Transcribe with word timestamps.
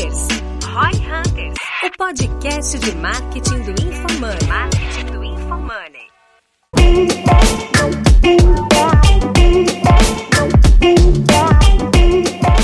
Hunters. 0.00 0.28
Roy 0.64 0.92
Hunters, 0.94 1.58
o 1.84 1.98
podcast 1.98 2.78
de 2.78 2.94
marketing 2.96 3.60
do 3.60 3.70
InfoMoney. 3.72 4.46
Marketing 4.48 5.12
do 5.12 5.22
InfoMoney. 5.22 6.08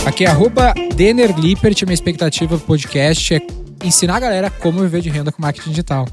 Aqui 0.06 0.24
é 0.24 0.28
arroba 0.28 0.72
Denner 0.94 1.38
Lippert, 1.38 1.82
minha 1.82 1.92
expectativa 1.92 2.56
pro 2.56 2.66
podcast 2.66 3.34
é 3.34 3.40
ensinar 3.84 4.16
a 4.16 4.20
galera 4.20 4.50
como 4.50 4.80
viver 4.80 5.02
de 5.02 5.10
renda 5.10 5.30
com 5.30 5.42
marketing 5.42 5.70
digital. 5.70 6.06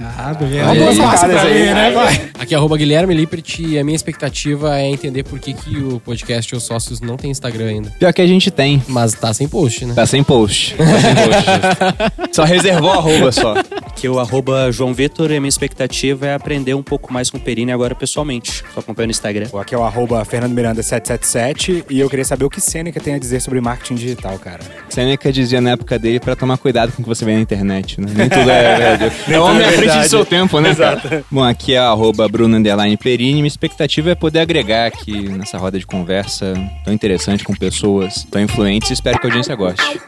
Ah, 0.00 0.34
porque 0.36 0.54
Olha 0.58 0.78
é 0.78 0.88
aí, 0.88 0.96
pra 0.96 1.44
mim, 1.44 1.50
aí. 1.50 1.74
né, 1.74 1.90
vai? 1.90 2.30
Aqui 2.38 2.54
é 2.54 2.56
arroba 2.56 2.76
Guilherme 2.76 3.14
Lippert 3.14 3.58
e 3.60 3.78
a 3.78 3.84
minha 3.84 3.94
expectativa 3.94 4.78
é 4.78 4.88
entender 4.88 5.22
por 5.22 5.38
que, 5.38 5.54
que 5.54 5.76
o 5.76 6.00
podcast 6.00 6.54
Os 6.54 6.62
Sócios 6.64 7.00
não 7.00 7.16
tem 7.16 7.30
Instagram 7.30 7.66
ainda. 7.66 7.90
Pior 7.98 8.12
que 8.12 8.20
a 8.20 8.26
gente 8.26 8.50
tem. 8.50 8.82
Mas 8.88 9.14
tá 9.14 9.32
sem 9.32 9.48
post, 9.48 9.84
né? 9.86 9.94
Tá 9.94 10.06
sem 10.06 10.22
post. 10.22 10.74
Tá 10.84 11.00
sem 11.00 11.14
post. 11.14 12.34
só 12.34 12.44
reservou 12.44 12.90
a 12.90 12.96
arroba 12.96 13.32
só. 13.32 13.54
Que 13.94 14.08
o 14.08 14.18
arroba 14.18 14.70
João 14.72 14.92
Vitor 14.92 15.30
e 15.30 15.36
a 15.36 15.40
minha 15.40 15.48
expectativa 15.48 16.26
é 16.26 16.34
aprender 16.34 16.74
um 16.74 16.82
pouco 16.82 17.12
mais 17.12 17.30
com 17.30 17.38
o 17.38 17.40
Perini 17.40 17.72
agora 17.72 17.94
pessoalmente. 17.94 18.64
Só 18.74 18.80
acompanha 18.80 19.06
no 19.06 19.10
Instagram. 19.12 19.46
Aqui 19.60 19.74
é 19.74 19.78
o 19.78 19.82
arroba 19.84 20.24
Fernando 20.24 20.52
Miranda 20.52 20.82
777 20.82 21.84
e 21.90 22.00
eu 22.00 22.10
queria 22.10 22.24
saber 22.24 22.44
o 22.44 22.50
que 22.50 22.60
Sêneca 22.60 23.00
tem 23.00 23.14
a 23.14 23.18
dizer 23.18 23.40
sobre 23.40 23.60
marketing 23.60 23.94
digital, 23.94 24.38
cara. 24.38 24.60
Seneca 24.88 25.32
dizia 25.32 25.60
na 25.60 25.70
época 25.70 25.98
dele 25.98 26.20
pra 26.20 26.34
tomar 26.36 26.58
cuidado 26.58 26.92
com 26.92 27.02
o 27.02 27.04
que 27.04 27.08
você 27.08 27.24
vê 27.24 27.34
na 27.34 27.40
internet, 27.40 28.00
né? 28.00 28.08
Nem 28.14 28.28
tudo 28.28 28.50
é. 28.50 29.12
É 29.34 29.36
à 29.36 29.40
frente 29.84 30.04
do 30.04 30.08
seu 30.08 30.24
tempo, 30.24 30.60
né, 30.60 30.74
cara? 30.74 31.24
Bom, 31.30 31.42
aqui 31.42 31.74
é 31.74 31.78
arroba 31.78 32.28
Bruno 32.28 32.56
Underline 32.56 32.96
Perini. 32.96 33.34
Minha 33.34 33.46
expectativa 33.46 34.10
é 34.10 34.14
poder 34.14 34.40
agregar 34.40 34.86
aqui 34.86 35.28
nessa 35.28 35.58
roda 35.58 35.78
de 35.78 35.86
conversa 35.86 36.54
tão 36.84 36.92
interessante 36.92 37.44
com 37.44 37.54
pessoas 37.54 38.24
tão 38.30 38.40
influentes. 38.42 38.90
Espero 38.90 39.18
que 39.18 39.26
a 39.26 39.30
audiência 39.30 39.54
goste. 39.54 40.00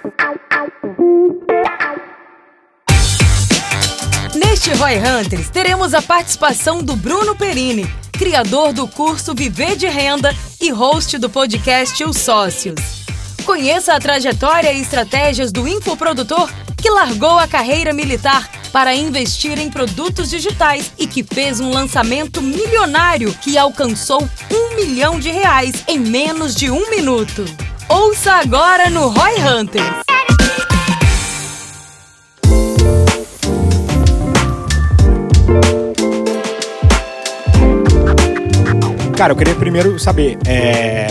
Neste 4.34 4.73
Roy 4.75 4.97
Hunters, 4.98 5.48
teremos 5.50 5.95
a 5.95 6.03
participação 6.03 6.83
do 6.83 6.97
Bruno 6.97 7.37
Perini, 7.37 7.87
criador 8.12 8.72
do 8.72 8.89
curso 8.89 9.34
Viver 9.34 9.77
de 9.77 9.87
Renda 9.87 10.34
e 10.61 10.70
host 10.70 11.19
do 11.19 11.31
podcast 11.31 12.03
Os 12.05 12.17
Sócios. 12.19 13.06
Conheça 13.47 13.94
a 13.94 14.00
trajetória 14.00 14.72
e 14.72 14.80
estratégias 14.80 15.52
do 15.52 15.69
infoprodutor 15.69 16.50
que 16.77 16.91
largou 16.91 17.39
a 17.39 17.47
carreira 17.47 17.92
militar 17.92 18.50
para 18.72 18.92
investir 18.92 19.56
em 19.56 19.70
produtos 19.70 20.28
digitais 20.28 20.92
e 20.98 21.06
que 21.06 21.22
fez 21.22 21.61
um 21.61 21.70
lançamento 21.70 22.42
milionário 22.42 23.33
que 23.34 23.56
alcançou 23.56 24.28
um 24.50 24.75
milhão 24.75 25.20
de 25.20 25.30
reais 25.30 25.84
em 25.86 25.97
menos 25.97 26.56
de 26.56 26.72
um 26.72 26.91
minuto. 26.91 27.44
Ouça 27.88 28.33
agora 28.33 28.91
no 28.91 29.08
Roy 29.11 29.34
Hunters. 29.41 30.05
Cara, 39.16 39.33
eu 39.33 39.36
queria 39.36 39.55
primeiro 39.55 39.98
saber, 40.00 40.36
é, 40.47 41.06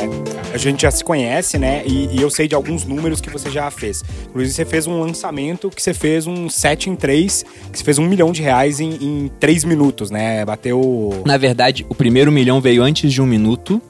a 0.56 0.58
gente 0.58 0.84
já 0.84 0.92
se 0.92 1.04
conhece, 1.04 1.58
né? 1.58 1.84
E, 1.86 2.16
e 2.16 2.22
eu 2.22 2.30
sei 2.30 2.48
de 2.48 2.56
alguns 2.56 2.86
números 2.86 3.20
que 3.20 3.30
você 3.30 3.52
já 3.52 3.70
fez. 3.70 4.02
Inclusive, 4.30 4.56
você 4.56 4.64
fez 4.64 4.88
um 4.88 5.02
lançamento 5.02 5.70
que 5.70 5.82
você 5.82 5.94
fez 5.94 6.26
um 6.26 6.50
7 6.50 6.90
em 6.90 6.96
3, 6.96 7.46
que 7.74 7.78
você 7.78 7.84
fez 7.84 8.00
um 8.00 8.06
milhão 8.08 8.32
de 8.32 8.42
reais 8.42 8.80
em, 8.80 8.96
em 9.02 9.32
3 9.38 9.66
minutos, 9.66 10.10
né? 10.10 10.46
Bateu. 10.46 11.22
Na 11.26 11.36
verdade, 11.36 11.86
o 11.90 11.94
primeiro 11.94 12.32
milhão 12.32 12.62
veio 12.62 12.82
antes 12.84 13.12
de 13.12 13.22
um 13.22 13.26
minuto. 13.26 13.82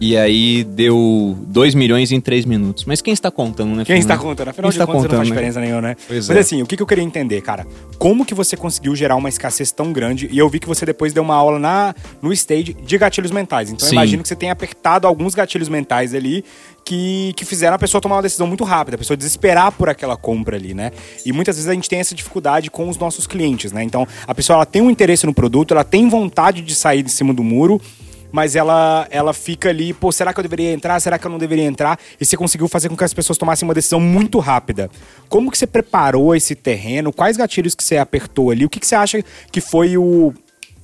E 0.00 0.16
aí 0.16 0.62
deu 0.64 1.36
2 1.48 1.74
milhões 1.74 2.12
em 2.12 2.20
3 2.20 2.44
minutos. 2.44 2.84
Mas 2.84 3.00
quem 3.00 3.14
está 3.14 3.30
contando, 3.30 3.74
né? 3.74 3.84
Quem 3.84 3.98
está 3.98 4.18
contando? 4.18 4.48
Afinal 4.48 4.70
Quem 4.70 4.78
de 4.78 4.82
está 4.82 4.86
contas, 4.86 5.02
não 5.04 5.10
faz 5.10 5.28
contando, 5.28 5.28
né? 5.28 5.34
diferença 5.34 5.60
nenhuma, 5.60 5.80
né? 5.80 5.96
Pois 6.06 6.28
Mas 6.28 6.36
é. 6.36 6.40
assim, 6.40 6.62
o 6.62 6.66
que 6.66 6.80
eu 6.80 6.86
queria 6.86 7.04
entender, 7.04 7.40
cara? 7.40 7.66
Como 7.98 8.24
que 8.24 8.34
você 8.34 8.56
conseguiu 8.56 8.94
gerar 8.94 9.16
uma 9.16 9.28
escassez 9.28 9.72
tão 9.72 9.92
grande? 9.92 10.28
E 10.30 10.36
eu 10.36 10.48
vi 10.48 10.60
que 10.60 10.68
você 10.68 10.84
depois 10.84 11.12
deu 11.12 11.22
uma 11.22 11.34
aula 11.34 11.58
na, 11.58 11.94
no 12.20 12.32
stage 12.32 12.74
de 12.74 12.98
gatilhos 12.98 13.30
mentais. 13.30 13.70
Então 13.70 13.86
eu 13.86 13.90
Sim. 13.90 13.96
imagino 13.96 14.22
que 14.22 14.28
você 14.28 14.36
tenha 14.36 14.52
apertado 14.52 15.06
alguns 15.06 15.34
gatilhos 15.34 15.68
mentais 15.68 16.14
ali 16.14 16.44
que, 16.84 17.32
que 17.34 17.44
fizeram 17.44 17.74
a 17.74 17.78
pessoa 17.78 18.00
tomar 18.00 18.16
uma 18.16 18.22
decisão 18.22 18.46
muito 18.46 18.62
rápida, 18.62 18.94
a 18.94 18.98
pessoa 18.98 19.16
desesperar 19.16 19.72
por 19.72 19.88
aquela 19.88 20.16
compra 20.16 20.56
ali, 20.56 20.72
né? 20.72 20.92
E 21.24 21.32
muitas 21.32 21.56
vezes 21.56 21.68
a 21.68 21.74
gente 21.74 21.88
tem 21.88 21.98
essa 21.98 22.14
dificuldade 22.14 22.70
com 22.70 22.88
os 22.88 22.96
nossos 22.96 23.26
clientes, 23.26 23.72
né? 23.72 23.82
Então 23.82 24.06
a 24.26 24.34
pessoa 24.34 24.58
ela 24.58 24.66
tem 24.66 24.80
um 24.80 24.90
interesse 24.90 25.26
no 25.26 25.34
produto, 25.34 25.74
ela 25.74 25.82
tem 25.82 26.08
vontade 26.08 26.62
de 26.62 26.74
sair 26.74 27.02
de 27.02 27.10
cima 27.10 27.34
do 27.34 27.42
muro, 27.42 27.80
mas 28.36 28.54
ela, 28.54 29.06
ela 29.10 29.32
fica 29.32 29.70
ali, 29.70 29.94
pô, 29.94 30.12
será 30.12 30.30
que 30.30 30.38
eu 30.38 30.42
deveria 30.42 30.70
entrar? 30.70 31.00
Será 31.00 31.18
que 31.18 31.26
eu 31.26 31.30
não 31.30 31.38
deveria 31.38 31.64
entrar? 31.64 31.98
E 32.20 32.24
você 32.26 32.36
conseguiu 32.36 32.68
fazer 32.68 32.90
com 32.90 32.94
que 32.94 33.02
as 33.02 33.14
pessoas 33.14 33.38
tomassem 33.38 33.66
uma 33.66 33.72
decisão 33.72 33.98
muito 33.98 34.38
rápida. 34.40 34.90
Como 35.26 35.50
que 35.50 35.56
você 35.56 35.66
preparou 35.66 36.36
esse 36.36 36.54
terreno? 36.54 37.14
Quais 37.14 37.38
gatilhos 37.38 37.74
que 37.74 37.82
você 37.82 37.96
apertou 37.96 38.50
ali? 38.50 38.66
O 38.66 38.68
que, 38.68 38.78
que 38.78 38.86
você 38.86 38.94
acha 38.94 39.24
que 39.50 39.58
foi 39.58 39.96
o 39.96 40.34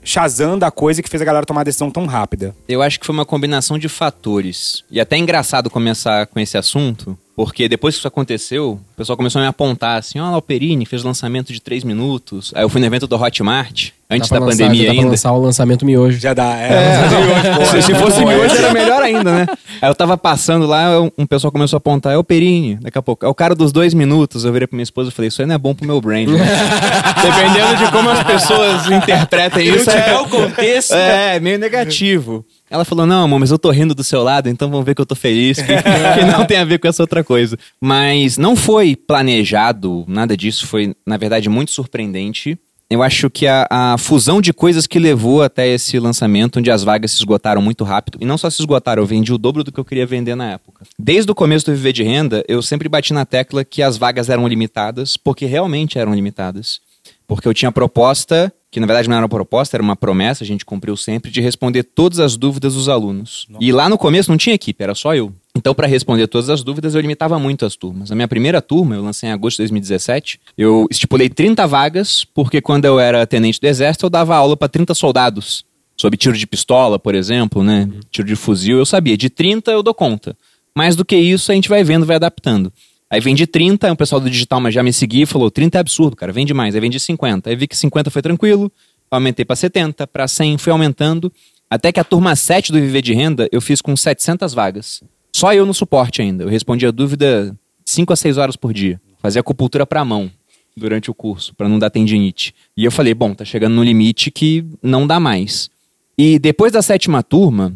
Shazam 0.03 0.59
da 0.59 0.71
coisa 0.71 1.03
que 1.03 1.11
fez 1.11 1.21
a 1.21 1.27
galera 1.27 1.45
tomar 1.45 1.61
a 1.61 1.65
decisão 1.65 1.91
tão 1.91 2.07
rápida? 2.07 2.57
Eu 2.67 2.81
acho 2.81 2.99
que 2.99 3.05
foi 3.05 3.15
uma 3.15 3.27
combinação 3.27 3.79
de 3.79 3.87
fatores. 3.87 4.83
E 4.91 4.99
até 4.99 5.17
é 5.17 5.19
engraçado 5.19 5.69
começar 5.69 6.27
com 6.29 6.41
esse 6.41 6.57
assunto, 6.57 7.19
porque 7.35 7.69
depois 7.69 7.95
que 7.95 7.99
isso 8.01 8.09
aconteceu, 8.09 8.73
o 8.73 8.97
pessoal 8.97 9.17
começou 9.17 9.39
a 9.41 9.43
me 9.43 9.49
apontar 9.49 9.99
assim: 9.99 10.21
ó, 10.21 10.31
lá 10.31 10.37
o 10.37 10.43
Perini 10.43 10.85
fez 10.87 11.03
lançamento 11.03 11.53
de 11.53 11.61
3 11.61 11.85
minutos. 11.85 12.53
Aí 12.55 12.63
eu 12.63 12.69
fui 12.69 12.81
no 12.81 12.87
evento 12.87 13.07
do 13.07 13.17
Hotmart, 13.17 13.91
antes 14.11 14.29
Dá 14.29 14.39
da 14.39 14.45
lançar- 14.45 14.59
pandemia 14.65 14.83
já 14.83 14.89
dá 14.89 14.93
pra 14.93 15.01
ainda. 15.01 15.11
lançar 15.11 15.33
o 15.33 15.41
lançamento 15.41 15.85
miojo. 15.87 16.19
Já 16.21 16.35
dá. 16.35 16.57
É, 16.57 17.65
Se, 17.67 17.83
se 17.83 17.95
fosse 17.95 18.25
miojo 18.25 18.55
era 18.55 18.73
melhor 18.73 19.01
ainda, 19.03 19.25
né? 19.33 19.47
Aí 19.81 19.89
eu 19.91 19.95
tava 19.95 20.17
passando 20.19 20.67
lá, 20.67 21.01
um, 21.01 21.27
pessoal 21.27 21.51
começou 21.51 21.77
a 21.77 21.79
apontar, 21.79 22.13
é 22.13 22.17
o 22.19 22.23
Perini, 22.25 22.77
daqui 22.77 22.99
a 22.99 23.03
pouco. 23.03 23.25
É 23.25 23.29
o 23.29 23.35
cara 23.35 23.55
dos 23.55 23.73
dois 23.73 23.95
minutos. 23.95 24.45
Eu 24.45 24.53
virei 24.53 24.67
pra 24.69 24.77
minha 24.77 24.83
esposa 24.85 25.09
e 25.09 25.13
falei, 25.13 25.29
isso 25.29 25.41
aí 25.41 25.47
não 25.49 25.55
é 25.55 25.59
bom 25.59 25.75
pro 25.75 25.87
meu 25.87 26.01
brand. 26.01 26.29
né? 26.29 26.39
Dependendo 27.23 27.77
de 27.85 27.91
como 27.93 28.11
as 28.11 28.23
pessoas 28.23 28.87
interpretem 28.91 29.69
isso. 29.75 29.91
É, 29.91 30.21
o 30.21 30.29
contexto. 30.29 30.93
é, 30.95 31.41
meio 31.41 31.59
negativo. 31.59 32.45
Ela 32.73 32.87
falou, 32.87 33.05
não, 33.05 33.25
amor, 33.25 33.39
mas 33.39 33.51
eu 33.51 33.59
tô 33.59 33.71
rindo 33.71 33.95
do 33.95 34.03
seu 34.03 34.23
lado, 34.23 34.49
então 34.49 34.71
vamos 34.71 34.87
ver 34.87 34.95
que 34.95 35.03
eu 35.03 35.05
tô 35.05 35.15
feliz, 35.15 35.59
que, 35.59 35.67
que 36.19 36.25
não 36.25 36.47
tem 36.47 36.57
a 36.57 36.65
ver 36.65 36.79
com 36.79 36.89
essa 36.89 37.03
outra 37.03 37.23
coisa. 37.23 37.59
Mas 37.79 38.39
não 38.39 38.57
foi 38.57 38.97
planejado, 38.97 40.07
nada 40.09 40.35
disso, 40.35 40.67
foi, 40.67 40.97
na 41.07 41.19
verdade, 41.19 41.51
muito 41.51 41.71
surpreendente. 41.71 42.59
Eu 42.89 43.03
acho 43.03 43.29
que 43.29 43.47
a, 43.47 43.67
a 43.71 43.99
fusão 43.99 44.41
de 44.41 44.55
coisas 44.55 44.87
que 44.87 44.99
levou 44.99 45.43
até 45.43 45.69
esse 45.69 45.99
lançamento, 45.99 46.61
onde 46.61 46.71
as 46.71 46.83
vagas 46.83 47.11
se 47.11 47.19
esgotaram 47.19 47.61
muito 47.61 47.85
rápido, 47.85 48.17
e 48.23 48.25
não 48.25 48.39
só 48.39 48.49
se 48.49 48.63
esgotaram, 48.63 49.03
eu 49.03 49.07
vendi 49.07 49.35
o 49.35 49.39
dobro 49.39 49.63
do 49.63 49.71
que 49.71 49.79
eu 49.79 49.85
queria 49.85 50.07
vender 50.07 50.35
na 50.35 50.53
época. 50.53 50.87
Desde 50.99 51.31
o 51.31 51.35
começo 51.35 51.67
do 51.67 51.73
Viver 51.73 51.93
de 51.93 52.03
Renda, 52.03 52.43
eu 52.49 52.63
sempre 52.63 52.89
bati 52.89 53.13
na 53.13 53.27
tecla 53.27 53.67
que 53.67 53.83
as 53.83 53.99
vagas 53.99 54.31
eram 54.31 54.49
limitadas, 54.49 55.19
porque 55.19 55.45
realmente 55.45 55.99
eram 55.99 56.15
limitadas. 56.15 56.81
Porque 57.27 57.47
eu 57.47 57.53
tinha 57.53 57.71
proposta, 57.71 58.51
que 58.73 58.81
na 58.81 58.87
verdade 58.87 59.07
não 59.07 59.15
era 59.15 59.23
uma 59.23 59.29
proposta, 59.29 59.77
era 59.77 59.83
uma 59.83 59.95
promessa, 59.95 60.43
a 60.43 60.47
gente 60.47 60.65
cumpriu 60.65 60.97
sempre, 60.97 61.31
de 61.31 61.43
responder 61.43 61.83
todas 61.83 62.19
as 62.19 62.39
dúvidas 62.39 62.73
dos 62.73 62.89
alunos. 62.89 63.47
E 63.61 63.71
lá 63.71 63.87
no 63.87 63.99
começo 63.99 64.31
não 64.31 64.39
tinha 64.39 64.55
equipe, 64.55 64.83
era 64.83 64.95
só 64.95 65.15
eu. 65.15 65.31
Então, 65.55 65.75
para 65.75 65.87
responder 65.87 66.27
todas 66.27 66.49
as 66.49 66.63
dúvidas, 66.63 66.95
eu 66.95 67.01
limitava 67.03 67.39
muito 67.39 67.67
as 67.67 67.77
turmas. 67.77 68.11
A 68.11 68.15
minha 68.15 68.27
primeira 68.27 68.63
turma, 68.63 68.95
eu 68.95 69.03
lancei 69.03 69.29
em 69.29 69.33
agosto 69.33 69.59
de 69.59 69.65
2017, 69.65 70.41
eu 70.57 70.87
estipulei 70.91 71.29
30 71.29 71.67
vagas, 71.67 72.25
porque 72.25 72.63
quando 72.63 72.87
eu 72.87 72.99
era 72.99 73.27
tenente 73.27 73.61
do 73.61 73.67
exército, 73.67 74.07
eu 74.07 74.11
dava 74.11 74.35
aula 74.35 74.57
para 74.57 74.69
30 74.69 74.95
soldados. 74.95 75.67
Sobre 75.95 76.17
tiro 76.17 76.37
de 76.37 76.47
pistola, 76.47 76.99
por 76.99 77.15
exemplo, 77.15 77.63
né? 77.63 77.91
Tiro 78.11 78.27
de 78.27 78.35
fuzil, 78.35 78.79
eu 78.79 78.87
sabia. 78.87 79.19
De 79.19 79.29
30 79.29 79.71
eu 79.71 79.83
dou 79.83 79.93
conta. 79.93 80.35
Mais 80.75 80.97
do 80.97 81.05
que 81.05 81.15
isso, 81.15 81.53
a 81.53 81.55
gente 81.55 81.69
vai 81.69 81.85
vendo, 81.85 82.07
vai 82.07 82.17
adaptando. 82.17 82.73
Aí 83.13 83.21
vendi 83.21 83.47
30, 83.47 83.89
aí 83.89 83.93
o 83.93 83.97
pessoal 83.97 84.19
do 84.19 84.31
digital 84.31 84.59
mas 84.59 84.73
já 84.73 84.83
me 84.83 84.91
seguia 84.91 85.25
e 85.25 85.27
falou: 85.27 85.51
30 85.51 85.77
é 85.77 85.81
absurdo, 85.81 86.17
cara, 86.17 86.33
vende 86.33 86.55
mais. 86.55 86.75
Aí 86.75 86.81
vendi 86.81 86.99
50. 86.99 87.51
Aí 87.51 87.55
vi 87.55 87.69
que 87.69 87.77
50 87.77 88.11
foi 88.11 88.23
tranquilo, 88.23 88.73
aumentei 89.11 89.45
para 89.45 89.55
70, 89.55 90.07
para 90.07 90.27
100, 90.27 90.57
fui 90.57 90.73
aumentando. 90.73 91.31
Até 91.69 91.93
que 91.93 92.01
a 92.01 92.05
turma 92.05 92.35
7 92.35 92.73
do 92.73 92.81
Viver 92.81 93.03
de 93.03 93.13
Renda 93.13 93.47
eu 93.53 93.61
fiz 93.61 93.83
com 93.83 93.95
700 93.95 94.55
vagas. 94.55 95.03
Só 95.31 95.53
eu 95.53 95.67
no 95.67 95.75
suporte 95.75 96.23
ainda. 96.23 96.45
Eu 96.45 96.49
respondia 96.49 96.91
dúvida 96.91 97.55
5 97.85 98.15
a 98.15 98.17
6 98.17 98.39
horas 98.39 98.57
por 98.57 98.73
dia. 98.73 98.99
Fazia 99.21 99.41
acupuntura 99.41 99.85
pra 99.85 100.03
mão 100.07 100.31
durante 100.75 101.11
o 101.11 101.15
curso, 101.15 101.55
para 101.55 101.69
não 101.69 101.79
dar 101.79 101.91
tendinite. 101.91 102.55
E 102.75 102.83
eu 102.83 102.91
falei: 102.91 103.13
bom, 103.13 103.35
tá 103.35 103.45
chegando 103.45 103.75
no 103.75 103.85
limite 103.85 104.31
que 104.31 104.65
não 104.83 105.07
dá 105.07 105.21
mais. 105.21 105.71
E 106.17 106.39
depois 106.39 106.73
da 106.73 106.81
sétima 106.81 107.23
turma, 107.23 107.75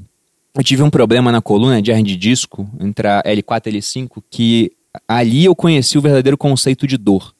eu 0.54 0.64
tive 0.64 0.82
um 0.82 0.88
problema 0.88 1.30
na 1.30 1.42
coluna 1.42 1.82
de 1.82 1.90
hernia 1.90 2.04
de 2.06 2.16
disco, 2.16 2.66
entre 2.80 3.06
a 3.06 3.22
L4 3.22 3.66
e 3.66 3.78
L5, 3.78 4.22
que 4.30 4.72
ali 5.06 5.44
eu 5.44 5.54
conheci 5.54 5.98
o 5.98 6.02
verdadeiro 6.02 6.36
conceito 6.36 6.86
de 6.86 6.96
dor. 6.96 7.34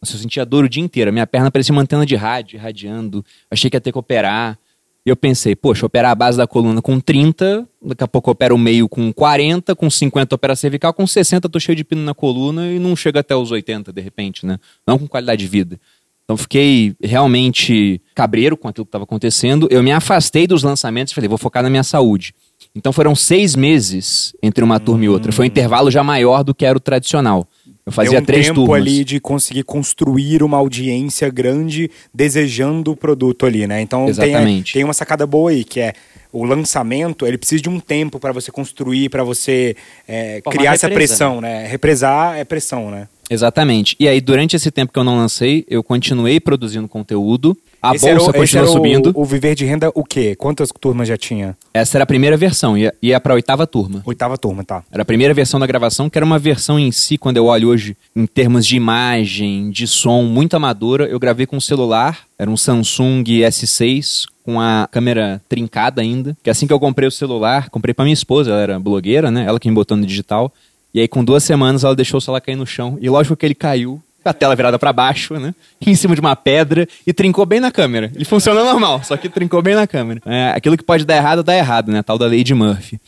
Nossa, 0.00 0.14
eu 0.14 0.20
sentia 0.20 0.44
dor 0.44 0.64
o 0.64 0.68
dia 0.68 0.82
inteiro. 0.82 1.10
A 1.10 1.12
minha 1.12 1.26
perna 1.26 1.50
parecia 1.50 1.72
uma 1.72 1.82
antena 1.82 2.06
de 2.06 2.14
rádio, 2.14 2.56
irradiando. 2.56 3.24
Achei 3.50 3.68
que 3.68 3.76
ia 3.76 3.80
ter 3.80 3.92
que 3.92 3.98
operar. 3.98 4.58
E 5.04 5.10
eu 5.10 5.16
pensei, 5.16 5.56
poxa, 5.56 5.86
operar 5.86 6.10
a 6.10 6.14
base 6.14 6.36
da 6.36 6.46
coluna 6.46 6.82
com 6.82 7.00
30, 7.00 7.66
daqui 7.80 8.04
a 8.04 8.08
pouco 8.08 8.28
eu 8.28 8.32
opero 8.32 8.54
o 8.54 8.58
meio 8.58 8.88
com 8.88 9.10
40, 9.10 9.74
com 9.74 9.88
50 9.88 10.34
opera 10.34 10.54
cervical, 10.54 10.92
com 10.92 11.06
60 11.06 11.46
eu 11.46 11.50
tô 11.50 11.58
cheio 11.58 11.74
de 11.74 11.82
pino 11.82 12.02
na 12.02 12.12
coluna 12.12 12.70
e 12.70 12.78
não 12.78 12.94
chega 12.94 13.20
até 13.20 13.34
os 13.34 13.50
80 13.50 13.90
de 13.90 14.02
repente, 14.02 14.44
né? 14.44 14.58
Não 14.86 14.98
com 14.98 15.08
qualidade 15.08 15.40
de 15.40 15.48
vida. 15.48 15.80
Então 16.24 16.36
fiquei 16.36 16.94
realmente 17.02 18.02
cabreiro 18.14 18.54
com 18.54 18.68
aquilo 18.68 18.84
que 18.84 18.90
estava 18.90 19.04
acontecendo. 19.04 19.66
Eu 19.70 19.82
me 19.82 19.92
afastei 19.92 20.46
dos 20.46 20.62
lançamentos 20.62 21.12
e 21.12 21.14
falei, 21.14 21.26
vou 21.26 21.38
focar 21.38 21.62
na 21.62 21.70
minha 21.70 21.82
saúde. 21.82 22.34
Então 22.74 22.92
foram 22.92 23.14
seis 23.14 23.56
meses 23.56 24.34
entre 24.42 24.62
uma 24.62 24.78
turma 24.78 25.04
e 25.04 25.08
outra. 25.08 25.32
Foi 25.32 25.44
um 25.44 25.48
intervalo 25.48 25.90
já 25.90 26.02
maior 26.02 26.42
do 26.44 26.54
que 26.54 26.64
era 26.64 26.76
o 26.76 26.80
tradicional. 26.80 27.46
Eu 27.84 27.92
fazia 27.92 28.12
Deu 28.12 28.20
um 28.20 28.24
três 28.24 28.46
tempo 28.46 28.66
turmas. 28.66 28.82
ali 28.82 29.02
de 29.02 29.18
conseguir 29.18 29.62
construir 29.62 30.42
uma 30.42 30.58
audiência 30.58 31.30
grande 31.30 31.90
desejando 32.12 32.92
o 32.92 32.96
produto 32.96 33.46
ali, 33.46 33.66
né? 33.66 33.80
Então 33.80 34.00
tem, 34.00 34.10
Exatamente. 34.10 34.72
tem 34.74 34.84
uma 34.84 34.92
sacada 34.92 35.26
boa 35.26 35.50
aí, 35.50 35.64
que 35.64 35.80
é 35.80 35.94
o 36.30 36.44
lançamento, 36.44 37.26
ele 37.26 37.38
precisa 37.38 37.62
de 37.62 37.70
um 37.70 37.80
tempo 37.80 38.20
para 38.20 38.30
você 38.32 38.52
construir, 38.52 39.08
para 39.08 39.24
você 39.24 39.74
é, 40.06 40.42
criar 40.42 40.74
essa 40.74 40.90
pressão, 40.90 41.40
né? 41.40 41.66
Represar 41.66 42.36
é 42.36 42.44
pressão, 42.44 42.90
né? 42.90 43.08
Exatamente. 43.30 43.96
E 43.98 44.06
aí, 44.06 44.20
durante 44.20 44.54
esse 44.54 44.70
tempo 44.70 44.92
que 44.92 44.98
eu 44.98 45.04
não 45.04 45.16
lancei, 45.16 45.64
eu 45.68 45.82
continuei 45.82 46.40
produzindo 46.40 46.88
conteúdo. 46.88 47.56
A 47.80 47.94
Esse 47.94 48.06
bolsa 48.12 48.30
o- 48.30 48.44
era 48.58 48.64
o- 48.64 48.72
subindo. 48.72 49.12
O, 49.14 49.24
Viver 49.24 49.54
de 49.54 49.64
Renda, 49.64 49.90
o 49.94 50.02
quê? 50.02 50.34
Quantas 50.34 50.68
turmas 50.80 51.06
já 51.06 51.16
tinha? 51.16 51.56
Essa 51.72 51.96
era 51.98 52.02
a 52.02 52.06
primeira 52.06 52.36
versão, 52.36 52.76
ia, 52.76 52.92
ia 53.00 53.20
pra 53.20 53.34
oitava 53.34 53.66
turma. 53.66 54.02
Oitava 54.04 54.36
turma, 54.36 54.64
tá. 54.64 54.82
Era 54.90 55.02
a 55.02 55.04
primeira 55.04 55.32
versão 55.32 55.60
da 55.60 55.66
gravação, 55.66 56.10
que 56.10 56.18
era 56.18 56.24
uma 56.26 56.38
versão 56.38 56.78
em 56.78 56.90
si, 56.90 57.16
quando 57.16 57.36
eu 57.36 57.46
olho 57.46 57.68
hoje, 57.68 57.96
em 58.16 58.26
termos 58.26 58.66
de 58.66 58.76
imagem, 58.76 59.70
de 59.70 59.86
som, 59.86 60.22
muito 60.24 60.54
amadora. 60.56 61.04
Eu 61.06 61.18
gravei 61.20 61.46
com 61.46 61.56
um 61.56 61.60
celular, 61.60 62.20
era 62.38 62.50
um 62.50 62.56
Samsung 62.56 63.22
S6, 63.42 64.24
com 64.42 64.60
a 64.60 64.88
câmera 64.90 65.40
trincada 65.48 66.00
ainda. 66.02 66.36
Que 66.42 66.50
assim 66.50 66.66
que 66.66 66.72
eu 66.72 66.80
comprei 66.80 67.06
o 67.08 67.12
celular, 67.12 67.68
comprei 67.70 67.94
pra 67.94 68.04
minha 68.04 68.14
esposa, 68.14 68.50
ela 68.50 68.60
era 68.60 68.78
blogueira, 68.80 69.30
né? 69.30 69.44
Ela 69.46 69.60
que 69.60 69.68
me 69.68 69.74
botou 69.74 69.96
no 69.96 70.04
digital. 70.06 70.52
E 70.94 71.00
aí, 71.00 71.06
com 71.06 71.22
duas 71.22 71.44
semanas, 71.44 71.84
ela 71.84 71.94
deixou 71.94 72.18
o 72.18 72.20
celular 72.20 72.40
cair 72.40 72.56
no 72.56 72.66
chão. 72.66 72.98
E 73.00 73.08
lógico 73.10 73.36
que 73.36 73.44
ele 73.46 73.54
caiu, 73.54 74.02
com 74.28 74.30
a 74.30 74.34
tela 74.34 74.54
virada 74.54 74.78
pra 74.78 74.92
baixo, 74.92 75.34
né? 75.34 75.54
Em 75.80 75.94
cima 75.94 76.14
de 76.14 76.20
uma 76.20 76.36
pedra 76.36 76.86
e 77.06 77.12
trincou 77.12 77.46
bem 77.46 77.60
na 77.60 77.70
câmera. 77.70 78.10
Ele 78.14 78.24
funciona 78.24 78.62
normal, 78.62 79.02
só 79.02 79.16
que 79.16 79.28
trincou 79.28 79.62
bem 79.62 79.74
na 79.74 79.86
câmera. 79.86 80.20
É, 80.26 80.52
aquilo 80.54 80.76
que 80.76 80.84
pode 80.84 81.04
dar 81.04 81.16
errado, 81.16 81.42
dá 81.42 81.56
errado, 81.56 81.90
né? 81.90 82.02
Tal 82.02 82.18
da 82.18 82.28
de 82.28 82.54
Murphy. 82.54 83.00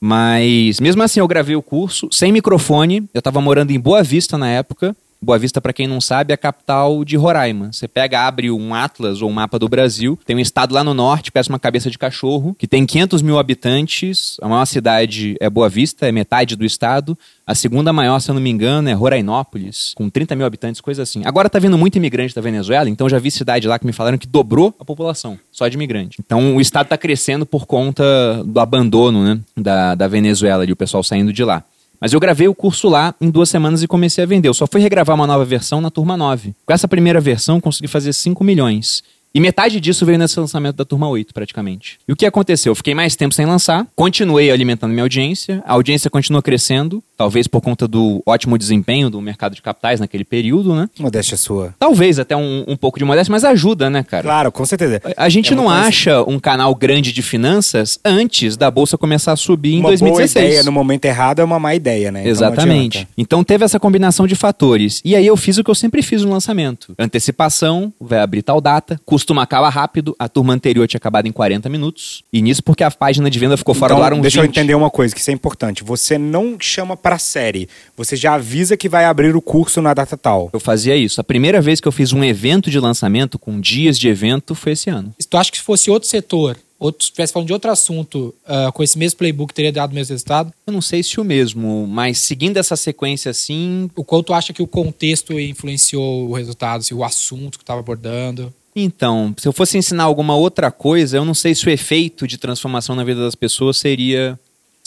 Mas 0.00 0.80
mesmo 0.80 1.02
assim 1.02 1.20
eu 1.20 1.28
gravei 1.28 1.54
o 1.54 1.62
curso 1.62 2.08
sem 2.10 2.32
microfone. 2.32 3.08
Eu 3.12 3.20
tava 3.20 3.40
morando 3.40 3.70
em 3.70 3.80
Boa 3.80 4.02
Vista 4.02 4.38
na 4.38 4.48
época. 4.48 4.96
Boa 5.24 5.38
Vista, 5.38 5.60
pra 5.60 5.72
quem 5.72 5.86
não 5.86 6.00
sabe, 6.00 6.32
é 6.32 6.34
a 6.34 6.38
capital 6.38 7.04
de 7.04 7.16
Roraima. 7.16 7.72
Você 7.72 7.88
pega, 7.88 8.26
abre 8.26 8.50
um 8.50 8.74
atlas 8.74 9.22
ou 9.22 9.30
um 9.30 9.32
mapa 9.32 9.58
do 9.58 9.68
Brasil, 9.68 10.18
tem 10.24 10.36
um 10.36 10.40
estado 10.40 10.74
lá 10.74 10.84
no 10.84 10.94
norte, 10.94 11.32
parece 11.32 11.48
uma 11.48 11.58
cabeça 11.58 11.90
de 11.90 11.98
cachorro, 11.98 12.54
que 12.58 12.66
tem 12.66 12.86
500 12.86 13.22
mil 13.22 13.38
habitantes. 13.38 14.36
A 14.40 14.48
maior 14.48 14.64
cidade 14.66 15.36
é 15.40 15.48
Boa 15.48 15.68
Vista, 15.68 16.06
é 16.06 16.12
metade 16.12 16.54
do 16.54 16.64
estado. 16.64 17.18
A 17.46 17.54
segunda 17.54 17.92
maior, 17.92 18.20
se 18.20 18.30
eu 18.30 18.34
não 18.34 18.40
me 18.40 18.50
engano, 18.50 18.88
é 18.88 18.92
Rorainópolis, 18.92 19.92
com 19.94 20.08
30 20.08 20.34
mil 20.36 20.46
habitantes, 20.46 20.80
coisa 20.80 21.02
assim. 21.02 21.22
Agora 21.24 21.50
tá 21.50 21.58
vindo 21.58 21.76
muito 21.76 21.96
imigrante 21.96 22.34
da 22.34 22.40
Venezuela, 22.40 22.88
então 22.88 23.08
já 23.08 23.18
vi 23.18 23.30
cidade 23.30 23.68
lá 23.68 23.78
que 23.78 23.86
me 23.86 23.92
falaram 23.92 24.16
que 24.16 24.26
dobrou 24.26 24.74
a 24.78 24.84
população, 24.84 25.38
só 25.50 25.68
de 25.68 25.74
imigrante. 25.76 26.18
Então 26.24 26.56
o 26.56 26.60
estado 26.60 26.88
tá 26.88 26.96
crescendo 26.96 27.44
por 27.44 27.66
conta 27.66 28.04
do 28.44 28.60
abandono, 28.60 29.24
né, 29.24 29.40
da, 29.56 29.94
da 29.94 30.08
Venezuela, 30.08 30.64
e 30.64 30.72
o 30.72 30.76
pessoal 30.76 31.02
saindo 31.02 31.32
de 31.32 31.44
lá. 31.44 31.62
Mas 32.04 32.12
eu 32.12 32.20
gravei 32.20 32.46
o 32.46 32.54
curso 32.54 32.86
lá 32.86 33.14
em 33.18 33.30
duas 33.30 33.48
semanas 33.48 33.82
e 33.82 33.88
comecei 33.88 34.22
a 34.22 34.26
vender. 34.26 34.46
Eu 34.46 34.52
só 34.52 34.66
fui 34.66 34.78
regravar 34.78 35.16
uma 35.16 35.26
nova 35.26 35.42
versão 35.42 35.80
na 35.80 35.90
turma 35.90 36.18
9. 36.18 36.54
Com 36.66 36.72
essa 36.74 36.86
primeira 36.86 37.18
versão, 37.18 37.58
consegui 37.58 37.88
fazer 37.88 38.12
5 38.12 38.44
milhões. 38.44 39.02
E 39.34 39.40
metade 39.40 39.80
disso 39.80 40.04
veio 40.04 40.18
nesse 40.18 40.38
lançamento 40.38 40.76
da 40.76 40.84
turma 40.84 41.08
8, 41.08 41.32
praticamente. 41.32 41.98
E 42.06 42.12
o 42.12 42.16
que 42.16 42.26
aconteceu? 42.26 42.72
Eu 42.72 42.74
fiquei 42.76 42.94
mais 42.94 43.16
tempo 43.16 43.34
sem 43.34 43.46
lançar, 43.46 43.86
continuei 43.96 44.50
alimentando 44.50 44.90
minha 44.92 45.02
audiência, 45.02 45.62
a 45.66 45.72
audiência 45.72 46.10
continua 46.10 46.42
crescendo, 46.42 47.02
talvez 47.16 47.46
por 47.46 47.60
conta 47.60 47.86
do 47.86 48.22
ótimo 48.26 48.56
desempenho 48.58 49.08
do 49.10 49.20
mercado 49.20 49.54
de 49.54 49.62
capitais 49.62 50.00
naquele 50.00 50.24
período, 50.24 50.74
né? 50.74 50.88
Modéstia 50.98 51.36
sua. 51.36 51.74
Talvez 51.78 52.18
até 52.18 52.36
um, 52.36 52.64
um 52.66 52.76
pouco 52.76 52.98
de 52.98 53.04
modéstia, 53.04 53.30
mas 53.32 53.44
ajuda, 53.44 53.88
né, 53.90 54.02
cara? 54.02 54.22
Claro, 54.22 54.52
com 54.52 54.64
certeza. 54.64 55.00
A 55.16 55.28
gente 55.28 55.52
É 55.52 55.56
não 55.56 55.64
uma 55.66 55.80
acha 55.86 56.22
um 56.22 56.38
canal 56.38 56.74
grande 56.74 57.12
de 57.12 57.22
finanças 57.22 57.98
antes 58.04 58.56
da 58.56 58.70
bolsa 58.70 58.96
começar 58.98 59.32
a 59.32 59.36
subir 59.36 59.74
em 59.74 59.80
uma 59.80 59.88
2016. 59.88 60.32
boa 60.34 60.44
ideia 60.46 60.62
no 60.64 60.72
momento 60.72 61.04
errado 61.04 61.40
é 61.40 61.44
uma 61.44 61.58
má 61.58 61.74
ideia, 61.74 62.10
né? 62.10 62.20
Então 62.20 62.30
Exatamente. 62.30 63.08
Então 63.16 63.44
teve 63.44 63.64
essa 63.64 63.78
combinação 63.80 64.26
de 64.26 64.34
fatores. 64.34 65.00
E 65.04 65.14
aí 65.16 65.26
eu 65.26 65.36
fiz 65.36 65.58
o 65.58 65.64
que 65.64 65.70
eu 65.70 65.74
sempre 65.74 66.02
fiz 66.02 66.22
no 66.22 66.30
lançamento: 66.30 66.94
antecipação, 66.98 67.92
vai 68.00 68.20
abrir 68.20 68.42
tal 68.42 68.60
data, 68.60 69.00
custo 69.04 69.34
acaba 69.40 69.68
rápido. 69.68 70.14
A 70.18 70.28
turma 70.28 70.52
anterior 70.52 70.86
tinha 70.86 70.98
acabado 70.98 71.26
em 71.26 71.32
40 71.32 71.68
minutos. 71.68 72.22
E 72.32 72.40
nisso 72.40 72.62
porque 72.62 72.84
a 72.84 72.90
página 72.90 73.28
de 73.28 73.38
venda 73.38 73.56
ficou 73.56 73.74
fora 73.74 73.92
Então, 73.92 74.00
do 74.00 74.04
ar 74.04 74.12
uns 74.12 74.22
deixa 74.22 74.38
eu 74.38 74.42
20. 74.42 74.50
entender 74.50 74.74
uma 74.74 74.90
coisa, 74.90 75.14
que 75.14 75.20
isso 75.20 75.30
é 75.30 75.34
importante. 75.34 75.82
Você 75.82 76.16
não 76.18 76.56
chama 76.60 76.96
pra 77.04 77.18
série. 77.18 77.68
Você 77.94 78.16
já 78.16 78.32
avisa 78.32 78.78
que 78.78 78.88
vai 78.88 79.04
abrir 79.04 79.36
o 79.36 79.42
curso 79.42 79.82
na 79.82 79.92
data 79.92 80.16
tal. 80.16 80.48
Eu 80.54 80.58
fazia 80.58 80.96
isso. 80.96 81.20
A 81.20 81.24
primeira 81.24 81.60
vez 81.60 81.78
que 81.78 81.86
eu 81.86 81.92
fiz 81.92 82.14
um 82.14 82.24
evento 82.24 82.70
de 82.70 82.80
lançamento 82.80 83.38
com 83.38 83.60
dias 83.60 83.98
de 83.98 84.08
evento 84.08 84.54
foi 84.54 84.72
esse 84.72 84.88
ano. 84.88 85.14
Se 85.20 85.28
tu 85.28 85.36
acha 85.36 85.52
que 85.52 85.58
se 85.58 85.62
fosse 85.62 85.90
outro 85.90 86.08
setor, 86.08 86.56
outro, 86.78 87.04
se 87.04 87.10
estivesse 87.10 87.30
falando 87.30 87.48
de 87.48 87.52
outro 87.52 87.70
assunto, 87.70 88.34
ah, 88.46 88.72
com 88.72 88.82
esse 88.82 88.96
mesmo 88.96 89.18
playbook, 89.18 89.52
teria 89.52 89.70
dado 89.70 89.92
o 89.92 89.94
mesmo 89.94 90.14
resultado? 90.14 90.50
Eu 90.66 90.72
não 90.72 90.80
sei 90.80 91.02
se 91.02 91.20
o 91.20 91.24
mesmo, 91.24 91.86
mas 91.86 92.20
seguindo 92.20 92.56
essa 92.56 92.74
sequência 92.74 93.30
assim, 93.30 93.90
O 93.94 94.02
quanto 94.02 94.28
tu 94.28 94.32
acha 94.32 94.54
que 94.54 94.62
o 94.62 94.66
contexto 94.66 95.38
influenciou 95.38 96.30
o 96.30 96.32
resultado, 96.32 96.82
se 96.82 96.94
o 96.94 97.04
assunto 97.04 97.58
que 97.58 97.64
estava 97.64 97.80
abordando? 97.80 98.50
Então, 98.74 99.34
se 99.38 99.46
eu 99.46 99.52
fosse 99.52 99.78
ensinar 99.78 100.04
alguma 100.04 100.34
outra 100.34 100.70
coisa, 100.70 101.18
eu 101.18 101.24
não 101.24 101.34
sei 101.34 101.54
se 101.54 101.66
o 101.66 101.70
efeito 101.70 102.26
de 102.26 102.38
transformação 102.38 102.96
na 102.96 103.04
vida 103.04 103.20
das 103.20 103.34
pessoas 103.34 103.76
seria 103.76 104.38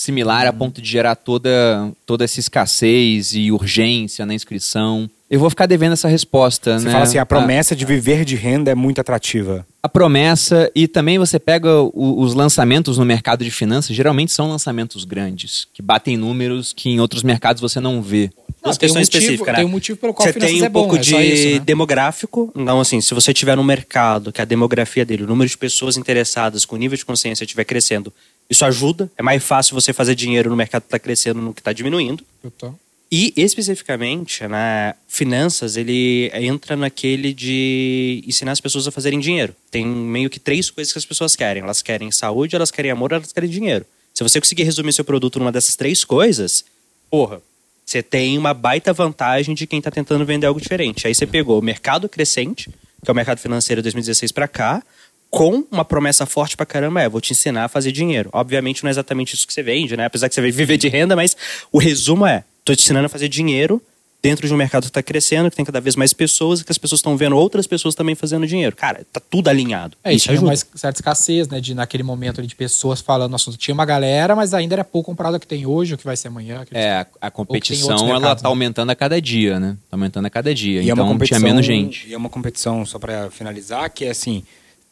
similar 0.02 0.46
a 0.46 0.54
ponto 0.54 0.80
de 0.82 0.88
gerar 0.90 1.16
toda, 1.16 1.92
toda 2.06 2.24
essa 2.24 2.40
escassez 2.40 3.34
e 3.34 3.52
urgência 3.52 4.26
na 4.26 4.34
inscrição. 4.36 5.10
Eu 5.30 5.40
vou 5.42 5.50
ficar 5.50 5.66
devendo 5.66 5.92
essa 5.92 6.08
resposta, 6.08 6.80
Você 6.80 6.86
né? 6.86 6.92
fala 6.92 7.04
assim, 7.04 7.18
a 7.18 7.26
promessa 7.26 7.76
de 7.76 7.84
viver 7.84 8.24
de 8.24 8.36
renda 8.36 8.72
é 8.72 8.76
muito 8.76 9.02
atrativa. 9.02 9.66
A, 9.84 9.88
a 9.88 9.90
promessa 9.90 10.72
e 10.74 10.88
também 10.88 11.18
você 11.18 11.38
pega 11.38 11.82
o- 11.82 12.22
os 12.22 12.34
lançamentos 12.34 12.98
no 12.98 13.04
mercado 13.04 13.44
de 13.44 13.52
finanças, 13.52 13.94
geralmente 13.94 14.32
são 14.32 14.48
lançamentos 14.50 15.04
grandes, 15.04 15.68
que 15.74 15.82
batem 15.82 16.16
números 16.16 16.72
que 16.72 16.90
em 16.90 17.00
outros 17.02 17.24
mercados 17.24 17.60
você 17.60 17.80
não 17.82 18.02
vê. 18.02 18.30
Duas 18.64 18.78
tem 18.78 18.90
um 18.90 18.94
motivo- 18.94 19.04
específicas, 19.04 19.48
né? 19.48 19.54
tem 19.56 19.66
um 19.66 19.70
motivo 19.70 19.98
pelo 19.98 20.14
qual 20.14 20.28
Você 20.28 20.34
tem 20.40 20.62
um 20.62 20.66
é 20.66 20.70
bom, 20.70 20.82
pouco 20.82 20.96
é 20.96 21.00
de 21.00 21.12
só 21.12 21.20
isso, 21.22 21.50
né? 21.56 21.60
demográfico. 21.60 22.52
Então, 22.56 22.80
assim, 22.80 23.02
se 23.02 23.14
você 23.14 23.34
tiver 23.34 23.56
no 23.58 23.64
mercado, 23.64 24.32
que 24.32 24.42
a 24.42 24.46
demografia 24.46 25.06
dele, 25.06 25.24
o 25.24 25.28
número 25.28 25.50
de 25.50 25.58
pessoas 25.58 25.98
interessadas 25.98 26.64
com 26.66 26.76
nível 26.78 26.98
de 26.98 27.04
consciência 27.06 27.44
estiver 27.44 27.64
crescendo, 27.66 28.12
isso 28.50 28.66
ajuda. 28.66 29.12
É 29.18 29.24
mais 29.24 29.44
fácil 29.44 29.74
você 29.74 29.94
fazer 29.94 30.16
dinheiro 30.16 30.50
no 30.50 30.56
mercado 30.56 30.84
que 30.84 30.88
está 30.88 31.00
crescendo 31.00 31.42
no 31.42 31.54
que 31.54 31.62
está 31.62 31.74
diminuindo. 31.74 32.24
Então, 32.44 32.78
E 33.10 33.34
especificamente, 33.38 34.46
na 34.48 34.94
finanças, 35.08 35.78
ele 35.78 36.30
entra 36.34 36.76
naquele 36.76 37.34
de 37.34 38.22
ensinar 38.28 38.52
as 38.52 38.60
pessoas 38.60 38.86
a 38.86 38.92
fazerem 38.92 39.20
dinheiro. 39.20 39.56
Tem 39.72 39.86
meio 39.86 40.30
que 40.30 40.40
três 40.40 40.70
coisas 40.70 40.92
que 40.92 41.00
as 41.00 41.06
pessoas 41.06 41.36
querem. 41.36 41.64
Elas 41.64 41.82
querem 41.82 42.12
saúde, 42.12 42.56
elas 42.56 42.70
querem 42.70 42.92
amor, 42.92 43.14
elas 43.14 43.32
querem 43.32 43.50
dinheiro. 43.50 43.86
Se 44.14 44.24
você 44.24 44.42
conseguir 44.42 44.64
resumir 44.64 44.92
seu 44.92 45.06
produto 45.06 45.40
numa 45.40 45.52
dessas 45.52 45.76
três 45.76 46.04
coisas, 46.04 46.66
porra, 47.10 47.42
você 47.86 48.04
tem 48.04 48.38
uma 48.38 48.54
baita 48.54 48.92
vantagem 48.92 49.56
de 49.56 49.66
quem 49.66 49.80
está 49.80 49.90
tentando 49.90 50.26
vender 50.26 50.46
algo 50.46 50.60
diferente. 50.60 51.08
Aí 51.08 51.16
você 51.16 51.26
pegou 51.26 51.58
o 51.58 51.64
mercado 51.64 52.10
crescente, 52.10 52.70
que 53.02 53.10
é 53.10 53.12
o 53.12 53.16
mercado 53.16 53.40
financeiro 53.40 53.82
de 53.82 53.84
2016 53.84 54.34
para 54.34 54.50
cá, 54.50 54.84
com 55.30 55.64
uma 55.72 55.84
promessa 55.86 56.26
forte 56.26 56.56
pra 56.56 56.66
caramba, 56.66 57.02
é, 57.02 57.10
vou 57.10 57.20
te 57.22 57.32
ensinar 57.34 57.66
a 57.66 57.68
fazer 57.68 57.92
dinheiro. 57.92 58.30
Obviamente 58.34 58.84
não 58.84 58.90
é 58.90 58.92
exatamente 58.92 59.34
isso 59.36 59.46
que 59.46 59.54
você 59.54 59.62
vende, 59.62 59.96
né? 59.98 60.06
Apesar 60.06 60.30
que 60.30 60.36
você 60.36 60.42
vai 60.42 60.52
viver 60.52 60.78
de 60.78 60.88
renda, 60.88 61.16
mas 61.16 61.36
o 61.72 61.78
resumo 61.80 62.26
é, 62.26 62.44
tô 62.64 62.74
te 62.76 62.84
ensinando 62.84 63.06
a 63.06 63.10
fazer 63.10 63.28
dinheiro 63.28 63.82
dentro 64.20 64.48
de 64.48 64.54
um 64.54 64.58
mercado 64.58 64.86
que 64.86 64.92
tá 64.92 65.04
crescendo, 65.04 65.50
que 65.50 65.56
tem 65.56 65.64
cada 65.64 65.80
vez 65.80 65.96
mais 65.96 66.12
pessoas, 66.12 66.60
e 66.60 66.66
que 66.66 66.72
as 66.72 66.78
pessoas 66.78 67.00
estão 67.00 67.16
vendo 67.16 67.38
outras 67.38 67.68
pessoas 67.68 67.94
também 67.94 68.16
fazendo 68.16 68.48
dinheiro. 68.48 68.76
Cara, 68.76 69.06
tá 69.14 69.20
tudo 69.22 69.48
alinhado. 69.48 69.96
é, 70.04 70.12
e 70.12 70.16
isso 70.16 70.24
tinha 70.26 70.34
ajuda. 70.34 70.48
uma 70.48 70.54
es- 70.54 70.66
certa 70.76 70.98
escassez, 71.00 71.48
né, 71.48 71.62
de 71.62 71.76
naquele 71.76 72.02
momento 72.04 72.40
ali, 72.40 72.48
de 72.48 72.56
pessoas 72.56 73.00
falando 73.00 73.36
assunto. 73.36 73.58
Tinha 73.58 73.74
uma 73.76 73.86
galera, 73.86 74.36
mas 74.36 74.54
ainda 74.56 74.76
era 74.76 74.84
pouco 74.84 75.12
comparado 75.12 75.36
ao 75.36 75.40
que 75.40 75.46
tem 75.48 75.66
hoje, 75.68 75.94
o 75.94 75.98
que 75.98 76.04
vai 76.04 76.18
ser 76.18 76.30
amanhã. 76.30 76.66
É, 76.72 77.06
a, 77.22 77.30
competição 77.30 77.90
outros 77.90 78.02
ela 78.10 78.20
mercados, 78.20 78.42
tá 78.42 78.50
né? 78.50 78.52
aumentando 78.52 78.90
a 78.90 78.96
cada 78.96 79.22
dia, 79.22 79.60
né? 79.60 79.78
Tá 79.90 79.96
aumentando 79.96 80.26
a 80.26 80.30
cada 80.30 80.54
dia. 80.54 80.82
E 80.82 80.90
é 80.90 80.94
uma 80.94 81.04
então 81.04 81.14
competição, 81.14 81.38
tinha 81.40 81.50
menos 81.50 81.66
gente. 81.66 82.08
E 82.10 82.14
é 82.14 82.18
uma 82.18 82.30
competição, 82.30 82.86
só 82.86 82.98
pra 82.98 83.30
finalizar, 83.30 83.90
que 83.92 84.04
é 84.04 84.10
assim, 84.10 84.44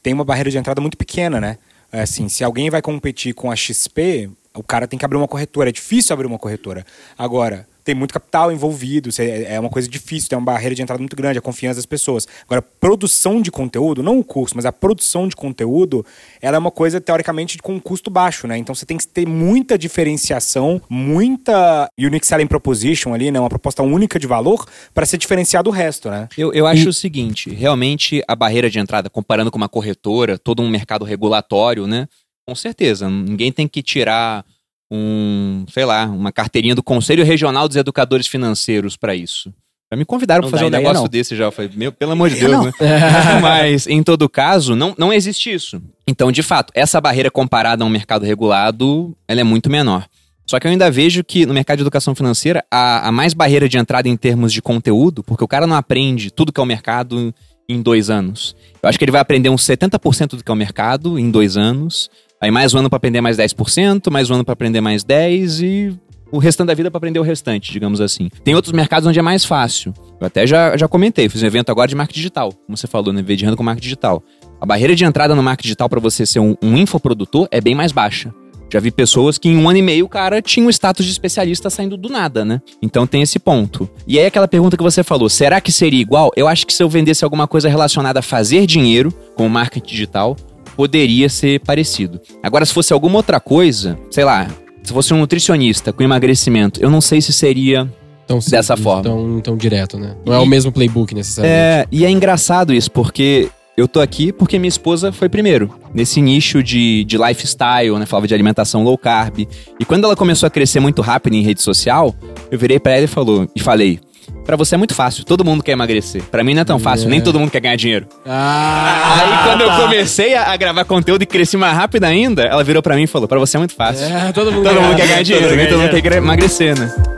tem 0.05 0.13
uma 0.13 0.24
barreira 0.24 0.51
de 0.51 0.57
entrada 0.59 0.79
muito 0.79 0.95
pequena, 0.95 1.41
né? 1.41 1.57
É 1.91 2.01
assim, 2.01 2.29
se 2.29 2.43
alguém 2.43 2.69
vai 2.69 2.79
competir 2.79 3.33
com 3.33 3.50
a 3.50 3.55
XP, 3.55 4.29
o 4.53 4.62
cara 4.62 4.88
tem 4.88 5.00
que 5.00 5.03
abrir 5.03 5.17
uma 5.17 5.27
corretora. 5.27 5.69
É 5.69 5.71
difícil 5.71 6.13
abrir 6.13 6.27
uma 6.27 6.38
corretora. 6.38 6.85
Agora, 7.17 7.67
tem 7.86 7.96
muito 7.96 8.13
capital 8.13 8.51
envolvido, 8.51 9.12
cê- 9.12 9.46
é 9.48 9.60
uma 9.60 9.70
coisa 9.70 9.88
difícil, 9.88 10.27
tem 10.27 10.38
uma 10.38 10.44
barreira 10.44 10.74
de 10.75 10.82
entrada 10.82 11.00
muito 11.00 11.15
grande, 11.15 11.38
a 11.38 11.42
confiança 11.42 11.75
das 11.77 11.86
pessoas. 11.86 12.27
Agora, 12.46 12.62
produção 12.62 13.42
de 13.42 13.51
conteúdo, 13.51 14.01
não 14.04 14.18
o 14.20 14.24
curso, 14.24 14.56
mas 14.56 14.65
a 14.65 14.72
produção 14.72 15.27
de 15.27 15.36
conteúdo, 15.36 16.04
ela 16.42 16.58
é 16.58 16.60
uma 16.60 16.72
coisa, 16.72 17.00
teoricamente, 17.00 17.58
com 17.60 17.75
um 17.75 17.80
custo 17.80 18.10
baixo, 18.10 18.48
né? 18.48 18.58
Então 18.58 18.74
você 18.74 18.86
tem 18.86 18.98
que 18.98 19.08
ter 19.08 19.27
muita 19.27 19.77
diferenciação, 19.77 20.82
muita 20.89 21.88
unique 22.00 22.25
selling 22.25 22.48
proposition 22.48 23.13
ali, 23.13 23.30
né? 23.32 23.39
Uma 23.39 23.50
proposta 23.50 23.84
única 23.84 24.18
de 24.20 24.27
valor 24.27 24.65
para 24.94 25.06
ser 25.06 25.18
diferenciado 25.18 25.70
do 25.70 25.74
resto, 25.74 26.10
né? 26.10 26.27
Eu, 26.38 26.51
eu 26.54 26.65
acho 26.68 26.89
o 26.89 26.94
seguinte, 26.94 27.50
realmente 27.54 28.22
a 28.27 28.36
barreira 28.36 28.70
de 28.70 28.80
entrada, 28.80 29.10
comparando 29.10 29.51
com 29.51 29.58
uma 29.58 29.70
corretora, 29.70 30.38
todo 30.38 30.62
um 30.62 30.70
mercado 30.70 31.06
regulatório, 31.06 31.86
né? 31.88 32.08
Com 32.48 32.56
certeza, 32.56 33.10
ninguém 33.10 33.51
tem 33.51 33.68
que 33.68 33.82
tirar 33.82 34.44
um, 34.92 35.65
sei 35.72 35.86
lá, 35.86 36.06
uma 36.06 36.32
carteirinha 36.32 36.75
do 36.75 36.84
Conselho 36.84 37.24
Regional 37.24 37.68
dos 37.68 37.77
Educadores 37.77 38.27
Financeiros 38.27 38.96
para 38.96 39.15
isso. 39.15 39.54
Já 39.92 39.98
me 39.98 40.06
convidaram 40.06 40.42
para 40.42 40.51
fazer 40.51 40.65
um 40.65 40.70
negócio 40.70 41.04
não. 41.04 41.08
desse 41.08 41.36
já. 41.36 41.46
Eu 41.46 41.51
falei, 41.51 41.72
meu, 41.75 41.92
pelo 41.92 42.12
amor 42.12 42.30
de 42.30 42.39
Deus, 42.39 42.65
né? 42.65 42.72
Mas, 43.42 43.86
em 43.86 44.01
todo 44.01 44.27
caso, 44.27 44.75
não, 44.75 44.96
não 44.98 45.13
existe 45.13 45.54
isso. 45.54 45.82
Então, 46.08 46.32
de 46.32 46.42
fato, 46.42 46.72
essa 46.74 47.00
barreira 47.00 47.30
comparada 47.30 47.84
a 47.84 47.88
um 47.88 47.89
mercado 47.89 48.25
regulado, 48.25 49.15
ela 49.27 49.42
é 49.42 49.44
muito 49.44 49.70
menor. 49.70 50.08
Só 50.48 50.60
que 50.60 50.68
eu 50.68 50.72
ainda 50.72 50.92
vejo 50.92 51.24
que 51.24 51.46
no 51.46 51.54
mercado 51.54 51.77
de 51.77 51.84
educação 51.84 52.13
financeira 52.13 52.63
há, 52.70 53.08
há 53.08 53.12
mais 53.12 53.34
barreira 53.34 53.68
de 53.68 53.77
entrada 53.77 54.08
em 54.08 54.15
termos 54.15 54.54
de 54.54 54.62
conteúdo, 54.62 55.24
porque 55.24 55.44
o 55.44 55.48
cara 55.48 55.65
não 55.65 55.75
aprende 55.75 56.32
tudo 56.32 56.51
que 56.51 56.60
é 56.60 56.63
o 56.63 56.68
mercado 56.68 57.34
em 57.68 57.82
dois 57.82 58.10
anos. 58.10 58.56
Eu 58.82 58.89
acho 58.89 58.98
que 58.98 59.06
ele 59.06 59.12
vai 59.12 59.22
aprender 59.22 59.50
uns 59.50 59.63
70% 59.63 60.38
do 60.38 60.44
que 60.44 60.51
é 60.51 60.54
o 60.54 60.58
mercado 60.58 61.18
em 61.18 61.32
dois 61.32 61.58
anos. 61.58 62.10
Aí 62.42 62.51
mais 62.51 62.74
um 62.74 62.80
ano 62.80 62.89
para 62.89 62.98
aprender 62.98 63.22
mais 63.22 63.38
10%, 63.38 64.12
mais 64.12 64.30
um 64.30 64.36
ano 64.36 64.44
para 64.44 64.54
aprender 64.54 64.82
mais 64.82 65.04
10% 65.04 65.62
e 65.63 65.96
o 66.32 66.38
restante 66.38 66.68
da 66.68 66.74
vida 66.74 66.92
para 66.92 66.98
aprender 66.98 67.20
o 67.20 67.24
restante, 67.24 67.72
digamos 67.72 68.01
assim. 68.01 68.30
Tem 68.44 68.54
outros 68.54 68.74
mercados 68.74 69.08
onde 69.08 69.18
é 69.18 69.22
mais 69.22 69.46
fácil. 69.46 69.94
Eu 70.20 70.27
até 70.27 70.46
já, 70.46 70.75
já 70.75 70.88
comentei, 70.88 71.30
fiz 71.30 71.42
um 71.42 71.46
evento 71.46 71.70
agora 71.70 71.88
de 71.88 71.96
marketing 71.96 72.20
digital, 72.20 72.51
como 72.51 72.77
você 72.77 72.88
falou, 72.88 73.13
né? 73.13 73.24
renda 73.27 73.56
com 73.56 73.63
marketing 73.63 73.84
digital. 73.84 74.24
A 74.60 74.65
barreira 74.65 74.96
de 74.96 75.06
entrada 75.06 75.34
no 75.34 75.42
marketing 75.42 75.68
digital 75.68 75.88
para 75.88 76.00
você 76.00 76.25
ser 76.25 76.39
um, 76.39 76.56
um 76.62 76.77
infoprodutor 76.77 77.48
é 77.51 77.62
bem 77.62 77.74
mais 77.74 77.92
baixa. 77.92 78.34
Já 78.72 78.80
vi 78.80 78.92
pessoas 78.92 79.38
que 79.38 79.48
em 79.48 79.56
um 79.56 79.70
ano 79.70 79.77
e 79.77 79.82
meio 79.82 80.06
o 80.06 80.10
cara 80.10 80.42
tinha 80.42 80.65
um 80.65 80.70
status 80.70 81.06
de 81.06 81.12
especialista 81.12 81.70
saindo 81.70 81.96
do 81.96 82.10
nada, 82.10 82.44
né? 82.44 82.62
Então 82.82 83.08
tem 83.08 83.22
esse 83.22 83.39
ponto. 83.39 83.89
E 84.06 84.20
aí 84.20 84.25
aquela 84.25 84.48
pergunta 84.48 84.75
que 84.75 84.84
você 84.84 85.04
falou, 85.04 85.30
será 85.30 85.62
que 85.62 85.72
seria 85.72 86.01
igual? 86.01 86.32
Eu 86.36 86.48
acho 86.48 86.65
que 86.68 86.74
se 86.74 86.84
eu 86.84 86.89
vendesse 86.89 87.24
alguma 87.24 87.48
coisa 87.48 87.70
relacionada 87.70 88.20
a 88.20 88.24
fazer 88.24 88.65
dinheiro, 88.65 89.13
como 89.36 89.50
marketing 89.50 89.88
digital, 89.88 90.36
poderia 90.75 91.29
ser 91.29 91.60
parecido. 91.62 92.20
Agora, 92.44 92.65
se 92.65 92.74
fosse 92.74 92.94
alguma 92.94 93.17
outra 93.17 93.39
coisa, 93.39 93.98
sei 94.10 94.24
lá, 94.24 94.48
se 94.84 94.94
fosse 94.94 95.13
um 95.13 95.17
nutricionista 95.17 95.91
com 95.91 96.03
emagrecimento, 96.03 96.82
eu 96.82 96.89
não 96.89 97.01
sei 97.01 97.22
se 97.22 97.34
seria 97.34 97.89
Tão 98.27 98.39
Dessa 98.39 98.75
forma. 98.75 99.03
Tão, 99.03 99.39
tão 99.39 99.58
direto, 99.58 100.00
né? 100.00 100.15
Não 100.25 100.34
é 100.34 100.39
o 100.39 100.46
mesmo 100.48 100.72
playbook 100.72 101.13
necessariamente. 101.13 101.62
É, 101.62 101.88
e 101.91 102.05
é 102.05 102.10
engraçado 102.10 102.74
isso, 102.74 102.89
porque 102.89 103.50
eu 103.77 103.88
tô 103.88 104.00
aqui 104.00 104.32
porque 104.32 104.58
minha 104.58 104.70
esposa 104.70 105.12
foi 105.12 105.29
primeiro. 105.29 105.75
Nesse 105.94 106.22
nicho 106.22 106.63
de, 106.63 107.03
de 107.03 107.17
lifestyle, 107.17 108.00
né? 108.00 108.05
Falava 108.05 108.27
de 108.27 108.34
alimentação 108.34 108.84
low 108.84 108.98
carb. 108.98 109.48
E 109.79 109.86
quando 109.86 110.05
ela 110.05 110.15
começou 110.15 110.48
a 110.48 110.50
crescer 110.50 110.79
muito 110.79 111.01
rápido 111.01 111.36
em 111.36 111.44
rede 111.44 111.62
social, 111.62 112.15
eu 112.50 112.58
virei 112.58 112.79
pra 112.79 112.94
ela 112.94 113.03
e, 113.03 113.08
falou, 113.08 113.48
e 113.55 113.60
falei: 113.60 114.00
Pra 114.46 114.55
você 114.55 114.75
é 114.75 114.77
muito 114.77 114.94
fácil, 114.94 115.24
todo 115.24 115.44
mundo 115.44 115.63
quer 115.63 115.72
emagrecer. 115.74 116.22
Pra 116.24 116.44
mim 116.44 116.53
não 116.53 116.62
é 116.62 116.65
tão 116.65 116.79
fácil, 116.79 117.08
É. 117.08 117.10
nem 117.10 117.22
todo 117.22 117.39
mundo 117.39 117.50
quer 117.51 117.60
ganhar 117.60 117.75
dinheiro. 117.75 118.08
Ah, 118.25 119.15
Aí 119.22 119.50
quando 119.50 119.62
eu 119.62 119.72
comecei 119.82 120.36
a, 120.36 120.51
a 120.51 120.58
gravar 120.58 120.86
conteúdo 120.86 121.22
e 121.22 121.25
cresci 121.25 121.58
mais 121.58 121.75
rápido 121.75 122.03
ainda, 122.03 122.44
ela 122.44 122.63
virou 122.63 122.82
pra 122.84 122.96
mim 122.96 123.03
e 123.03 123.08
falou: 123.08 123.27
Pra 123.27 123.39
você 123.39 123.58
é 123.58 123.60
muito 123.60 123.74
fácil. 123.75 124.05
é, 124.05 124.32
todo 124.32 124.51
mundo, 124.51 124.67
Todo 124.70 124.82
mundo 124.82 124.96
quer 124.96 125.08
ganhar 125.08 125.24
dinheiro, 125.24 125.48
todo 125.48 125.58
nem 125.58 125.67
todo 125.67 125.79
mundo 125.79 126.01
quer 126.01 126.13
emagrecer, 126.13 126.77
né? 126.79 127.14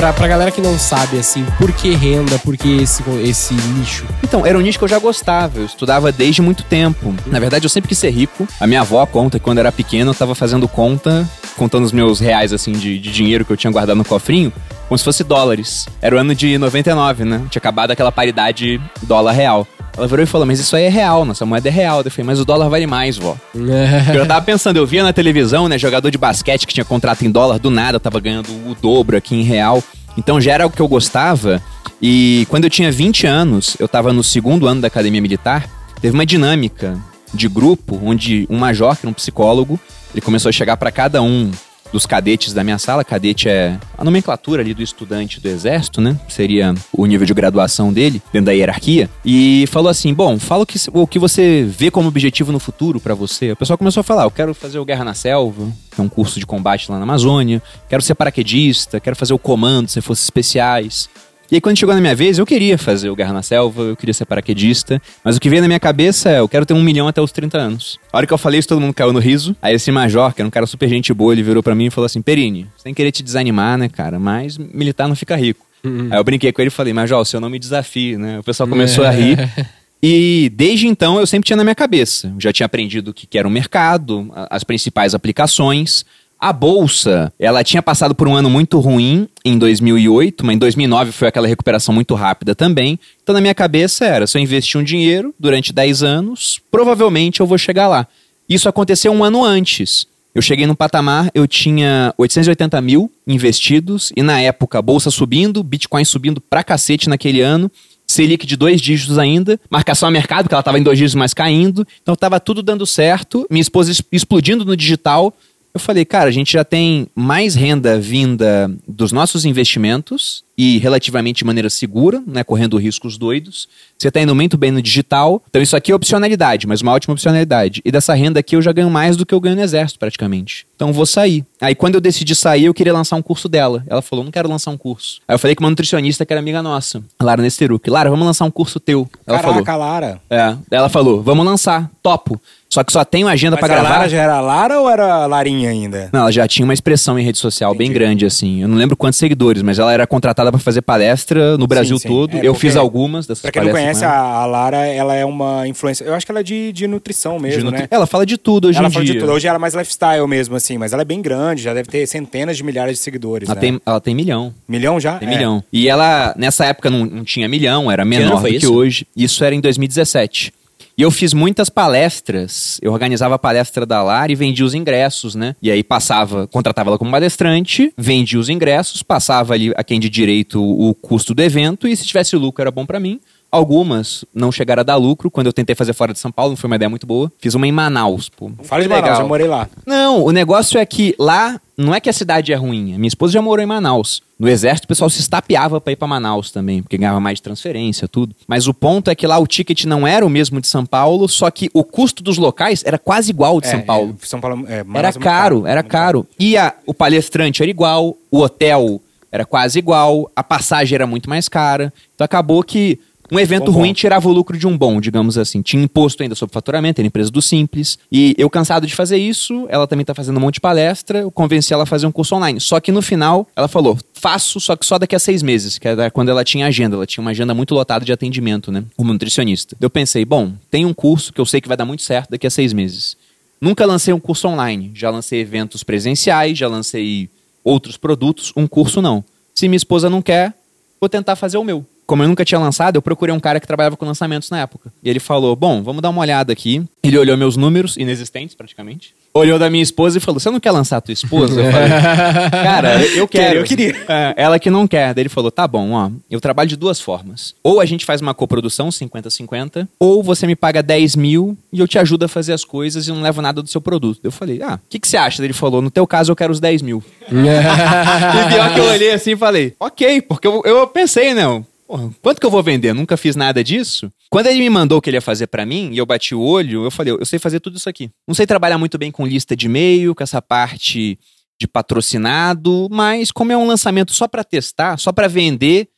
Pra, 0.00 0.14
pra 0.14 0.26
galera 0.26 0.50
que 0.50 0.62
não 0.62 0.78
sabe, 0.78 1.18
assim, 1.18 1.44
por 1.58 1.70
que 1.72 1.94
renda, 1.94 2.38
por 2.38 2.56
que 2.56 2.78
esse, 2.78 3.02
esse 3.22 3.52
nicho? 3.52 4.06
Então, 4.24 4.46
era 4.46 4.56
um 4.56 4.60
nicho 4.62 4.78
que 4.78 4.84
eu 4.84 4.88
já 4.88 4.98
gostava, 4.98 5.58
eu 5.58 5.66
estudava 5.66 6.10
desde 6.10 6.40
muito 6.40 6.62
tempo. 6.62 7.14
Na 7.26 7.38
verdade, 7.38 7.66
eu 7.66 7.68
sempre 7.68 7.90
quis 7.90 7.98
ser 7.98 8.08
rico. 8.08 8.48
A 8.58 8.66
minha 8.66 8.80
avó 8.80 9.04
conta 9.04 9.38
que 9.38 9.44
quando 9.44 9.58
era 9.58 9.70
pequeno 9.70 10.12
eu 10.12 10.14
tava 10.14 10.34
fazendo 10.34 10.66
conta, 10.66 11.28
contando 11.54 11.84
os 11.84 11.92
meus 11.92 12.18
reais, 12.18 12.50
assim, 12.50 12.72
de, 12.72 12.98
de 12.98 13.12
dinheiro 13.12 13.44
que 13.44 13.52
eu 13.52 13.58
tinha 13.58 13.70
guardado 13.70 13.98
no 13.98 14.02
cofrinho, 14.02 14.50
como 14.88 14.96
se 14.96 15.04
fosse 15.04 15.22
dólares. 15.22 15.86
Era 16.00 16.16
o 16.16 16.18
ano 16.18 16.34
de 16.34 16.56
99, 16.56 17.26
né? 17.26 17.42
Tinha 17.50 17.60
acabado 17.60 17.90
aquela 17.90 18.10
paridade 18.10 18.80
dólar-real. 19.02 19.68
Ela 19.96 20.06
virou 20.06 20.22
e 20.22 20.26
falou, 20.26 20.46
mas 20.46 20.60
isso 20.60 20.74
aí 20.76 20.84
é 20.84 20.88
real, 20.88 21.24
nossa 21.24 21.44
moeda 21.44 21.68
é 21.68 21.72
real. 21.72 22.02
Eu 22.04 22.10
falei, 22.10 22.26
mas 22.26 22.40
o 22.40 22.44
dólar 22.44 22.68
vale 22.68 22.86
mais, 22.86 23.16
vó. 23.18 23.36
Eu 24.14 24.26
tava 24.26 24.44
pensando, 24.44 24.76
eu 24.76 24.86
via 24.86 25.02
na 25.02 25.12
televisão, 25.12 25.68
né, 25.68 25.78
jogador 25.78 26.10
de 26.10 26.18
basquete 26.18 26.66
que 26.66 26.74
tinha 26.74 26.84
contrato 26.84 27.24
em 27.24 27.30
dólar, 27.30 27.58
do 27.58 27.70
nada 27.70 28.00
tava 28.00 28.20
ganhando 28.20 28.48
o 28.48 28.74
dobro 28.80 29.16
aqui 29.16 29.34
em 29.34 29.42
real. 29.42 29.82
Então 30.16 30.40
já 30.40 30.52
era 30.52 30.64
algo 30.64 30.74
que 30.74 30.82
eu 30.82 30.88
gostava. 30.88 31.62
E 32.00 32.46
quando 32.48 32.64
eu 32.64 32.70
tinha 32.70 32.90
20 32.90 33.26
anos, 33.26 33.76
eu 33.78 33.86
tava 33.86 34.12
no 34.12 34.22
segundo 34.22 34.66
ano 34.66 34.80
da 34.80 34.88
academia 34.88 35.20
militar, 35.20 35.68
teve 36.00 36.14
uma 36.14 36.24
dinâmica 36.24 36.98
de 37.32 37.48
grupo 37.48 38.00
onde 38.02 38.46
um 38.50 38.58
major, 38.58 38.96
que 38.96 39.06
era 39.06 39.10
um 39.10 39.14
psicólogo, 39.14 39.78
ele 40.12 40.20
começou 40.20 40.48
a 40.48 40.52
chegar 40.52 40.76
pra 40.76 40.90
cada 40.90 41.22
um 41.22 41.50
dos 41.92 42.06
cadetes 42.06 42.52
da 42.52 42.64
minha 42.64 42.78
sala. 42.78 43.04
Cadete 43.04 43.48
é 43.48 43.78
a 43.96 44.04
nomenclatura 44.04 44.62
ali 44.62 44.74
do 44.74 44.82
estudante 44.82 45.40
do 45.40 45.48
exército, 45.48 46.00
né? 46.00 46.18
Seria 46.28 46.74
o 46.92 47.06
nível 47.06 47.26
de 47.26 47.34
graduação 47.34 47.92
dele 47.92 48.22
dentro 48.32 48.46
da 48.46 48.52
hierarquia. 48.52 49.08
E 49.24 49.64
falou 49.68 49.88
assim: 49.88 50.12
"Bom, 50.14 50.38
fala 50.38 50.62
o 50.62 50.66
que, 50.66 50.78
o 50.92 51.06
que 51.06 51.18
você 51.18 51.64
vê 51.68 51.90
como 51.90 52.08
objetivo 52.08 52.52
no 52.52 52.58
futuro 52.58 53.00
pra 53.00 53.14
você". 53.14 53.52
O 53.52 53.56
pessoal 53.56 53.78
começou 53.78 54.00
a 54.00 54.04
falar: 54.04 54.24
"Eu 54.24 54.30
quero 54.30 54.54
fazer 54.54 54.78
o 54.78 54.84
Guerra 54.84 55.04
na 55.04 55.14
Selva, 55.14 55.68
que 55.90 56.00
é 56.00 56.04
um 56.04 56.08
curso 56.08 56.38
de 56.38 56.46
combate 56.46 56.90
lá 56.90 56.98
na 56.98 57.04
Amazônia. 57.04 57.62
Quero 57.88 58.02
ser 58.02 58.14
paraquedista, 58.14 59.00
quero 59.00 59.16
fazer 59.16 59.32
o 59.32 59.38
comando, 59.38 59.88
ser 59.88 60.00
forças 60.00 60.24
especiais". 60.24 61.08
E 61.50 61.56
aí, 61.56 61.60
quando 61.60 61.76
chegou 61.76 61.92
na 61.92 62.00
minha 62.00 62.14
vez, 62.14 62.38
eu 62.38 62.46
queria 62.46 62.78
fazer 62.78 63.10
o 63.10 63.16
Guerra 63.16 63.32
na 63.32 63.42
Selva, 63.42 63.82
eu 63.82 63.96
queria 63.96 64.14
ser 64.14 64.24
paraquedista, 64.24 65.02
mas 65.24 65.36
o 65.36 65.40
que 65.40 65.48
veio 65.48 65.60
na 65.60 65.66
minha 65.66 65.80
cabeça 65.80 66.30
é, 66.30 66.38
eu 66.38 66.48
quero 66.48 66.64
ter 66.64 66.74
um 66.74 66.82
milhão 66.82 67.08
até 67.08 67.20
os 67.20 67.32
30 67.32 67.58
anos. 67.58 67.98
A 68.12 68.18
hora 68.18 68.26
que 68.26 68.32
eu 68.32 68.38
falei 68.38 68.60
isso, 68.60 68.68
todo 68.68 68.80
mundo 68.80 68.94
caiu 68.94 69.12
no 69.12 69.18
riso. 69.18 69.56
Aí 69.60 69.74
esse 69.74 69.90
major, 69.90 70.32
que 70.32 70.40
era 70.40 70.46
um 70.46 70.50
cara 70.50 70.64
super 70.64 70.88
gente 70.88 71.12
boa, 71.12 71.32
ele 71.32 71.42
virou 71.42 71.60
pra 71.60 71.74
mim 71.74 71.86
e 71.86 71.90
falou 71.90 72.06
assim, 72.06 72.22
Perini, 72.22 72.68
sem 72.76 72.94
querer 72.94 73.10
te 73.10 73.22
desanimar, 73.22 73.76
né, 73.76 73.88
cara, 73.88 74.20
mas 74.20 74.58
militar 74.58 75.08
não 75.08 75.16
fica 75.16 75.34
rico. 75.34 75.66
Aí 76.12 76.18
eu 76.18 76.22
brinquei 76.22 76.52
com 76.52 76.60
ele 76.62 76.68
e 76.68 76.70
falei, 76.70 76.92
Major, 76.92 77.20
o 77.20 77.24
seu 77.24 77.40
não 77.40 77.50
me 77.50 77.58
desafie, 77.58 78.16
né? 78.16 78.38
O 78.38 78.44
pessoal 78.44 78.68
começou 78.68 79.04
a 79.04 79.10
rir. 79.10 79.38
E 80.02 80.50
desde 80.54 80.86
então 80.86 81.20
eu 81.20 81.26
sempre 81.26 81.46
tinha 81.46 81.56
na 81.58 81.62
minha 81.62 81.74
cabeça. 81.74 82.28
Eu 82.28 82.40
Já 82.40 82.52
tinha 82.52 82.64
aprendido 82.64 83.08
o 83.10 83.14
que 83.14 83.36
era 83.36 83.46
o 83.46 83.50
mercado, 83.50 84.30
as 84.48 84.64
principais 84.64 85.14
aplicações. 85.14 86.06
A 86.40 86.54
bolsa, 86.54 87.30
ela 87.38 87.62
tinha 87.62 87.82
passado 87.82 88.14
por 88.14 88.26
um 88.26 88.34
ano 88.34 88.48
muito 88.48 88.78
ruim 88.80 89.28
em 89.44 89.58
2008, 89.58 90.44
mas 90.46 90.56
em 90.56 90.58
2009 90.58 91.12
foi 91.12 91.28
aquela 91.28 91.46
recuperação 91.46 91.94
muito 91.94 92.14
rápida 92.14 92.54
também. 92.54 92.98
Então 93.22 93.34
na 93.34 93.42
minha 93.42 93.54
cabeça 93.54 94.06
era, 94.06 94.26
se 94.26 94.38
eu 94.38 94.42
investir 94.42 94.80
um 94.80 94.84
dinheiro 94.84 95.34
durante 95.38 95.70
10 95.70 96.02
anos, 96.02 96.58
provavelmente 96.70 97.40
eu 97.40 97.46
vou 97.46 97.58
chegar 97.58 97.88
lá. 97.88 98.06
Isso 98.48 98.68
aconteceu 98.70 99.12
um 99.12 99.22
ano 99.22 99.44
antes. 99.44 100.06
Eu 100.34 100.40
cheguei 100.40 100.66
no 100.66 100.74
patamar, 100.74 101.28
eu 101.34 101.46
tinha 101.46 102.14
880 102.16 102.80
mil 102.80 103.10
investidos, 103.26 104.10
e 104.16 104.22
na 104.22 104.40
época, 104.40 104.78
a 104.78 104.82
bolsa 104.82 105.10
subindo, 105.10 105.62
Bitcoin 105.62 106.04
subindo 106.04 106.40
pra 106.40 106.64
cacete 106.64 107.08
naquele 107.08 107.40
ano, 107.42 107.70
Selic 108.06 108.44
de 108.46 108.56
dois 108.56 108.80
dígitos 108.80 109.18
ainda, 109.18 109.60
marcação 109.68 110.08
a 110.08 110.10
mercado, 110.10 110.48
que 110.48 110.54
ela 110.54 110.60
estava 110.60 110.78
em 110.78 110.82
dois 110.82 110.98
dígitos, 110.98 111.14
mas 111.16 111.32
caindo. 111.34 111.86
Então 112.02 112.14
estava 112.14 112.40
tudo 112.40 112.60
dando 112.62 112.84
certo, 112.86 113.46
minha 113.50 113.60
esposa 113.60 113.90
es- 113.92 114.02
explodindo 114.10 114.64
no 114.64 114.76
digital. 114.76 115.32
Eu 115.72 115.78
falei, 115.78 116.04
cara, 116.04 116.28
a 116.28 116.32
gente 116.32 116.52
já 116.52 116.64
tem 116.64 117.06
mais 117.14 117.54
renda 117.54 117.98
vinda 117.98 118.70
dos 118.88 119.12
nossos 119.12 119.44
investimentos 119.44 120.44
e 120.62 120.76
relativamente 120.76 121.38
de 121.38 121.44
maneira 121.46 121.70
segura, 121.70 122.22
né, 122.26 122.44
correndo 122.44 122.76
riscos 122.76 123.16
doidos. 123.16 123.66
Você 123.96 124.08
está 124.08 124.20
indo 124.20 124.34
muito 124.34 124.58
bem 124.58 124.70
no 124.70 124.82
digital. 124.82 125.42
Então 125.48 125.62
isso 125.62 125.74
aqui 125.74 125.90
é 125.90 125.94
opcionalidade, 125.94 126.66
mas 126.66 126.82
uma 126.82 126.92
ótima 126.92 127.14
opcionalidade. 127.14 127.80
E 127.82 127.90
dessa 127.90 128.12
renda 128.12 128.40
aqui 128.40 128.56
eu 128.56 128.60
já 128.60 128.70
ganho 128.70 128.90
mais 128.90 129.16
do 129.16 129.24
que 129.24 129.34
eu 129.34 129.40
ganho 129.40 129.56
no 129.56 129.62
exército, 129.62 129.98
praticamente. 129.98 130.66
Então 130.76 130.92
vou 130.92 131.06
sair. 131.06 131.46
Aí 131.62 131.74
quando 131.74 131.94
eu 131.94 132.00
decidi 132.00 132.34
sair, 132.34 132.66
eu 132.66 132.74
queria 132.74 132.92
lançar 132.92 133.16
um 133.16 133.22
curso 133.22 133.48
dela. 133.48 133.82
Ela 133.86 134.02
falou, 134.02 134.22
não 134.22 134.30
quero 134.30 134.50
lançar 134.50 134.70
um 134.70 134.76
curso. 134.76 135.22
Aí 135.26 135.34
eu 135.34 135.38
falei 135.38 135.54
com 135.56 135.64
uma 135.64 135.70
nutricionista 135.70 136.26
que 136.26 136.32
era 136.34 136.40
amiga 136.40 136.62
nossa, 136.62 137.02
Lara 137.22 137.40
Nesteruk. 137.40 137.88
Lara, 137.88 138.10
vamos 138.10 138.26
lançar 138.26 138.44
um 138.44 138.50
curso 138.50 138.78
teu. 138.78 139.08
Ela 139.26 139.38
Caraca, 139.38 139.64
falou. 139.64 139.80
Lara. 139.80 140.20
É. 140.28 140.56
Ela 140.70 140.90
falou, 140.90 141.22
vamos 141.22 141.46
lançar, 141.46 141.90
topo. 142.02 142.38
Só 142.72 142.84
que 142.84 142.92
só 142.92 143.04
tenho 143.04 143.26
agenda 143.26 143.56
Mas 143.60 143.66
pra 143.66 143.74
a 143.74 143.80
gravar. 143.80 143.96
Lara 143.96 144.08
já 144.08 144.18
era 144.18 144.40
Lara 144.40 144.80
ou 144.80 144.88
era 144.88 145.26
Larinha 145.26 145.70
ainda? 145.70 146.08
Não, 146.12 146.20
ela 146.20 146.30
já 146.30 146.46
tinha 146.46 146.64
uma 146.64 146.72
expressão 146.72 147.18
em 147.18 147.24
rede 147.24 147.36
social 147.36 147.74
bem 147.74 147.88
Entendi. 147.88 147.98
grande, 147.98 148.24
assim. 148.24 148.62
Eu 148.62 148.68
não 148.68 148.76
lembro 148.76 148.96
quantos 148.96 149.18
seguidores, 149.18 149.60
mas 149.60 149.80
ela 149.80 149.92
era 149.92 150.06
contratada 150.06 150.49
pra 150.50 150.60
fazer 150.60 150.82
palestra 150.82 151.56
no 151.58 151.66
Brasil 151.66 151.98
sim. 151.98 152.08
todo. 152.08 152.36
É, 152.36 152.40
eu 152.46 152.54
fiz 152.54 152.76
algumas 152.76 153.26
dessas 153.26 153.42
Pra 153.42 153.50
quem 153.50 153.62
não 153.62 153.70
palestras. 153.70 153.98
conhece, 154.00 154.04
ela. 154.04 154.42
a, 154.42 154.46
Lara, 154.46 154.86
ela 154.86 155.14
é 155.14 155.24
uma 155.24 155.66
influência. 155.66 156.04
Eu 156.04 156.14
acho 156.14 156.24
que 156.26 156.32
ela 156.32 156.40
é 156.40 156.42
de, 156.42 156.72
de 156.72 156.86
nutrição 156.86 157.38
mesmo, 157.38 157.58
De 157.58 157.64
nutri- 157.64 157.82
né? 157.82 157.88
Ela 157.90 158.06
fala 158.06 158.24
de 158.26 158.36
tudo 158.36 158.68
hoje 158.68 158.78
ela 158.78 158.88
em 158.88 158.90
fala 158.92 159.04
dia. 159.04 159.14
de 159.14 159.20
tudo. 159.20 159.32
Hoje 159.32 159.46
ela 159.46 159.56
é 159.56 159.58
mais 159.58 159.74
lifestyle 159.74 160.26
mesmo, 160.26 160.56
assim, 160.56 160.78
mas 160.78 160.92
ela 160.92 161.02
é 161.02 161.04
bem 161.04 161.20
grande, 161.22 161.62
já 161.62 161.74
deve 161.74 161.88
ter 161.88 162.06
centenas 162.06 162.56
de 162.56 162.62
milhares 162.64 162.96
de 162.98 163.02
seguidores. 163.02 163.48
Ela, 163.48 163.54
né? 163.54 163.60
tem, 163.60 163.80
ela 163.84 164.00
tem 164.00 164.14
milhão. 164.14 164.54
Milhão 164.68 164.98
já? 165.00 165.18
Tem 165.18 165.28
É. 165.28 165.30
milhão. 165.32 165.62
E 165.72 165.88
ela, 165.88 166.34
nessa 166.36 166.64
época, 166.66 166.90
não, 166.90 167.04
não 167.06 167.24
tinha 167.24 167.48
milhão, 167.48 167.90
era 167.90 168.04
menor 168.04 168.36
do 168.36 168.40
foi 168.40 168.50
que 168.52 168.56
isso? 168.58 168.74
hoje. 168.74 169.06
Isso 169.16 169.44
era 169.44 169.54
em 169.54 169.60
2017. 169.60 170.52
E 171.00 171.02
eu 171.02 171.10
fiz 171.10 171.32
muitas 171.32 171.70
palestras. 171.70 172.78
Eu 172.82 172.92
organizava 172.92 173.36
a 173.36 173.38
palestra 173.38 173.86
da 173.86 174.02
Lara 174.02 174.30
e 174.30 174.34
vendia 174.34 174.66
os 174.66 174.74
ingressos, 174.74 175.34
né? 175.34 175.56
E 175.62 175.70
aí 175.70 175.82
passava, 175.82 176.46
contratava 176.46 176.90
ela 176.90 176.98
como 176.98 177.10
palestrante, 177.10 177.90
vendia 177.96 178.38
os 178.38 178.50
ingressos, 178.50 179.02
passava 179.02 179.54
ali 179.54 179.72
a 179.74 179.82
quem 179.82 179.98
de 179.98 180.10
direito 180.10 180.62
o 180.62 180.94
custo 180.94 181.34
do 181.34 181.40
evento 181.40 181.88
e 181.88 181.96
se 181.96 182.04
tivesse 182.04 182.36
lucro 182.36 182.60
era 182.60 182.70
bom 182.70 182.84
pra 182.84 183.00
mim. 183.00 183.18
Algumas 183.50 184.24
não 184.34 184.52
chegaram 184.52 184.80
a 184.80 184.84
dar 184.84 184.96
lucro. 184.96 185.30
Quando 185.30 185.48
eu 185.48 185.52
tentei 185.52 185.74
fazer 185.74 185.92
fora 185.92 186.12
de 186.12 186.18
São 186.18 186.30
Paulo, 186.30 186.50
não 186.52 186.56
foi 186.56 186.68
uma 186.68 186.76
ideia 186.76 186.88
muito 186.88 187.06
boa. 187.06 187.30
Fiz 187.38 187.54
uma 187.54 187.66
em 187.66 187.72
Manaus, 187.72 188.28
pô. 188.28 188.50
Fala 188.62 188.82
de 188.82 188.88
Foi 188.88 188.96
Manaus, 188.96 189.02
legal. 189.02 189.16
já 189.16 189.24
morei 189.28 189.46
lá. 189.48 189.68
Não, 189.84 190.24
o 190.24 190.30
negócio 190.30 190.78
é 190.78 190.86
que 190.86 191.14
lá 191.18 191.60
não 191.76 191.94
é 191.94 192.00
que 192.00 192.08
a 192.08 192.12
cidade 192.12 192.52
é 192.52 192.56
ruim. 192.56 192.94
Minha 192.96 193.08
esposa 193.08 193.32
já 193.32 193.42
morou 193.42 193.62
em 193.62 193.66
Manaus. 193.66 194.22
No 194.38 194.48
exército, 194.48 194.84
o 194.84 194.88
pessoal 194.88 195.10
se 195.10 195.20
estapeava 195.20 195.80
pra 195.80 195.92
ir 195.92 195.96
pra 195.96 196.06
Manaus 196.06 196.50
também, 196.50 196.80
porque 196.82 196.96
ganhava 196.96 197.18
mais 197.20 197.38
de 197.38 197.42
transferência, 197.42 198.06
tudo. 198.06 198.34
Mas 198.46 198.66
o 198.68 198.72
ponto 198.72 199.10
é 199.10 199.14
que 199.14 199.26
lá 199.26 199.38
o 199.38 199.46
ticket 199.46 199.84
não 199.84 200.06
era 200.06 200.24
o 200.24 200.30
mesmo 200.30 200.60
de 200.60 200.66
São 200.68 200.86
Paulo, 200.86 201.28
só 201.28 201.50
que 201.50 201.68
o 201.74 201.82
custo 201.84 202.22
dos 202.22 202.38
locais 202.38 202.82
era 202.86 202.98
quase 202.98 203.30
igual 203.30 203.54
ao 203.54 203.60
de 203.60 203.66
É, 203.66 203.70
São 203.72 203.80
Paulo. 203.82 204.16
é, 204.22 204.26
São 204.26 204.40
Paulo 204.40 204.64
é, 204.68 204.84
Era 204.94 205.08
é 205.08 205.12
caro, 205.12 205.66
era 205.66 205.82
caro. 205.82 206.26
E 206.38 206.56
a- 206.56 206.72
o 206.86 206.94
palestrante 206.94 207.62
era 207.62 207.70
igual, 207.70 208.16
o 208.30 208.38
hotel 208.40 209.00
era 209.32 209.44
quase 209.44 209.78
igual, 209.78 210.30
a 210.34 210.42
passagem 210.42 210.94
era 210.96 211.06
muito 211.06 211.28
mais 211.28 211.48
cara. 211.48 211.92
Então 212.14 212.24
acabou 212.24 212.62
que 212.62 212.98
Um 213.30 213.38
evento 213.38 213.66
Bom 213.66 213.78
ruim 213.78 213.88
ponto. 213.90 213.98
tirava 213.98 214.28
o 214.28 214.32
lucro 214.32 214.58
de 214.58 214.66
um 214.66 214.76
bom, 214.76 215.00
digamos 215.00 215.38
assim. 215.38 215.62
Tinha 215.62 215.82
imposto 215.82 216.22
ainda 216.22 216.34
sobre 216.34 216.52
faturamento, 216.52 217.00
era 217.00 217.06
empresa 217.06 217.30
do 217.30 217.40
Simples. 217.40 217.98
E 218.10 218.34
eu 218.36 218.50
cansado 218.50 218.86
de 218.86 218.94
fazer 218.94 219.18
isso, 219.18 219.66
ela 219.68 219.86
também 219.86 220.04
tá 220.04 220.14
fazendo 220.14 220.36
um 220.38 220.40
monte 220.40 220.54
de 220.54 220.60
palestra, 220.60 221.20
eu 221.20 221.30
convenci 221.30 221.72
ela 221.72 221.84
a 221.84 221.86
fazer 221.86 222.06
um 222.06 222.12
curso 222.12 222.34
online. 222.34 222.60
Só 222.60 222.80
que 222.80 222.90
no 222.90 223.00
final, 223.00 223.46
ela 223.54 223.68
falou, 223.68 223.96
faço, 224.14 224.58
só 224.58 224.74
que 224.74 224.84
só 224.84 224.98
daqui 224.98 225.14
a 225.14 225.18
seis 225.18 225.42
meses, 225.42 225.78
que 225.78 225.86
era 225.86 226.10
quando 226.10 226.30
ela 226.30 226.42
tinha 226.42 226.66
agenda. 226.66 226.96
Ela 226.96 227.06
tinha 227.06 227.22
uma 227.22 227.30
agenda 227.30 227.54
muito 227.54 227.74
lotada 227.74 228.04
de 228.04 228.12
atendimento, 228.12 228.72
né? 228.72 228.84
Como 228.96 229.12
nutricionista. 229.12 229.76
Eu 229.80 229.90
pensei, 229.90 230.24
bom, 230.24 230.52
tem 230.70 230.84
um 230.84 230.92
curso 230.92 231.32
que 231.32 231.40
eu 231.40 231.46
sei 231.46 231.60
que 231.60 231.68
vai 231.68 231.76
dar 231.76 231.84
muito 231.84 232.02
certo 232.02 232.30
daqui 232.30 232.46
a 232.46 232.50
seis 232.50 232.72
meses. 232.72 233.16
Nunca 233.60 233.86
lancei 233.86 234.12
um 234.12 234.20
curso 234.20 234.48
online. 234.48 234.90
Já 234.94 235.10
lancei 235.10 235.40
eventos 235.40 235.84
presenciais, 235.84 236.58
já 236.58 236.66
lancei 236.66 237.28
outros 237.62 237.96
produtos, 237.96 238.52
um 238.56 238.66
curso 238.66 239.00
não. 239.00 239.22
Se 239.54 239.68
minha 239.68 239.76
esposa 239.76 240.08
não 240.08 240.22
quer, 240.22 240.54
vou 241.00 241.08
tentar 241.08 241.36
fazer 241.36 241.58
o 241.58 241.64
meu. 241.64 241.86
Como 242.10 242.24
eu 242.24 242.28
nunca 242.28 242.44
tinha 242.44 242.58
lançado, 242.58 242.96
eu 242.96 243.02
procurei 243.02 243.32
um 243.32 243.38
cara 243.38 243.60
que 243.60 243.68
trabalhava 243.68 243.96
com 243.96 244.04
lançamentos 244.04 244.50
na 244.50 244.58
época. 244.58 244.92
E 245.00 245.08
ele 245.08 245.20
falou: 245.20 245.54
Bom, 245.54 245.80
vamos 245.80 246.02
dar 246.02 246.10
uma 246.10 246.20
olhada 246.20 246.52
aqui. 246.52 246.82
Ele 247.04 247.16
olhou 247.16 247.36
meus 247.36 247.56
números, 247.56 247.96
inexistentes 247.96 248.52
praticamente. 248.52 249.14
Olhou 249.32 249.60
da 249.60 249.70
minha 249.70 249.80
esposa 249.80 250.18
e 250.18 250.20
falou: 250.20 250.40
Você 250.40 250.50
não 250.50 250.58
quer 250.58 250.72
lançar 250.72 250.96
a 250.96 251.00
tua 251.00 251.12
esposa? 251.12 251.60
Eu 251.60 251.70
falei: 251.70 251.88
Cara, 252.50 253.06
eu 253.14 253.28
quero. 253.28 253.60
Eu 253.60 253.64
queria. 253.64 253.94
É, 254.08 254.34
ela 254.36 254.58
que 254.58 254.68
não 254.68 254.88
quer. 254.88 255.14
Daí 255.14 255.22
ele 255.22 255.28
falou: 255.28 255.52
Tá 255.52 255.68
bom, 255.68 255.92
ó. 255.92 256.10
Eu 256.28 256.40
trabalho 256.40 256.68
de 256.68 256.74
duas 256.74 257.00
formas. 257.00 257.54
Ou 257.62 257.78
a 257.78 257.84
gente 257.84 258.04
faz 258.04 258.20
uma 258.20 258.34
coprodução 258.34 258.88
50-50, 258.88 259.86
ou 259.96 260.20
você 260.20 260.48
me 260.48 260.56
paga 260.56 260.82
10 260.82 261.14
mil 261.14 261.56
e 261.72 261.78
eu 261.78 261.86
te 261.86 261.96
ajudo 261.96 262.24
a 262.24 262.28
fazer 262.28 262.52
as 262.52 262.64
coisas 262.64 263.06
e 263.06 263.12
não 263.12 263.22
levo 263.22 263.40
nada 263.40 263.62
do 263.62 263.68
seu 263.68 263.80
produto. 263.80 264.18
Eu 264.24 264.32
falei: 264.32 264.60
Ah, 264.64 264.80
o 264.84 264.90
que, 264.90 264.98
que 264.98 265.06
você 265.06 265.16
acha? 265.16 265.38
Daí 265.38 265.46
Ele 265.46 265.52
falou: 265.52 265.80
No 265.80 265.92
teu 265.92 266.08
caso, 266.08 266.32
eu 266.32 266.36
quero 266.36 266.52
os 266.52 266.58
10 266.58 266.82
mil. 266.82 267.04
e 267.30 268.52
pior 268.52 268.74
que 268.74 268.80
eu 268.80 268.84
olhei 268.86 269.12
assim 269.12 269.30
e 269.30 269.36
falei, 269.36 269.74
ok, 269.78 270.22
porque 270.22 270.48
eu, 270.48 270.60
eu 270.64 270.88
pensei, 270.88 271.34
né? 271.34 271.44
Porra, 271.90 272.08
quanto 272.22 272.40
que 272.40 272.46
eu 272.46 272.50
vou 272.52 272.62
vender? 272.62 272.94
Nunca 272.94 273.16
fiz 273.16 273.34
nada 273.34 273.64
disso. 273.64 274.12
Quando 274.30 274.46
ele 274.46 274.60
me 274.60 274.70
mandou 274.70 274.98
o 274.98 275.02
que 275.02 275.10
ele 275.10 275.16
ia 275.16 275.20
fazer 275.20 275.48
pra 275.48 275.66
mim, 275.66 275.90
e 275.90 275.98
eu 275.98 276.06
bati 276.06 276.36
o 276.36 276.40
olho, 276.40 276.84
eu 276.84 276.90
falei, 276.90 277.12
eu 277.12 277.26
sei 277.26 277.36
fazer 277.36 277.58
tudo 277.58 277.78
isso 277.78 277.88
aqui. 277.88 278.08
Não 278.28 278.34
sei 278.34 278.46
trabalhar 278.46 278.78
muito 278.78 278.96
bem 278.96 279.10
com 279.10 279.26
lista 279.26 279.56
de 279.56 279.66
e-mail, 279.66 280.14
com 280.14 280.22
essa 280.22 280.40
parte 280.40 281.18
de 281.60 281.66
patrocinado, 281.66 282.86
mas 282.92 283.32
como 283.32 283.50
é 283.50 283.56
um 283.56 283.66
lançamento 283.66 284.12
só 284.12 284.28
pra 284.28 284.44
testar, 284.44 284.98
só 284.98 285.10
pra 285.10 285.26
vender, 285.26 285.88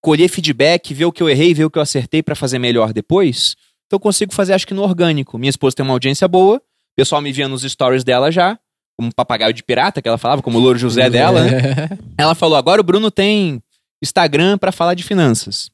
colher 0.00 0.26
feedback, 0.30 0.94
ver 0.94 1.04
o 1.04 1.12
que 1.12 1.22
eu 1.22 1.28
errei, 1.28 1.52
ver 1.52 1.66
o 1.66 1.70
que 1.70 1.78
eu 1.78 1.82
acertei 1.82 2.22
pra 2.22 2.34
fazer 2.34 2.58
melhor 2.58 2.94
depois, 2.94 3.54
então 3.86 3.98
eu 3.98 4.00
consigo 4.00 4.32
fazer 4.32 4.54
acho 4.54 4.66
que 4.66 4.72
no 4.72 4.82
orgânico. 4.82 5.36
Minha 5.36 5.50
esposa 5.50 5.76
tem 5.76 5.84
uma 5.84 5.92
audiência 5.92 6.26
boa, 6.26 6.56
o 6.56 6.96
pessoal 6.96 7.20
me 7.20 7.30
via 7.30 7.46
nos 7.46 7.60
stories 7.62 8.04
dela 8.04 8.32
já, 8.32 8.58
como 8.96 9.08
um 9.08 9.12
papagaio 9.12 9.52
de 9.52 9.62
pirata 9.62 10.00
que 10.00 10.08
ela 10.08 10.16
falava, 10.16 10.40
como 10.40 10.56
o 10.56 10.60
Louro 10.62 10.78
José 10.78 11.10
dela, 11.10 11.44
né? 11.44 11.90
Ela 12.16 12.34
falou: 12.34 12.56
agora 12.56 12.80
o 12.80 12.84
Bruno 12.84 13.10
tem 13.10 13.62
Instagram 14.02 14.58
pra 14.58 14.72
falar 14.72 14.94
de 14.94 15.02
finanças. 15.02 15.70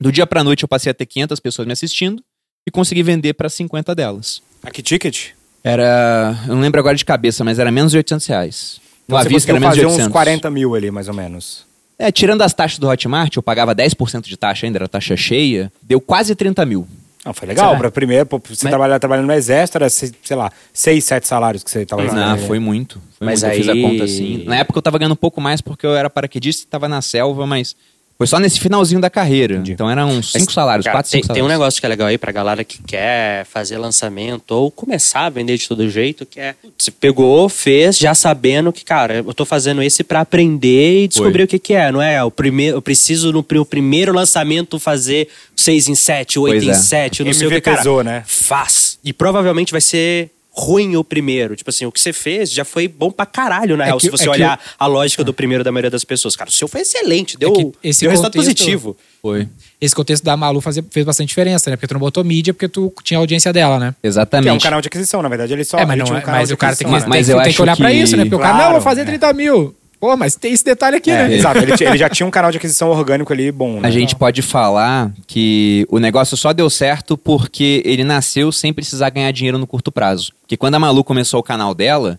Do 0.00 0.10
dia 0.10 0.26
pra 0.26 0.42
noite 0.42 0.62
eu 0.62 0.68
passei 0.68 0.90
a 0.90 0.94
ter 0.94 1.06
500 1.06 1.40
pessoas 1.40 1.66
me 1.66 1.72
assistindo 1.72 2.22
e 2.66 2.70
consegui 2.70 3.02
vender 3.02 3.34
pra 3.34 3.48
50 3.48 3.94
delas. 3.94 4.40
Aqui, 4.62 4.82
ticket? 4.82 5.30
Era. 5.62 6.36
Eu 6.46 6.54
não 6.54 6.62
lembro 6.62 6.80
agora 6.80 6.96
de 6.96 7.04
cabeça, 7.04 7.44
mas 7.44 7.58
era 7.58 7.70
menos 7.70 7.92
de 7.92 7.98
800 7.98 8.26
reais. 8.26 8.80
No 9.08 9.14
Então, 9.16 9.18
você 9.18 9.26
aviso 9.26 9.44
que 9.44 9.50
era 9.50 9.60
menos 9.60 9.74
de 9.74 9.80
fazer 9.80 9.86
800. 9.86 10.06
uns 10.06 10.12
40 10.12 10.50
mil 10.50 10.74
ali, 10.74 10.90
mais 10.90 11.08
ou 11.08 11.14
menos. 11.14 11.66
É, 11.98 12.12
tirando 12.12 12.42
as 12.42 12.54
taxas 12.54 12.78
do 12.78 12.88
Hotmart, 12.88 13.34
eu 13.34 13.42
pagava 13.42 13.74
10% 13.74 14.22
de 14.22 14.36
taxa 14.36 14.66
ainda, 14.66 14.78
era 14.78 14.88
taxa 14.88 15.16
cheia, 15.16 15.72
deu 15.82 16.00
quase 16.00 16.34
30 16.34 16.64
mil. 16.64 16.86
Não, 17.24 17.34
foi 17.34 17.48
legal. 17.48 17.76
Pra 17.76 17.90
primeiro, 17.90 18.26
você 18.30 18.64
Mas- 18.64 18.70
trabalhar 18.70 18.98
trabalhando 18.98 19.26
no 19.26 19.32
exército, 19.32 19.76
era, 19.78 19.90
sei 19.90 20.12
lá, 20.30 20.50
6, 20.72 21.04
7 21.04 21.26
salários 21.26 21.62
que 21.64 21.70
você 21.70 21.84
tava 21.84 22.02
Não, 22.04 22.14
recebendo. 22.14 22.46
foi 22.46 22.58
muito. 22.58 23.00
Foi 23.18 23.26
Mas 23.26 23.42
muito. 23.42 23.52
Eu 23.54 23.58
fiz 23.58 23.68
a 23.68 23.72
aí- 23.72 23.82
conta 23.82 24.04
assim. 24.04 24.44
Na 24.44 24.56
época 24.56 24.78
eu 24.78 24.82
tava 24.82 24.98
ganhando 24.98 25.12
um 25.12 25.16
pouco 25.16 25.40
mais 25.40 25.60
porque 25.60 25.84
eu 25.84 25.94
era 25.96 26.08
paraquedista 26.08 26.62
e 26.64 26.66
tava 26.66 26.88
na 26.88 27.02
selva, 27.02 27.46
mas 27.46 27.74
foi 28.18 28.26
só 28.26 28.40
nesse 28.40 28.58
finalzinho 28.58 29.00
da 29.00 29.08
carreira. 29.08 29.54
Entendi. 29.54 29.72
Então 29.72 29.88
eram 29.88 30.08
uns 30.10 30.32
Mas, 30.34 30.42
5 30.42 30.52
salários, 30.52 30.84
cara, 30.84 30.96
4, 30.96 31.10
tem, 31.12 31.22
5 31.22 31.32
tem 31.32 31.40
um 31.40 31.46
salários. 31.46 31.60
negócio 31.60 31.80
que 31.80 31.86
é 31.86 31.88
legal 31.88 32.08
aí 32.08 32.18
pra 32.18 32.32
galera 32.32 32.64
que 32.64 32.82
quer 32.82 33.44
fazer 33.46 33.78
lançamento 33.78 34.50
ou 34.50 34.72
começar 34.72 35.26
a 35.26 35.30
vender 35.30 35.56
de 35.56 35.68
todo 35.68 35.88
jeito, 35.88 36.26
que 36.26 36.40
é 36.40 36.56
você 36.76 36.90
pegou, 36.90 37.48
fez, 37.48 37.96
já 37.96 38.16
sabendo 38.16 38.72
que, 38.72 38.84
cara, 38.84 39.18
eu 39.18 39.32
tô 39.32 39.44
fazendo 39.44 39.80
esse 39.82 40.02
pra 40.02 40.20
aprender 40.22 41.04
e 41.04 41.08
descobrir 41.08 41.38
Foi. 41.38 41.44
o 41.44 41.48
que 41.48 41.58
que 41.60 41.74
é, 41.74 41.92
não 41.92 42.02
é? 42.02 42.22
O 42.24 42.30
primeiro, 42.30 42.76
eu 42.76 42.82
preciso 42.82 43.32
no 43.32 43.42
pri- 43.42 43.64
primeiro 43.64 44.12
lançamento 44.12 44.80
fazer 44.80 45.28
6 45.54 45.86
em 45.88 45.94
7, 45.94 46.40
8 46.40 46.52
Pois 46.54 46.64
em 46.64 46.70
é. 46.70 46.74
7, 46.74 47.20
eu 47.20 47.26
não 47.26 47.32
sei 47.32 47.46
o 47.46 47.50
que, 47.50 47.60
cara. 47.60 47.76
pesou, 47.76 48.02
né? 48.02 48.24
Faz. 48.26 48.98
E 49.04 49.12
provavelmente 49.12 49.70
vai 49.70 49.80
ser 49.80 50.30
ruim 50.58 50.96
o 50.96 51.04
primeiro. 51.04 51.54
Tipo 51.54 51.70
assim, 51.70 51.86
o 51.86 51.92
que 51.92 52.00
você 52.00 52.12
fez 52.12 52.50
já 52.52 52.64
foi 52.64 52.88
bom 52.88 53.10
pra 53.10 53.24
caralho, 53.24 53.76
na 53.76 53.84
É 53.84 53.86
real, 53.86 53.98
que- 53.98 54.06
se 54.06 54.10
você 54.10 54.24
é 54.24 54.26
que 54.26 54.30
olhar 54.30 54.60
a 54.78 54.86
lógica 54.86 55.22
do 55.22 55.32
primeiro 55.32 55.62
da 55.62 55.70
maioria 55.70 55.90
das 55.90 56.04
pessoas. 56.04 56.34
Cara, 56.34 56.50
o 56.50 56.52
seu 56.52 56.66
foi 56.66 56.80
excelente, 56.80 57.38
deu, 57.38 57.52
que 57.52 57.72
esse 57.88 58.00
deu 58.00 58.10
resultado 58.10 58.32
positivo. 58.32 58.96
Foi. 59.22 59.48
Esse 59.80 59.94
contexto 59.94 60.24
da 60.24 60.36
Malu 60.36 60.60
fazia, 60.60 60.84
fez 60.90 61.04
bastante 61.06 61.28
diferença, 61.28 61.70
né? 61.70 61.76
Porque 61.76 61.86
tu 61.86 61.94
não 61.94 62.00
botou 62.00 62.22
mídia, 62.24 62.52
porque 62.52 62.68
tu 62.68 62.92
tinha 63.02 63.18
a 63.18 63.20
audiência 63.20 63.52
dela, 63.52 63.78
né? 63.78 63.90
Que 64.00 64.06
é 64.06 64.08
um 64.08 64.10
Exatamente. 64.10 64.62
canal 64.62 64.80
de 64.80 64.88
aquisição, 64.88 65.22
na 65.22 65.28
verdade. 65.28 65.52
Ele 65.52 65.64
só 65.64 65.78
é, 65.78 65.84
mas, 65.86 65.98
não, 65.98 66.04
tinha 66.04 66.16
um 66.16 66.18
é- 66.18 66.22
canal 66.22 66.40
mas 66.40 66.48
de 66.48 66.54
o 66.54 66.56
cara 66.56 66.74
tem 66.76 66.86
que, 66.86 66.92
tem, 66.92 67.00
né? 67.02 67.06
Mas 67.08 67.26
que- 67.26 67.32
eu 67.32 67.36
tem 67.36 67.44
que 67.44 67.50
acho 67.50 67.62
olhar 67.62 67.76
pra 67.76 67.90
que- 67.90 67.96
isso, 67.96 68.16
né? 68.16 68.24
Porque 68.24 68.34
o 68.36 68.38
cara, 68.38 68.50
Claro, 68.54 68.64
não, 68.66 68.72
vou 68.74 68.80
fazer 68.82 69.02
é. 69.02 69.04
30 69.04 69.32
mil. 69.32 69.74
Pô, 70.00 70.16
mas 70.16 70.36
tem 70.36 70.52
esse 70.52 70.64
detalhe 70.64 70.96
aqui, 70.96 71.10
É, 71.10 71.28
né? 71.28 71.34
Exato, 71.34 71.58
ele, 71.58 71.72
ele 71.80 71.98
já 71.98 72.08
tinha 72.10 72.26
um 72.26 72.30
canal 72.30 72.50
de 72.50 72.56
aquisição 72.58 72.88
orgânico 72.90 73.32
ali 73.32 73.50
bom, 73.50 73.80
né? 73.80 73.88
A 73.88 73.90
gente 73.90 74.14
pode 74.14 74.42
falar 74.42 75.12
que 75.26 75.86
o 75.90 75.98
negócio 75.98 76.36
só 76.36 76.52
deu 76.52 76.70
certo 76.70 77.16
porque 77.18 77.82
ele 77.84 78.04
nasceu 78.04 78.52
sem 78.52 78.72
precisar 78.72 79.10
ganhar 79.10 79.30
dinheiro 79.32 79.58
no 79.58 79.66
curto 79.66 79.90
prazo. 79.90 80.32
Porque 80.42 80.56
quando 80.56 80.76
a 80.76 80.78
Malu 80.78 81.02
começou 81.02 81.40
o 81.40 81.42
canal 81.42 81.74
dela, 81.74 82.18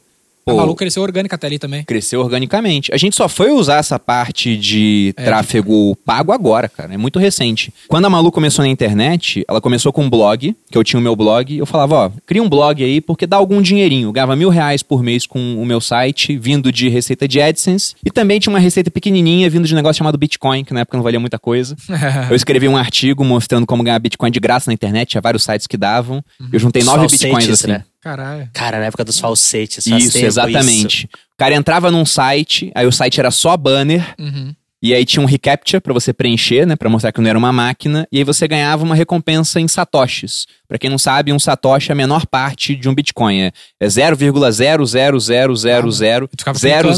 A 0.50 0.54
pô, 0.54 0.58
Malu 0.58 0.76
cresceu 0.76 1.02
orgânica 1.04 1.36
até 1.36 1.48
ali 1.48 1.60
também. 1.60 1.84
cresceu 1.84 2.22
organicamente. 2.22 2.92
A 2.94 2.98
gente 2.98 3.16
só 3.16 3.28
foi 3.30 3.52
usar 3.52 3.78
essa 3.78 3.98
parte 4.00 4.58
de 4.58 5.14
É, 5.18 5.24
tráfego 5.26 5.96
pago 6.06 6.32
agora, 6.32 6.68
cara. 6.70 6.94
É 6.94 6.98
muito 6.98 7.20
recente. 7.20 7.74
Quando 7.88 8.06
a 8.06 8.10
Malu 8.10 8.32
começou 8.32 8.64
na 8.64 8.70
internet, 8.70 9.44
ela 9.48 9.62
começou 9.62 9.92
com 9.94 10.04
um 10.04 10.10
blog, 10.10 10.56
que 10.72 10.78
eu 10.78 10.84
tinha 10.84 11.00
o 11.00 11.04
meu 11.04 11.16
blog. 11.16 11.56
Eu 11.58 11.66
falava, 11.66 11.96
ó, 11.96 12.12
cria 12.26 12.42
um 12.42 12.50
blog 12.50 12.84
aí 12.84 13.02
porque 13.02 13.26
dá 13.28 13.38
algum 13.38 13.62
dinheirinho. 13.62 14.08
Eu 14.08 14.12
ganhava 14.12 14.36
mil 14.36 14.50
reais 14.50 14.82
por 14.84 15.02
mês 15.04 15.26
com 15.26 15.62
o 15.62 15.66
meu 15.66 15.80
site, 15.82 16.38
vindo 16.38 16.72
de 16.72 16.90
receita 16.90 17.28
de 17.28 17.42
AdSense. 17.42 17.96
E 18.06 18.10
também 18.12 18.40
tinha 18.40 18.52
uma 18.54 18.60
receita 18.60 18.90
pequenininha 18.92 19.50
vindo 19.50 19.68
de 19.68 19.74
um 19.74 19.78
negócio 19.78 19.98
chamado 20.00 20.18
Bitcoin, 20.18 20.64
que 20.64 20.74
na 20.74 20.82
época 20.82 20.98
não 20.98 21.04
valia 21.04 21.20
muita 21.20 21.38
coisa. 21.40 21.76
Eu 22.30 22.36
escrevi 22.36 22.68
um 22.68 22.78
artigo 22.78 23.24
mostrando 23.24 23.66
como 23.66 23.84
ganhar 23.84 24.00
Bitcoin 24.00 24.32
de 24.32 24.40
graça 24.40 24.70
na 24.70 24.74
internet. 24.74 25.10
Tinha 25.10 25.22
vários 25.22 25.44
sites 25.44 25.68
que 25.68 25.78
davam. 25.78 26.24
Eu 26.52 26.60
juntei 26.60 26.84
nove 26.84 27.08
Bitcoins 27.08 27.50
assim. 27.50 27.68
né? 27.68 27.84
Caralho. 28.02 28.50
Cara, 28.54 28.80
na 28.80 28.86
época 28.86 29.04
dos 29.04 29.20
falsetes. 29.20 29.86
faz 29.88 30.04
Isso, 30.06 30.14
tempo 30.14 30.26
exatamente. 30.26 31.06
O 31.06 31.10
cara 31.38 31.54
entrava 31.56 31.92
num 31.92 32.06
site, 32.06 32.72
aí 32.76 32.86
o 32.88 32.92
site 32.92 33.20
era 33.20 33.30
só 33.32 33.56
banner, 33.58 34.16
Uhum. 34.20 34.54
e 34.82 34.94
aí 34.94 35.04
tinha 35.06 35.22
um 35.22 35.26
reCAPTCHA 35.26 35.82
pra 35.82 35.92
você 35.94 36.14
preencher, 36.14 36.66
né, 36.66 36.76
Pra 36.78 36.90
mostrar 36.90 37.12
que 37.12 37.20
não 37.20 37.30
era 37.30 37.38
uma 37.38 37.52
máquina, 37.52 38.08
e 38.12 38.18
aí 38.20 38.24
você 38.24 38.48
ganhava 38.48 38.84
uma 38.84 38.96
recompensa 38.96 39.60
em 39.60 39.68
satoshis. 39.68 40.46
Pra 40.68 40.78
quem 40.78 40.90
não 40.90 40.98
sabe, 40.98 41.34
um 41.34 41.40
satoshi 41.40 41.92
é 41.92 41.94
a 41.94 41.96
menor 41.96 42.26
parte 42.26 42.74
de 42.76 42.88
um 42.88 42.96
Bitcoin, 42.96 43.42
é, 43.42 43.52
é 43.80 43.88
0,000000001 43.88 46.28
Tu 46.28 46.38
ficava 46.42 46.58
clicando 46.60 46.88
lá. 46.90 46.94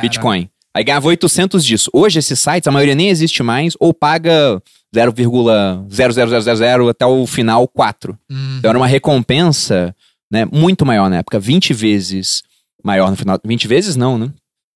Bitcoin. 0.00 0.48
Aí 0.74 0.82
ganhava 0.84 1.08
800 1.08 1.64
disso. 1.64 1.90
Hoje 1.92 2.18
esses 2.18 2.38
sites, 2.38 2.66
a 2.66 2.70
maioria 2.70 2.94
nem 2.94 3.08
existe 3.08 3.42
mais, 3.42 3.74
ou 3.78 3.92
paga 3.92 4.62
0,00000 4.94 6.90
até 6.90 7.06
o 7.06 7.26
final 7.26 7.66
4. 7.68 8.18
Hum. 8.30 8.56
Então 8.58 8.70
era 8.70 8.78
uma 8.78 8.86
recompensa 8.86 9.94
né, 10.30 10.46
muito 10.50 10.86
maior 10.86 11.10
na 11.10 11.18
época, 11.18 11.38
20 11.38 11.74
vezes 11.74 12.42
maior 12.82 13.10
no 13.10 13.16
final. 13.16 13.38
20 13.44 13.68
vezes 13.68 13.96
não, 13.96 14.18
né? 14.18 14.30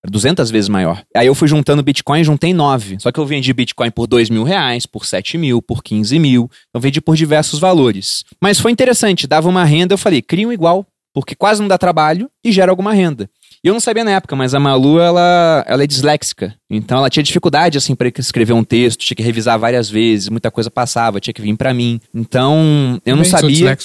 Era 0.05 0.11
200 0.11 0.51
vezes 0.51 0.69
maior. 0.69 1.03
Aí 1.15 1.27
eu 1.27 1.35
fui 1.35 1.49
juntando 1.49 1.83
Bitcoin, 1.83 2.23
juntei 2.23 2.55
9. 2.55 2.99
Só 3.01 3.11
que 3.11 3.19
eu 3.19 3.27
vendi 3.27 3.53
Bitcoin 3.53 3.91
por 3.91 4.07
2 4.07 4.31
mil 4.31 4.45
reais, 4.45 4.87
por 4.87 5.05
7 5.05 5.37
mil, 5.39 5.61
por 5.61 5.83
15 5.83 6.19
mil. 6.19 6.51
Eu 6.73 6.81
vendi 6.81 7.01
por 7.01 7.17
diversos 7.17 7.59
valores. 7.59 8.25
Mas 8.41 8.61
foi 8.61 8.71
interessante, 8.71 9.27
dava 9.27 9.49
uma 9.49 9.65
renda, 9.65 9.95
eu 9.95 9.99
falei, 9.99 10.23
cria 10.23 10.47
um 10.47 10.53
igual, 10.53 10.87
porque 11.13 11.35
quase 11.35 11.61
não 11.61 11.69
dá 11.69 11.79
trabalho 11.79 12.31
e 12.45 12.53
gera 12.53 12.71
alguma 12.71 12.93
renda. 12.93 13.29
E 13.63 13.69
eu 13.69 13.73
não 13.73 13.81
sabia 13.81 14.05
na 14.05 14.13
época, 14.13 14.37
mas 14.37 14.55
a 14.55 14.61
Malu, 14.61 15.01
ela, 15.01 15.65
ela 15.67 15.83
é 15.83 15.87
disléxica. 15.87 16.55
Então 16.71 16.99
ela 16.99 17.11
tinha 17.11 17.23
dificuldade, 17.23 17.79
assim, 17.79 17.95
para 17.95 18.09
escrever 18.19 18.53
um 18.53 18.63
texto, 18.63 19.01
tinha 19.01 19.17
que 19.17 19.23
revisar 19.23 19.59
várias 19.59 19.91
vezes, 19.91 20.29
muita 20.29 20.51
coisa 20.51 20.71
passava, 20.71 21.21
tinha 21.21 21.35
que 21.35 21.43
vir 21.43 21.57
pra 21.57 21.75
mim. 21.75 22.01
Então, 22.15 23.01
eu 23.05 23.17
não 23.17 23.25
Também 23.25 23.55
sabia. 23.57 23.79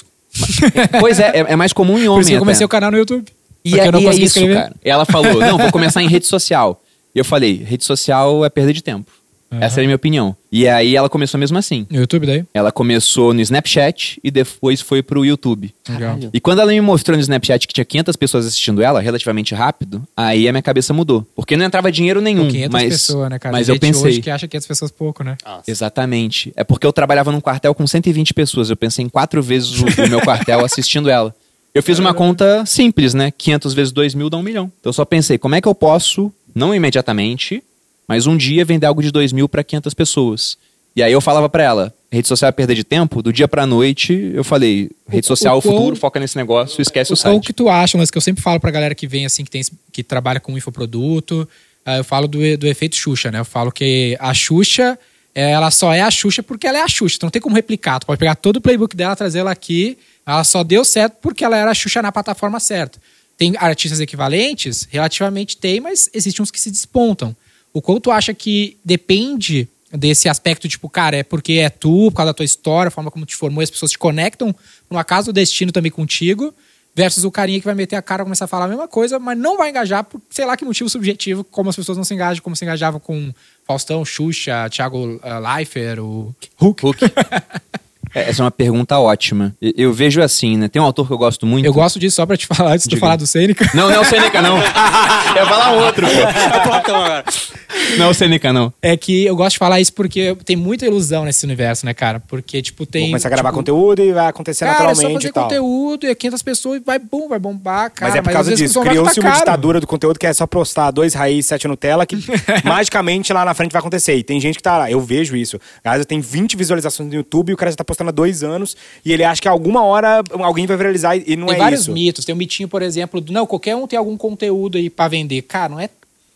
Pois 1.00 1.20
é, 1.20 1.32
é, 1.40 1.40
é 1.40 1.56
mais 1.56 1.74
comum 1.74 1.98
em 1.98 2.06
Por 2.06 2.12
homem 2.12 2.22
isso 2.22 2.30
que 2.30 2.36
eu 2.36 2.40
comecei 2.40 2.66
o 2.66 2.70
canal 2.70 2.92
no 2.92 2.98
YouTube. 2.98 3.26
E 3.64 3.80
é, 3.80 3.88
eu 3.88 3.92
não 3.92 4.00
e 4.02 4.08
é 4.08 4.10
isso, 4.12 4.24
escrever. 4.24 4.56
cara. 4.56 4.76
E 4.84 4.90
ela 4.90 5.06
falou, 5.06 5.40
não, 5.40 5.58
vou 5.58 5.70
começar 5.74 6.02
em 6.02 6.08
rede 6.08 6.26
social. 6.26 6.82
E 7.14 7.20
eu 7.20 7.26
falei, 7.26 7.64
rede 7.64 7.84
social 7.84 8.44
é 8.46 8.50
perda 8.50 8.74
de 8.74 8.82
tempo. 8.82 9.12
Essa 9.60 9.80
era 9.80 9.84
a 9.84 9.88
minha 9.88 9.96
opinião. 9.96 10.36
E 10.52 10.68
aí 10.68 10.96
ela 10.96 11.10
começou 11.10 11.40
mesmo 11.40 11.58
assim. 11.58 11.86
No 11.90 12.00
YouTube 12.00 12.26
daí? 12.26 12.46
Ela 12.54 12.72
começou 12.72 13.34
no 13.34 13.42
Snapchat 13.42 14.20
e 14.24 14.32
depois 14.32 14.82
foi 14.82 15.04
pro 15.04 15.26
YouTube. 15.26 15.74
Legal. 15.90 16.18
E 16.34 16.40
quando 16.40 16.60
ela 16.60 16.72
me 16.72 16.80
mostrou 16.80 17.18
no 17.18 17.22
Snapchat 17.22 17.68
que 17.68 17.74
tinha 17.74 17.86
500 17.86 18.16
pessoas 18.16 18.46
assistindo 18.46 18.82
ela, 18.82 19.02
relativamente 19.02 19.54
rápido, 19.54 20.02
aí 20.16 20.48
a 20.48 20.52
minha 20.52 20.62
cabeça 20.62 20.94
mudou. 20.94 21.26
Porque 21.36 21.58
não 21.58 21.66
entrava 21.66 21.92
dinheiro 21.92 22.22
nenhum. 22.22 22.48
500 22.48 22.72
mas, 22.72 22.90
pessoas, 22.90 23.30
né, 23.30 23.40
cara? 23.40 23.54
Mas 23.54 23.68
eu 23.68 23.76
gente 23.76 23.82
pensei. 23.82 24.12
hoje 24.12 24.22
que 24.22 24.30
acha 24.30 24.48
500 24.48 24.68
pessoas 24.68 24.92
pouco, 24.92 25.24
né? 25.24 25.38
Exatamente. 25.68 26.54
É 26.56 26.64
porque 26.64 26.86
eu 26.86 26.94
trabalhava 26.94 27.32
num 27.32 27.42
quartel 27.42 27.76
com 27.76 27.86
120 27.86 28.34
pessoas. 28.34 28.70
Eu 28.70 28.78
pensei 28.78 29.04
em 29.04 29.10
quatro 29.10 29.42
vezes 29.42 29.80
o, 29.80 29.86
o 29.86 30.10
meu 30.10 30.22
quartel 30.22 30.64
assistindo 30.64 31.10
ela. 31.10 31.34
Eu 31.74 31.82
fiz 31.82 32.00
uma 32.00 32.14
conta 32.14 32.66
simples, 32.66 33.14
né? 33.14 33.32
500 33.32 33.74
vezes 33.74 33.94
2 33.94 34.14
mil 34.14 34.30
dá 34.30 34.38
um 34.38 34.44
milhão. 34.44 34.72
Então 34.80 34.90
eu 34.90 34.94
só 34.94 35.06
pensei, 35.06 35.38
como 35.38 35.56
é 35.56 35.62
que 35.62 35.68
eu 35.68 35.76
posso, 35.76 36.32
não 36.54 36.76
imediatamente, 36.76 37.64
mas 38.12 38.28
um 38.28 38.36
dia 38.36 38.66
vender 38.66 38.86
algo 38.86 39.02
de 39.02 39.10
2 39.10 39.32
mil 39.32 39.48
para 39.48 39.64
500 39.64 39.94
pessoas? 39.94 40.58
E 40.94 41.02
aí 41.02 41.14
eu 41.14 41.22
falava 41.22 41.48
pra 41.48 41.64
ela, 41.64 41.94
rede 42.12 42.28
social 42.28 42.50
é 42.50 42.52
perda 42.52 42.76
de 42.76 42.84
tempo. 42.84 43.22
Do 43.22 43.32
dia 43.32 43.48
pra 43.48 43.66
noite, 43.66 44.32
eu 44.34 44.44
falei, 44.44 44.90
rede 45.08 45.24
O- 45.26 45.28
social 45.30 45.54
é 45.54 45.56
o 45.56 45.60
o 45.60 45.62
futuro, 45.62 45.82
quão- 45.92 45.96
foca 45.96 46.20
nesse 46.20 46.36
negócio, 46.36 46.82
esquece 46.82 47.14
o, 47.14 47.14
O 47.14 47.18
qual 47.18 47.34
site. 47.36 47.46
que 47.48 47.54
tu 47.54 47.70
acha, 47.70 47.98
mas 47.98 48.12
que 48.12 48.18
eu 48.18 48.22
sempre 48.22 48.44
falo 48.44 48.60
pra 48.60 48.70
galera 48.70 48.94
que 48.94 49.08
vem 49.08 49.26
assim, 49.26 49.46
que, 49.46 49.50
tem, 49.50 49.62
que 49.94 50.04
trabalha 50.04 50.42
com 50.42 50.58
infoproduto, 50.58 51.48
ah, 51.86 51.96
eu 51.98 52.04
falo 52.04 52.28
do, 52.28 52.38
do 52.58 52.68
efeito 52.68 52.98
Xuxa, 52.98 53.32
né? 53.32 53.40
Eu 53.40 53.46
falo 53.46 53.72
que 53.72 54.18
a 54.20 54.34
Xuxa, 54.34 55.00
eh, 55.34 55.52
ela 55.52 55.72
só 55.72 55.94
é 55.94 56.02
a 56.02 56.12
Xuxa 56.12 56.44
porque 56.44 56.68
ela 56.68 56.80
é 56.80 56.82
a 56.82 56.88
Xuxa. 56.90 57.18
Tu 57.20 57.24
não 57.24 57.32
tem 57.32 57.42
como 57.42 57.56
replicar. 57.56 58.00
Tu 58.02 58.06
pode 58.06 58.20
pegar 58.20 58.36
todo 58.36 58.58
o 58.58 58.62
playbook 58.62 58.94
dela, 58.94 59.16
trazer 59.16 59.40
ela 59.40 59.52
aqui. 59.52 59.98
Ela 60.28 60.44
só 60.44 60.62
deu 60.66 60.84
certo 60.84 61.16
porque 61.22 61.46
ela 61.46 61.56
era 61.58 61.72
a 61.72 61.74
Xuxa 61.74 62.02
na 62.02 62.12
plataforma 62.12 62.60
certa. 62.60 63.00
Tem 63.38 63.54
artistas 63.58 64.00
equivalentes? 64.02 64.86
Relativamente 64.92 65.56
tem, 65.58 65.80
mas 65.80 66.10
existem 66.14 66.44
uns 66.44 66.52
que 66.52 66.60
se 66.60 66.70
despontam. 66.70 67.34
O 67.74 67.82
quanto 67.82 68.12
acha 68.12 68.34
que 68.34 68.78
depende 68.84 69.68
desse 69.92 70.30
aspecto, 70.30 70.68
tipo, 70.68 70.90
cara, 70.90 71.18
é 71.18 71.24
porque 71.24 71.54
é 71.54 71.70
tu, 71.70 72.10
por 72.12 72.18
causa 72.18 72.30
da 72.30 72.34
tua 72.34 72.46
história, 72.46 72.88
a 72.88 72.92
forma 72.92 73.12
como 73.12 73.26
te 73.26 73.36
formou, 73.36 73.62
as 73.62 73.70
pessoas 73.70 73.92
te 73.92 73.98
conectam, 73.98 74.54
por 74.88 74.96
um 74.96 74.98
acaso 74.98 75.28
do 75.28 75.34
destino 75.34 75.72
também 75.72 75.92
contigo, 75.92 76.54
versus 76.94 77.24
o 77.24 77.32
carinha 77.32 77.60
que 77.60 77.66
vai 77.66 77.76
meter 77.76 77.96
a 77.96 78.02
cara 78.02 78.24
e 78.24 78.26
começar 78.26 78.46
a 78.46 78.48
falar 78.48 78.66
a 78.66 78.68
mesma 78.68 78.88
coisa, 78.88 79.20
mas 79.20 79.38
não 79.38 79.58
vai 79.58 79.70
engajar 79.70 80.04
por 80.04 80.22
sei 80.30 80.46
lá 80.46 80.58
que 80.58 80.66
motivo 80.66 80.90
subjetivo, 80.90 81.44
como 81.44 81.70
as 81.70 81.76
pessoas 81.76 81.98
não 81.98 82.04
se 82.04 82.14
engajam, 82.14 82.44
como 82.44 82.56
se 82.56 82.66
engajavam 82.66 83.00
com 83.00 83.34
Faustão, 83.66 84.04
Xuxa, 84.04 84.70
Thiago 84.70 85.16
uh, 85.16 85.20
Leifert, 85.56 86.00
o 86.00 86.36
Hulk. 86.60 87.06
É, 87.06 87.80
Essa 88.14 88.42
é 88.42 88.46
uma 88.46 88.52
pergunta 88.52 89.00
ótima. 89.00 89.56
Eu 89.62 89.94
vejo 89.94 90.22
assim, 90.22 90.58
né? 90.58 90.68
Tem 90.68 90.82
um 90.82 90.86
autor 90.86 91.08
que 91.08 91.14
eu 91.14 91.18
gosto 91.18 91.46
muito. 91.46 91.66
Eu 91.66 91.74
gosto 91.74 92.00
disso 92.00 92.18
só 92.18 92.26
pra 92.26 92.36
te 92.36 92.46
falar, 92.46 92.74
antes 92.74 92.88
de 92.88 92.98
falar 92.98 93.16
do 93.16 93.26
Sêneca. 93.26 93.70
Não, 93.74 93.88
não 93.88 93.96
é 93.96 94.00
o 94.00 94.06
Seneca, 94.06 94.42
não. 94.42 94.58
Eu 95.32 95.36
ia 95.36 95.46
falar 95.46 95.72
outro, 95.72 96.06
pô. 96.06 97.98
Não 97.98 98.06
é 98.06 98.10
o 98.10 98.14
Seneca, 98.14 98.52
não. 98.52 98.74
É 98.82 98.98
que 98.98 99.26
eu 99.26 99.36
gosto 99.36 99.54
de 99.54 99.60
falar 99.60 99.80
isso 99.80 99.94
porque 99.94 100.36
tem 100.46 100.56
muita 100.56 100.86
ilusão 100.86 101.24
nesse 101.26 101.46
universo, 101.46 101.86
né, 101.86 101.94
cara? 101.94 102.20
Porque, 102.20 102.62
tipo, 102.62 102.86
tem. 102.86 103.04
Vou 103.04 103.10
começar 103.12 103.28
a 103.28 103.32
gravar 103.32 103.50
tipo, 103.50 103.60
conteúdo 103.60 104.02
e 104.02 104.12
vai 104.12 104.28
acontecer 104.28 104.66
Cara, 104.66 104.74
é 104.74 104.78
só 104.78 104.84
naturalmente 104.84 105.14
fazer 105.14 105.28
e 105.28 105.32
tal. 105.32 105.44
conteúdo 105.44 106.06
e 106.06 106.10
é 106.10 106.16
500 106.16 106.42
pessoas 106.42 106.82
e 106.82 106.84
vai 106.84 107.00
bom, 107.00 107.28
vai 107.28 107.40
bombar, 107.40 107.92
cara. 107.92 108.12
Mas 108.12 108.20
é 108.20 108.22
por 108.22 108.30
às 108.30 108.34
causa 108.36 108.56
disso. 108.56 108.82
Criou-se 108.82 109.20
tá 109.20 109.28
uma 109.28 109.38
ditadura 109.38 109.80
do 109.80 109.88
conteúdo 109.88 110.20
que 110.20 110.28
é 110.28 110.34
só 110.34 110.46
postar 110.46 110.92
dois 110.92 111.14
raiz, 111.14 111.46
sete 111.46 111.68
Nutella, 111.68 112.06
que 112.06 112.18
magicamente 112.66 113.32
lá 113.32 113.46
na 113.46 113.54
frente 113.54 113.72
vai 113.72 113.80
acontecer. 113.80 114.16
E 114.16 114.24
tem 114.24 114.40
gente 114.40 114.58
que 114.58 114.64
tá 114.64 114.78
lá, 114.78 114.92
eu 114.92 115.00
vejo 115.00 115.36
isso. 115.36 115.58
A 115.84 115.90
galera 115.90 116.06
tem 116.06 116.20
20 116.20 116.58
visualizações 116.58 117.10
no 117.10 117.16
YouTube 117.16 117.52
e 117.52 117.54
o 117.54 117.58
cara 117.58 117.72
já 117.72 117.78
tá 117.78 117.84
postando 117.84 118.01
há 118.10 118.12
dois 118.12 118.44
anos 118.44 118.76
e 119.06 119.12
ele 119.12 119.24
acha 119.24 119.42
que 119.42 119.48
alguma 119.48 119.84
hora 119.84 120.22
alguém 120.32 120.66
vai 120.66 120.78
viralizar 120.78 121.16
e 121.16 121.36
não 121.36 121.48
Tem 121.48 121.56
é 121.56 121.60
vários 121.60 121.82
isso. 121.82 121.92
mitos. 121.92 122.26
Tem 122.26 122.34
um 122.34 122.38
mitinho, 122.38 122.68
por 122.68 122.82
exemplo, 122.82 123.20
do 123.22 123.32
não, 123.34 123.46
qualquer 123.46 123.76
um 123.76 123.88
tem 123.88 123.98
algum 123.98 124.18
conteúdo 124.18 124.78
aí 124.78 124.90
pra 124.90 125.08
vender. 125.08 125.42
Cara, 125.44 125.70
não 125.70 125.80
é 125.80 125.90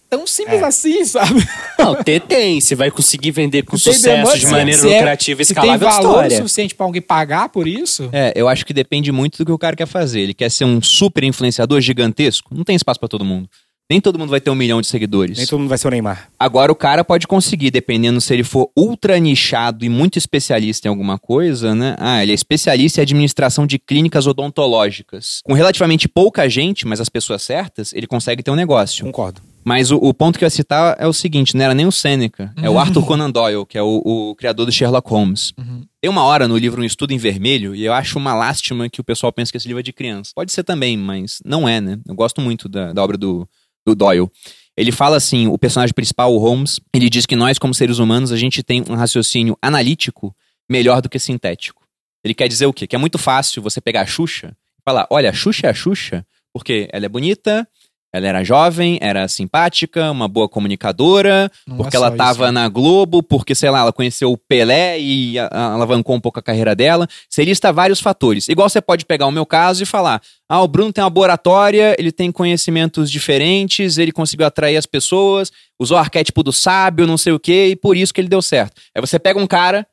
tão 0.09 0.25
simples 0.27 0.61
É. 0.61 0.65
assim, 0.65 1.03
sabe? 1.03 1.45
Não, 1.79 1.95
ter 1.95 2.21
tem. 2.21 2.61
Você 2.61 2.75
vai 2.75 2.89
conseguir 2.91 3.31
vender 3.31 3.63
com 3.63 3.71
Tem 3.71 3.79
sucesso 3.79 4.03
demanda, 4.05 4.37
de 4.37 4.45
se- 4.45 4.51
maneira 4.51 4.79
se 4.81 4.89
é- 4.89 4.97
lucrativa 4.99 5.43
se 5.43 5.51
escalável 5.51 5.79
tem 5.87 5.97
valor 5.97 6.09
história. 6.11 6.37
suficiente 6.37 6.75
pra 6.75 6.85
alguém 6.85 7.01
pagar 7.01 7.49
por 7.49 7.67
isso. 7.67 8.07
É, 8.13 8.31
eu 8.35 8.47
acho 8.47 8.65
que 8.65 8.73
depende 8.73 9.11
muito 9.11 9.39
do 9.39 9.45
que 9.45 9.51
o 9.51 9.57
cara 9.57 9.75
quer 9.75 9.87
fazer. 9.87 10.21
Ele 10.21 10.33
quer 10.33 10.49
ser 10.49 10.63
um 10.65 10.81
super 10.81 11.23
influenciador 11.23 11.81
gigantesco? 11.81 12.53
Não 12.55 12.63
tem 12.63 12.75
espaço 12.75 12.99
pra 12.99 13.09
todo 13.09 13.25
mundo. 13.25 13.49
Nem 13.87 14.01
todo 14.01 14.17
mundo 14.17 14.31
vai 14.31 14.41
ter 14.41 14.49
um 14.49 14.55
milhão 14.55 14.81
de 14.81 14.87
seguidores. 14.87 15.37
Nem 15.37 15.45
todo 15.45 15.59
mundo 15.59 15.69
vai 15.69 15.77
ser 15.77 15.87
o 15.87 15.91
Neymar. 15.91 16.27
Agora 16.39 16.71
o 16.71 16.75
cara 16.75 17.03
pode 17.03 17.27
conseguir, 17.27 17.69
dependendo 17.69 18.19
se 18.19 18.33
ele 18.33 18.43
for 18.43 18.71
ultra 18.75 19.19
nichado 19.19 19.85
e 19.85 19.89
muito 19.89 20.17
especialista 20.17 20.87
em 20.87 20.89
alguma 20.89 21.19
coisa, 21.19 21.75
né? 21.75 21.95
Ah, 21.99 22.23
ele 22.23 22.31
é 22.31 22.35
especialista 22.35 22.99
em 22.99 23.03
administração 23.03 23.67
de 23.67 23.77
clínicas 23.77 24.25
odontológicas. 24.25 25.41
Com 25.43 25.53
relativamente 25.53 26.09
pouca 26.09 26.49
gente, 26.49 26.87
mas 26.87 26.99
as 26.99 27.09
pessoas 27.09 27.43
certas, 27.43 27.93
ele 27.93 28.07
consegue 28.07 28.41
ter 28.41 28.49
um 28.49 28.55
negócio. 28.55 29.05
Concordo. 29.05 29.39
Mas 29.63 29.89
o, 29.89 29.97
o 29.97 30.13
ponto 30.13 30.37
que 30.37 30.45
eu 30.45 30.47
ia 30.47 30.51
citar 30.51 30.95
é 30.99 31.07
o 31.07 31.13
seguinte: 31.13 31.55
não 31.55 31.65
era 31.65 31.73
nem 31.73 31.87
o 31.87 31.91
Seneca, 31.91 32.53
é 32.61 32.69
o 32.69 32.77
Arthur 32.77 33.05
Conan 33.05 33.31
Doyle, 33.31 33.65
que 33.65 33.77
é 33.77 33.81
o, 33.81 34.01
o 34.03 34.35
criador 34.35 34.65
do 34.65 34.71
Sherlock 34.71 35.09
Holmes. 35.09 35.53
Tem 35.99 36.09
uma 36.09 36.23
hora 36.23 36.47
no 36.47 36.55
livro 36.55 36.81
Um 36.81 36.85
Estudo 36.85 37.13
em 37.13 37.17
Vermelho, 37.17 37.73
e 37.73 37.83
eu 37.83 37.91
acho 37.91 38.19
uma 38.19 38.35
lástima 38.35 38.87
que 38.87 39.01
o 39.01 39.03
pessoal 39.03 39.33
pense 39.33 39.51
que 39.51 39.57
esse 39.57 39.67
livro 39.67 39.79
é 39.79 39.83
de 39.83 39.91
criança. 39.91 40.31
Pode 40.35 40.51
ser 40.51 40.63
também, 40.63 40.95
mas 40.95 41.39
não 41.43 41.67
é, 41.67 41.81
né? 41.81 41.99
Eu 42.07 42.13
gosto 42.13 42.41
muito 42.41 42.69
da, 42.69 42.93
da 42.93 43.03
obra 43.03 43.17
do, 43.17 43.49
do 43.85 43.95
Doyle. 43.95 44.29
Ele 44.77 44.91
fala 44.91 45.17
assim: 45.17 45.47
o 45.47 45.57
personagem 45.57 45.93
principal, 45.93 46.33
o 46.33 46.37
Holmes, 46.37 46.79
ele 46.93 47.09
diz 47.09 47.25
que 47.25 47.35
nós, 47.35 47.57
como 47.57 47.73
seres 47.73 47.99
humanos, 47.99 48.31
a 48.31 48.37
gente 48.37 48.63
tem 48.63 48.83
um 48.89 48.95
raciocínio 48.95 49.57
analítico 49.61 50.35
melhor 50.69 51.01
do 51.01 51.09
que 51.09 51.19
sintético. 51.19 51.83
Ele 52.23 52.33
quer 52.33 52.47
dizer 52.47 52.65
o 52.65 52.73
quê? 52.73 52.87
Que 52.87 52.95
é 52.95 52.99
muito 52.99 53.17
fácil 53.17 53.61
você 53.61 53.79
pegar 53.79 54.01
a 54.01 54.05
Xuxa 54.05 54.55
e 54.79 54.83
falar: 54.83 55.07
olha, 55.09 55.29
a 55.29 55.33
Xuxa 55.33 55.67
é 55.67 55.69
a 55.69 55.73
Xuxa 55.73 56.25
porque 56.55 56.87
ela 56.93 57.05
é 57.05 57.09
bonita, 57.09 57.67
ela 58.15 58.27
era 58.27 58.43
jovem, 58.43 58.97
era 59.01 59.27
simpática, 59.27 60.09
uma 60.11 60.27
boa 60.27 60.47
comunicadora, 60.47 61.51
Não 61.67 61.77
porque 61.77 61.95
é 61.95 61.99
ela 61.99 62.09
só 62.11 62.15
tava 62.15 62.43
isso. 62.45 62.51
na 62.53 62.69
Globo, 62.69 63.21
porque, 63.21 63.53
sei 63.55 63.69
lá, 63.69 63.79
ela 63.79 63.91
conheceu 63.93 64.31
o 64.31 64.37
Pelé 64.37 64.99
e 64.99 65.37
a- 65.39 65.47
a- 65.51 65.73
alavancou 65.73 66.15
um 66.15 66.19
pouco 66.19 66.39
a 66.39 66.43
carreira 66.43 66.75
dela. 66.75 67.07
Você 67.29 67.43
lista 67.43 67.73
vários 67.73 67.99
fatores. 67.99 68.47
Igual 68.47 68.69
você 68.69 68.81
pode 68.81 69.05
pegar 69.05 69.27
o 69.27 69.31
meu 69.31 69.45
caso 69.45 69.83
e 69.83 69.85
falar: 69.85 70.21
ah, 70.49 70.61
o 70.61 70.67
Bruno 70.67 70.93
tem 70.93 71.03
uma 71.03 71.19
oratória, 71.19 71.95
ele 71.99 72.11
tem 72.11 72.31
conhecimentos 72.31 73.09
diferentes, 73.11 73.97
ele 73.97 74.11
conseguiu 74.11 74.45
atrair 74.45 74.77
as 74.77 74.85
pessoas, 74.85 75.51
usou 75.79 75.97
o 75.97 75.99
arquétipo 75.99 76.41
do 76.43 76.53
sábio, 76.53 77.07
não 77.07 77.17
sei 77.17 77.33
o 77.33 77.39
quê, 77.39 77.69
e 77.71 77.75
por 77.75 77.97
isso 77.97 78.13
que 78.13 78.21
ele 78.21 78.27
deu 78.29 78.41
certo. 78.41 78.81
Aí 78.95 79.01
você 79.01 79.17
pega 79.19 79.39
um 79.39 79.47
cara 79.47 79.85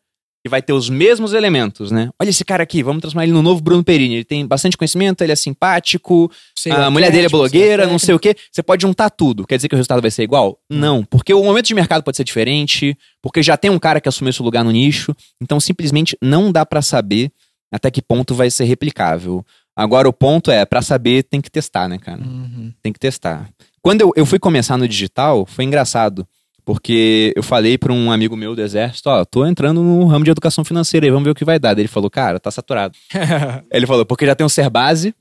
que 0.45 0.49
vai 0.49 0.61
ter 0.61 0.73
os 0.73 0.91
mesmos 0.91 1.33
elementos, 1.33 1.93
né? 1.93 2.11
Olha 2.21 2.29
esse 2.29 2.45
cara 2.45 2.65
aqui, 2.65 2.83
vamos 2.83 3.01
transformar 3.01 3.25
ele 3.25 3.33
no 3.33 3.43
novo 3.43 3.63
Bruno 3.63 3.85
Perini. 3.85 4.17
Ele 4.17 4.25
tem 4.25 4.45
bastante 4.45 4.77
conhecimento, 4.77 5.23
ele 5.23 5.31
é 5.31 5.37
simpático, 5.37 6.31
Sei 6.59 6.73
a 6.73 6.79
lá, 6.79 6.91
mulher 6.91 7.13
dele 7.13 7.27
é 7.27 7.29
blogueira, 7.29 7.87
não 7.87 7.99
sei 7.99 8.15
o 8.15 8.19
quê. 8.19 8.35
Você 8.51 8.61
pode 8.61 8.83
juntar 8.83 9.09
tudo. 9.11 9.47
Quer 9.47 9.57
dizer 9.57 9.69
que 9.69 9.75
o 9.75 9.79
resultado 9.79 10.03
vai 10.03 10.11
ser 10.11 10.25
igual? 10.25 10.59
Não. 10.69 11.05
Porque 11.05 11.33
o 11.33 11.45
momento 11.45 11.67
de 11.67 11.75
mercado 11.75 12.03
pode 12.03 12.17
ser 12.17 12.25
diferente, 12.25 12.99
porque 13.23 13.41
já 13.41 13.57
tem 13.57 13.71
um 13.71 13.79
cara 13.79 14.01
que 14.01 14.09
assumiu 14.09 14.31
esse 14.31 14.43
lugar 14.43 14.65
no 14.65 14.73
nicho. 14.73 15.15
Então, 15.41 15.61
simplesmente 15.61 16.17
não 16.21 16.51
dá 16.51 16.67
pra 16.67 16.83
saber 16.83 17.31
até 17.71 17.91
que 17.91 18.03
ponto 18.03 18.35
vai 18.35 18.51
ser 18.51 18.65
replicável. 18.65 19.47
Agora, 19.77 20.09
o 20.09 20.13
ponto 20.13 20.51
é, 20.51 20.67
pra 20.67 20.83
saber, 20.83 21.23
tem 21.23 21.41
que 21.41 21.51
testar, 21.51 21.89
né, 21.89 21.99
cara? 21.99 22.21
Uhum. 22.21 22.73
Tem 22.83 22.93
que 22.93 22.99
testar. 22.99 23.49
Quando 23.81 24.03
eu, 24.03 24.13
eu 24.17 24.27
fui 24.27 24.39
começar 24.39 24.77
no 24.77 24.87
digital, 24.87 25.47
foi 25.47 25.65
engraçado. 25.65 26.27
Porque 26.65 27.33
eu 27.37 27.43
falei 27.43 27.77
pra 27.77 27.93
um 27.93 28.13
amigo 28.13 28.37
meu 28.37 28.55
do 28.55 28.63
exército, 28.63 29.09
ó, 29.11 29.25
tô 29.25 29.45
entrando 29.45 29.83
no 29.83 30.07
ramo 30.07 30.25
de 30.25 30.31
educação 30.31 30.65
financeira 30.65 31.07
aí, 31.07 31.11
vamos 31.11 31.25
ver 31.25 31.31
o 31.31 31.35
que 31.35 31.45
vai 31.45 31.59
dar. 31.59 31.75
Daí 31.75 31.83
Ele 31.83 31.89
falou, 31.89 32.09
cara, 32.09 32.39
tá 32.39 32.51
saturado. 32.51 32.95
Ele 33.71 33.87
falou, 33.87 34.07
porque 34.07 34.27
já 34.27 34.35
tem 34.35 34.47
o 34.47 34.51
Serbase, 34.51 35.15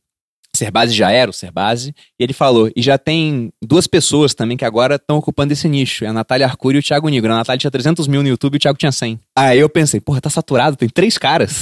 Serbase 0.62 0.94
já 0.94 1.12
era 1.12 1.30
o 1.30 1.34
Serbase, 1.34 1.94
e 2.20 2.24
ele 2.24 2.34
falou, 2.34 2.70
e 2.76 2.82
já 2.84 2.96
tem 2.98 3.52
duas 3.64 3.88
pessoas 3.88 4.36
também 4.36 4.56
que 4.56 4.64
agora 4.64 4.96
estão 4.96 5.18
ocupando 5.18 5.52
esse 5.54 5.68
nicho, 5.68 6.06
é 6.06 6.08
a 6.08 6.14
Natália 6.14 6.46
Arcuri 6.46 6.78
e 6.78 6.80
o 6.80 6.84
Thiago 6.84 7.10
Nigro. 7.10 7.32
A 7.32 7.38
Natália 7.38 7.58
tinha 7.58 7.72
300 7.72 8.08
mil 8.08 8.22
no 8.22 8.30
YouTube 8.30 8.54
e 8.54 8.58
o 8.58 8.60
Thiago 8.60 8.78
tinha 8.78 8.92
100. 8.92 9.20
Aí 9.36 9.60
eu 9.60 9.68
pensei, 9.68 10.00
porra, 10.00 10.22
tá 10.22 10.30
saturado, 10.30 10.76
tem 10.76 10.88
três 10.88 11.18
caras. 11.18 11.62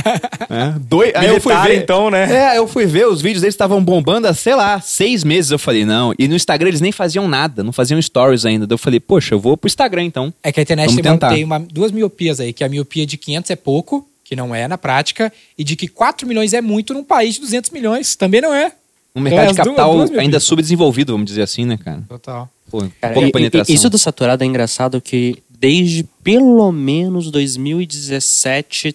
é, 0.48 0.78
dois, 0.80 1.14
aí 1.14 1.26
eu 1.28 1.40
fui 1.40 1.54
ver, 1.54 1.82
então, 1.82 2.10
né? 2.10 2.54
é, 2.54 2.58
eu 2.58 2.66
fui 2.66 2.86
ver, 2.86 3.06
os 3.06 3.20
vídeos 3.20 3.42
deles 3.42 3.54
estavam 3.54 3.84
bombando 3.84 4.26
há, 4.26 4.32
sei 4.32 4.54
lá, 4.54 4.80
seis 4.80 5.22
meses. 5.22 5.50
Eu 5.50 5.58
falei, 5.58 5.84
não. 5.84 6.14
E 6.18 6.26
no 6.26 6.34
Instagram 6.34 6.68
eles 6.68 6.80
nem 6.80 6.92
faziam 6.92 7.28
nada, 7.28 7.62
não 7.62 7.72
faziam 7.72 8.00
stories 8.00 8.46
ainda. 8.46 8.66
Eu 8.68 8.78
falei, 8.78 9.00
poxa, 9.00 9.34
eu 9.34 9.40
vou 9.40 9.56
pro 9.56 9.68
Instagram 9.68 10.04
então. 10.04 10.32
É 10.42 10.50
que 10.50 10.60
a 10.60 10.62
internet 10.62 10.96
tem, 10.96 11.12
uma, 11.12 11.18
tem 11.18 11.44
uma- 11.44 11.58
duas 11.60 11.92
miopias 11.92 12.40
aí, 12.40 12.52
que 12.52 12.64
a 12.64 12.68
miopia 12.68 13.04
de 13.04 13.16
500 13.16 13.50
é 13.50 13.56
pouco, 13.56 14.08
que 14.30 14.36
não 14.36 14.54
é 14.54 14.68
na 14.68 14.78
prática, 14.78 15.32
e 15.58 15.64
de 15.64 15.74
que 15.74 15.88
4 15.88 16.24
milhões 16.24 16.52
é 16.54 16.60
muito 16.60 16.94
num 16.94 17.02
país 17.02 17.34
de 17.34 17.40
200 17.40 17.72
milhões, 17.72 18.14
também 18.14 18.40
não 18.40 18.54
é. 18.54 18.70
Um 19.12 19.20
mercado 19.20 19.46
as 19.46 19.48
de 19.50 19.54
duas- 19.56 19.66
capital 19.66 19.96
duas 19.96 20.10
mil 20.10 20.20
ainda 20.20 20.38
subdesenvolvido, 20.38 21.12
vamos 21.12 21.26
dizer 21.26 21.42
assim, 21.42 21.64
né, 21.66 21.76
cara? 21.76 22.00
Total. 22.08 22.48
Pô, 22.70 22.78
Cara, 23.00 23.12
pouca 23.12 23.26
e- 23.26 23.30
e- 23.30 23.32
penetração. 23.32 23.74
Isso 23.74 23.90
do 23.90 23.98
saturado 23.98 24.44
é 24.44 24.46
engraçado 24.46 25.00
que 25.00 25.42
desde 25.50 26.04
pelo 26.22 26.70
menos 26.70 27.28
2017, 27.32 28.94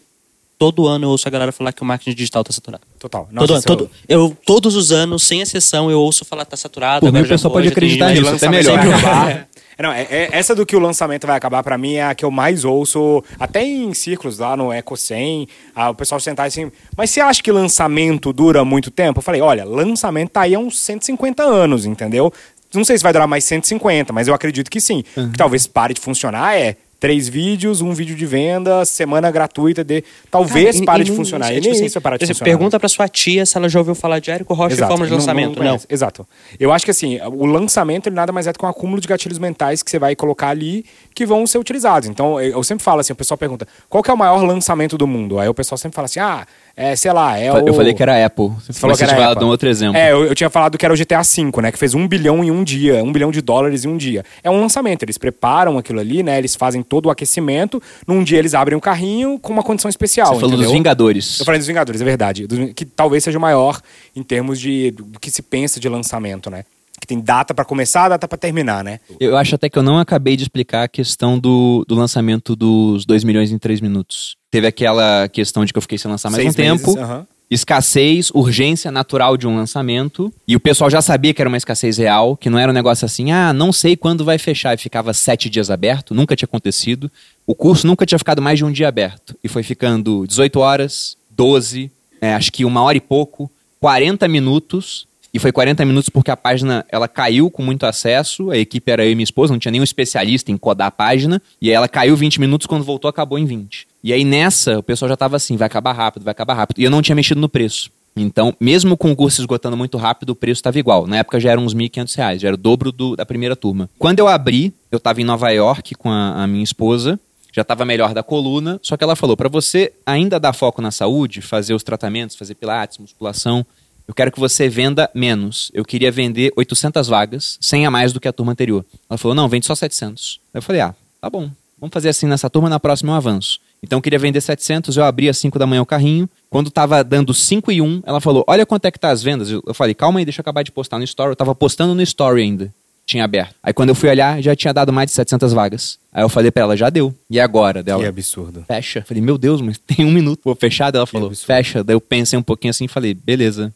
todo 0.58 0.88
ano 0.88 1.06
eu 1.06 1.10
ouço 1.10 1.28
a 1.28 1.32
galera 1.32 1.52
falar 1.52 1.72
que 1.74 1.82
o 1.82 1.86
marketing 1.86 2.15
digital 2.15 2.44
tá 2.44 2.52
saturado. 2.54 2.84
Total. 3.00 3.28
todo 3.36 3.52
ano, 3.54 3.60
eu- 3.60 3.62
todo, 3.63 3.91
eu, 4.08 4.38
todos 4.46 4.76
os 4.76 4.91
anos, 4.91 5.24
sem 5.24 5.41
exceção, 5.41 5.91
eu 5.91 6.00
ouço 6.00 6.24
falar 6.26 6.46
tá 6.46 6.56
saturado. 6.58 7.02
Por 7.02 7.12
mim, 7.12 7.20
agora 7.20 7.26
o 7.26 7.30
pessoal 7.36 7.52
pode 7.54 7.68
acreditar 7.68 8.10
nisso, 8.10 8.22
até 8.22 8.32
lançamento 8.32 8.65
melhor. 8.65 8.80
vai 8.80 8.94
acabar. 8.94 9.48
É, 9.78 9.84
não, 9.84 9.91
é- 9.91 10.04
é- 10.10 10.30
essa 10.32 10.56
do 10.56 10.65
que 10.65 10.74
o 10.74 10.80
lançamento 10.80 11.28
vai 11.28 11.36
acabar, 11.36 11.62
pra 11.62 11.78
mim, 11.78 11.96
é 11.96 12.04
a 12.06 12.15
que 12.15 12.24
eu 12.24 12.32
mais 12.32 12.63
ouço, 12.63 13.22
até 13.38 13.62
em 13.62 13.94
círculos 13.94 14.39
lá 14.39 14.56
no 14.56 14.72
Eco 14.72 14.96
100, 14.96 15.50
ah, 15.76 15.89
o 15.89 15.94
pessoal 15.94 16.18
sentar 16.22 16.48
assim, 16.48 16.72
mas 16.96 17.10
você 17.10 17.20
acha 17.20 17.44
que 17.44 17.52
lançamento 17.52 18.32
dura 18.32 18.63
muito 18.63 18.89
tempo? 18.89 19.20
Eu 19.20 19.22
falei, 19.22 19.41
olha, 19.41 19.65
lançamento 19.65 20.30
tá 20.30 20.44
aí 20.44 20.56
há 20.56 20.60
uns 20.60 20.80
150 20.80 21.44
anos, 21.44 21.86
entendeu? 21.86 22.32
Não 22.74 22.86
sei 22.86 22.98
se 22.98 23.04
vai 23.04 23.12
durar 23.12 23.28
mais 23.28 23.44
150, 23.44 24.13
mas 24.13 24.30
eu 24.30 24.34
acredito 24.34 24.72
que 24.72 24.80
sim. 24.80 25.04
Uhum. 25.18 25.32
Que 25.34 25.38
talvez 25.38 25.68
pare 25.68 25.94
de 25.94 26.00
funcionar 26.00 26.56
é 26.58 26.78
três 26.99 27.27
vídeos, 27.27 27.81
um 27.81 27.93
vídeo 27.93 28.15
de 28.15 28.25
venda, 28.25 28.84
semana 28.86 29.29
gratuita 29.29 29.84
de... 29.84 30.03
Talvez 30.31 30.75
Cara, 30.75 30.86
pare 30.86 31.01
e 31.01 31.05
de 31.05 31.12
não- 31.12 31.17
funcionar. 31.17 31.51
é 31.53 31.60
tipo 31.60 31.73
assim, 31.73 31.86
isso 31.86 31.93
vai 31.95 32.01
parar 32.01 32.17
de 32.17 32.25
você 32.25 32.34
funcionar. 32.34 32.49
Pergunta 32.51 32.79
pra 32.79 32.89
sua 32.89 33.08
tia 33.08 33.45
se 33.45 33.58
ela 33.58 33.69
já 33.69 33.79
ouviu 33.79 33.93
falar 33.95 34.19
de 34.19 34.31
Érico 34.31 34.53
Rocha 34.53 34.75
em 34.75 34.88
forma 34.88 35.05
de 35.05 35.12
não- 35.12 35.17
lançamento. 35.17 35.49
Não, 35.49 35.55
conhece. 35.67 35.86
Exato. 35.89 36.27
Eu 36.60 36.71
acho 36.73 36.84
que 36.86 36.91
assim, 36.91 37.19
o 37.21 37.45
lançamento 37.45 38.08
ele 38.08 38.15
nada 38.15 38.31
mais 38.31 38.47
é 38.47 38.51
do 38.53 38.58
que 38.60 38.65
um 38.65 38.69
acúmulo 38.69 38.99
de 39.01 39.08
gatilhos 39.08 39.38
mentais 39.39 39.84
que 39.84 39.91
você 39.91 39.99
vai 39.99 40.15
colocar 40.15 40.49
ali 40.49 40.86
que 41.13 41.25
vão 41.25 41.45
ser 41.45 41.58
utilizados. 41.58 42.10
Então, 42.10 42.39
eu 42.41 42.55
eu 42.55 42.63
sempre 42.63 42.84
falo 42.84 43.01
assim, 43.01 43.12
o 43.13 43.15
pessoal 43.15 43.38
pergunta, 43.38 43.67
qual 43.89 44.01
que 44.01 44.10
é 44.10 44.13
o 44.13 44.17
maior 44.17 44.41
lançamento 44.43 44.97
do 44.97 45.05
mundo? 45.05 45.38
Aí 45.39 45.47
o 45.49 45.53
pessoal 45.53 45.77
sempre 45.77 45.95
fala 45.95 46.05
assim, 46.05 46.19
ah, 46.21 46.47
é, 46.77 46.93
sei 46.95 47.13
lá, 47.13 47.39
é 47.39 47.47
Eu 47.47 47.71
o... 47.71 47.73
falei 47.73 47.93
que 47.93 48.03
era 48.03 48.25
Apple. 48.25 48.49
Você 48.59 48.73
falou 48.73 48.97
que 48.97 49.03
era 49.03 49.31
Apple. 49.31 49.45
um 49.45 49.47
outro 49.47 49.69
exemplo. 49.69 49.97
É, 49.97 50.11
eu, 50.11 50.25
eu 50.25 50.35
tinha 50.35 50.49
falado 50.49 50.77
que 50.77 50.85
era 50.85 50.93
o 50.93 50.97
GTA 50.97 51.21
V, 51.21 51.61
né? 51.61 51.71
Que 51.71 51.79
fez 51.79 51.93
um 51.93 52.05
bilhão 52.05 52.43
em 52.43 52.51
um 52.51 52.63
dia, 52.63 53.01
um 53.01 53.13
bilhão 53.13 53.31
de 53.31 53.41
dólares 53.41 53.85
em 53.85 53.88
um 53.88 53.95
dia. 53.95 54.25
É 54.43 54.51
um 54.51 54.59
lançamento, 54.59 55.03
eles 55.03 55.17
preparam 55.17 55.77
aquilo 55.77 55.99
ali, 56.01 56.21
né? 56.21 56.38
Eles 56.38 56.53
fazem 56.55 56.83
todo 56.83 57.05
o 57.05 57.09
aquecimento. 57.09 57.81
Num 58.05 58.23
dia 58.23 58.39
eles 58.39 58.53
abrem 58.53 58.77
o 58.77 58.81
carrinho 58.81 59.39
com 59.39 59.53
uma 59.53 59.63
condição 59.63 59.88
especial. 59.88 60.33
Você 60.35 60.41
falou 60.41 60.57
dos? 60.57 60.71
Vingadores. 60.71 61.39
Eu 61.39 61.45
falei 61.45 61.59
dos 61.59 61.67
Vingadores, 61.67 62.01
é 62.01 62.05
verdade. 62.05 62.47
Que 62.75 62.83
talvez 62.83 63.23
seja 63.23 63.38
o 63.38 63.41
maior 63.41 63.79
em 64.13 64.21
termos 64.21 64.59
de 64.59 64.91
do 64.91 65.19
que 65.19 65.31
se 65.31 65.41
pensa 65.41 65.79
de 65.79 65.88
lançamento, 65.88 66.49
né? 66.49 66.65
Que 66.99 67.07
tem 67.07 67.19
data 67.19 67.53
pra 67.53 67.63
começar, 67.63 68.09
data 68.09 68.27
pra 68.27 68.38
terminar, 68.38 68.83
né? 68.83 68.99
Eu 69.19 69.38
acho 69.38 69.55
até 69.55 69.69
que 69.69 69.77
eu 69.77 69.83
não 69.83 69.97
acabei 69.97 70.35
de 70.35 70.43
explicar 70.43 70.83
a 70.83 70.88
questão 70.88 71.39
do, 71.39 71.85
do 71.88 71.95
lançamento 71.95 72.55
dos 72.55 73.05
2 73.05 73.23
milhões 73.23 73.51
em 73.51 73.57
3 73.57 73.79
minutos. 73.79 74.35
Teve 74.56 74.68
aquela 74.68 75.28
questão 75.28 75.65
de 75.65 75.74
que 75.74 75.78
eu 75.78 75.82
fiquei 75.82 75.98
sem 75.98 76.10
lançar 76.10 76.30
mais 76.30 76.41
Seis 76.41 76.54
um 76.54 76.56
tempo. 76.56 76.94
meses, 76.94 77.04
aham. 77.04 77.28
Escassez, 77.52 78.32
urgência 78.34 78.89
natural 78.89 79.36
de 79.36 79.46
um 79.46 79.54
lançamento. 79.54 80.32
E 80.48 80.56
o 80.56 80.62
pessoal 80.62 80.89
já 80.89 81.02
sabia 81.02 81.34
que 81.34 81.41
era 81.41 81.50
uma 81.50 81.58
escassez 81.58 81.98
real, 81.98 82.38
que 82.38 82.50
não 82.50 82.58
era 82.58 82.72
um 82.72 82.74
negócio 82.74 83.06
assim, 83.06 83.34
ah, 83.34 83.52
não 83.52 83.74
sei 83.74 83.98
quando 83.98 84.24
vai 84.24 84.38
fechar. 84.38 84.74
E 84.74 84.78
ficava 84.78 85.13
sete 85.13 85.50
dias 85.50 85.70
aberto, 85.70 86.15
nunca 86.15 86.38
tinha 86.38 86.46
acontecido. 86.46 87.12
O 87.46 87.54
curso 87.54 87.86
nunca 87.86 88.06
tinha 88.06 88.18
ficado 88.18 88.41
mais 88.41 88.58
de 88.58 88.63
um 88.63 88.72
dia 88.72 88.88
aberto. 88.88 89.36
E 89.44 89.50
foi 89.50 89.62
ficando 89.62 90.26
18 90.26 90.58
horas, 90.58 91.18
12, 91.32 91.91
é, 92.22 92.34
acho 92.34 92.50
que 92.50 92.63
uma 92.63 92.82
hora 92.82 92.96
e 92.96 93.02
pouco, 93.02 93.52
40 93.82 94.26
minutos. 94.30 95.06
E 95.34 95.39
foi 95.39 95.52
40 95.52 95.84
minutos 95.84 96.08
porque 96.08 96.32
a 96.32 96.38
página 96.38 96.86
ela 96.89 97.10
caiu 97.10 97.52
com 97.52 97.62
muito 97.62 97.86
acesso. 97.86 98.52
A 98.52 98.58
equipe 98.58 98.89
era 98.89 99.04
eu 99.04 99.12
e 99.12 99.15
minha 99.15 99.26
esposa, 99.26 99.52
não 99.52 99.60
tinha 99.60 99.74
nenhum 99.74 99.84
especialista 99.84 100.50
em 100.50 100.56
codar 100.56 100.88
a 100.88 100.91
página. 100.91 101.41
E 101.62 101.68
aí 101.68 101.76
ela 101.76 101.89
caiu 101.89 102.15
20 102.15 102.39
minutos, 102.39 102.65
quando 102.65 102.86
voltou, 102.86 103.10
acabou 103.10 103.38
em 103.38 103.46
20. 103.46 103.86
E 104.06 104.13
aí 104.13 104.24
nessa, 104.24 104.78
o 104.78 104.84
pessoal 104.84 105.10
já 105.10 105.18
tava 105.18 105.36
assim: 105.36 105.58
vai 105.58 105.65
acabar 105.65 105.91
rápido, 105.91 106.22
vai 106.24 106.32
acabar 106.32 106.54
rápido. 106.54 106.80
E 106.80 106.84
eu 106.84 106.91
não 106.91 107.02
tinha 107.02 107.15
mexido 107.15 107.41
no 107.41 107.50
preço. 107.50 107.89
Então, 108.15 108.56
mesmo 108.60 108.96
com 108.96 109.12
o 109.12 109.15
curso 109.15 109.41
esgotando 109.41 109.76
muito 109.76 109.98
rápido, 109.98 110.30
o 110.30 110.36
preço 110.36 110.60
estava 110.60 110.78
igual. 110.78 111.08
Na 111.08 111.18
época 111.18 111.39
já 111.39 111.50
eram 111.50 111.65
uns 111.65 111.74
1.500 111.74 112.15
reais, 112.15 112.41
já 112.41 112.48
era 112.50 112.56
o 112.56 112.58
dobro 112.58 112.91
do- 112.91 113.15
da 113.15 113.26
primeira 113.26 113.56
turma. 113.56 113.89
Quando 113.98 114.20
eu 114.20 114.28
abri, 114.28 114.72
eu 114.91 114.98
estava 114.98 115.20
em 115.22 115.26
Nova 115.26 115.50
York 115.50 115.96
com 115.96 116.10
a, 116.12 116.44
a 116.44 116.48
minha 116.48 116.63
esposa, 116.63 117.20
já 117.52 117.63
estava 117.63 117.84
melhor 117.84 118.13
da 118.13 118.22
coluna, 118.22 118.80
só 118.84 118.96
que 118.96 119.04
ela 119.04 119.15
falou: 119.15 119.36
para 119.36 119.50
você 119.50 119.91
ainda 120.06 120.39
dar 120.39 120.54
foco 120.54 120.84
na 120.84 120.91
saúde, 120.91 121.41
fazer 121.41 121.74
os 121.74 121.82
tratamentos, 121.82 122.36
fazer 122.36 122.54
pilates, 122.54 123.00
musculação, 123.00 123.65
eu 124.08 124.13
quero 124.13 124.32
que 124.32 124.39
você 124.39 124.70
venda 124.70 125.10
menos. 125.15 125.72
Eu 125.74 125.84
queria 125.84 126.12
vender 126.12 126.54
800 126.56 127.08
vagas, 127.08 127.58
100 127.60 127.88
a 127.88 127.91
mais 127.91 128.13
do 128.13 128.20
que 128.20 128.28
a 128.28 128.32
turma 128.34 128.52
anterior. 128.52 128.86
Ela 129.10 129.18
falou: 129.18 129.34
não, 129.34 129.50
vende 129.50 129.65
só 129.65 129.74
700. 129.74 130.39
Aí 130.54 130.60
eu 130.60 130.62
falei: 130.62 130.82
ah, 130.82 130.94
tá 131.20 131.28
bom. 131.28 131.50
Vamos 131.78 131.91
fazer 131.94 132.10
assim 132.10 132.28
nessa 132.28 132.50
turma, 132.52 132.70
na 132.70 132.80
próxima 132.80 133.12
eu 133.12 133.15
avanço. 133.15 133.60
Então 133.86 133.98
eu 134.00 134.02
queria 134.02 134.17
vender 134.19 134.41
700, 134.41 134.98
eu 134.98 135.04
abri 135.04 135.30
às 135.30 135.38
5 135.38 135.60
da 135.60 135.67
manhã 135.67 135.82
o 135.82 135.86
carrinho. 135.86 136.28
Quando 136.50 136.71
tava 136.71 137.04
dando 137.04 137.34
5 137.34 137.71
e 137.71 137.82
1, 137.82 138.02
ela 138.06 138.19
falou: 138.19 138.43
Olha 138.48 138.65
quanto 138.65 138.86
é 138.86 138.91
que 138.91 139.00
tá 139.00 139.12
as 139.12 139.21
vendas. 139.21 139.52
Eu 139.52 139.74
falei: 139.74 139.93
Calma 139.93 140.19
aí, 140.19 140.26
deixa 140.26 140.39
eu 140.39 140.41
acabar 140.41 140.63
de 140.63 140.71
postar 140.71 140.98
no 140.98 141.04
story. 141.04 141.32
Eu 141.32 141.36
tava 141.36 141.54
postando 141.54 141.93
no 141.93 142.02
story 142.02 142.41
ainda. 142.41 142.74
Tinha 143.06 143.24
aberto. 143.24 143.54
Aí 143.62 143.71
quando 143.71 143.89
eu 143.89 143.95
fui 143.95 144.10
olhar, 144.10 144.41
já 144.41 144.56
tinha 144.56 144.74
dado 144.74 144.91
mais 144.91 145.12
de 145.12 145.15
700 145.15 145.54
vagas. 145.54 146.00
Aí 146.12 146.24
eu 146.24 146.30
falei 146.30 146.50
pra 146.50 146.63
ela: 146.63 146.76
Já 146.76 146.89
deu. 146.89 147.13
E 147.30 147.39
agora? 147.39 147.84
Dela? 147.84 148.02
Que 148.02 148.10
absurdo. 148.10 148.65
fecha. 148.67 149.04
Falei, 149.08 149.21
meu 149.21 149.38
Deus, 149.38 149.62
mas 149.62 149.78
tem 149.86 150.04
um 150.04 150.12
minuto. 150.12 150.41
Vou 150.43 150.56
fechar? 150.56 150.89
Daí 150.89 151.00
Ela 151.00 151.06
falou, 151.06 151.30
fecha. 151.36 151.84
Daí 151.84 151.95
eu 151.95 152.02
pensei 152.02 152.38
um 152.38 152.43
pouquinho 152.43 152.71
assim 152.71 152.86
e 152.86 152.88
falei, 152.88 153.13
beleza, 153.13 153.71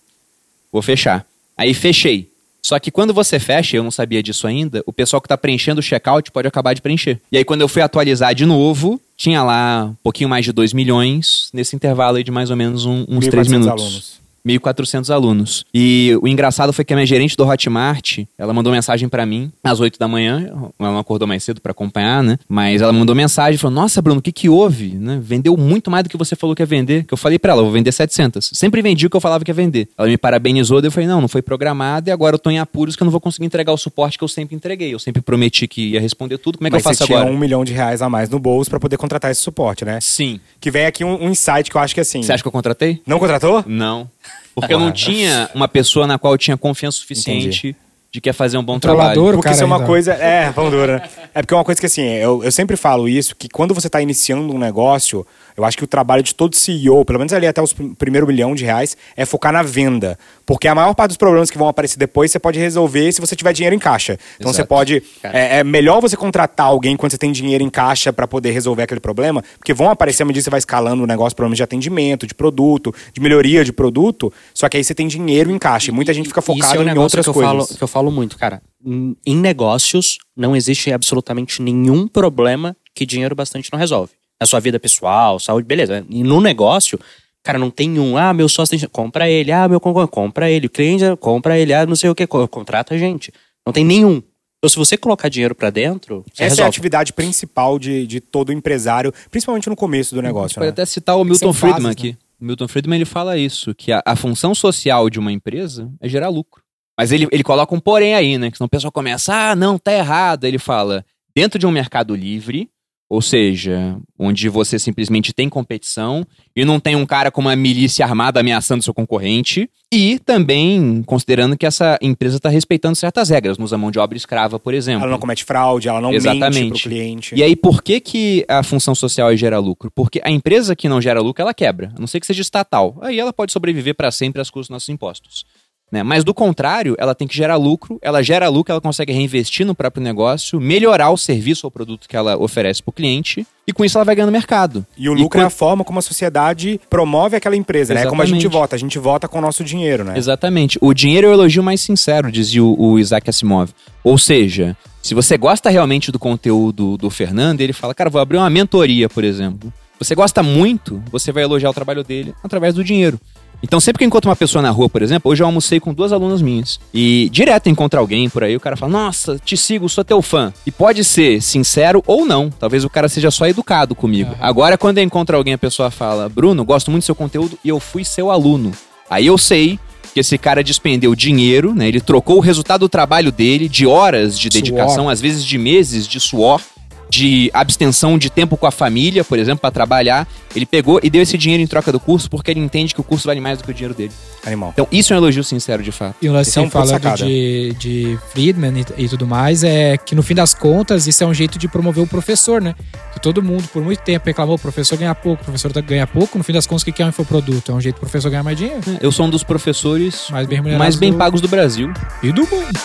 vou 0.72 0.82
fechar. 0.82 1.26
Aí 1.56 1.74
fechei. 1.74 2.28
Só 2.62 2.78
que 2.80 2.92
quando 2.92 3.14
você 3.14 3.40
fecha, 3.40 3.78
eu 3.78 3.84
não 3.84 3.92
sabia 3.92 4.22
disso 4.22 4.46
ainda, 4.48 4.84
o 4.86 4.94
pessoal 4.94 5.22
que 5.22 5.28
tá 5.28 5.38
preenchendo 5.38 5.80
o 5.80 5.84
checkout 5.84 6.32
pode 6.32 6.48
acabar 6.48 6.74
de 6.74 6.82
preencher. 6.82 7.20
E 7.32 7.38
aí 7.38 7.44
quando 7.46 7.62
eu 7.62 7.68
fui 7.68 7.82
atualizar 7.82 8.34
de 8.36 8.46
novo, 8.46 9.00
tinha 9.18 9.42
lá 9.44 9.86
um 9.92 9.96
pouquinho 10.04 10.30
mais 10.30 10.46
de 10.46 10.52
2 10.52 10.74
milhões, 10.74 11.50
nesse 11.54 11.76
intervalo 11.76 12.18
aí 12.18 12.24
de 12.24 12.32
mais 12.32 12.50
ou 12.50 12.56
menos 12.56 12.86
um- 12.86 13.06
uns 13.08 13.28
3 13.28 13.48
1.400 13.48 13.50
minutos. 13.50 13.84
alunos. 13.84 14.20
1.400 14.48 15.14
alunos. 15.14 15.66
E 15.74 16.18
o 16.22 16.28
engraçado 16.28 16.72
foi 16.74 16.84
que 16.86 16.94
a 16.94 16.96
minha 16.96 17.06
gerente 17.06 17.36
do 17.36 17.46
Hotmart, 17.48 18.20
ela 18.38 18.54
mandou 18.54 18.72
mensagem 18.72 19.08
pra 19.10 19.26
mim 19.26 19.52
às 19.64 19.80
8 19.80 19.98
da 20.00 20.08
manhã. 20.08 20.50
Ela 20.80 20.92
não 20.92 21.00
acordou 21.00 21.28
mais 21.28 21.44
cedo 21.44 21.62
pra 21.62 21.72
acompanhar, 21.72 22.24
né? 22.24 22.38
Mas 22.48 22.82
ela 22.82 22.92
mandou 22.94 23.16
mensagem 23.16 23.56
e 23.56 23.58
falou: 23.58 23.76
Nossa, 23.76 24.02
Bruno, 24.02 24.20
o 24.20 24.22
que 24.22 24.32
que 24.32 24.50
houve? 24.50 24.96
Né? 24.96 25.20
Vendeu 25.22 25.56
muito 25.58 25.90
mais 25.92 26.04
do 26.04 26.10
que 26.10 26.18
você 26.18 26.36
falou 26.36 26.56
que 26.56 26.62
ia 26.62 26.66
vender. 26.66 27.04
Que 27.06 27.14
eu 27.14 27.18
falei 27.18 27.38
pra 27.40 27.54
ela: 27.54 27.62
Vou 27.62 27.72
vender 27.72 27.92
700. 27.92 28.52
Sempre 28.54 28.82
vendi 28.82 29.06
o 29.06 29.10
que 29.10 29.16
eu 29.16 29.22
falava 29.22 29.44
que 29.44 29.52
ia 29.52 29.56
vender. 29.56 29.90
Ela 29.98 30.08
me 30.08 30.18
parabenizou, 30.18 30.82
daí 30.82 30.88
eu 30.88 30.92
falei: 30.92 31.08
Não, 31.08 31.22
não 31.22 31.28
foi 31.28 31.42
programado 31.42 32.10
e 32.10 32.12
agora 32.12 32.36
eu 32.36 32.40
tô 32.40 32.50
em 32.50 32.60
apuros 32.60 32.96
que 32.96 33.04
eu 33.04 33.06
não 33.06 33.12
vou 33.12 33.22
conseguir 33.22 33.46
entregar 33.46 33.72
o 33.74 33.78
suporte 33.78 34.18
que 34.18 34.24
eu 34.24 34.28
sempre 34.28 34.56
entreguei. 34.56 34.94
Eu 34.94 35.00
sempre 35.00 35.22
prometi 35.22 35.68
que 35.68 35.90
ia 35.92 36.02
responder 36.02 36.38
tudo. 36.38 36.58
Como 36.58 36.68
é 36.68 36.70
que 36.70 36.76
Mas 36.76 36.84
eu 36.84 36.90
faço 36.90 37.00
você 37.00 37.06
tinha 37.06 37.20
agora? 37.20 37.34
um 37.34 37.38
milhão 37.38 37.64
de 37.64 37.74
reais 37.74 38.02
a 38.02 38.10
mais 38.10 38.30
no 38.30 38.40
bolso 38.40 38.70
pra 38.70 38.80
poder 38.80 38.98
contratar 38.98 39.32
esse 39.32 39.42
suporte, 39.42 39.86
né? 39.86 40.00
Sim. 40.02 40.40
Que 40.60 40.72
vem 40.72 40.86
aqui 40.86 41.04
um, 41.04 41.24
um 41.24 41.30
insight 41.30 41.70
que 41.70 41.76
eu 41.78 41.82
acho 41.82 41.94
que 41.94 42.02
assim. 42.02 42.22
Você 42.22 42.32
acha 42.34 42.44
que 42.44 42.48
eu 42.48 42.52
contratei? 42.52 43.02
Não 43.06 43.20
contratou? 43.20 43.64
Não. 43.68 44.10
Porque 44.54 44.74
eu 44.74 44.80
não 44.80 44.92
tinha 44.92 45.50
uma 45.54 45.68
pessoa 45.68 46.06
na 46.06 46.18
qual 46.18 46.34
eu 46.34 46.38
tinha 46.38 46.58
confiança 46.58 46.98
suficiente 46.98 47.76
de 48.12 48.20
que 48.20 48.30
ia 48.30 48.34
fazer 48.34 48.58
um 48.58 48.64
bom 48.64 48.80
trabalho. 48.80 49.22
Porque 49.22 49.44
cara 49.44 49.54
isso 49.54 49.64
é 49.64 49.66
uma 49.66 49.76
ainda. 49.76 49.88
coisa. 49.88 50.14
É, 50.14 50.52
dura. 50.52 50.98
né? 50.98 51.10
É 51.34 51.42
porque 51.42 51.54
é 51.54 51.58
uma 51.58 51.64
coisa 51.64 51.80
que 51.80 51.86
assim, 51.86 52.02
eu, 52.02 52.44
eu 52.44 52.52
sempre 52.52 52.76
falo 52.76 53.08
isso, 53.08 53.36
que 53.36 53.48
quando 53.48 53.74
você 53.74 53.88
está 53.88 54.02
iniciando 54.02 54.54
um 54.54 54.58
negócio, 54.58 55.26
eu 55.60 55.66
acho 55.66 55.78
que 55.78 55.84
o 55.84 55.88
trabalho 55.88 56.24
de 56.24 56.34
todo 56.34 56.56
CEO, 56.56 57.04
pelo 57.04 57.20
menos 57.20 57.34
ali 57.34 57.46
até 57.46 57.62
os 57.62 57.74
prim- 57.74 57.94
primeiro 57.94 58.26
milhão 58.26 58.56
de 58.56 58.64
reais, 58.64 58.96
é 59.16 59.26
focar 59.26 59.52
na 59.52 59.62
venda. 59.62 60.18
Porque 60.46 60.68
a 60.68 60.74
maior 60.74 60.94
parte 60.96 61.10
dos 61.10 61.18
problemas 61.18 61.52
que 61.52 61.58
vão 61.58 61.68
aparecer 61.68 62.00
depois 62.00 62.32
você 62.32 62.40
pode 62.40 62.58
resolver 62.58 63.12
se 63.12 63.20
você 63.20 63.36
tiver 63.36 63.52
dinheiro 63.52 63.76
em 63.76 63.80
caixa. 63.80 64.18
Então 64.40 64.54
você 64.54 64.62
Exato. 64.62 64.70
pode. 64.70 65.04
É, 65.22 65.60
é 65.60 65.64
melhor 65.64 66.00
você 66.02 66.16
contratar 66.16 66.68
alguém 66.68 66.96
quando 66.96 67.12
você 67.12 67.18
tem 67.18 67.32
dinheiro 67.32 67.62
em 67.64 67.70
caixa 67.70 68.14
para 68.14 68.26
poder 68.28 68.52
resolver 68.52 68.84
aquele 68.84 69.02
problema, 69.02 69.44
porque 69.58 69.74
vão 69.74 69.90
aparecer 69.90 70.24
à 70.24 70.26
medida 70.26 70.40
que 70.42 70.46
você 70.46 70.50
vai 70.50 70.60
escalando 70.60 71.04
o 71.04 71.08
negócio, 71.08 71.36
problemas 71.36 71.58
de 71.58 71.64
atendimento, 71.64 72.26
de 72.26 72.34
produto, 72.34 72.96
de 73.14 73.20
melhoria 73.20 73.66
de 73.66 73.74
produto. 73.74 74.32
Só 74.54 74.70
que 74.70 74.78
aí 74.78 74.84
você 74.84 74.96
tem 74.96 75.08
dinheiro 75.08 75.52
em 75.52 75.60
caixa. 75.60 75.92
E 75.92 75.94
muita 75.94 76.14
gente 76.14 76.28
fica 76.30 76.40
Isso 76.40 76.52
é 76.52 76.56
focada 76.56 76.80
um 76.80 76.88
em 76.88 76.98
outras 76.98 77.26
que 77.26 77.30
eu 77.30 77.34
coisas. 77.34 77.52
Falo, 77.52 77.78
que 77.78 77.84
eu 77.84 77.88
falo 77.88 78.12
muito, 78.12 78.38
cara. 78.38 78.62
Em 78.86 79.36
negócios, 79.36 80.18
não 80.38 80.56
existe 80.56 80.92
absolutamente 80.94 81.62
nenhum 81.62 82.08
problema 82.08 82.76
que 82.96 83.06
dinheiro 83.06 83.36
bastante 83.36 83.70
não 83.74 83.80
resolve. 83.80 84.14
Na 84.42 84.48
sua 84.48 84.60
vida 84.60 84.80
pessoal, 84.80 85.40
saúde, 85.40 85.68
beleza. 85.68 86.06
E 86.10 86.24
no 86.24 86.40
negócio, 86.40 87.00
cara, 87.44 87.60
não 87.60 87.70
tem 87.70 88.00
um, 88.00 88.18
ah, 88.18 88.34
meu 88.34 88.48
sócio 88.48 88.78
tem. 88.78 88.88
Compra 88.90 89.30
ele, 89.30 89.52
ah, 89.52 89.68
meu 89.68 89.80
concorrente, 89.80 90.12
compra 90.12 90.50
ele. 90.50 90.68
O 90.68 90.70
cliente, 90.70 91.04
compra 91.20 91.58
ele, 91.58 91.74
ah, 91.74 91.86
não 91.86 91.96
sei 91.96 92.10
o 92.10 92.16
que, 92.16 92.26
contrata 92.26 92.96
a 92.96 92.98
gente. 92.98 93.34
Não 93.66 93.74
tem 93.74 93.84
nenhum. 93.84 94.22
Então, 94.60 94.70
se 94.70 94.76
você 94.76 94.98
colocar 94.98 95.30
dinheiro 95.30 95.56
pra 95.56 95.70
dentro, 95.70 96.26
você 96.34 96.44
Essa 96.44 96.44
é 96.44 96.46
a 96.46 96.50
resolve. 96.50 96.70
atividade 96.70 97.14
principal 97.14 97.80
de, 97.80 98.06
de 98.06 98.20
todo 98.20 98.52
empresário, 98.52 99.14
principalmente 99.32 99.70
no 99.70 99.76
começo 99.76 100.14
do 100.14 100.22
negócio. 100.22 100.56
Pode 100.56 100.68
né? 100.68 100.72
até 100.72 100.86
citar 100.86 101.18
o 101.18 101.24
Milton 101.24 101.54
fases, 101.54 101.60
Friedman 101.60 101.84
né? 101.84 101.92
aqui. 101.92 102.18
O 102.40 102.46
Milton 102.46 102.68
Friedman 102.68 102.98
ele 102.98 103.06
fala 103.06 103.38
isso, 103.38 103.74
que 103.74 103.92
a, 103.92 104.02
a 104.06 104.16
função 104.18 104.54
social 104.54 105.10
de 105.10 105.18
uma 105.18 105.32
empresa 105.32 105.90
é 106.02 106.10
gerar 106.10 106.28
lucro. 106.28 106.62
Mas 106.98 107.14
ele, 107.14 107.26
ele 107.32 107.44
coloca 107.44 107.74
um 107.74 107.80
porém 107.80 108.14
aí, 108.14 108.38
né? 108.38 108.52
Que 108.52 108.58
senão 108.58 108.66
o 108.66 108.70
pessoal 108.70 108.92
começa, 108.92 109.34
ah, 109.34 109.56
não, 109.56 109.78
tá 109.78 109.94
errado. 109.94 110.44
Ele 110.44 110.58
fala, 110.58 111.06
dentro 111.34 111.58
de 111.58 111.66
um 111.66 111.72
mercado 111.72 112.14
livre, 112.14 112.70
ou 113.10 113.24
seja, 113.24 113.98
onde 114.20 114.48
você 114.48 114.78
simplesmente 114.78 115.34
tem 115.34 115.50
competição 115.50 116.24
e 116.56 116.64
não 116.64 116.80
tem 116.80 116.96
um 116.96 117.08
cara 117.08 117.32
com 117.32 117.42
uma 117.42 117.56
milícia 117.56 118.06
armada 118.06 118.40
ameaçando 118.40 118.84
seu 118.84 118.94
concorrente, 118.94 119.68
e 119.92 120.20
também 120.20 121.02
considerando 121.04 121.58
que 121.58 121.66
essa 121.66 121.98
empresa 122.02 122.38
está 122.38 122.50
respeitando 122.50 122.96
certas 122.96 123.30
regras, 123.30 123.58
não 123.58 123.66
usa 123.66 123.78
mão 123.80 123.90
de 123.90 123.98
obra 123.98 124.16
escrava, 124.16 124.60
por 124.60 124.76
exemplo. 124.76 125.02
Ela 125.02 125.12
não 125.12 125.20
comete 125.20 125.44
fraude, 125.44 125.90
ela 125.90 126.00
não 126.00 126.12
mente 126.12 126.20
Exatamente. 126.20 126.70
pro 126.70 126.90
cliente. 126.90 127.36
E 127.36 127.42
aí, 127.42 127.56
por 127.56 127.82
que, 127.82 128.00
que 128.00 128.46
a 128.48 128.62
função 128.62 128.94
social 128.94 129.32
é 129.32 129.36
gerar 129.36 129.58
lucro? 129.58 129.90
Porque 129.90 130.22
a 130.24 130.30
empresa 130.30 130.76
que 130.76 130.88
não 130.88 131.02
gera 131.02 131.20
lucro, 131.20 131.42
ela 131.42 131.54
quebra. 131.54 131.92
A 131.98 132.00
não 132.00 132.06
ser 132.08 132.20
que 132.20 132.28
seja 132.28 132.42
estatal. 132.42 132.96
Aí 133.02 133.20
ela 133.20 133.34
pode 133.34 133.52
sobreviver 133.52 133.96
para 133.96 134.12
sempre 134.12 134.40
às 134.40 134.52
custas 134.52 134.68
dos 134.68 134.74
nossos 134.76 134.90
impostos. 134.90 135.46
Né? 135.92 136.04
Mas 136.04 136.24
do 136.24 136.34
contrário, 136.36 136.96
ela 137.00 137.16
tem 137.16 137.28
que 137.28 137.36
gerar 137.36 137.56
lucro, 137.56 137.98
ela 138.02 138.22
gera 138.22 138.48
lucro, 138.48 138.72
ela 138.72 138.82
consegue 138.82 139.12
reinvestir 139.12 139.66
no 139.66 139.74
próprio 139.74 140.04
negócio, 140.04 140.60
melhorar 140.62 141.10
o 141.10 141.18
serviço 141.18 141.66
ou 141.66 141.72
produto 141.72 142.08
que 142.08 142.16
ela 142.16 142.38
oferece 142.38 142.84
para 142.84 142.92
o 142.92 142.94
cliente, 142.94 143.46
e 143.68 143.74
com 143.74 143.84
isso 143.84 143.98
ela 143.98 144.06
vai 144.06 144.16
ganhando 144.16 144.32
mercado. 144.32 144.86
E 144.96 145.10
o 145.10 145.14
lucro 145.14 145.40
é 145.40 145.44
a 145.44 145.46
quando- 145.48 145.52
forma 145.52 145.84
como 145.84 145.98
a 145.98 146.02
sociedade 146.04 146.80
promove 146.90 147.36
aquela 147.36 147.56
empresa, 147.56 147.94
né? 147.94 148.04
É 148.04 148.06
como 148.06 148.22
a 148.22 148.26
gente 148.26 148.48
vota. 148.48 148.76
A 148.76 148.80
gente 148.80 149.00
vota 149.00 149.28
com 149.28 149.40
o 149.40 149.42
nosso 149.42 149.64
dinheiro, 149.64 150.04
né? 150.04 150.14
Exatamente. 150.16 150.78
O 150.82 150.94
dinheiro 150.94 151.26
é 151.28 151.30
o 151.32 151.34
elogio 151.34 151.64
mais 151.64 151.82
sincero, 151.82 152.32
dizia 152.32 152.64
o, 152.64 152.80
o 152.80 153.00
Isaac 153.00 153.28
Asimov. 153.30 153.72
Ou 154.04 154.18
seja, 154.18 154.78
se 155.02 155.16
você 155.16 155.38
gosta 155.38 155.70
realmente 155.72 156.12
do 156.12 156.20
conteúdo 156.20 156.98
do 156.98 157.10
Fernando, 157.10 157.62
ele 157.62 157.74
fala, 157.74 157.96
cara, 157.96 158.10
vou 158.12 158.22
abrir 158.22 158.38
uma 158.38 158.50
mentoria, 158.50 159.10
por 159.10 159.24
exemplo. 159.24 159.74
Você 160.00 160.16
gosta 160.16 160.42
muito, 160.42 161.04
você 161.12 161.32
vai 161.32 161.44
elogiar 161.44 161.70
o 161.70 161.74
trabalho 161.74 162.04
dele 162.04 162.34
através 162.44 162.74
do 162.74 162.84
dinheiro. 162.84 163.20
Então, 163.62 163.80
sempre 163.80 164.00
que 164.00 164.04
eu 164.06 164.08
encontro 164.08 164.30
uma 164.30 164.36
pessoa 164.36 164.62
na 164.62 164.70
rua, 164.70 164.90
por 164.90 165.02
exemplo, 165.02 165.32
hoje 165.32 165.44
eu 165.44 165.48
almocei 165.48 165.80
com 165.80 165.94
duas 165.94 166.14
alunas 166.14 166.42
minhas. 166.42 166.80
E 166.94 167.30
direto 167.32 167.70
encontra 167.70 168.00
alguém 168.00 168.30
por 168.30 168.44
aí, 168.44 168.56
o 168.56 168.60
cara 168.60 168.78
fala: 168.78 168.92
Nossa, 168.92 169.38
te 169.38 169.58
sigo, 169.58 169.90
sou 169.90 170.04
teu 170.04 170.22
fã. 170.22 170.54
E 170.66 170.72
pode 170.72 171.04
ser 171.04 171.42
sincero 171.42 172.04
ou 172.08 172.26
não. 172.26 172.50
Talvez 172.50 172.84
o 172.84 172.90
cara 172.90 173.10
seja 173.10 173.30
só 173.30 173.48
educado 173.48 173.94
comigo. 173.96 174.34
Agora, 174.40 174.78
quando 174.78 175.00
eu 175.00 175.04
encontro 175.04 175.36
alguém, 175.36 175.54
a 175.54 175.58
pessoa 175.58 175.92
fala: 175.92 176.30
Bruno, 176.30 176.64
gosto 176.64 176.90
muito 176.90 177.04
do 177.04 177.06
seu 177.06 177.16
conteúdo 177.16 177.58
e 177.64 177.70
eu 177.70 177.80
fui 177.80 178.04
seu 178.06 178.32
aluno. 178.32 178.72
Aí 179.10 179.26
eu 179.26 179.38
sei 179.38 179.80
que 180.14 180.20
esse 180.20 180.38
cara 180.38 180.64
despendeu 180.64 181.14
dinheiro, 181.14 181.74
né? 181.76 181.88
Ele 181.88 182.02
trocou 182.02 182.38
o 182.38 182.42
resultado 182.42 182.82
do 182.82 182.90
trabalho 182.90 183.32
dele, 183.32 183.68
de 183.68 183.86
horas 183.86 184.40
de 184.40 184.50
dedicação, 184.50 185.10
às 185.10 185.22
vezes 185.22 185.44
de 185.46 185.58
meses 185.58 186.08
de 186.08 186.20
suor, 186.20 186.62
de 187.10 187.50
abstenção 187.54 188.18
de 188.18 188.30
tempo 188.30 188.56
com 188.56 188.66
a 188.68 188.72
família, 188.72 189.24
por 189.24 189.40
exemplo, 189.40 189.62
para 189.62 189.72
trabalhar. 189.72 190.28
Ele 190.56 190.66
pegou 190.66 191.00
e 191.02 191.10
deu 191.10 191.22
esse 191.22 191.38
dinheiro 191.38 191.62
em 191.64 191.68
troca 191.68 191.92
do 191.92 192.00
curso 192.00 192.30
porque 192.30 192.52
ele 192.52 192.60
entende 192.60 192.94
que 192.94 193.02
o 193.02 193.04
curso 193.04 193.28
vale 193.28 193.40
mais 193.42 193.58
do 193.58 193.64
que 193.64 193.72
o 193.72 193.74
dinheiro 193.74 193.94
dele. 193.94 194.12
Animal. 194.46 194.70
Então, 194.74 194.88
isso 194.92 195.12
é 195.14 195.16
um 195.16 195.20
elogio 195.20 195.44
sincero, 195.44 195.82
de 195.84 195.92
fato. 195.92 196.16
E 196.22 196.30
o 196.30 196.34
lance 196.34 196.58
é 196.58 196.62
um 196.62 196.70
ponto 196.70 196.88
falando 196.88 197.18
de, 197.18 197.74
de 197.80 198.20
Friedman 198.32 198.74
e, 198.98 199.04
e 199.06 199.10
tudo 199.10 199.26
mais 199.28 199.64
é 199.64 199.98
que 199.98 200.16
no 200.16 200.22
fim 200.24 200.34
das 200.36 200.54
contas 200.54 201.08
isso 201.08 201.24
é 201.24 201.28
um 201.28 201.34
jeito 201.34 201.58
de 201.60 201.68
promover 201.68 202.04
o 202.04 202.08
professor, 202.08 202.62
né? 202.62 202.76
Que 203.14 203.20
todo 203.20 203.42
mundo 203.44 203.68
por 203.74 203.84
muito 203.84 204.00
tempo 204.02 204.26
reclamou, 204.26 204.56
o 204.56 204.60
professor 204.60 204.98
ganha 204.98 205.14
pouco, 205.16 205.42
o 205.42 205.46
professor 205.46 205.72
tá- 205.72 205.82
ganha 205.82 206.06
pouco, 206.08 206.38
no 206.38 206.44
fim 206.44 206.54
das 206.54 206.66
contas 206.68 206.84
o 206.84 206.86
que 206.92 207.02
é 207.02 207.06
um 207.06 207.10
infoproduto? 207.10 207.72
É 207.72 207.76
um 207.76 207.82
jeito 207.82 207.96
do 207.96 208.00
professor 208.00 208.30
ganhar 208.30 208.44
mais 208.44 208.58
dinheiro. 208.58 208.80
Eu 209.02 209.12
sou 209.12 209.26
um 209.26 209.30
dos 209.30 209.44
professores 209.44 210.28
Mais 210.32 210.48
bem 210.48 210.62
mais 210.62 210.96
bem 210.96 211.12
do- 211.12 211.18
pagos 211.18 211.42
do 211.42 211.48
Brasil. 211.48 211.92
E 212.24 212.32
do 212.32 212.42
mundo. 212.42 212.80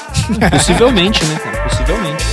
Possivelmente, 0.50 1.24
né, 1.24 1.38
cara? 1.38 1.62
Possivelmente. 1.68 2.24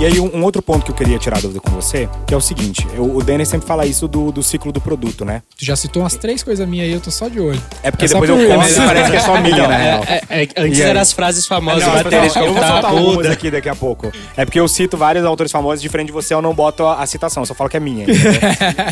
E 0.00 0.06
aí, 0.06 0.20
um, 0.20 0.36
um 0.36 0.44
outro 0.44 0.62
ponto 0.62 0.84
que 0.84 0.92
eu 0.92 0.94
queria 0.94 1.18
tirar 1.18 1.40
dúvida 1.40 1.58
com 1.60 1.70
você, 1.72 2.08
que 2.24 2.32
é 2.32 2.36
o 2.36 2.40
seguinte: 2.40 2.86
eu- 2.94 3.16
o 3.16 3.20
Denis 3.22 3.48
sempre 3.48 3.66
fala 3.66 3.84
isso 3.84 4.06
do, 4.06 4.30
do 4.30 4.44
ciclo 4.44 4.70
do 4.70 4.80
produto, 4.80 5.24
né? 5.24 5.42
Tu 5.58 5.64
já 5.64 5.74
citou 5.74 6.02
umas 6.04 6.14
três 6.14 6.40
coisas 6.42 6.66
minhas 6.68 6.86
aí, 6.86 6.92
eu 6.92 7.00
tô 7.00 7.10
só 7.10 7.26
de 7.28 7.40
olho. 7.40 7.60
É 7.82 7.90
porque 7.90 8.04
É 8.04 8.08
depois 8.08 8.30
eu 8.30 8.40
e 8.40 8.46
parece 8.76 9.10
que 9.10 9.16
é 9.16 9.20
só 9.20 9.36
minha, 9.42 9.66
na 9.66 9.76
real. 9.76 10.04
É, 10.06 10.42
é, 10.44 10.48
antes 10.56 10.78
eram 10.80 11.00
as 11.00 11.12
frases 11.12 11.46
famosas. 11.48 11.82
Não, 11.82 11.94
não, 11.94 12.46
eu 12.46 12.54
vou 12.54 12.62
soltar 12.64 12.84
algumas 12.92 13.26
aqui 13.26 13.50
daqui 13.50 13.68
a 13.68 13.74
pouco. 13.74 14.12
É 14.36 14.44
porque 14.44 14.60
eu 14.60 14.68
cito 14.68 14.96
vários 14.96 15.24
autores 15.24 15.50
famosos, 15.50 15.82
diferente 15.82 16.06
de 16.06 16.12
você, 16.12 16.32
eu 16.32 16.40
não 16.40 16.54
boto 16.54 16.84
a, 16.84 17.02
a 17.02 17.06
citação, 17.06 17.42
eu 17.42 17.46
só 17.46 17.54
falo 17.54 17.68
que 17.68 17.76
é 17.76 17.80
minha. 17.80 18.06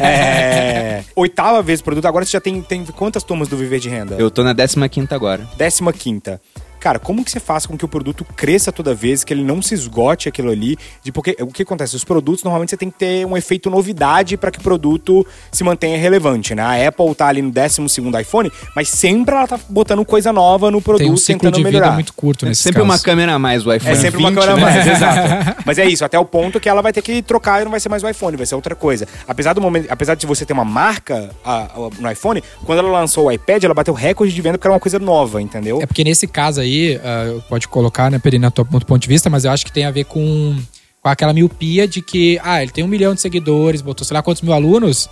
É, 0.02 1.02
Oitava 1.14 1.62
vez 1.62 1.80
o 1.80 1.84
produto, 1.84 2.06
agora 2.06 2.24
você 2.24 2.32
já 2.32 2.40
tem, 2.40 2.60
tem 2.62 2.84
quantas 2.84 3.22
turmas 3.22 3.48
do 3.48 3.56
Viver 3.56 3.78
de 3.78 3.88
Renda? 3.88 4.16
Eu 4.18 4.30
tô 4.30 4.42
na 4.42 4.52
15 4.52 5.06
agora. 5.10 5.46
Décima 5.56 5.92
quinta. 5.92 6.40
Cara, 6.86 7.00
como 7.00 7.24
que 7.24 7.32
você 7.32 7.40
faz 7.40 7.66
com 7.66 7.76
que 7.76 7.84
o 7.84 7.88
produto 7.88 8.24
cresça 8.36 8.70
toda 8.70 8.94
vez, 8.94 9.24
que 9.24 9.34
ele 9.34 9.42
não 9.42 9.60
se 9.60 9.74
esgote 9.74 10.28
aquilo 10.28 10.52
ali? 10.52 10.78
De 11.02 11.10
porque 11.10 11.36
o 11.40 11.48
que 11.48 11.62
acontece? 11.64 11.96
Os 11.96 12.04
produtos 12.04 12.44
normalmente 12.44 12.70
você 12.70 12.76
tem 12.76 12.88
que 12.88 12.96
ter 12.96 13.26
um 13.26 13.36
efeito 13.36 13.68
novidade 13.68 14.36
para 14.36 14.52
que 14.52 14.60
o 14.60 14.62
produto 14.62 15.26
se 15.50 15.64
mantenha 15.64 15.98
relevante, 15.98 16.54
né? 16.54 16.62
A 16.62 16.86
Apple 16.88 17.12
tá 17.16 17.26
ali 17.26 17.42
no 17.42 17.50
12 17.50 17.88
segundo 17.88 18.16
iPhone, 18.20 18.52
mas 18.76 18.88
sempre 18.88 19.34
ela 19.34 19.48
tá 19.48 19.58
botando 19.68 20.04
coisa 20.04 20.32
nova 20.32 20.70
no 20.70 20.80
produto, 20.80 21.02
Tem 21.02 21.10
um 21.12 21.16
ciclo 21.16 21.40
tentando 21.40 21.56
de 21.56 21.64
vida 21.64 21.70
melhorar. 21.78 21.94
muito 21.94 22.12
curto 22.14 22.46
É 22.46 22.54
sempre 22.54 22.80
uma 22.80 23.00
câmera 23.00 23.34
a 23.34 23.38
mais 23.40 23.66
o 23.66 23.72
iPhone. 23.74 23.92
É 23.92 23.96
sempre 24.00 24.20
uma 24.20 24.28
20, 24.30 24.38
câmera 24.38 24.52
a 24.52 24.56
né? 24.56 24.62
mais, 24.62 24.86
exato. 24.96 25.62
Mas 25.66 25.78
é 25.78 25.86
isso, 25.86 26.04
até 26.04 26.16
o 26.16 26.24
ponto 26.24 26.60
que 26.60 26.68
ela 26.68 26.82
vai 26.82 26.92
ter 26.92 27.02
que 27.02 27.20
trocar 27.20 27.62
e 27.62 27.64
não 27.64 27.72
vai 27.72 27.80
ser 27.80 27.88
mais 27.88 28.04
o 28.04 28.08
iPhone, 28.08 28.36
vai 28.36 28.46
ser 28.46 28.54
outra 28.54 28.76
coisa. 28.76 29.08
Apesar 29.26 29.54
do 29.54 29.60
momento, 29.60 29.88
apesar 29.90 30.14
de 30.14 30.24
você 30.24 30.46
ter 30.46 30.52
uma 30.52 30.64
marca 30.64 31.30
a- 31.44 31.62
a- 31.64 31.90
no 31.98 32.08
iPhone, 32.12 32.44
quando 32.64 32.78
ela 32.78 32.90
lançou 32.92 33.26
o 33.26 33.32
iPad, 33.32 33.64
ela 33.64 33.74
bateu 33.74 33.92
recorde 33.92 34.32
de 34.32 34.40
venda 34.40 34.56
porque 34.56 34.68
era 34.68 34.72
uma 34.74 34.78
coisa 34.78 35.00
nova, 35.00 35.42
entendeu? 35.42 35.82
É 35.82 35.86
porque 35.86 36.04
nesse 36.04 36.28
caso 36.28 36.60
aí, 36.60 36.75
ah, 37.02 37.40
pode 37.48 37.68
colocar, 37.68 38.10
né, 38.10 38.18
Peri, 38.18 38.38
na 38.38 38.50
tua 38.50 38.64
do 38.64 38.86
ponto 38.86 38.98
de 39.02 39.08
vista, 39.08 39.28
mas 39.30 39.44
eu 39.44 39.50
acho 39.50 39.64
que 39.64 39.72
tem 39.72 39.84
a 39.84 39.90
ver 39.90 40.04
com, 40.04 40.56
com 41.02 41.08
aquela 41.08 41.32
miopia 41.32 41.86
de 41.88 42.00
que, 42.02 42.38
ah, 42.42 42.62
ele 42.62 42.70
tem 42.72 42.82
um 42.84 42.88
milhão 42.88 43.14
de 43.14 43.20
seguidores, 43.20 43.80
botou 43.82 44.04
sei 44.04 44.14
lá 44.14 44.22
quantos 44.22 44.42
mil 44.42 44.52
alunos. 44.52 45.08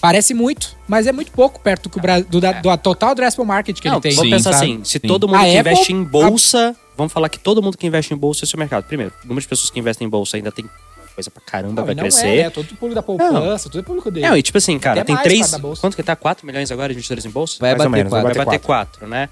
Parece 0.00 0.32
muito, 0.32 0.76
mas 0.86 1.06
é 1.08 1.12
muito 1.12 1.32
pouco 1.32 1.60
perto 1.60 1.84
do, 1.84 1.90
que 1.90 1.98
o 1.98 2.00
Bra- 2.02 2.20
do, 2.20 2.40
da- 2.40 2.52
do 2.52 2.76
total 2.78 3.10
addressable 3.10 3.44
market 3.46 3.80
que 3.80 3.88
Não, 3.88 3.94
ele 3.96 4.02
tem. 4.02 4.12
vamos 4.14 4.28
Sim, 4.30 4.36
pensar 4.36 4.52
sabe? 4.52 4.64
assim: 4.72 4.84
se 4.84 4.98
todo 5.00 5.26
mundo 5.26 5.36
A 5.36 5.44
que 5.44 5.56
Apple- 5.58 5.72
investe 5.72 5.92
em 5.92 6.04
bolsa. 6.04 6.76
Vamos 6.96 7.12
falar 7.12 7.28
que 7.28 7.38
todo 7.38 7.60
mundo 7.62 7.76
que 7.76 7.86
investe 7.86 8.12
em 8.14 8.16
bolsa 8.16 8.44
é 8.44 8.46
seu 8.46 8.58
mercado. 8.58 8.84
Primeiro, 8.84 9.12
o 9.24 9.26
número 9.26 9.40
de 9.40 9.48
pessoas 9.48 9.70
que 9.70 9.78
investem 9.80 10.06
em 10.06 10.10
bolsa 10.10 10.36
ainda 10.36 10.52
tem 10.52 10.64
coisa 11.14 11.30
pra 11.32 11.42
caramba, 11.44 11.80
Não, 11.80 11.86
vai 11.86 11.94
não 11.96 12.02
crescer. 12.02 12.26
é, 12.28 12.42
né? 12.44 12.50
Todo 12.50 12.66
público 12.76 12.94
da 12.94 13.02
poupança, 13.02 13.64
tudo 13.68 13.80
é 13.80 13.82
público 13.82 14.08
dele. 14.08 14.28
Não, 14.28 14.36
e 14.36 14.42
tipo 14.42 14.56
assim, 14.58 14.78
cara, 14.78 15.00
Até 15.00 15.12
tem 15.14 15.22
três. 15.24 15.52
Quanto 15.80 15.96
que 15.96 16.02
tá? 16.04 16.14
4 16.14 16.46
milhões 16.46 16.70
agora 16.70 16.88
de 16.88 16.94
investidores 16.94 17.24
em 17.24 17.30
bolsa? 17.30 17.56
Vai 17.58 17.70
Mais 17.74 17.84
ou 17.84 17.90
bater 17.90 18.02
vai 18.04 18.10
quatro. 18.22 18.22
Vai 18.36 18.44
bater 18.46 18.58
bater 18.58 18.66
4, 18.66 19.06
né? 19.08 19.28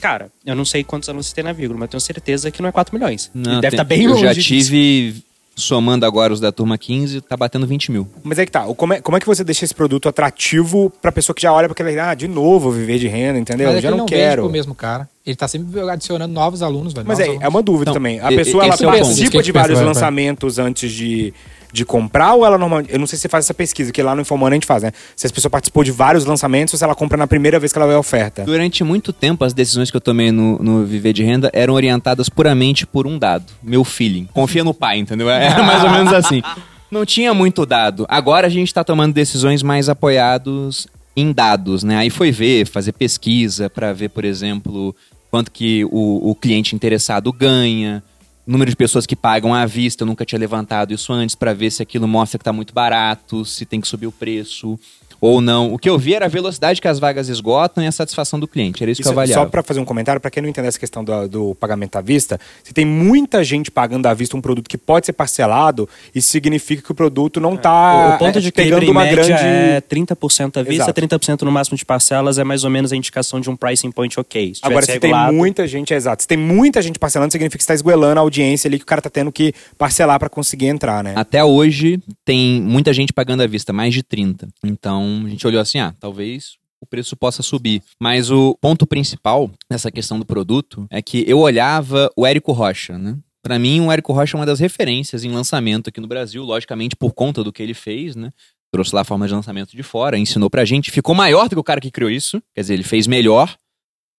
Cara, 0.00 0.30
eu 0.46 0.54
não 0.54 0.64
sei 0.64 0.82
quantos 0.82 1.08
alunos 1.08 1.26
você 1.26 1.34
tem 1.34 1.44
na 1.44 1.52
vírgula, 1.52 1.78
mas 1.80 1.86
eu 1.86 1.90
tenho 1.92 2.00
certeza 2.00 2.50
que 2.50 2.60
não 2.62 2.68
é 2.68 2.72
4 2.72 2.94
milhões. 2.94 3.30
Não, 3.34 3.52
Ele 3.52 3.60
deve 3.60 3.74
estar 3.76 3.84
bem 3.84 4.02
Eu 4.04 4.10
longe 4.12 4.22
já 4.24 4.32
disso. 4.32 4.48
tive, 4.48 5.22
somando 5.54 6.06
agora 6.06 6.32
os 6.32 6.40
da 6.40 6.50
turma 6.50 6.78
15, 6.78 7.20
tá 7.20 7.36
batendo 7.36 7.66
20 7.66 7.92
mil. 7.92 8.08
Mas 8.22 8.38
é 8.38 8.46
que 8.46 8.52
tá, 8.52 8.66
o- 8.66 8.74
como 8.74 8.94
é, 8.94 9.00
como 9.00 9.16
é 9.16 9.20
que 9.20 9.26
você 9.26 9.44
deixa 9.44 9.64
esse 9.64 9.74
produto 9.74 10.08
atrativo 10.08 10.90
pra 11.02 11.12
pessoa 11.12 11.34
que 11.34 11.42
já 11.42 11.52
olha 11.52 11.68
pra 11.68 11.72
aquele, 11.72 11.98
ah, 12.00 12.14
de 12.14 12.26
novo, 12.28 12.70
viver 12.70 12.98
de 12.98 13.08
renda, 13.08 13.38
entendeu? 13.38 13.66
Mas 13.66 13.74
é 13.74 13.78
Eu 13.78 13.80
que 13.80 13.82
já 13.82 13.88
ele 13.88 13.96
não, 13.96 14.04
não 14.04 14.06
quero. 14.06 14.42
pro 14.42 14.50
mesmo 14.52 14.74
cara. 14.74 15.08
Ele 15.26 15.36
tá 15.36 15.46
sempre 15.46 15.78
adicionando 15.90 16.32
novos 16.32 16.62
alunos, 16.62 16.92
velho. 16.94 17.06
Mas 17.06 17.20
é, 17.20 17.24
alunos. 17.24 17.42
é 17.42 17.48
uma 17.48 17.62
dúvida 17.62 17.90
Então, 17.90 17.94
também. 17.94 18.20
A 18.20 18.28
pessoa, 18.28 18.64
ela 18.64 18.72
é 18.72 18.74
o 18.74 18.78
que 18.78 18.84
participa 18.86 19.38
a 19.38 19.42
de 19.42 19.52
vários 19.52 19.78
vai. 19.78 19.86
lançamentos 19.86 20.58
antes 20.58 20.90
de, 20.92 21.34
de 21.72 21.84
comprar 21.84 22.34
ou 22.34 22.44
ela 22.44 22.58
normalmente... 22.58 22.92
Eu 22.92 22.98
não 22.98 23.06
sei 23.06 23.16
se 23.16 23.22
você 23.22 23.28
faz 23.28 23.44
essa 23.44 23.54
pesquisa, 23.54 23.92
que 23.92 24.02
lá 24.02 24.14
no 24.14 24.22
Infomano 24.22 24.52
a 24.52 24.56
gente 24.56 24.66
faz, 24.66 24.82
né? 24.82 24.92
Se 25.16 25.26
as 25.26 25.32
pessoas 25.32 25.50
participou 25.50 25.84
de 25.84 25.90
vários 25.90 26.24
lançamentos 26.24 26.74
ou 26.74 26.78
se 26.78 26.84
ela 26.84 26.94
compra 26.94 27.16
na 27.16 27.26
primeira 27.26 27.58
vez 27.58 27.72
que 27.72 27.78
ela 27.78 27.86
vê 27.86 27.94
a 27.94 27.98
oferta. 27.98 28.44
Durante 28.44 28.82
muito 28.84 29.12
tempo, 29.12 29.44
as 29.44 29.52
decisões 29.52 29.90
que 29.90 29.96
eu 29.96 30.00
tomei 30.00 30.30
no, 30.32 30.58
no 30.58 30.84
Viver 30.84 31.12
de 31.12 31.22
Renda 31.22 31.50
eram 31.52 31.74
orientadas 31.74 32.28
puramente 32.28 32.86
por 32.86 33.06
um 33.06 33.18
dado, 33.18 33.52
meu 33.62 33.84
feeling. 33.84 34.28
Confia 34.32 34.64
no 34.64 34.74
pai, 34.74 34.98
entendeu? 34.98 35.28
Era 35.30 35.62
mais 35.62 35.82
ou 35.82 35.90
menos 35.90 36.12
assim. 36.12 36.42
Não 36.90 37.06
tinha 37.06 37.32
muito 37.32 37.64
dado. 37.64 38.04
Agora 38.08 38.46
a 38.46 38.50
gente 38.50 38.74
tá 38.74 38.82
tomando 38.82 39.14
decisões 39.14 39.62
mais 39.62 39.88
apoiados 39.88 40.88
em 41.16 41.32
dados, 41.32 41.84
né? 41.84 41.96
Aí 41.96 42.10
foi 42.10 42.32
ver, 42.32 42.66
fazer 42.66 42.92
pesquisa 42.92 43.70
para 43.70 43.92
ver, 43.92 44.08
por 44.08 44.24
exemplo, 44.24 44.94
quanto 45.30 45.50
que 45.50 45.84
o, 45.84 46.30
o 46.30 46.34
cliente 46.34 46.74
interessado 46.74 47.32
ganha, 47.32 48.02
número 48.46 48.70
de 48.70 48.76
pessoas 48.76 49.06
que 49.06 49.14
pagam 49.14 49.54
à 49.54 49.66
vista, 49.66 50.02
eu 50.02 50.06
nunca 50.06 50.24
tinha 50.24 50.38
levantado 50.38 50.92
isso 50.92 51.12
antes 51.12 51.34
para 51.34 51.52
ver 51.52 51.70
se 51.70 51.82
aquilo 51.82 52.08
mostra 52.08 52.38
que 52.38 52.44
tá 52.44 52.52
muito 52.52 52.74
barato, 52.74 53.44
se 53.44 53.64
tem 53.64 53.80
que 53.80 53.88
subir 53.88 54.06
o 54.06 54.12
preço 54.12 54.78
ou 55.20 55.40
não. 55.40 55.72
O 55.74 55.78
que 55.78 55.88
eu 55.88 55.98
vi 55.98 56.14
era 56.14 56.26
a 56.26 56.28
velocidade 56.28 56.80
que 56.80 56.88
as 56.88 56.98
vagas 56.98 57.28
esgotam 57.28 57.82
e 57.84 57.86
a 57.86 57.92
satisfação 57.92 58.38
do 58.40 58.48
cliente. 58.48 58.82
Era 58.82 58.90
isso, 58.90 59.02
que 59.02 59.06
eu 59.08 59.10
Isso, 59.12 59.18
avaliava. 59.18 59.44
só 59.44 59.50
pra 59.50 59.62
fazer 59.62 59.80
um 59.80 59.84
comentário, 59.84 60.20
pra 60.20 60.30
quem 60.30 60.42
não 60.42 60.48
entender 60.48 60.68
essa 60.68 60.78
questão 60.78 61.04
do, 61.04 61.28
do 61.28 61.54
pagamento 61.56 61.96
à 61.96 62.00
vista, 62.00 62.38
se 62.64 62.72
tem 62.72 62.84
muita 62.86 63.44
gente 63.44 63.70
pagando 63.70 64.06
à 64.06 64.14
vista 64.14 64.36
um 64.36 64.40
produto 64.40 64.68
que 64.68 64.78
pode 64.78 65.06
ser 65.06 65.12
parcelado, 65.12 65.88
isso 66.14 66.28
significa 66.28 66.82
que 66.82 66.92
o 66.92 66.94
produto 66.94 67.40
não 67.40 67.56
tá 67.56 68.14
O 68.14 68.18
ponto 68.18 68.38
é, 68.38 68.40
de 68.40 68.48
equilíbrio 68.48 68.80
pegando 68.80 68.92
uma 68.92 69.04
média 69.04 69.24
grande... 69.24 69.42
é 69.44 69.80
30% 69.80 70.56
à 70.56 70.62
vista, 70.62 70.84
Exato. 70.84 71.00
30% 71.00 71.42
no 71.42 71.52
máximo 71.52 71.76
de 71.76 71.84
parcelas 71.84 72.38
é 72.38 72.44
mais 72.44 72.64
ou 72.64 72.70
menos 72.70 72.92
a 72.92 72.96
indicação 72.96 73.40
de 73.40 73.50
um 73.50 73.56
pricing 73.56 73.90
point 73.90 74.18
ok. 74.18 74.54
Se 74.54 74.60
Agora, 74.62 74.82
se 74.86 74.98
tem 74.98 75.10
regulado- 75.10 75.32
muita 75.34 75.66
gente, 75.66 75.92
é 75.92 75.96
exato. 75.96 76.22
Se 76.22 76.28
tem 76.28 76.38
muita 76.38 76.80
gente 76.80 76.98
parcelando, 76.98 77.32
significa 77.32 77.58
que 77.58 77.62
você 77.64 77.68
tá 77.68 77.74
esgoelando 77.74 78.18
a 78.18 78.22
audiência 78.22 78.68
ali 78.68 78.78
que 78.78 78.84
o 78.84 78.86
cara 78.86 79.02
tá 79.02 79.10
tendo 79.10 79.30
que 79.30 79.52
parcelar 79.76 80.18
pra 80.18 80.28
conseguir 80.28 80.66
entrar, 80.66 81.04
né? 81.04 81.12
Até 81.16 81.44
hoje 81.44 82.00
tem 82.24 82.60
muita 82.62 82.92
gente 82.92 83.12
pagando 83.12 83.42
à 83.42 83.46
vista, 83.46 83.72
mais 83.72 83.92
de 83.92 84.02
30. 84.02 84.48
Então 84.64 85.09
a 85.24 85.28
gente 85.28 85.46
olhou 85.46 85.60
assim, 85.60 85.78
ah, 85.78 85.94
talvez 85.98 86.58
o 86.80 86.86
preço 86.86 87.16
possa 87.16 87.42
subir. 87.42 87.82
Mas 88.00 88.30
o 88.30 88.56
ponto 88.60 88.86
principal 88.86 89.50
nessa 89.70 89.90
questão 89.90 90.18
do 90.18 90.24
produto 90.24 90.86
é 90.90 91.02
que 91.02 91.24
eu 91.28 91.38
olhava 91.38 92.10
o 92.16 92.26
Érico 92.26 92.52
Rocha, 92.52 92.98
né? 92.98 93.18
Pra 93.42 93.58
mim, 93.58 93.80
o 93.80 93.90
Érico 93.90 94.12
Rocha 94.12 94.36
é 94.36 94.38
uma 94.38 94.46
das 94.46 94.60
referências 94.60 95.24
em 95.24 95.30
lançamento 95.30 95.88
aqui 95.88 96.00
no 96.00 96.06
Brasil, 96.06 96.42
logicamente 96.44 96.96
por 96.96 97.12
conta 97.12 97.42
do 97.42 97.52
que 97.52 97.62
ele 97.62 97.74
fez, 97.74 98.14
né? 98.16 98.30
Trouxe 98.72 98.94
lá 98.94 99.00
a 99.00 99.04
forma 99.04 99.26
de 99.26 99.34
lançamento 99.34 99.76
de 99.76 99.82
fora, 99.82 100.18
ensinou 100.18 100.48
pra 100.48 100.64
gente, 100.64 100.90
ficou 100.90 101.14
maior 101.14 101.48
do 101.48 101.56
que 101.56 101.60
o 101.60 101.64
cara 101.64 101.80
que 101.80 101.90
criou 101.90 102.10
isso, 102.10 102.40
quer 102.54 102.60
dizer, 102.60 102.74
ele 102.74 102.82
fez 102.82 103.06
melhor. 103.06 103.56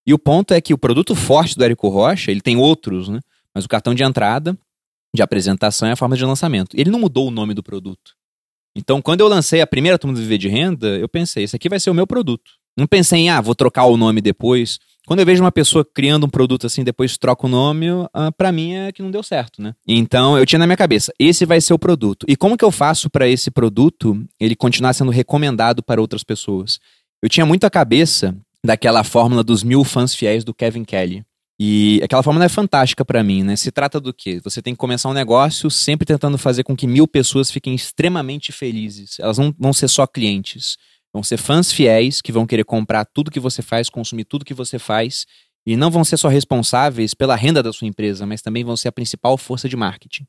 E 0.05 0.13
o 0.13 0.19
ponto 0.19 0.53
é 0.53 0.59
que 0.59 0.73
o 0.73 0.77
produto 0.77 1.15
forte 1.15 1.55
do 1.55 1.63
Érico 1.63 1.87
Rocha, 1.87 2.31
ele 2.31 2.41
tem 2.41 2.57
outros, 2.57 3.07
né? 3.07 3.19
Mas 3.53 3.65
o 3.65 3.69
cartão 3.69 3.93
de 3.93 4.03
entrada, 4.03 4.57
de 5.15 5.21
apresentação 5.21 5.87
é 5.87 5.91
a 5.91 5.95
forma 5.95 6.17
de 6.17 6.25
lançamento. 6.25 6.75
Ele 6.75 6.89
não 6.89 6.99
mudou 6.99 7.27
o 7.27 7.31
nome 7.31 7.53
do 7.53 7.61
produto. 7.61 8.13
Então, 8.75 9.01
quando 9.01 9.21
eu 9.21 9.27
lancei 9.27 9.61
a 9.61 9.67
primeira 9.67 9.97
turma 9.97 10.13
do 10.13 10.21
Viver 10.21 10.37
de 10.37 10.47
Renda, 10.47 10.87
eu 10.97 11.09
pensei, 11.09 11.43
esse 11.43 11.55
aqui 11.55 11.67
vai 11.67 11.79
ser 11.79 11.89
o 11.89 11.93
meu 11.93 12.07
produto. 12.07 12.51
Não 12.77 12.87
pensei 12.87 13.19
em, 13.19 13.29
ah, 13.29 13.41
vou 13.41 13.53
trocar 13.53 13.85
o 13.85 13.97
nome 13.97 14.21
depois. 14.21 14.79
Quando 15.05 15.19
eu 15.19 15.25
vejo 15.25 15.43
uma 15.43 15.51
pessoa 15.51 15.83
criando 15.83 16.25
um 16.25 16.29
produto 16.29 16.67
assim, 16.67 16.83
depois 16.83 17.17
troca 17.17 17.45
o 17.45 17.49
nome, 17.49 17.87
ah, 18.13 18.31
pra 18.31 18.51
mim 18.51 18.73
é 18.73 18.91
que 18.91 19.01
não 19.01 19.11
deu 19.11 19.21
certo, 19.21 19.61
né? 19.61 19.73
Então, 19.85 20.37
eu 20.37 20.45
tinha 20.45 20.59
na 20.59 20.67
minha 20.67 20.77
cabeça, 20.77 21.11
esse 21.19 21.45
vai 21.45 21.59
ser 21.59 21.73
o 21.73 21.79
produto. 21.79 22.25
E 22.29 22.35
como 22.35 22.57
que 22.57 22.63
eu 22.63 22.71
faço 22.71 23.09
para 23.09 23.27
esse 23.27 23.51
produto 23.51 24.23
ele 24.39 24.55
continuar 24.55 24.93
sendo 24.93 25.11
recomendado 25.11 25.83
para 25.83 25.99
outras 25.99 26.23
pessoas? 26.23 26.79
Eu 27.21 27.27
tinha 27.27 27.45
muito 27.45 27.65
a 27.65 27.69
cabeça 27.69 28.35
daquela 28.63 29.03
fórmula 29.03 29.43
dos 29.43 29.63
mil 29.63 29.83
fãs 29.83 30.15
fiéis 30.15 30.43
do 30.43 30.53
Kevin 30.53 30.85
Kelly. 30.85 31.25
E 31.63 32.01
aquela 32.03 32.23
fórmula 32.23 32.45
é 32.45 32.49
fantástica 32.49 33.05
pra 33.05 33.23
mim, 33.23 33.43
né? 33.43 33.55
Se 33.55 33.71
trata 33.71 33.99
do 33.99 34.11
quê? 34.11 34.41
Você 34.43 34.63
tem 34.63 34.73
que 34.73 34.79
começar 34.79 35.09
um 35.09 35.13
negócio 35.13 35.69
sempre 35.69 36.07
tentando 36.07 36.35
fazer 36.35 36.63
com 36.63 36.75
que 36.75 36.87
mil 36.87 37.07
pessoas 37.07 37.51
fiquem 37.51 37.75
extremamente 37.75 38.51
felizes. 38.51 39.19
Elas 39.19 39.37
não 39.37 39.53
vão 39.59 39.71
ser 39.71 39.87
só 39.87 40.07
clientes. 40.07 40.75
Vão 41.13 41.21
ser 41.21 41.37
fãs 41.37 41.71
fiéis 41.71 42.19
que 42.19 42.31
vão 42.31 42.47
querer 42.47 42.63
comprar 42.63 43.05
tudo 43.05 43.29
que 43.29 43.39
você 43.39 43.61
faz, 43.61 43.91
consumir 43.91 44.25
tudo 44.25 44.43
que 44.43 44.55
você 44.55 44.79
faz. 44.79 45.27
E 45.63 45.77
não 45.77 45.91
vão 45.91 46.03
ser 46.03 46.17
só 46.17 46.29
responsáveis 46.29 47.13
pela 47.13 47.35
renda 47.35 47.61
da 47.61 47.71
sua 47.71 47.87
empresa, 47.87 48.25
mas 48.25 48.41
também 48.41 48.63
vão 48.63 48.75
ser 48.75 48.87
a 48.87 48.91
principal 48.91 49.37
força 49.37 49.69
de 49.69 49.77
marketing. 49.77 50.25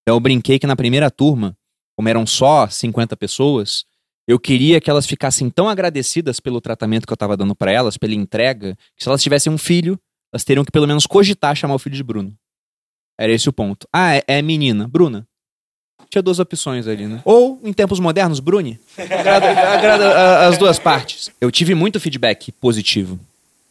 Então 0.00 0.16
eu 0.16 0.20
brinquei 0.20 0.58
que 0.58 0.66
na 0.66 0.74
primeira 0.74 1.10
turma, 1.10 1.54
como 1.94 2.08
eram 2.08 2.26
só 2.26 2.66
50 2.66 3.14
pessoas, 3.14 3.84
eu 4.26 4.40
queria 4.40 4.80
que 4.80 4.88
elas 4.88 5.04
ficassem 5.04 5.50
tão 5.50 5.68
agradecidas 5.68 6.40
pelo 6.40 6.62
tratamento 6.62 7.06
que 7.06 7.12
eu 7.12 7.16
estava 7.16 7.36
dando 7.36 7.54
para 7.54 7.70
elas, 7.70 7.98
pela 7.98 8.14
entrega, 8.14 8.74
que 8.96 9.04
se 9.04 9.08
elas 9.10 9.22
tivessem 9.22 9.52
um 9.52 9.58
filho, 9.58 10.00
elas 10.32 10.44
teriam 10.44 10.64
que 10.64 10.72
pelo 10.72 10.86
menos 10.86 11.06
cogitar 11.06 11.54
chamar 11.56 11.74
o 11.74 11.78
filho 11.78 11.96
de 11.96 12.02
Bruno. 12.02 12.32
Era 13.18 13.32
esse 13.32 13.48
o 13.48 13.52
ponto. 13.52 13.86
Ah, 13.92 14.16
é, 14.16 14.22
é 14.26 14.42
menina. 14.42 14.88
Bruna. 14.88 15.26
Tinha 16.10 16.22
duas 16.22 16.38
opções 16.38 16.86
ali, 16.88 17.06
né? 17.06 17.20
Ou, 17.24 17.58
em 17.64 17.72
tempos 17.72 17.98
modernos, 18.00 18.40
Bruni. 18.40 18.78
Agrada, 18.98 19.48
agrada 19.50 20.08
a- 20.08 20.46
as 20.48 20.58
duas 20.58 20.78
partes. 20.78 21.30
Eu 21.40 21.50
tive 21.50 21.74
muito 21.74 21.98
feedback 22.00 22.52
positivo. 22.52 23.18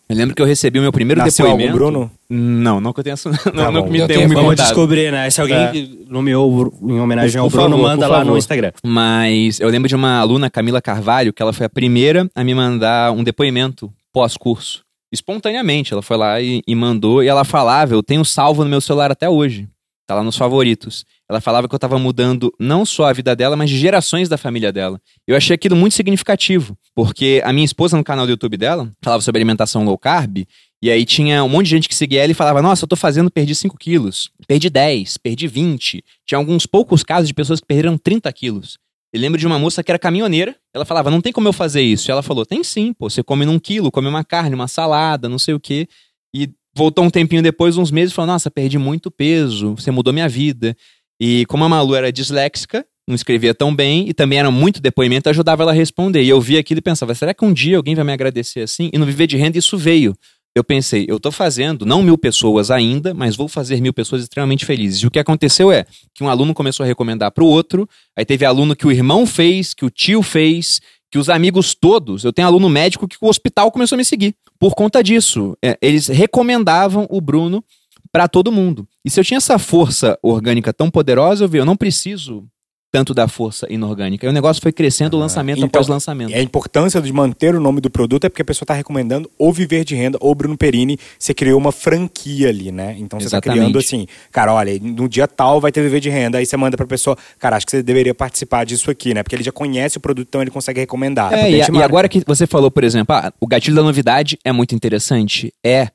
Eu 0.09 0.16
lembro 0.16 0.36
que 0.36 0.41
eu 0.41 0.45
recebi 0.45 0.78
o 0.78 0.82
meu 0.82 0.91
primeiro 0.91 1.22
Nasceu 1.22 1.45
algum 1.45 1.57
depoimento. 1.57 1.78
Bruno? 1.78 2.12
Não, 2.30 2.82
não 2.82 2.91
que 2.91 2.99
eu 2.99 3.03
tenha. 3.03 3.16
Não, 3.53 3.72
não 3.72 3.82
bom. 3.82 3.86
que 3.88 3.91
me 3.91 3.99
Eu 3.99 4.07
tenham 4.07 4.20
tenho- 4.22 4.30
me 4.30 4.36
Vamos 4.36 4.55
descobrir, 4.55 5.12
né? 5.12 5.30
Se 5.30 5.39
alguém 5.39 6.05
nomeou 6.09 6.51
o 6.51 6.55
Bru- 6.70 6.93
em 6.93 6.99
homenagem 6.99 7.39
ao 7.39 7.49
Por 7.49 7.57
Bruno, 7.57 7.78
favor, 7.78 7.89
manda 7.89 8.07
lá 8.07 8.18
favor. 8.18 8.32
no 8.32 8.38
Instagram. 8.38 8.72
Mas 8.84 9.59
eu 9.59 9.70
lembro 9.70 9.88
de 9.88 9.95
uma 9.95 10.18
aluna, 10.20 10.49
Camila 10.49 10.82
Carvalho, 10.82 11.32
que 11.32 11.41
ela 11.41 11.53
foi 11.53 11.66
a 11.66 11.70
primeira 11.70 12.30
a 12.36 12.43
me 12.43 12.53
mandar 12.53 13.12
um 13.14 13.24
depoimento 13.24 13.91
pós-curso. 14.12 14.82
Espontaneamente, 15.12 15.93
ela 15.93 16.01
foi 16.01 16.18
lá 16.18 16.41
e, 16.41 16.62
e 16.68 16.76
mandou, 16.76 17.24
e 17.24 17.28
ela 17.28 17.43
falava, 17.43 17.93
eu 17.93 18.01
tenho 18.01 18.24
salvo 18.24 18.64
no 18.64 18.70
meu 18.70 18.80
celular 18.80 19.12
até 19.12 19.30
hoje. 19.30 19.68
Tá 20.07 20.16
lá 20.16 20.24
nos 20.24 20.36
favoritos. 20.36 21.05
Ela 21.30 21.39
falava 21.39 21.70
que 21.70 21.76
eu 21.76 21.80
tava 21.80 21.97
mudando 21.97 22.53
não 22.59 22.86
só 22.86 23.05
a 23.05 23.14
vida 23.14 23.34
dela, 23.34 23.55
mas 23.55 23.70
de 23.70 23.78
gerações 23.78 24.28
da 24.28 24.38
família 24.38 24.72
dela. 24.72 24.99
Eu 25.26 25.38
achei 25.38 25.53
aquilo 25.53 25.76
muito 25.76 25.93
significativo, 25.93 26.78
porque 26.93 27.41
a 27.45 27.53
minha 27.53 27.64
esposa 27.64 27.95
no 27.95 28.03
canal 28.03 28.26
do 28.26 28.32
YouTube 28.32 28.57
dela 28.57 28.91
falava 29.01 29.22
sobre 29.22 29.39
alimentação 29.39 29.86
low 29.86 29.97
carb, 29.97 30.45
e 30.84 30.89
aí 30.89 31.05
tinha 31.05 31.43
um 31.43 31.49
monte 31.49 31.66
de 31.66 31.72
gente 31.72 31.88
que 31.88 31.95
seguia 31.95 32.24
ela 32.24 32.32
e 32.32 32.36
falava: 32.36 32.62
Nossa, 32.62 32.84
eu 32.84 32.88
tô 32.89 32.95
fazendo, 32.95 33.30
perdi 33.30 33.53
5 33.53 33.78
quilos, 33.78 34.30
perdi 34.47 34.70
10, 34.70 35.18
perdi 35.18 35.47
20. 35.47 36.03
Tinha 36.26 36.38
alguns 36.38 36.66
poucos 36.66 37.03
casos 37.03 37.28
de 37.28 37.34
pessoas 37.34 37.62
que 37.62 37.68
perderam 37.68 37.97
30 37.97 38.34
quilos. 38.34 38.78
Eu 39.14 39.20
lembro 39.20 39.38
de 39.38 39.45
uma 39.45 39.59
moça 39.59 39.84
que 39.84 39.91
era 39.91 39.99
caminhoneira. 39.99 40.55
Ela 40.74 40.86
falava: 40.86 41.12
Não 41.12 41.22
tem 41.22 41.34
como 41.34 41.47
eu 41.47 41.53
fazer 41.53 41.82
isso. 41.82 42.09
E 42.09 42.12
ela 42.12 42.24
falou: 42.24 42.45
Tem 42.45 42.64
sim, 42.64 42.93
pô. 42.93 43.09
Você 43.09 43.22
come 43.22 43.45
num 43.45 43.59
quilo, 43.59 43.91
come 43.91 44.07
uma 44.07 44.24
carne, 44.24 44.55
uma 44.55 44.68
salada, 44.68 45.28
não 45.28 45.38
sei 45.38 45.53
o 45.53 45.59
quê. 45.59 45.88
E 46.34 46.49
voltou 46.76 47.03
um 47.03 47.09
tempinho 47.09 47.41
depois, 47.41 47.78
uns 47.78 47.91
meses, 47.91 48.14
falou: 48.14 48.28
Nossa, 48.28 48.49
perdi 48.49 48.78
muito 48.78 49.12
peso, 49.12 49.76
você 49.76 49.91
mudou 49.91 50.14
minha 50.14 50.30
vida. 50.30 50.76
E 51.20 51.45
como 51.47 51.64
a 51.64 51.70
Malu 51.70 51.93
era 51.93 52.12
disléxica, 52.12 52.86
não 53.07 53.16
escrevia 53.16 53.53
tão 53.53 53.76
bem 53.76 54.07
e 54.07 54.14
também 54.14 54.39
era 54.39 54.49
muito 54.49 54.82
depoimento, 54.82 55.30
ajudava 55.30 55.64
ela 55.64 55.72
a 55.72 55.76
responder. 55.76 56.24
E 56.24 56.30
eu 56.30 56.39
via 56.39 56.59
aquilo 56.59 56.80
e 56.80 56.82
pensava: 56.82 57.14
será 57.14 57.34
que 57.34 57.43
um 57.43 57.53
dia 57.53 57.78
alguém 57.78 57.95
vai 57.95 58.05
me 58.05 58.14
agradecer 58.14 58.62
assim? 58.62 58.89
E 58.93 58.97
no 58.97 59.05
Viver 59.05 59.28
de 59.28 59.38
Renda 59.38 59.57
isso 59.57 59.78
veio. 59.78 60.16
Eu 60.54 60.64
pensei, 60.66 61.06
eu 61.08 61.18
tô 61.18 61.32
fazendo, 61.32 61.86
não 61.86 62.04
mil 62.04 62.18
pessoas 62.18 62.70
ainda, 62.70 63.14
mas 63.14 63.38
vou 63.38 63.47
fazer 63.47 63.80
mil 63.80 63.93
pessoas 63.93 64.24
extremamente 64.24 64.66
felizes. 64.66 64.99
E 64.99 65.08
o 65.08 65.12
que 65.12 65.20
aconteceu 65.20 65.72
é 65.72 65.86
que 66.14 66.24
um 66.24 66.28
aluno 66.28 66.54
começou 66.54 66.84
a 66.84 66.88
recomendar 66.88 67.32
para 67.32 67.43
o 67.43 67.47
outro, 67.47 67.88
aí 68.18 68.26
teve 68.26 68.43
aluno 68.43 68.76
que 68.76 68.86
o 68.86 68.91
irmão 68.91 69.26
fez, 69.26 69.74
que 69.74 69.86
o 69.86 69.89
tio 69.89 70.22
fez, 70.22 70.82
que 71.10 71.18
os 71.18 71.30
amigos 71.30 71.74
todos. 71.74 72.26
Eu 72.26 72.34
tenho 72.34 72.47
aluno 72.47 72.70
médico 72.70 73.08
que 73.08 73.18
o 73.22 73.28
hospital 73.28 73.72
começou 73.72 73.95
a 73.95 73.97
me 73.97 74.06
seguir. 74.06 74.36
Por 74.60 74.76
conta 74.76 75.02
disso, 75.02 75.58
é, 75.64 75.78
eles 75.82 76.08
recomendavam 76.08 77.08
o 77.10 77.22
Bruno 77.22 77.64
para 78.12 78.28
todo 78.28 78.52
mundo. 78.52 78.88
E 79.06 79.10
se 79.10 79.20
eu 79.20 79.24
tinha 79.24 79.38
essa 79.38 79.58
força 79.58 80.20
orgânica 80.22 80.74
tão 80.74 80.91
poderosa, 80.91 81.45
eu 81.45 81.49
vi, 81.49 81.60
eu 81.60 81.66
não 81.66 81.78
preciso 81.78 82.45
tanto 82.92 83.14
da 83.14 83.28
força 83.28 83.66
inorgânica. 83.70 84.26
E 84.26 84.30
o 84.30 84.34
negócio 84.34 84.62
foi 84.62 84.72
crescendo 84.72 85.18
lançamento 85.18 85.58
Então, 85.58 85.68
após 85.68 85.88
lançamento. 85.88 86.32
E 86.32 86.36
a 86.36 86.42
importância 86.42 87.02
de 87.02 87.12
manter 87.14 87.56
o 87.56 87.60
nome 87.60 87.80
do 87.80 87.89
produto 87.89 88.26
é 88.26 88.30
porque 88.30 88.42
a 88.42 88.46
pessoa 88.46 88.66
está 88.66 88.74
recomendando 88.74 89.32
ou 89.38 89.54
Viver 89.54 89.86
de 89.86 89.96
Renda 89.96 90.18
ou 90.20 90.36
Bruno 90.36 90.58
Perini. 90.58 91.00
Você 91.18 91.34
criou 91.34 91.58
uma 91.58 91.72
franquia 91.72 92.50
ali, 92.50 92.72
né? 92.72 92.96
Então 93.00 93.20
você 93.20 93.28
está 93.28 93.39
criando 93.39 93.80
assim, 93.80 94.06
cara, 94.32 94.54
olha, 94.54 94.78
no 94.82 95.08
dia 95.08 95.28
tal 95.28 95.62
vai 95.62 95.72
ter 95.72 95.82
Viver 95.82 96.02
de 96.02 96.10
Renda. 96.10 96.38
Aí 96.38 96.46
você 96.46 96.58
manda 96.58 96.76
pra 96.76 96.86
pessoa, 96.86 97.18
cara, 97.39 97.56
acho 97.56 97.66
que 97.66 97.72
você 97.72 97.82
deveria 97.82 98.14
participar 98.14 98.66
disso 98.66 98.92
aqui, 98.92 99.14
né? 99.14 99.24
Porque 99.24 99.36
ele 99.36 99.44
já 99.44 99.52
conhece 99.52 99.98
o 99.98 100.02
produto, 100.02 100.28
então 100.28 100.42
ele 100.42 100.52
consegue 100.52 100.82
recomendar. 100.82 101.32
É, 101.34 101.50
e, 101.50 101.60
potente 101.60 101.78
e 101.78 101.84
agora 101.84 102.10
que 102.10 102.22
você 102.28 102.46
falou, 102.46 102.70
por 102.70 102.84
exemplo, 102.84 103.16
ah, 103.16 103.32
o 103.39 103.48
gatilho 103.48 103.76
da 103.76 103.84
novidade 103.84 104.38
é 104.44 104.52
muito 104.52 104.76
interessante. 104.76 105.54
É. 105.64 105.88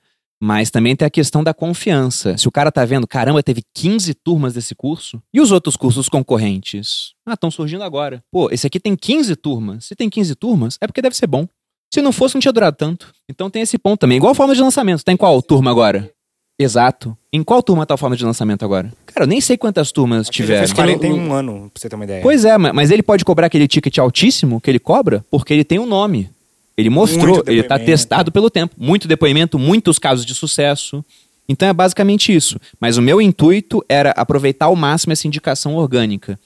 Mas 0.42 0.70
também 0.70 0.94
tem 0.94 1.06
a 1.06 1.10
questão 1.10 1.42
da 1.42 1.54
confiança. 1.54 2.36
Se 2.36 2.46
o 2.46 2.52
cara 2.52 2.70
tá 2.70 2.84
vendo, 2.84 3.06
caramba, 3.06 3.42
teve 3.42 3.62
15 3.74 4.12
turmas 4.14 4.52
desse 4.54 4.74
curso, 4.74 5.22
e 5.32 5.40
os 5.40 5.50
outros 5.50 5.76
cursos 5.76 6.08
concorrentes? 6.08 7.14
Ah, 7.26 7.32
estão 7.34 7.50
surgindo 7.50 7.82
agora. 7.82 8.22
Pô, 8.30 8.50
esse 8.50 8.66
aqui 8.66 8.78
tem 8.78 8.94
15 8.94 9.34
turmas. 9.36 9.86
Se 9.86 9.94
tem 9.96 10.10
15 10.10 10.34
turmas, 10.34 10.76
é 10.80 10.86
porque 10.86 11.00
deve 11.00 11.16
ser 11.16 11.26
bom. 11.26 11.48
Se 11.92 12.02
não 12.02 12.12
fosse, 12.12 12.34
não 12.34 12.40
tinha 12.40 12.52
durado 12.52 12.76
tanto. 12.76 13.12
Então 13.30 13.48
tem 13.48 13.62
esse 13.62 13.78
ponto 13.78 14.00
também. 14.00 14.18
Igual 14.18 14.32
a 14.32 14.34
forma 14.34 14.54
de 14.54 14.60
lançamento. 14.60 15.02
Tá 15.04 15.12
em 15.12 15.16
qual 15.16 15.40
turma 15.40 15.70
agora? 15.70 16.10
Exato. 16.58 17.16
Em 17.32 17.42
qual 17.42 17.62
turma 17.62 17.84
tá 17.86 17.94
a 17.94 17.98
forma 17.98 18.16
de 18.16 18.24
lançamento 18.24 18.64
agora? 18.64 18.92
Cara, 19.06 19.24
eu 19.24 19.28
nem 19.28 19.40
sei 19.40 19.56
quantas 19.56 19.92
turmas 19.92 20.22
Acho 20.22 20.30
que 20.32 20.38
ele 20.42 20.46
tiveram. 20.46 20.66
fez 20.66 20.72
41 20.72 21.32
anos, 21.32 21.60
pra 21.72 21.80
você 21.80 21.88
ter 21.88 21.94
uma 21.96 22.04
ideia. 22.04 22.22
Pois 22.22 22.44
é, 22.44 22.56
ma- 22.56 22.72
mas 22.72 22.90
ele 22.90 23.02
pode 23.02 23.24
cobrar 23.24 23.46
aquele 23.46 23.68
ticket 23.68 23.98
altíssimo 23.98 24.60
que 24.60 24.70
ele 24.70 24.78
cobra 24.78 25.24
porque 25.30 25.52
ele 25.52 25.64
tem 25.64 25.78
um 25.78 25.86
nome. 25.86 26.30
Ele 26.76 26.90
mostrou, 26.90 27.42
ele 27.46 27.60
está 27.60 27.78
testado 27.78 28.30
pelo 28.30 28.50
tempo. 28.50 28.74
Muito 28.76 29.08
depoimento, 29.08 29.58
muitos 29.58 29.98
casos 29.98 30.26
de 30.26 30.34
sucesso. 30.34 31.04
Então 31.48 31.68
é 31.68 31.72
basicamente 31.72 32.34
isso. 32.34 32.60
Mas 32.80 32.96
o 32.96 33.02
meu 33.02 33.20
intuito 33.20 33.84
era 33.88 34.10
aproveitar 34.10 34.66
ao 34.66 34.76
máximo 34.76 35.12
essa 35.12 35.26
indicação 35.26 35.76
orgânica. 35.76 36.38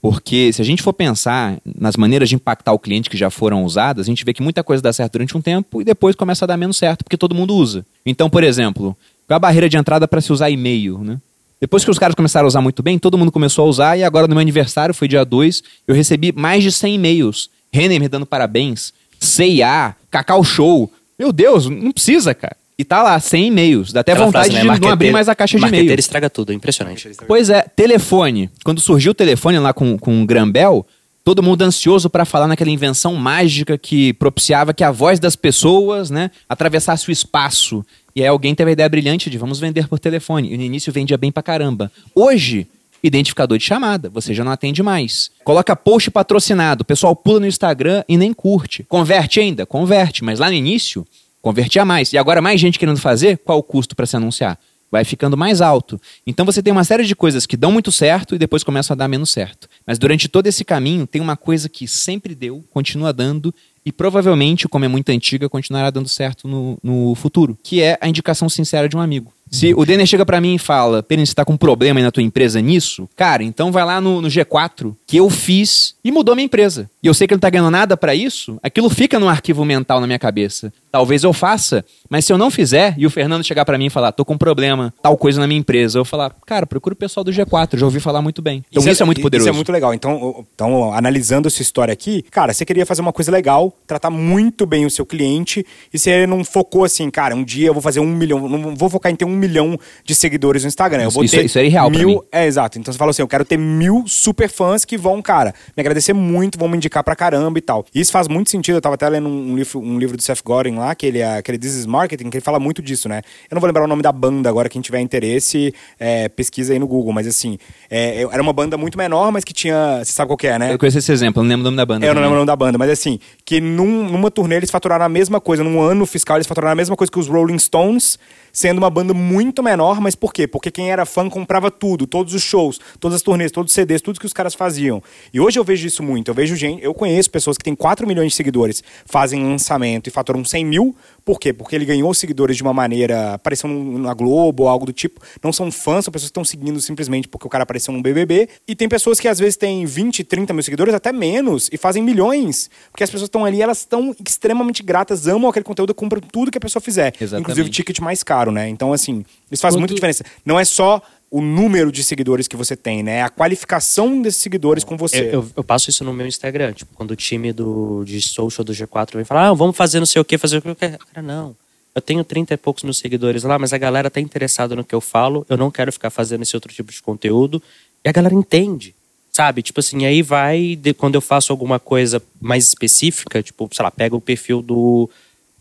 Porque 0.00 0.52
se 0.52 0.62
a 0.62 0.64
gente 0.64 0.82
for 0.82 0.92
pensar 0.92 1.58
nas 1.64 1.96
maneiras 1.96 2.28
de 2.28 2.34
impactar 2.34 2.72
o 2.72 2.78
cliente 2.78 3.10
que 3.10 3.16
já 3.16 3.30
foram 3.30 3.64
usadas, 3.64 4.06
a 4.06 4.10
gente 4.10 4.24
vê 4.24 4.32
que 4.32 4.42
muita 4.42 4.62
coisa 4.62 4.82
dá 4.82 4.92
certo 4.92 5.12
durante 5.12 5.36
um 5.36 5.40
tempo 5.40 5.80
e 5.80 5.84
depois 5.84 6.14
começa 6.14 6.44
a 6.44 6.46
dar 6.48 6.56
menos 6.56 6.76
certo, 6.76 7.02
porque 7.02 7.16
todo 7.16 7.34
mundo 7.34 7.54
usa. 7.54 7.84
Então, 8.06 8.30
por 8.30 8.44
exemplo, 8.44 8.96
qual 9.26 9.36
a 9.36 9.40
barreira 9.40 9.68
de 9.68 9.76
entrada 9.76 10.06
para 10.06 10.20
se 10.20 10.32
usar 10.32 10.50
e-mail, 10.50 10.98
né? 10.98 11.18
Depois 11.60 11.84
que 11.84 11.90
os 11.90 11.98
caras 11.98 12.14
começaram 12.14 12.46
a 12.46 12.48
usar 12.48 12.60
muito 12.60 12.82
bem, 12.84 12.98
todo 12.98 13.18
mundo 13.18 13.32
começou 13.32 13.66
a 13.66 13.68
usar 13.68 13.96
e 13.96 14.04
agora 14.04 14.28
no 14.28 14.34
meu 14.34 14.40
aniversário, 14.40 14.94
foi 14.94 15.08
dia 15.08 15.24
2, 15.24 15.62
eu 15.88 15.94
recebi 15.94 16.30
mais 16.30 16.62
de 16.62 16.70
100 16.70 16.94
e-mails. 16.94 17.50
Renner 17.72 18.00
me 18.00 18.08
dando 18.08 18.24
parabéns, 18.24 18.92
CIA, 19.18 19.94
Cacau 20.10 20.42
Show. 20.44 20.90
Meu 21.18 21.32
Deus, 21.32 21.66
não 21.66 21.92
precisa, 21.92 22.34
cara. 22.34 22.56
E 22.78 22.84
tá 22.84 23.02
lá, 23.02 23.18
100 23.18 23.46
e-mails. 23.48 23.92
Dá 23.92 24.00
até 24.00 24.12
Aquela 24.12 24.26
vontade 24.26 24.50
frase, 24.50 24.68
né? 24.68 24.74
de 24.74 24.80
não 24.80 24.88
abrir 24.88 25.10
mais 25.10 25.28
a 25.28 25.34
caixa 25.34 25.58
de 25.58 25.66
e-mail. 25.66 25.98
estraga 25.98 26.30
tudo, 26.30 26.52
é 26.52 26.54
impressionante. 26.54 27.10
Pois 27.26 27.50
é, 27.50 27.62
telefone. 27.62 28.48
Quando 28.64 28.80
surgiu 28.80 29.10
o 29.10 29.14
telefone 29.14 29.58
lá 29.58 29.72
com, 29.72 29.98
com 29.98 30.22
o 30.22 30.24
Grambel, 30.26 30.86
todo 31.24 31.42
mundo 31.42 31.62
ansioso 31.62 32.08
para 32.08 32.24
falar 32.24 32.46
naquela 32.46 32.70
invenção 32.70 33.16
mágica 33.16 33.76
que 33.76 34.12
propiciava 34.12 34.72
que 34.72 34.84
a 34.84 34.92
voz 34.92 35.18
das 35.18 35.34
pessoas, 35.34 36.08
né, 36.08 36.30
atravessasse 36.48 37.08
o 37.08 37.12
espaço. 37.12 37.84
E 38.14 38.22
aí 38.22 38.28
alguém 38.28 38.54
teve 38.54 38.70
a 38.70 38.72
ideia 38.72 38.88
brilhante 38.88 39.28
de 39.28 39.36
vamos 39.36 39.58
vender 39.58 39.88
por 39.88 39.98
telefone. 39.98 40.54
E 40.54 40.56
no 40.56 40.62
início 40.62 40.92
vendia 40.92 41.18
bem 41.18 41.32
pra 41.32 41.42
caramba. 41.42 41.90
Hoje, 42.14 42.68
identificador 43.02 43.58
de 43.58 43.64
chamada, 43.64 44.08
você 44.08 44.34
já 44.34 44.44
não 44.44 44.52
atende 44.52 44.82
mais. 44.82 45.30
Coloca 45.44 45.76
post 45.76 46.10
patrocinado, 46.10 46.82
o 46.82 46.84
pessoal 46.84 47.14
pula 47.14 47.40
no 47.40 47.46
Instagram 47.46 48.04
e 48.08 48.16
nem 48.16 48.32
curte. 48.32 48.84
Converte 48.84 49.40
ainda? 49.40 49.64
Converte, 49.64 50.24
mas 50.24 50.38
lá 50.38 50.48
no 50.48 50.54
início 50.54 51.06
convertia 51.40 51.84
mais. 51.84 52.12
E 52.12 52.18
agora 52.18 52.42
mais 52.42 52.60
gente 52.60 52.78
querendo 52.78 52.98
fazer, 52.98 53.38
qual 53.38 53.58
o 53.58 53.62
custo 53.62 53.94
para 53.94 54.06
se 54.06 54.16
anunciar? 54.16 54.58
Vai 54.90 55.04
ficando 55.04 55.36
mais 55.36 55.60
alto. 55.60 56.00
Então 56.26 56.46
você 56.46 56.62
tem 56.62 56.72
uma 56.72 56.84
série 56.84 57.04
de 57.04 57.14
coisas 57.14 57.44
que 57.46 57.56
dão 57.56 57.70
muito 57.70 57.92
certo 57.92 58.34
e 58.34 58.38
depois 58.38 58.64
começam 58.64 58.94
a 58.94 58.96
dar 58.96 59.08
menos 59.08 59.30
certo. 59.30 59.68
Mas 59.86 59.98
durante 59.98 60.28
todo 60.28 60.46
esse 60.46 60.64
caminho 60.64 61.06
tem 61.06 61.20
uma 61.20 61.36
coisa 61.36 61.68
que 61.68 61.86
sempre 61.86 62.34
deu, 62.34 62.64
continua 62.70 63.12
dando 63.12 63.54
e 63.84 63.92
provavelmente, 63.92 64.68
como 64.68 64.84
é 64.84 64.88
muito 64.88 65.08
antiga, 65.10 65.48
continuará 65.48 65.90
dando 65.90 66.08
certo 66.08 66.46
no, 66.46 66.78
no 66.82 67.14
futuro, 67.14 67.58
que 67.62 67.80
é 67.80 67.96
a 68.00 68.08
indicação 68.08 68.48
sincera 68.48 68.88
de 68.88 68.96
um 68.96 69.00
amigo. 69.00 69.32
Se 69.50 69.74
o 69.74 69.84
Denner 69.84 70.06
chega 70.06 70.24
pra 70.24 70.40
mim 70.40 70.54
e 70.54 70.58
fala, 70.58 71.02
Perin, 71.02 71.24
você 71.24 71.34
tá 71.34 71.44
com 71.44 71.54
um 71.54 71.56
problema 71.56 72.00
aí 72.00 72.04
na 72.04 72.10
tua 72.10 72.22
empresa 72.22 72.60
nisso? 72.60 73.08
Cara, 73.16 73.42
então 73.42 73.72
vai 73.72 73.84
lá 73.84 74.00
no, 74.00 74.20
no 74.20 74.28
G4, 74.28 74.94
que 75.06 75.16
eu 75.16 75.28
fiz 75.30 75.94
e 76.04 76.10
mudou 76.10 76.34
minha 76.34 76.46
empresa. 76.46 76.88
E 77.02 77.06
eu 77.06 77.14
sei 77.14 77.26
que 77.26 77.34
ele 77.34 77.36
não 77.36 77.40
tá 77.40 77.50
ganhando 77.50 77.70
nada 77.70 77.96
pra 77.96 78.14
isso, 78.14 78.58
aquilo 78.62 78.90
fica 78.90 79.18
no 79.18 79.28
arquivo 79.28 79.64
mental 79.64 80.00
na 80.00 80.06
minha 80.06 80.18
cabeça. 80.18 80.72
Talvez 80.90 81.22
eu 81.22 81.32
faça, 81.32 81.84
mas 82.08 82.24
se 82.24 82.32
eu 82.32 82.38
não 82.38 82.50
fizer 82.50 82.94
e 82.96 83.06
o 83.06 83.10
Fernando 83.10 83.44
chegar 83.44 83.64
pra 83.64 83.76
mim 83.76 83.86
e 83.86 83.90
falar, 83.90 84.12
tô 84.12 84.24
com 84.24 84.34
um 84.34 84.38
problema, 84.38 84.92
tal 85.02 85.16
coisa 85.16 85.40
na 85.40 85.46
minha 85.46 85.60
empresa, 85.60 85.98
eu 85.98 86.04
falar, 86.04 86.34
cara, 86.46 86.66
procura 86.66 86.94
o 86.94 86.96
pessoal 86.96 87.22
do 87.22 87.30
G4, 87.30 87.76
já 87.78 87.84
ouvi 87.84 88.00
falar 88.00 88.22
muito 88.22 88.40
bem. 88.40 88.64
Então 88.70 88.82
isso, 88.90 89.02
é, 89.02 89.06
muito 89.06 89.20
poderoso. 89.20 89.48
Isso 89.48 89.54
é 89.54 89.56
muito 89.56 89.70
legal. 89.70 89.92
Então, 89.92 90.44
então, 90.54 90.92
analisando 90.92 91.46
essa 91.46 91.60
história 91.62 91.92
aqui, 91.92 92.22
cara, 92.30 92.52
você 92.52 92.64
queria 92.64 92.86
fazer 92.86 93.02
uma 93.02 93.12
coisa 93.12 93.30
legal, 93.30 93.72
tratar 93.86 94.10
muito 94.10 94.66
bem 94.66 94.86
o 94.86 94.90
seu 94.90 95.04
cliente, 95.04 95.64
e 95.92 95.98
você 95.98 96.26
não 96.26 96.44
focou 96.44 96.84
assim, 96.84 97.10
cara, 97.10 97.34
um 97.34 97.44
dia 97.44 97.68
eu 97.68 97.74
vou 97.74 97.82
fazer 97.82 98.00
um 98.00 98.06
milhão, 98.06 98.48
não 98.48 98.74
vou 98.74 98.88
focar 98.88 99.12
em 99.12 99.16
ter 99.16 99.24
um 99.24 99.37
milhão 99.38 99.78
de 100.04 100.14
seguidores 100.14 100.62
no 100.62 100.68
Instagram. 100.68 101.04
Eu 101.04 101.10
vou 101.10 101.24
Isso- 101.24 101.36
ter 101.36 101.44
isso 101.44 101.58
é 101.58 101.64
irreal 101.64 101.90
mil. 101.90 102.24
É, 102.30 102.46
exato. 102.46 102.78
Então 102.78 102.92
você 102.92 102.98
falou 102.98 103.10
assim, 103.10 103.22
eu 103.22 103.28
quero 103.28 103.44
ter 103.44 103.56
mil 103.56 104.04
super 104.06 104.48
fãs 104.50 104.84
que 104.84 104.96
vão, 104.98 105.22
cara, 105.22 105.54
me 105.76 105.80
agradecer 105.80 106.12
muito, 106.12 106.58
vão 106.58 106.68
me 106.68 106.76
indicar 106.76 107.02
pra 107.04 107.14
caramba 107.16 107.58
e 107.58 107.62
tal. 107.62 107.84
E 107.94 108.00
isso 108.00 108.12
faz 108.12 108.28
muito 108.28 108.50
sentido. 108.50 108.76
Eu 108.76 108.80
tava 108.80 108.96
até 108.96 109.08
lendo 109.08 109.28
um 109.28 109.56
livro, 109.56 109.80
um 109.80 109.98
livro 109.98 110.16
do 110.16 110.22
Seth 110.22 110.42
Godin 110.44 110.76
lá, 110.76 110.94
que 110.94 111.06
ele 111.06 111.18
é 111.20 111.38
aquele 111.38 111.58
This 111.58 111.74
is 111.76 111.86
Marketing, 111.86 112.28
que 112.30 112.36
ele 112.38 112.44
fala 112.44 112.58
muito 112.58 112.82
disso, 112.82 113.08
né? 113.08 113.22
Eu 113.50 113.54
não 113.54 113.60
vou 113.60 113.66
lembrar 113.68 113.84
o 113.84 113.86
nome 113.88 114.02
da 114.02 114.12
banda 114.12 114.48
agora, 114.48 114.68
quem 114.68 114.80
tiver 114.82 115.00
interesse, 115.00 115.72
é, 115.98 116.28
pesquisa 116.28 116.72
aí 116.72 116.78
no 116.78 116.86
Google, 116.86 117.12
mas 117.12 117.26
assim, 117.26 117.58
é, 117.90 118.22
era 118.30 118.42
uma 118.42 118.52
banda 118.52 118.76
muito 118.76 118.98
menor, 118.98 119.30
mas 119.32 119.44
que 119.44 119.52
tinha. 119.52 120.00
Você 120.04 120.12
sabe 120.12 120.28
qual 120.28 120.36
que 120.36 120.46
é, 120.46 120.58
né? 120.58 120.72
Eu 120.72 120.78
conheço 120.78 120.98
esse 120.98 121.12
exemplo, 121.12 121.42
não 121.42 121.48
lembro 121.48 121.62
o 121.62 121.64
nome 121.64 121.76
da 121.76 121.86
banda. 121.86 122.04
Eu 122.04 122.08
não 122.08 122.14
também. 122.14 122.22
lembro 122.24 122.34
o 122.34 122.38
nome 122.40 122.46
da 122.46 122.56
banda, 122.56 122.78
mas 122.78 122.90
assim, 122.90 123.18
que 123.44 123.60
num- 123.60 124.08
numa 124.10 124.30
turnê 124.30 124.56
eles 124.56 124.70
faturaram 124.70 125.04
a 125.04 125.08
mesma 125.08 125.40
coisa, 125.40 125.62
num 125.62 125.80
ano 125.80 126.04
fiscal 126.06 126.36
eles 126.36 126.46
faturaram 126.46 126.72
a 126.72 126.76
mesma 126.76 126.96
coisa 126.96 127.10
que 127.10 127.18
os 127.18 127.28
Rolling 127.28 127.58
Stones, 127.58 128.18
sendo 128.52 128.78
uma 128.78 128.90
banda 128.90 129.12
muito 129.14 129.27
menor, 129.62 130.00
mas 130.00 130.14
por 130.14 130.32
quê? 130.32 130.46
Porque 130.46 130.70
quem 130.70 130.90
era 130.90 131.04
fã 131.04 131.28
comprava 131.28 131.70
tudo, 131.70 132.06
todos 132.06 132.34
os 132.34 132.42
shows, 132.42 132.80
todas 133.00 133.16
as 133.16 133.22
turnês, 133.22 133.52
todos 133.52 133.70
os 133.70 133.74
CDs, 133.74 134.00
tudo 134.00 134.20
que 134.20 134.26
os 134.26 134.32
caras 134.32 134.54
faziam. 134.54 135.02
E 135.32 135.40
hoje 135.40 135.58
eu 135.58 135.64
vejo 135.64 135.86
isso 135.86 136.02
muito, 136.02 136.28
eu 136.28 136.34
vejo 136.34 136.56
gente, 136.56 136.82
eu 136.82 136.94
conheço 136.94 137.30
pessoas 137.30 137.56
que 137.56 137.64
têm 137.64 137.74
4 137.74 138.06
milhões 138.06 138.32
de 138.32 138.36
seguidores, 138.36 138.82
fazem 139.04 139.42
lançamento 139.44 140.06
e 140.06 140.10
faturam 140.10 140.44
100 140.44 140.64
mil, 140.64 140.96
Por 141.28 141.38
quê? 141.38 141.52
Porque 141.52 141.76
ele 141.76 141.84
ganhou 141.84 142.14
seguidores 142.14 142.56
de 142.56 142.62
uma 142.62 142.72
maneira, 142.72 143.34
apareceu 143.34 143.68
na 143.68 144.14
Globo 144.14 144.62
ou 144.62 144.68
algo 144.70 144.86
do 144.86 144.94
tipo. 144.94 145.20
Não 145.44 145.52
são 145.52 145.70
fãs, 145.70 146.06
são 146.06 146.10
pessoas 146.10 146.30
que 146.30 146.30
estão 146.30 146.42
seguindo 146.42 146.80
simplesmente 146.80 147.28
porque 147.28 147.46
o 147.46 147.50
cara 147.50 147.64
apareceu 147.64 147.92
num 147.92 148.00
BBB. 148.00 148.48
E 148.66 148.74
tem 148.74 148.88
pessoas 148.88 149.20
que 149.20 149.28
às 149.28 149.38
vezes 149.38 149.54
têm 149.54 149.84
20, 149.84 150.24
30 150.24 150.54
mil 150.54 150.62
seguidores, 150.62 150.94
até 150.94 151.12
menos, 151.12 151.68
e 151.70 151.76
fazem 151.76 152.02
milhões. 152.02 152.70
Porque 152.90 153.04
as 153.04 153.10
pessoas 153.10 153.26
estão 153.28 153.44
ali, 153.44 153.60
elas 153.60 153.80
estão 153.80 154.16
extremamente 154.26 154.82
gratas, 154.82 155.28
amam 155.28 155.50
aquele 155.50 155.64
conteúdo, 155.64 155.94
compram 155.94 156.22
tudo 156.22 156.50
que 156.50 156.56
a 156.56 156.60
pessoa 156.62 156.80
fizer. 156.80 157.12
Exatamente. 157.20 157.42
Inclusive 157.42 157.68
o 157.68 157.70
ticket 157.70 157.98
mais 157.98 158.22
caro, 158.22 158.50
né? 158.50 158.66
Então, 158.70 158.94
assim, 158.94 159.22
isso 159.52 159.60
faz 159.60 159.74
Quando- 159.74 159.80
muita 159.80 159.94
diferença. 159.94 160.24
Não 160.46 160.58
é 160.58 160.64
só 160.64 161.02
o 161.30 161.42
número 161.42 161.92
de 161.92 162.02
seguidores 162.02 162.48
que 162.48 162.56
você 162.56 162.74
tem, 162.74 163.02
né? 163.02 163.22
A 163.22 163.28
qualificação 163.28 164.22
desses 164.22 164.40
seguidores 164.40 164.82
com 164.84 164.96
você. 164.96 165.20
Eu, 165.20 165.32
eu- 165.32 165.50
eu 165.56 165.64
passo 165.64 165.90
isso 165.90 166.02
no 166.04 166.12
meu 166.12 166.26
Instagram. 166.26 166.72
Tipo, 166.72 166.94
quando 166.94 167.10
o 167.10 167.16
time 167.16 167.52
do, 167.52 168.02
de 168.04 168.20
social 168.22 168.64
do 168.64 168.72
G4 168.72 169.14
vem 169.16 169.24
falar, 169.24 169.48
ah, 169.48 169.54
vamos 169.54 169.76
fazer 169.76 169.98
não 169.98 170.06
sei 170.06 170.20
o 170.22 170.24
que, 170.24 170.38
fazer 170.38 170.58
o 170.58 170.62
que. 170.62 170.74
Cara, 170.74 171.22
não. 171.22 171.54
Eu 171.94 172.00
tenho 172.00 172.22
30 172.24 172.54
e 172.54 172.56
poucos 172.56 172.82
mil 172.84 172.94
seguidores 172.94 173.42
lá, 173.42 173.58
mas 173.58 173.72
a 173.72 173.78
galera 173.78 174.08
tá 174.08 174.20
interessada 174.20 174.74
no 174.76 174.84
que 174.84 174.94
eu 174.94 175.00
falo. 175.00 175.44
Eu 175.48 175.56
não 175.56 175.70
quero 175.70 175.92
ficar 175.92 176.10
fazendo 176.10 176.42
esse 176.42 176.54
outro 176.56 176.72
tipo 176.72 176.92
de 176.92 177.02
conteúdo. 177.02 177.62
E 178.04 178.08
a 178.08 178.12
galera 178.12 178.34
entende. 178.34 178.94
Sabe? 179.32 179.62
Tipo 179.62 179.80
assim, 179.80 180.04
aí 180.06 180.22
vai. 180.22 180.76
de- 180.76 180.94
quando 180.94 181.14
eu 181.16 181.20
faço 181.20 181.52
alguma 181.52 181.78
coisa 181.78 182.22
mais 182.40 182.66
específica, 182.68 183.42
tipo, 183.42 183.68
sei 183.72 183.82
lá, 183.82 183.90
pega 183.90 184.16
o 184.16 184.20
perfil 184.20 184.62
do, 184.62 185.10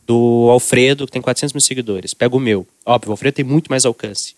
do 0.06 0.48
Alfredo, 0.50 1.06
que 1.06 1.12
tem 1.12 1.22
400 1.22 1.54
mil 1.54 1.62
seguidores. 1.62 2.14
Pega 2.14 2.36
o 2.36 2.40
meu. 2.40 2.66
Óbvio, 2.86 3.10
o 3.10 3.14
Alfredo 3.14 3.36
tem 3.36 3.46
muito 3.46 3.70
mais 3.70 3.86
alcance. 3.86 4.36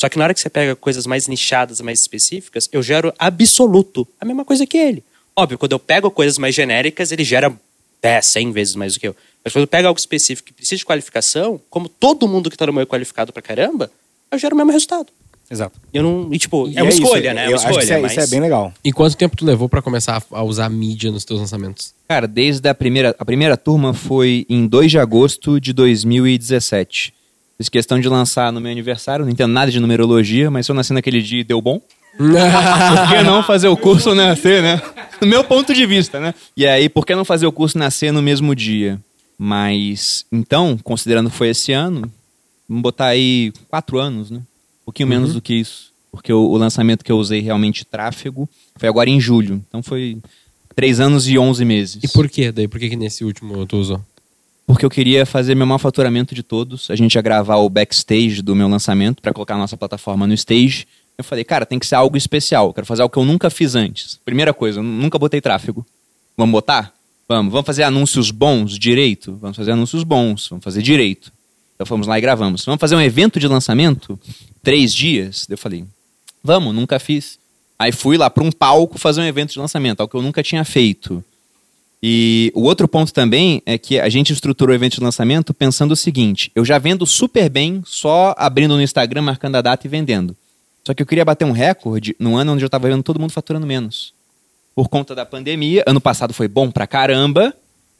Só 0.00 0.08
que 0.08 0.16
na 0.16 0.24
hora 0.24 0.32
que 0.32 0.40
você 0.40 0.48
pega 0.48 0.74
coisas 0.74 1.06
mais 1.06 1.28
nichadas, 1.28 1.78
mais 1.82 2.00
específicas, 2.00 2.70
eu 2.72 2.82
gero 2.82 3.12
absoluto 3.18 4.08
a 4.18 4.24
mesma 4.24 4.46
coisa 4.46 4.66
que 4.66 4.78
ele. 4.78 5.04
Óbvio, 5.36 5.58
quando 5.58 5.72
eu 5.72 5.78
pego 5.78 6.10
coisas 6.10 6.38
mais 6.38 6.54
genéricas, 6.54 7.12
ele 7.12 7.22
gera 7.22 7.52
10, 8.00 8.24
100 8.24 8.50
vezes 8.50 8.74
mais 8.76 8.94
do 8.94 9.00
que 9.00 9.08
eu. 9.08 9.16
Mas 9.44 9.52
quando 9.52 9.64
eu 9.64 9.68
pego 9.68 9.88
algo 9.88 10.00
específico 10.00 10.46
que 10.46 10.54
precisa 10.54 10.78
de 10.78 10.86
qualificação, 10.86 11.60
como 11.68 11.86
todo 11.86 12.26
mundo 12.26 12.48
que 12.48 12.56
tá 12.56 12.64
no 12.64 12.72
meu 12.72 12.84
é 12.84 12.86
qualificado 12.86 13.30
pra 13.30 13.42
caramba, 13.42 13.90
eu 14.30 14.38
gero 14.38 14.54
o 14.54 14.56
mesmo 14.56 14.72
resultado. 14.72 15.08
Exato. 15.50 15.78
Eu 15.92 16.02
não, 16.02 16.32
e 16.32 16.38
tipo, 16.38 16.66
E 16.66 16.78
é 16.78 16.82
uma 16.82 16.88
isso, 16.88 17.02
escolha, 17.02 17.34
né? 17.34 17.42
É 17.42 17.44
eu 17.44 17.50
uma 17.50 17.56
acho 17.56 17.64
que 17.66 17.70
escolha, 17.72 17.84
isso, 17.84 17.92
é, 17.92 18.00
mas... 18.00 18.12
isso 18.12 18.20
é 18.20 18.26
bem 18.28 18.40
legal. 18.40 18.72
E 18.82 18.92
quanto 18.92 19.14
tempo 19.18 19.36
tu 19.36 19.44
levou 19.44 19.68
pra 19.68 19.82
começar 19.82 20.24
a 20.32 20.38
a 20.38 20.42
usar 20.42 20.70
mídia 20.70 21.10
nos 21.10 21.26
teus 21.26 21.40
lançamentos? 21.40 21.92
Cara, 22.08 22.26
desde 22.26 22.66
a 22.70 22.74
primeira, 22.74 23.14
a 23.18 23.24
primeira 23.26 23.54
turma 23.54 23.92
foi 23.92 24.46
em 24.48 24.66
2 24.66 24.92
de 24.92 24.98
agosto 24.98 25.60
de 25.60 25.74
2017. 25.74 27.12
Fiz 27.60 27.68
questão 27.68 28.00
de 28.00 28.08
lançar 28.08 28.50
no 28.50 28.58
meu 28.58 28.72
aniversário, 28.72 29.22
não 29.22 29.30
entendo 29.30 29.52
nada 29.52 29.70
de 29.70 29.78
numerologia, 29.78 30.50
mas 30.50 30.64
se 30.64 30.72
eu 30.72 30.74
nasci 30.74 30.94
naquele 30.94 31.20
dia 31.20 31.42
e 31.42 31.44
deu 31.44 31.60
bom, 31.60 31.78
por 32.16 33.08
que 33.10 33.22
não 33.22 33.42
fazer 33.42 33.68
o 33.68 33.76
curso 33.76 34.14
nascer, 34.14 34.62
né? 34.62 34.80
Do 35.20 35.26
meu 35.26 35.44
ponto 35.44 35.74
de 35.74 35.84
vista, 35.84 36.18
né? 36.18 36.34
E 36.56 36.66
aí, 36.66 36.88
por 36.88 37.04
que 37.04 37.14
não 37.14 37.22
fazer 37.22 37.46
o 37.46 37.52
curso 37.52 37.76
nascer 37.76 38.14
no 38.14 38.22
mesmo 38.22 38.54
dia? 38.54 38.98
Mas, 39.38 40.24
então, 40.32 40.78
considerando 40.82 41.28
que 41.28 41.36
foi 41.36 41.48
esse 41.48 41.70
ano, 41.70 42.10
vamos 42.66 42.82
botar 42.82 43.08
aí 43.08 43.52
quatro 43.68 43.98
anos, 43.98 44.30
né? 44.30 44.38
Um 44.38 44.84
pouquinho 44.86 45.10
menos 45.10 45.34
do 45.34 45.42
que 45.42 45.52
isso. 45.52 45.92
Porque 46.10 46.32
o, 46.32 46.40
o 46.40 46.56
lançamento 46.56 47.04
que 47.04 47.12
eu 47.12 47.18
usei 47.18 47.42
realmente 47.42 47.84
tráfego 47.84 48.48
foi 48.76 48.88
agora 48.88 49.10
em 49.10 49.20
julho. 49.20 49.62
Então 49.68 49.82
foi 49.82 50.16
três 50.74 50.98
anos 50.98 51.28
e 51.28 51.38
onze 51.38 51.62
meses. 51.66 52.02
E 52.02 52.08
por 52.08 52.26
quê? 52.26 52.50
Daí, 52.50 52.66
por 52.66 52.80
que, 52.80 52.88
que 52.88 52.96
nesse 52.96 53.22
último 53.22 53.66
tu 53.66 53.76
usou? 53.76 54.02
Porque 54.66 54.84
eu 54.84 54.90
queria 54.90 55.26
fazer 55.26 55.54
meu 55.54 55.66
maior 55.66 55.78
faturamento 55.78 56.34
de 56.34 56.42
todos. 56.42 56.90
A 56.90 56.96
gente 56.96 57.14
ia 57.14 57.22
gravar 57.22 57.56
o 57.56 57.68
backstage 57.68 58.40
do 58.40 58.54
meu 58.54 58.68
lançamento 58.68 59.20
para 59.20 59.32
colocar 59.32 59.54
a 59.54 59.58
nossa 59.58 59.76
plataforma 59.76 60.26
no 60.26 60.34
stage. 60.34 60.86
Eu 61.18 61.24
falei, 61.24 61.44
cara, 61.44 61.66
tem 61.66 61.78
que 61.78 61.86
ser 61.86 61.96
algo 61.96 62.16
especial. 62.16 62.68
Eu 62.68 62.72
quero 62.72 62.86
fazer 62.86 63.02
algo 63.02 63.12
que 63.12 63.18
eu 63.18 63.24
nunca 63.24 63.50
fiz 63.50 63.74
antes. 63.74 64.18
Primeira 64.24 64.54
coisa, 64.54 64.78
eu 64.78 64.82
nunca 64.82 65.18
botei 65.18 65.40
tráfego. 65.40 65.84
Vamos 66.36 66.52
botar? 66.52 66.94
Vamos. 67.28 67.52
Vamos 67.52 67.66
fazer 67.66 67.82
anúncios 67.82 68.30
bons, 68.30 68.78
direito? 68.78 69.36
Vamos 69.40 69.56
fazer 69.56 69.72
anúncios 69.72 70.02
bons, 70.02 70.48
vamos 70.48 70.64
fazer 70.64 70.82
direito. 70.82 71.32
Então 71.74 71.86
fomos 71.86 72.06
lá 72.06 72.18
e 72.18 72.20
gravamos. 72.20 72.64
Vamos 72.64 72.80
fazer 72.80 72.94
um 72.96 73.00
evento 73.00 73.38
de 73.40 73.46
lançamento? 73.48 74.18
Três 74.62 74.94
dias? 74.94 75.46
Eu 75.48 75.56
falei, 75.56 75.84
vamos, 76.42 76.74
nunca 76.74 76.98
fiz. 76.98 77.38
Aí 77.78 77.92
fui 77.92 78.18
lá 78.18 78.28
para 78.28 78.44
um 78.44 78.52
palco 78.52 78.98
fazer 78.98 79.20
um 79.20 79.24
evento 79.24 79.52
de 79.52 79.58
lançamento, 79.58 80.00
algo 80.00 80.10
que 80.10 80.16
eu 80.16 80.22
nunca 80.22 80.42
tinha 80.42 80.64
feito. 80.64 81.24
E 82.02 82.50
o 82.54 82.62
outro 82.62 82.88
ponto 82.88 83.12
também 83.12 83.62
é 83.66 83.76
que 83.76 84.00
a 84.00 84.08
gente 84.08 84.32
estruturou 84.32 84.72
o 84.72 84.76
evento 84.76 84.94
de 84.94 85.02
lançamento 85.02 85.52
pensando 85.52 85.92
o 85.92 85.96
seguinte: 85.96 86.50
eu 86.54 86.64
já 86.64 86.78
vendo 86.78 87.04
super 87.06 87.48
bem 87.50 87.82
só 87.84 88.34
abrindo 88.38 88.74
no 88.74 88.82
Instagram, 88.82 89.22
marcando 89.22 89.56
a 89.56 89.60
data 89.60 89.86
e 89.86 89.90
vendendo. 89.90 90.34
Só 90.86 90.94
que 90.94 91.02
eu 91.02 91.06
queria 91.06 91.24
bater 91.24 91.44
um 91.44 91.52
recorde 91.52 92.16
no 92.18 92.36
ano 92.36 92.54
onde 92.54 92.64
eu 92.64 92.66
estava 92.66 92.88
vendo 92.88 93.02
todo 93.02 93.20
mundo 93.20 93.32
faturando 93.32 93.66
menos. 93.66 94.14
Por 94.74 94.88
conta 94.88 95.14
da 95.14 95.26
pandemia, 95.26 95.84
ano 95.86 96.00
passado 96.00 96.32
foi 96.32 96.48
bom 96.48 96.70
pra 96.70 96.86
caramba, 96.86 97.52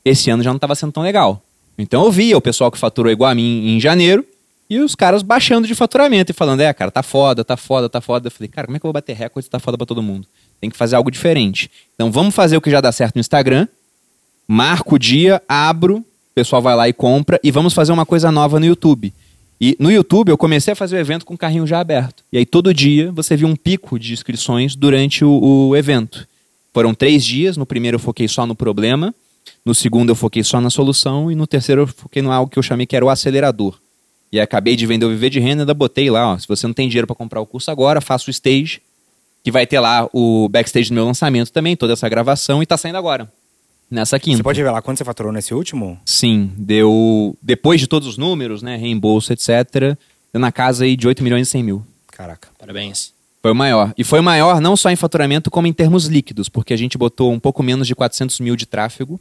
esse 0.03 0.31
ano 0.31 0.43
já 0.43 0.51
não 0.51 0.57
estava 0.57 0.75
sendo 0.75 0.93
tão 0.93 1.03
legal. 1.03 1.43
Então 1.77 2.05
eu 2.05 2.11
via 2.11 2.39
o 2.39 2.41
pessoal 2.41 2.71
que 2.71 2.79
faturou 2.79 3.13
igual 3.13 3.31
a 3.31 3.35
mim 3.35 3.77
em 3.77 3.81
janeiro 3.81 4.25
e 4.69 4.79
os 4.79 4.95
caras 4.95 5.23
baixando 5.23 5.67
de 5.69 5.75
faturamento 5.75 6.31
e 6.31 6.35
falando: 6.35 6.61
é, 6.61 6.73
cara, 6.73 6.91
tá 6.91 7.03
foda, 7.03 7.45
tá 7.45 7.57
foda, 7.57 7.87
tá 7.87 8.01
foda. 8.01 8.29
Eu 8.29 8.31
falei: 8.31 8.49
cara, 8.49 8.67
como 8.67 8.79
é 8.79 8.81
que 8.81 8.87
eu 8.87 8.89
vou 8.89 8.95
bater 8.95 9.15
recorde 9.15 9.45
se 9.45 9.51
tá 9.51 9.59
foda 9.59 9.77
pra 9.77 9.87
todo 9.87 10.03
mundo? 10.03 10.27
Tem 10.59 10.71
que 10.71 10.77
fazer 10.77 10.97
algo 10.97 11.11
diferente. 11.11 11.71
Então 11.95 12.11
vamos 12.11 12.35
fazer 12.35 12.57
o 12.57 12.63
que 12.63 12.71
já 12.71 12.81
dá 12.81 12.91
certo 12.91 13.17
no 13.17 13.21
Instagram 13.21 13.69
marco 14.53 14.97
o 14.97 14.99
dia, 14.99 15.41
abro, 15.49 15.99
o 15.99 16.05
pessoal 16.35 16.61
vai 16.61 16.75
lá 16.75 16.89
e 16.89 16.93
compra 16.93 17.39
e 17.41 17.53
vamos 17.53 17.73
fazer 17.73 17.93
uma 17.93 18.05
coisa 18.05 18.33
nova 18.33 18.59
no 18.59 18.67
YouTube. 18.67 19.13
E 19.61 19.77
no 19.79 19.93
YouTube 19.93 20.31
eu 20.31 20.37
comecei 20.37 20.73
a 20.73 20.77
fazer 20.77 20.97
o 20.97 20.99
evento 20.99 21.25
com 21.25 21.35
o 21.35 21.39
carrinho 21.39 21.65
já 21.69 21.79
aberto. 21.79 22.25
E 22.33 22.39
aí 22.39 22.45
todo 22.45 22.75
dia 22.75 23.13
você 23.13 23.37
viu 23.37 23.47
um 23.47 23.55
pico 23.55 23.97
de 23.97 24.13
inscrições 24.13 24.75
durante 24.75 25.25
o, 25.25 25.69
o 25.69 25.77
evento. 25.77 26.27
Foram 26.75 26.93
três 26.93 27.25
dias, 27.25 27.57
no 27.57 27.65
primeiro 27.65 27.95
eu 27.95 28.01
foquei 28.01 28.27
só 28.27 28.45
no 28.45 28.57
problema, 28.57 29.15
no 29.65 29.73
segundo 29.73 30.11
eu 30.11 30.17
foquei 30.17 30.43
só 30.43 30.61
na 30.61 30.69
solução 30.69 31.31
e 31.31 31.37
no 31.37 31.47
terceiro 31.47 31.83
eu 31.83 31.87
foquei 31.87 32.21
no 32.21 32.33
algo 32.33 32.51
que 32.51 32.59
eu 32.59 32.63
chamei 32.63 32.87
que 32.87 32.97
era 32.97 33.05
o 33.05 33.09
acelerador. 33.09 33.79
E 34.33 34.41
acabei 34.41 34.75
de 34.75 34.85
vender 34.85 35.07
o 35.07 35.11
Viver 35.11 35.31
de 35.31 35.39
Renda, 35.39 35.63
ainda 35.63 35.75
botei 35.75 36.11
lá, 36.11 36.33
ó, 36.33 36.37
se 36.37 36.49
você 36.49 36.67
não 36.67 36.75
tem 36.75 36.89
dinheiro 36.89 37.07
para 37.07 37.15
comprar 37.15 37.41
o 37.41 37.47
curso 37.47 37.71
agora, 37.71 38.01
faça 38.01 38.29
o 38.29 38.31
stage, 38.33 38.83
que 39.45 39.53
vai 39.53 39.65
ter 39.65 39.79
lá 39.79 40.09
o 40.13 40.49
backstage 40.49 40.89
do 40.89 40.95
meu 40.95 41.05
lançamento 41.05 41.53
também, 41.53 41.77
toda 41.77 41.93
essa 41.93 42.09
gravação 42.09 42.61
e 42.61 42.67
tá 42.67 42.77
saindo 42.77 42.99
agora. 42.99 43.31
Nessa 43.91 44.18
quinta. 44.20 44.36
Você 44.38 44.43
pode 44.43 44.59
revelar 44.61 44.80
quanto 44.82 44.99
você 44.99 45.05
faturou 45.05 45.32
nesse 45.32 45.53
último? 45.53 45.99
Sim, 46.05 46.53
deu. 46.57 47.36
Depois 47.43 47.80
de 47.80 47.86
todos 47.88 48.07
os 48.07 48.16
números, 48.16 48.62
né? 48.62 48.76
Reembolso, 48.76 49.32
etc., 49.32 49.97
deu 50.32 50.41
na 50.41 50.53
casa 50.53 50.84
aí 50.84 50.97
de 50.97 51.09
8 51.09 51.24
milhões 51.24 51.49
e 51.49 51.51
100 51.51 51.62
mil. 51.64 51.82
Caraca. 52.12 52.49
Parabéns. 52.59 53.12
Foi 53.43 53.51
o 53.51 53.55
maior. 53.55 53.93
E 53.97 54.05
foi 54.05 54.20
o 54.20 54.22
maior 54.22 54.61
não 54.61 54.76
só 54.76 54.91
em 54.91 54.97
faturamento, 54.97 55.51
como 55.51 55.66
em 55.66 55.72
termos 55.72 56.05
líquidos, 56.07 56.49
porque 56.49 56.72
a 56.74 56.76
gente 56.76 56.97
botou 56.99 57.32
um 57.32 57.41
pouco 57.41 57.62
menos 57.62 57.86
de 57.86 57.95
400 57.95 58.38
mil 58.41 58.55
de 58.55 58.66
tráfego 58.66 59.18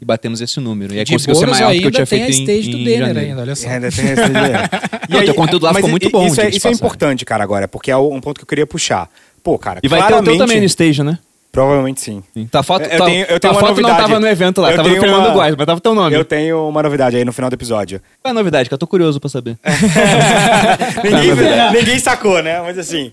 e 0.00 0.04
batemos 0.04 0.40
esse 0.40 0.58
número. 0.58 0.92
E 0.92 0.98
aí 0.98 1.04
De 1.04 1.12
conseguiu 1.12 1.36
ser 1.36 1.46
maior 1.46 1.72
do 1.72 1.78
que 1.78 1.84
eu 1.84 1.86
ainda 1.86 1.90
tinha 1.92 2.06
tem 2.06 2.18
feito 2.26 2.26
a 2.26 2.42
stage 2.42 2.68
em, 2.68 2.72
do 2.72 2.78
em 2.78 2.84
Denner 2.84 3.06
janeiro. 3.06 3.30
ainda, 3.30 3.40
olha 3.42 3.54
só. 3.54 3.68
É, 3.68 3.74
ainda 3.74 3.90
tem 3.92 4.04
esse 4.04 4.14
dinheiro. 4.14 4.58
Não, 5.08 5.24
teu 5.24 5.34
conteúdo 5.34 5.62
lá 5.64 5.72
ficou 5.74 5.88
muito 5.88 6.10
bom, 6.10 6.26
Isso, 6.26 6.40
é, 6.40 6.48
isso 6.50 6.66
é 6.66 6.72
importante, 6.72 7.24
cara, 7.24 7.44
agora, 7.44 7.68
porque 7.68 7.90
é 7.90 7.96
um 7.96 8.20
ponto 8.20 8.38
que 8.38 8.42
eu 8.42 8.48
queria 8.48 8.66
puxar. 8.66 9.08
Pô, 9.44 9.56
cara, 9.58 9.80
E 9.82 9.88
vai 9.88 10.00
ter 10.00 10.06
o 10.06 10.08
claramente, 10.08 10.36
teu 10.38 10.46
também 10.46 10.60
no 10.60 10.66
stage, 10.66 11.02
né? 11.04 11.18
Provavelmente 11.52 12.00
sim. 12.00 12.22
Tua 12.50 12.62
foto, 12.62 12.84
Eu 12.86 12.96
tua, 12.96 13.06
tenho- 13.06 13.20
eu 13.22 13.26
tua 13.38 13.40
tenho 13.40 13.52
uma 13.52 13.60
foto 13.60 13.68
não 13.76 13.82
novidade. 13.82 14.08
tava 14.08 14.18
no 14.20 14.26
evento 14.26 14.60
lá, 14.62 14.70
Eu 14.70 14.76
tava 14.76 14.88
no 14.88 14.94
Fernando 14.98 15.18
uma- 15.26 15.34
Góes, 15.34 15.54
mas 15.54 15.66
tava 15.66 15.80
teu 15.82 15.94
nome. 15.94 16.16
Eu 16.16 16.24
tenho 16.24 16.66
uma 16.66 16.82
novidade 16.82 17.14
aí 17.16 17.24
no 17.26 17.32
final 17.32 17.50
do 17.50 17.54
episódio. 17.54 18.00
Qual 18.22 18.30
é 18.30 18.30
a 18.30 18.34
novidade? 18.34 18.68
Que 18.70 18.74
eu 18.74 18.78
tô 18.78 18.86
curioso 18.86 19.20
pra 19.20 19.28
saber. 19.28 19.58
ninguém, 21.04 21.72
ninguém 21.80 21.98
sacou, 21.98 22.42
né? 22.42 22.60
Mas 22.62 22.78
assim. 22.78 23.10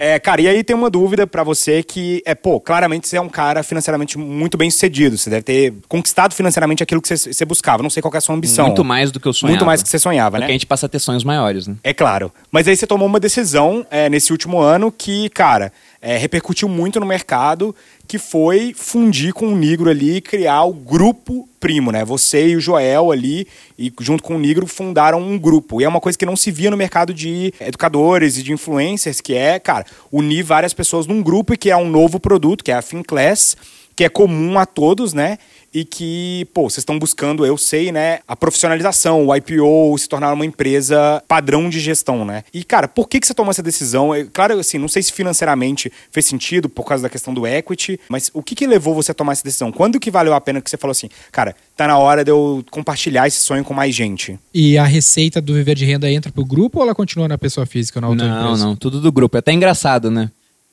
É, 0.00 0.16
cara, 0.20 0.40
e 0.40 0.46
aí 0.46 0.62
tem 0.62 0.76
uma 0.76 0.88
dúvida 0.88 1.26
pra 1.26 1.42
você 1.42 1.82
que 1.82 2.22
é, 2.24 2.32
pô, 2.32 2.60
claramente 2.60 3.08
você 3.08 3.16
é 3.16 3.20
um 3.20 3.28
cara 3.28 3.64
financeiramente 3.64 4.16
muito 4.16 4.56
bem 4.56 4.70
sucedido. 4.70 5.18
Você 5.18 5.28
deve 5.28 5.42
ter 5.42 5.74
conquistado 5.88 6.34
financeiramente 6.34 6.84
aquilo 6.84 7.02
que 7.02 7.08
você, 7.08 7.32
você 7.32 7.44
buscava. 7.44 7.82
Não 7.82 7.90
sei 7.90 8.00
qual 8.00 8.14
é 8.14 8.18
a 8.18 8.20
sua 8.20 8.34
ambição. 8.36 8.66
Muito 8.66 8.84
mais 8.84 9.10
do 9.10 9.18
que 9.18 9.26
eu 9.26 9.32
sonhava. 9.32 9.50
Muito 9.52 9.66
mais 9.66 9.80
do 9.80 9.84
que 9.84 9.90
você 9.90 9.98
sonhava, 9.98 10.36
Porque 10.36 10.44
né? 10.46 10.46
a 10.50 10.52
gente 10.52 10.66
passa 10.66 10.86
a 10.86 10.88
ter 10.88 11.00
sonhos 11.00 11.24
maiores, 11.24 11.66
né? 11.66 11.74
É 11.82 11.92
claro. 11.92 12.30
Mas 12.52 12.68
aí 12.68 12.76
você 12.76 12.86
tomou 12.86 13.08
uma 13.08 13.18
decisão 13.18 13.84
é, 13.90 14.08
nesse 14.08 14.30
último 14.30 14.60
ano 14.60 14.92
que, 14.96 15.28
cara, 15.30 15.72
é, 16.00 16.16
repercutiu 16.16 16.68
muito 16.68 17.00
no 17.00 17.06
mercado, 17.06 17.74
que 18.06 18.18
foi 18.18 18.72
fundir 18.74 19.32
com 19.32 19.48
o 19.48 19.56
Negro 19.56 19.90
ali 19.90 20.20
criar 20.20 20.62
o 20.64 20.72
grupo 20.72 21.48
primo, 21.58 21.90
né? 21.90 22.04
Você 22.04 22.48
e 22.48 22.56
o 22.56 22.60
Joel 22.60 23.10
ali, 23.10 23.46
e 23.76 23.92
junto 24.00 24.22
com 24.22 24.36
o 24.36 24.38
Negro, 24.38 24.66
fundaram 24.66 25.20
um 25.20 25.36
grupo. 25.36 25.80
E 25.80 25.84
é 25.84 25.88
uma 25.88 26.00
coisa 26.00 26.16
que 26.16 26.24
não 26.24 26.36
se 26.36 26.50
via 26.50 26.70
no 26.70 26.76
mercado 26.76 27.12
de 27.12 27.52
educadores 27.60 28.38
e 28.38 28.42
de 28.42 28.52
influencers, 28.52 29.20
que 29.20 29.34
é, 29.34 29.58
cara, 29.58 29.84
unir 30.10 30.42
várias 30.44 30.72
pessoas 30.72 31.06
num 31.06 31.22
grupo 31.22 31.52
e 31.52 31.56
que 31.56 31.70
é 31.70 31.76
um 31.76 31.88
novo 31.88 32.20
produto, 32.20 32.62
que 32.62 32.70
é 32.70 32.74
a 32.74 32.82
FinClass, 32.82 33.56
que 33.96 34.04
é 34.04 34.08
comum 34.08 34.56
a 34.56 34.64
todos, 34.64 35.12
né? 35.12 35.38
E 35.72 35.84
que, 35.84 36.46
pô, 36.54 36.62
vocês 36.62 36.78
estão 36.78 36.98
buscando, 36.98 37.44
eu 37.44 37.58
sei, 37.58 37.92
né, 37.92 38.20
a 38.26 38.34
profissionalização, 38.34 39.26
o 39.26 39.34
IPO, 39.36 39.96
se 39.98 40.08
tornar 40.08 40.32
uma 40.32 40.44
empresa 40.46 41.22
padrão 41.28 41.68
de 41.68 41.78
gestão, 41.78 42.24
né? 42.24 42.42
E, 42.52 42.64
cara, 42.64 42.88
por 42.88 43.08
que, 43.08 43.20
que 43.20 43.26
você 43.26 43.34
tomou 43.34 43.50
essa 43.50 43.62
decisão? 43.62 44.14
É, 44.14 44.24
Claro, 44.24 44.58
assim, 44.58 44.78
não 44.78 44.88
sei 44.88 45.02
se 45.02 45.12
financeiramente 45.12 45.92
fez 46.10 46.26
sentido 46.26 46.68
por 46.68 46.84
causa 46.84 47.02
da 47.02 47.08
questão 47.08 47.32
do 47.34 47.46
equity, 47.46 47.98
mas 48.08 48.30
o 48.32 48.42
que, 48.42 48.54
que 48.54 48.66
levou 48.66 48.94
você 48.94 49.10
a 49.12 49.14
tomar 49.14 49.32
essa 49.32 49.44
decisão? 49.44 49.70
Quando 49.70 50.00
que 50.00 50.10
valeu 50.10 50.34
a 50.34 50.40
pena 50.40 50.60
que 50.60 50.70
você 50.70 50.76
falou 50.76 50.92
assim, 50.92 51.08
cara, 51.30 51.54
tá 51.76 51.86
na 51.86 51.98
hora 51.98 52.24
de 52.24 52.30
eu 52.30 52.64
compartilhar 52.70 53.26
esse 53.26 53.38
sonho 53.38 53.64
com 53.64 53.74
mais 53.74 53.94
gente? 53.94 54.38
E 54.52 54.78
a 54.78 54.84
receita 54.84 55.40
do 55.40 55.54
viver 55.54 55.74
de 55.74 55.84
renda 55.84 56.10
entra 56.10 56.32
pro 56.32 56.44
grupo 56.44 56.78
ou 56.78 56.84
ela 56.84 56.94
continua 56.94 57.28
na 57.28 57.38
pessoa 57.38 57.66
física 57.66 57.98
ou 57.98 58.02
na 58.02 58.08
outra 58.08 58.26
Não, 58.26 58.40
empresa? 58.46 58.64
não, 58.64 58.76
tudo 58.76 59.00
do 59.00 59.12
grupo. 59.12 59.36
É 59.36 59.40
até 59.40 59.52
engraçado, 59.52 60.10
né? 60.10 60.30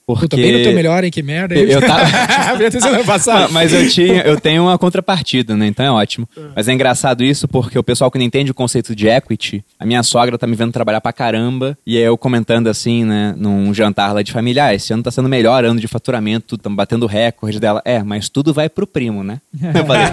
Porque... 0.07 0.27
Puta, 0.27 0.37
bem 0.37 0.51
no 0.57 0.63
teu 0.63 0.73
melhor, 0.73 1.03
hein? 1.03 1.09
Que 1.09 1.23
merda. 1.23 1.55
Eu- 1.55 1.67
eu 1.67 1.81
tava- 1.81 2.03
Ah, 2.05 3.03
passado. 3.03 3.51
mas 3.51 3.73
eu 3.73 3.89
tinha, 3.89 4.21
eu 4.21 4.39
tenho 4.39 4.63
uma 4.63 4.77
contrapartida, 4.77 5.55
né? 5.57 5.65
Então 5.67 5.83
é 5.85 5.91
ótimo. 5.91 6.27
Mas 6.55 6.67
é 6.67 6.73
engraçado 6.73 7.23
isso 7.23 7.47
porque 7.47 7.77
o 7.79 7.83
pessoal 7.83 8.11
que 8.11 8.17
não 8.19 8.25
entende 8.25 8.51
o 8.51 8.53
conceito 8.53 8.95
de 8.95 9.07
equity, 9.07 9.63
a 9.79 9.85
minha 9.85 10.03
sogra 10.03 10.37
tá 10.37 10.45
me 10.45 10.55
vendo 10.55 10.71
trabalhar 10.71 11.01
pra 11.01 11.11
caramba 11.11 11.75
e 11.87 11.97
aí 11.97 12.03
eu 12.03 12.17
comentando 12.17 12.67
assim, 12.67 13.03
né, 13.03 13.33
num 13.37 13.73
jantar 13.73 14.13
lá 14.13 14.21
de 14.21 14.31
família, 14.31 14.65
ah, 14.65 14.73
esse 14.75 14.93
ano 14.93 15.01
tá 15.03 15.09
sendo 15.09 15.25
o 15.25 15.29
melhor 15.29 15.65
ano 15.65 15.79
de 15.79 15.87
faturamento, 15.87 16.55
estamos 16.55 16.77
batendo 16.77 17.07
recorde 17.07 17.59
dela. 17.59 17.81
É, 17.83 18.03
mas 18.03 18.29
tudo 18.29 18.53
vai 18.53 18.69
pro 18.69 18.85
primo, 18.85 19.23
né? 19.23 19.39
Eu 19.73 19.85
falei. 19.85 20.05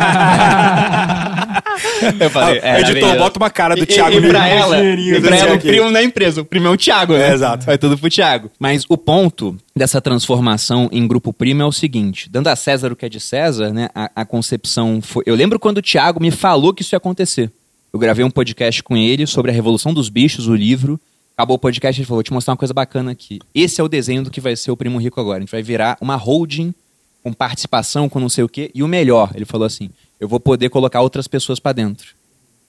Eu 2.20 2.30
falei, 2.30 2.60
é, 2.62 2.80
Editor, 2.80 3.16
bota 3.18 3.38
uma 3.38 3.50
cara 3.50 3.74
do 3.74 3.82
E- 3.82 3.86
Thiago 3.86 4.16
e, 4.16 4.24
e 4.24 4.28
pra 4.28 4.48
ela, 4.48 4.82
e 4.82 5.20
pra 5.20 5.36
ela 5.36 5.54
o 5.54 5.60
primo 5.60 5.92
da 5.92 6.02
empresa, 6.02 6.40
o 6.42 6.44
primo 6.44 6.66
é 6.68 6.70
o 6.70 6.76
Thiago, 6.76 7.12
né? 7.14 7.30
É, 7.30 7.34
exato. 7.34 7.66
Vai 7.66 7.78
tudo 7.78 7.96
pro 7.98 8.10
Thiago. 8.10 8.50
Mas 8.58 8.84
o 8.88 8.96
ponto 8.96 9.56
dessa 9.74 10.00
transformação 10.00 10.88
em 10.92 11.06
grupo 11.06 11.32
primo 11.32 11.62
é 11.62 11.66
o 11.66 11.72
seguinte: 11.72 12.28
dando 12.30 12.48
a 12.48 12.56
César 12.56 12.92
o 12.92 12.96
que 12.96 13.06
é 13.06 13.08
de 13.08 13.20
César, 13.20 13.72
né? 13.72 13.88
A, 13.94 14.10
a 14.16 14.24
concepção 14.24 15.00
foi. 15.02 15.22
Eu 15.26 15.34
lembro 15.34 15.58
quando 15.58 15.78
o 15.78 15.82
Thiago 15.82 16.20
me 16.20 16.30
falou 16.30 16.72
que 16.72 16.82
isso 16.82 16.94
ia 16.94 16.98
acontecer. 16.98 17.50
Eu 17.92 17.98
gravei 17.98 18.24
um 18.24 18.30
podcast 18.30 18.82
com 18.82 18.96
ele 18.96 19.26
sobre 19.26 19.50
a 19.50 19.54
Revolução 19.54 19.92
dos 19.92 20.08
Bichos, 20.08 20.46
o 20.48 20.54
livro. 20.54 20.98
Acabou 21.36 21.56
o 21.56 21.58
podcast 21.58 22.00
ele 22.00 22.06
falou: 22.06 22.18
Vou 22.18 22.22
te 22.22 22.32
mostrar 22.32 22.52
uma 22.52 22.56
coisa 22.58 22.72
bacana 22.74 23.10
aqui. 23.10 23.38
Esse 23.54 23.80
é 23.80 23.84
o 23.84 23.88
desenho 23.88 24.22
do 24.22 24.30
que 24.30 24.40
vai 24.40 24.54
ser 24.56 24.70
o 24.70 24.76
Primo 24.76 24.98
Rico 24.98 25.20
agora. 25.20 25.38
A 25.38 25.40
gente 25.40 25.50
vai 25.50 25.62
virar 25.62 25.96
uma 26.00 26.16
holding 26.16 26.74
com 27.22 27.32
participação, 27.32 28.08
com 28.08 28.18
não 28.18 28.28
sei 28.28 28.42
o 28.44 28.48
quê. 28.48 28.70
E 28.74 28.82
o 28.82 28.88
melhor, 28.88 29.30
ele 29.34 29.44
falou 29.44 29.66
assim: 29.66 29.90
Eu 30.22 30.28
vou 30.28 30.38
poder 30.38 30.68
colocar 30.68 31.00
outras 31.00 31.26
pessoas 31.26 31.58
pra 31.58 31.72
dentro. 31.72 32.14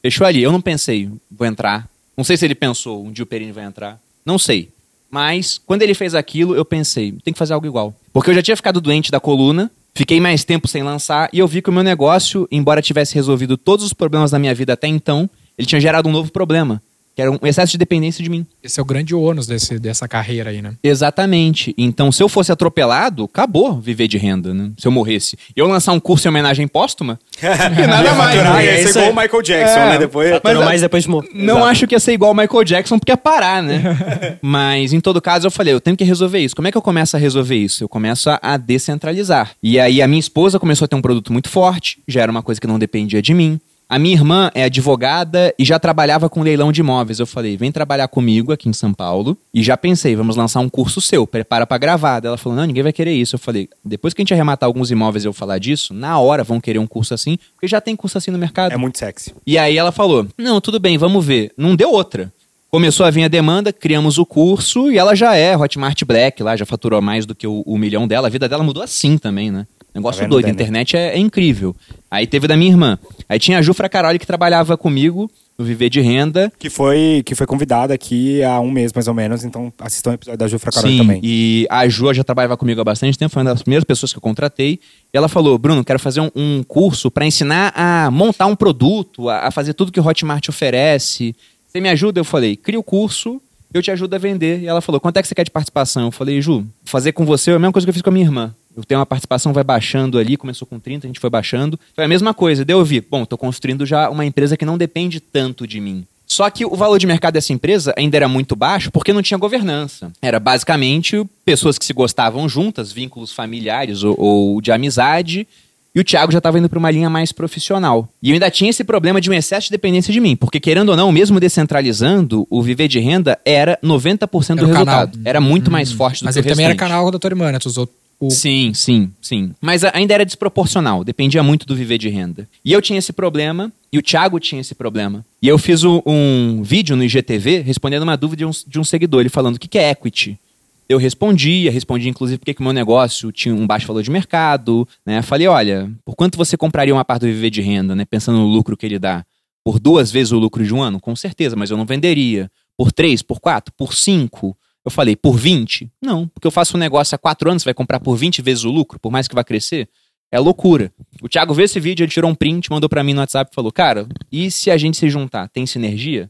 Fechou 0.02 0.26
ali. 0.26 0.42
Eu 0.42 0.52
não 0.52 0.60
pensei, 0.60 1.08
vou 1.30 1.46
entrar. 1.46 1.88
Não 2.18 2.24
sei 2.24 2.36
se 2.36 2.44
ele 2.44 2.56
pensou, 2.56 3.06
um 3.06 3.12
dia 3.12 3.22
o 3.22 3.28
Perini 3.28 3.52
vai 3.52 3.64
entrar. 3.64 4.02
Não 4.26 4.40
sei. 4.40 4.70
Mas, 5.08 5.62
quando 5.64 5.84
ele 5.84 5.94
fez 5.94 6.16
aquilo, 6.16 6.56
eu 6.56 6.66
pensei, 6.66 7.12
tem 7.24 7.32
que 7.32 7.38
fazer 7.38 7.54
algo 7.54 7.68
igual. 7.68 7.94
Porque 8.12 8.32
eu 8.32 8.34
já 8.34 8.42
tinha 8.42 8.56
ficado 8.56 8.82
doente 8.82 9.12
da 9.12 9.20
coluna, 9.20 9.70
fiquei 9.94 10.20
mais 10.20 10.44
tempo 10.44 10.68
sem 10.68 10.82
lançar, 10.82 11.30
e 11.32 11.38
eu 11.38 11.48
vi 11.48 11.62
que 11.62 11.70
o 11.70 11.74
meu 11.74 11.84
negócio, 11.84 12.48
embora 12.52 12.82
tivesse 12.82 13.14
resolvido 13.14 13.56
todos 13.56 13.86
os 13.86 13.94
problemas 13.94 14.32
da 14.32 14.40
minha 14.40 14.56
vida 14.56 14.74
até 14.74 14.88
então, 14.88 15.30
ele 15.56 15.68
tinha 15.68 15.80
gerado 15.80 16.10
um 16.10 16.12
novo 16.12 16.32
problema, 16.32 16.82
que 17.16 17.22
era 17.22 17.32
um 17.32 17.38
excesso 17.44 17.74
de 17.74 17.78
dependência 17.78 18.24
de 18.24 18.30
mim. 18.30 18.46
Esse 18.64 18.80
é 18.80 18.84
o 18.84 18.86
grande 18.86 19.14
ônus 19.14 19.46
desse, 19.46 19.78
dessa 19.78 20.08
carreira 20.08 20.50
aí, 20.50 20.62
né? 20.62 20.74
Exatamente. 20.84 21.74
Então, 21.78 22.12
se 22.12 22.24
eu 22.24 22.30
fosse 22.30 22.52
atropelado, 22.52 23.26
acabou 23.26 23.80
viver 23.80 24.08
de 24.08 24.18
renda, 24.18 24.54
né? 24.54 24.72
Se 24.78 24.88
eu 24.88 24.92
morresse. 24.92 25.38
E 25.56 25.60
eu 25.60 25.68
lançar 25.68 25.92
um 25.92 26.00
curso 26.00 26.28
em 26.28 26.30
homenagem 26.30 26.68
póstuma, 26.68 27.20
e 27.42 27.88
nada 27.88 28.14
mais. 28.14 28.36
Né? 28.36 28.66
ia 28.66 28.72
É 28.72 28.88
ser 28.88 29.00
igual 29.00 29.12
o 29.12 29.16
Michael 29.16 29.42
Jackson, 29.42 29.80
É, 29.80 29.90
né? 29.90 29.98
Depois... 30.00 30.42
Mas, 30.44 30.58
mais 30.58 30.82
depois 30.82 31.04
de 31.04 31.10
morrer. 31.10 31.30
Não 31.34 31.64
acho 31.64 31.86
que 31.88 31.96
ia 31.96 32.00
ser 32.00 32.14
igual 32.14 32.32
o 32.32 32.36
Michael 32.36 32.64
Jackson, 32.64 32.98
porque 32.98 33.12
ia 33.12 33.18
parar, 33.18 33.62
né? 33.62 34.38
Mas, 34.42 34.94
em 34.94 35.00
todo 35.00 35.22
caso, 35.22 35.48
eu 35.48 35.52
falei, 35.52 35.74
eu 35.74 35.82
tenho 35.82 35.96
que 35.96 36.04
resolver 36.04 36.40
isso. 36.40 36.56
Como 36.56 36.68
é 36.68 36.72
que 36.72 36.78
eu 36.78 36.82
começo 36.82 37.16
a 37.16 37.20
resolver 37.20 37.56
isso? 37.56 37.84
Eu 37.84 37.90
começo 37.90 38.30
a, 38.30 38.40
a 38.42 38.58
descentralizar. 38.58 39.52
E 39.62 39.80
aí, 39.80 40.02
a 40.02 40.08
minha 40.08 40.20
esposa 40.20 40.60
começou 40.60 40.86
a 40.86 40.88
ter 40.88 40.96
um 40.96 41.02
produto 41.02 41.32
muito 41.32 41.50
forte, 41.50 42.00
já 42.08 42.22
era 42.22 42.32
uma 42.32 42.42
coisa 42.42 42.60
que 42.60 42.68
não 42.68 42.80
dependia 42.80 43.22
de 43.22 43.34
mim. 43.34 43.60
A 43.94 44.00
minha 44.00 44.16
irmã 44.16 44.50
é 44.56 44.64
advogada 44.64 45.54
e 45.56 45.64
já 45.64 45.78
trabalhava 45.78 46.28
com 46.28 46.42
leilão 46.42 46.72
de 46.72 46.82
imóveis. 46.82 47.20
Eu 47.20 47.28
falei, 47.28 47.56
vem 47.56 47.72
trabalhar 47.72 48.08
comigo 48.08 48.52
aqui 48.52 48.68
em 48.68 48.74
São 48.74 48.92
Paulo. 48.92 49.38
E 49.54 49.62
já 49.62 49.78
pensei, 49.78 50.16
vamos 50.16 50.36
lançar 50.36 50.62
um 50.62 50.68
curso 50.68 51.00
seu, 51.00 51.28
prepara 51.28 51.68
pra 51.68 51.78
gravar. 51.78 52.26
Ela 52.26 52.36
falou, 52.36 52.58
não, 52.58 52.66
ninguém 52.66 52.82
vai 52.82 52.92
querer 52.92 53.14
isso. 53.14 53.36
Eu 53.36 53.40
falei, 53.40 53.70
depois 53.86 54.12
que 54.12 54.20
a 54.20 54.24
gente 54.24 54.34
arrematar 54.34 54.66
alguns 54.66 54.90
imóveis 54.90 55.26
e 55.26 55.28
eu 55.28 55.32
falar 55.32 55.60
disso, 55.60 55.94
na 55.94 56.18
hora 56.18 56.44
vão 56.44 56.60
querer 56.60 56.80
um 56.80 56.88
curso 56.88 57.14
assim, 57.14 57.38
porque 57.54 57.68
já 57.68 57.80
tem 57.80 57.96
curso 57.96 58.18
assim 58.18 58.32
no 58.32 58.38
mercado. 58.40 58.72
É 58.72 58.78
muito 58.78 58.98
sexy. 58.98 59.32
E 59.46 59.60
aí 59.60 59.78
ela 59.78 59.92
falou: 59.92 60.26
Não, 60.40 60.60
tudo 60.60 60.80
bem, 60.80 60.98
vamos 60.98 61.24
ver. 61.24 61.52
Não 61.56 61.76
deu 61.76 61.92
outra. 61.92 62.34
Começou 62.72 63.06
a 63.06 63.12
vir 63.12 63.26
a 63.26 63.28
demanda, 63.28 63.72
criamos 63.72 64.18
o 64.18 64.26
curso 64.26 64.92
e 64.92 64.98
ela 64.98 65.16
já 65.16 65.36
é 65.36 65.56
Hotmart 65.56 66.04
Black 66.04 66.42
lá, 66.42 66.58
já 66.58 66.66
faturou 66.66 67.00
mais 67.00 67.28
do 67.28 67.36
que 67.36 67.46
o, 67.46 67.62
o 67.64 67.78
milhão 67.78 68.08
dela. 68.08 68.28
A 68.28 68.32
vida 68.32 68.50
dela 68.50 68.64
mudou 68.64 68.82
assim 68.82 69.20
também, 69.20 69.52
né? 69.52 69.68
Negócio 69.94 70.22
Tá 70.22 70.28
doido, 70.28 70.48
a 70.48 70.50
internet 70.50 70.98
é, 70.98 71.16
é 71.16 71.18
incrível. 71.18 71.76
Aí 72.10 72.26
teve 72.26 72.48
da 72.48 72.58
minha 72.58 72.72
irmã. 72.72 72.98
Aí 73.30 73.38
tinha 73.38 73.60
a 73.60 73.62
Jufra 73.62 73.88
Caroli 73.88 74.18
que 74.18 74.26
trabalhava 74.26 74.76
comigo 74.76 75.30
no 75.58 75.64
Viver 75.64 75.90
de 75.90 76.02
Renda. 76.02 76.52
Que 76.58 76.70
foi, 76.70 77.22
que 77.26 77.36
foi 77.36 77.46
convidada 77.46 77.94
aqui 77.94 78.44
há 78.44 78.60
um 78.60 78.72
mês, 78.72 78.92
mais 78.92 79.08
ou 79.08 79.14
menos. 79.14 79.44
Então, 79.44 79.72
assistam 79.80 80.12
o 80.12 80.14
episódio 80.14 80.38
da 80.38 80.48
Jufra 80.48 80.72
Carol 80.72 80.90
Sim, 80.90 80.98
também. 80.98 81.20
e 81.24 81.68
a 81.70 81.88
Ju 81.88 82.14
já 82.14 82.24
trabalhava 82.24 82.58
comigo 82.58 82.82
há 82.82 82.84
bastante 82.84 83.18
tempo, 83.18 83.32
foi 83.32 83.42
uma 83.44 83.52
das 83.52 83.62
primeiras 83.62 83.84
pessoas 83.84 84.12
que 84.12 84.18
eu 84.18 84.22
contratei. 84.22 84.80
E 85.14 85.18
ela 85.18 85.28
falou: 85.28 85.58
Bruno, 85.58 85.84
quero 85.84 86.00
fazer 86.00 86.22
um, 86.22 86.32
um 86.36 86.64
curso 86.64 87.12
para 87.12 87.26
ensinar 87.26 87.72
a 87.76 88.10
montar 88.12 88.48
um 88.48 88.56
produto, 88.56 89.30
a, 89.30 89.48
a 89.48 89.52
fazer 89.52 89.74
tudo 89.74 89.92
que 89.92 90.00
o 90.00 90.06
Hotmart 90.06 90.50
oferece. 90.50 91.36
Você 91.68 91.80
me 91.80 91.90
ajuda? 91.90 92.20
Eu 92.20 92.26
falei: 92.26 92.56
cria 92.56 92.80
o 92.80 92.84
curso, 92.84 93.42
eu 93.74 93.82
te 93.82 93.92
ajudo 93.92 94.16
a 94.16 94.18
vender. 94.18 94.62
E 94.62 94.68
ela 94.68 94.82
falou: 94.82 95.00
quanto 95.00 95.18
é 95.18 95.22
que 95.22 95.28
você 95.28 95.36
quer 95.36 95.44
de 95.44 95.52
participação? 95.52 96.06
Eu 96.06 96.12
falei: 96.12 96.42
Ju, 96.42 96.66
fazer 96.84 97.12
com 97.12 97.26
você 97.26 97.52
é 97.52 97.56
a 97.56 97.60
mesma 97.60 97.72
coisa 97.74 97.86
que 97.86 97.90
eu 97.90 97.94
fiz 97.94 98.02
com 98.02 98.10
a 98.10 98.14
minha 98.14 98.26
irmã. 98.26 98.56
Eu 98.76 98.84
tenho 98.84 99.00
uma 99.00 99.06
participação, 99.06 99.54
vai 99.54 99.64
baixando 99.64 100.18
ali, 100.18 100.36
começou 100.36 100.68
com 100.68 100.80
30, 100.80 101.06
a 101.06 101.10
gente 101.10 101.20
foi 101.20 101.30
baixando. 101.30 101.80
Foi 101.96 102.04
a 102.04 102.08
mesma 102.08 102.34
coisa. 102.34 102.66
Daí 102.66 102.76
eu 102.76 102.84
vi, 102.84 103.02
bom, 103.02 103.26
tô 103.26 103.38
construindo 103.38 103.86
já 103.86 104.10
uma 104.10 104.26
empresa 104.26 104.58
que 104.58 104.66
não 104.66 104.78
depende 104.78 105.20
tanto 105.20 105.68
de 105.68 105.80
mim. 105.80 106.06
Só 106.26 106.50
que 106.50 106.66
o 106.66 106.76
valor 106.76 106.98
de 106.98 107.06
mercado 107.06 107.34
dessa 107.36 107.54
empresa 107.54 107.94
ainda 107.96 108.18
era 108.18 108.28
muito 108.28 108.56
baixo 108.56 108.92
porque 108.92 109.14
não 109.14 109.22
tinha 109.22 109.38
governança. 109.38 110.12
Era 110.22 110.40
basicamente 110.40 111.24
pessoas 111.46 111.78
que 111.78 111.86
se 111.86 111.94
gostavam 111.94 112.50
juntas, 112.50 112.92
vínculos 112.92 113.32
familiares 113.32 114.04
ou, 114.04 114.16
ou 114.20 114.62
de 114.62 114.72
amizade. 114.72 115.48
E 115.96 116.00
o 116.00 116.04
Thiago 116.04 116.32
já 116.32 116.40
estava 116.40 116.58
indo 116.58 116.68
para 116.68 116.80
uma 116.80 116.90
linha 116.90 117.08
mais 117.08 117.32
profissional. 117.32 118.10
E 118.20 118.32
eu 118.32 118.34
ainda 118.34 118.50
tinha 118.50 118.68
esse 118.68 118.84
problema 118.84 119.22
de 119.22 119.30
um 119.30 119.34
excesso 119.34 119.68
de 119.68 119.72
dependência 119.72 120.12
de 120.12 120.20
mim. 120.20 120.36
Porque, 120.36 120.60
querendo 120.60 120.90
ou 120.90 120.98
não, 120.98 121.12
mesmo 121.12 121.40
descentralizando, 121.40 122.48
o 122.50 122.64
viver 122.64 122.88
de 122.88 123.00
renda 123.00 123.38
era 123.46 123.78
90% 123.84 124.56
do 124.56 124.66
Era 124.66 124.66
resultado. 124.66 125.12
canal. 125.12 125.24
Era 125.24 125.40
muito 125.40 125.70
mais 125.70 125.92
forte 125.92 126.24
do 126.24 126.26
Mas 126.26 126.34
que 126.34 126.40
ele 126.40 126.48
o 126.48 126.52
também 126.52 126.66
era 126.66 126.76
canal 126.76 127.12
da 127.12 127.20
tua 127.20 127.28
irmã, 127.28 127.52
né? 127.52 127.60
Tu 127.60 127.68
usou 127.68 127.88
o... 128.26 128.32
Sim, 128.32 128.74
sim, 128.74 129.12
sim. 129.22 129.54
Mas 129.60 129.84
ainda 129.84 130.14
era 130.14 130.26
desproporcional, 130.26 131.04
dependia 131.04 131.44
muito 131.44 131.66
do 131.66 131.76
viver 131.76 131.98
de 131.98 132.08
renda. 132.08 132.48
E 132.64 132.72
eu 132.72 132.82
tinha 132.82 132.98
esse 132.98 133.12
problema, 133.12 133.72
e 133.92 133.98
o 133.98 134.02
Thiago 134.02 134.40
tinha 134.40 134.62
esse 134.62 134.74
problema. 134.74 135.26
E 135.42 135.48
eu 135.48 135.58
fiz 135.58 135.84
um, 135.84 136.02
um 136.06 136.64
vídeo 136.64 136.96
no 136.96 137.04
IGTV 137.04 137.60
respondendo 137.60 138.04
uma 138.04 138.16
dúvida 138.16 138.38
de 138.38 138.46
um, 138.46 138.52
de 138.66 138.80
um 138.80 138.84
seguidor, 138.84 139.20
ele 139.20 139.30
falando 139.30 139.58
o 139.58 139.60
que, 139.60 139.68
que 139.68 139.78
é 139.78 139.90
equity. 139.90 140.40
Eu 140.88 140.98
respondia, 140.98 141.70
respondi 141.70 142.08
inclusive 142.08 142.38
porque 142.38 142.54
que 142.54 142.62
o 142.62 142.64
meu 142.64 142.72
negócio 142.72 143.32
tinha 143.32 143.54
um 143.54 143.68
baixo 143.68 143.88
valor 143.88 144.04
de 144.04 144.12
mercado, 144.12 144.88
né? 145.06 145.22
Falei, 145.22 145.48
olha, 145.48 145.92
por 146.06 146.16
quanto 146.16 146.38
você 146.38 146.56
compraria 146.56 146.94
uma 146.94 147.04
parte 147.04 147.22
do 147.22 147.28
viver 147.28 147.50
de 147.50 147.62
renda, 147.62 147.94
né? 147.96 148.06
Pensando 148.06 148.38
no 148.38 148.46
lucro 148.46 148.78
que 148.78 148.86
ele 148.86 149.00
dá. 149.00 149.26
Por 149.66 149.80
duas 149.80 150.12
vezes 150.12 150.32
o 150.32 150.40
lucro 150.40 150.64
de 150.64 150.74
um 150.74 150.82
ano? 150.82 151.00
Com 151.00 151.16
certeza, 151.16 151.56
mas 151.56 151.72
eu 151.72 151.78
não 151.78 151.86
venderia. 151.86 152.50
Por 152.78 152.92
três, 152.92 153.22
por 153.22 153.40
quatro, 153.40 153.74
por 153.78 153.94
cinco? 153.94 154.58
Eu 154.86 154.92
falei, 154.92 155.16
por 155.16 155.38
20? 155.38 155.90
Não, 156.02 156.28
porque 156.28 156.46
eu 156.46 156.52
faço 156.52 156.76
um 156.76 156.80
negócio 156.80 157.16
há 157.16 157.18
quatro 157.18 157.50
anos, 157.50 157.64
você 157.64 157.68
vai 157.68 157.74
comprar 157.74 158.00
por 158.00 158.16
20 158.16 158.42
vezes 158.42 158.64
o 158.64 158.70
lucro, 158.70 159.00
por 159.00 159.12
mais 159.12 159.28
que 159.28 159.36
vá 159.36 159.44
crescer? 159.44 159.88
É 160.32 160.40
loucura. 160.40 160.92
O 161.22 161.30
Thiago 161.30 161.54
viu 161.54 161.64
esse 161.64 161.80
vídeo, 161.80 162.04
ele 162.04 162.12
tirou 162.12 162.30
um 162.30 162.36
print, 162.36 162.70
mandou 162.70 162.90
pra 162.90 163.04
mim 163.04 163.14
no 163.14 163.20
WhatsApp 163.20 163.52
e 163.52 163.56
falou, 163.56 163.72
cara, 163.72 164.08
e 164.32 164.50
se 164.52 164.72
a 164.72 164.78
gente 164.78 164.98
se 164.98 165.10
juntar, 165.10 165.48
tem 165.48 165.66
sinergia? 165.66 166.30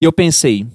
E 0.00 0.04
eu 0.04 0.12
pensei, 0.12 0.66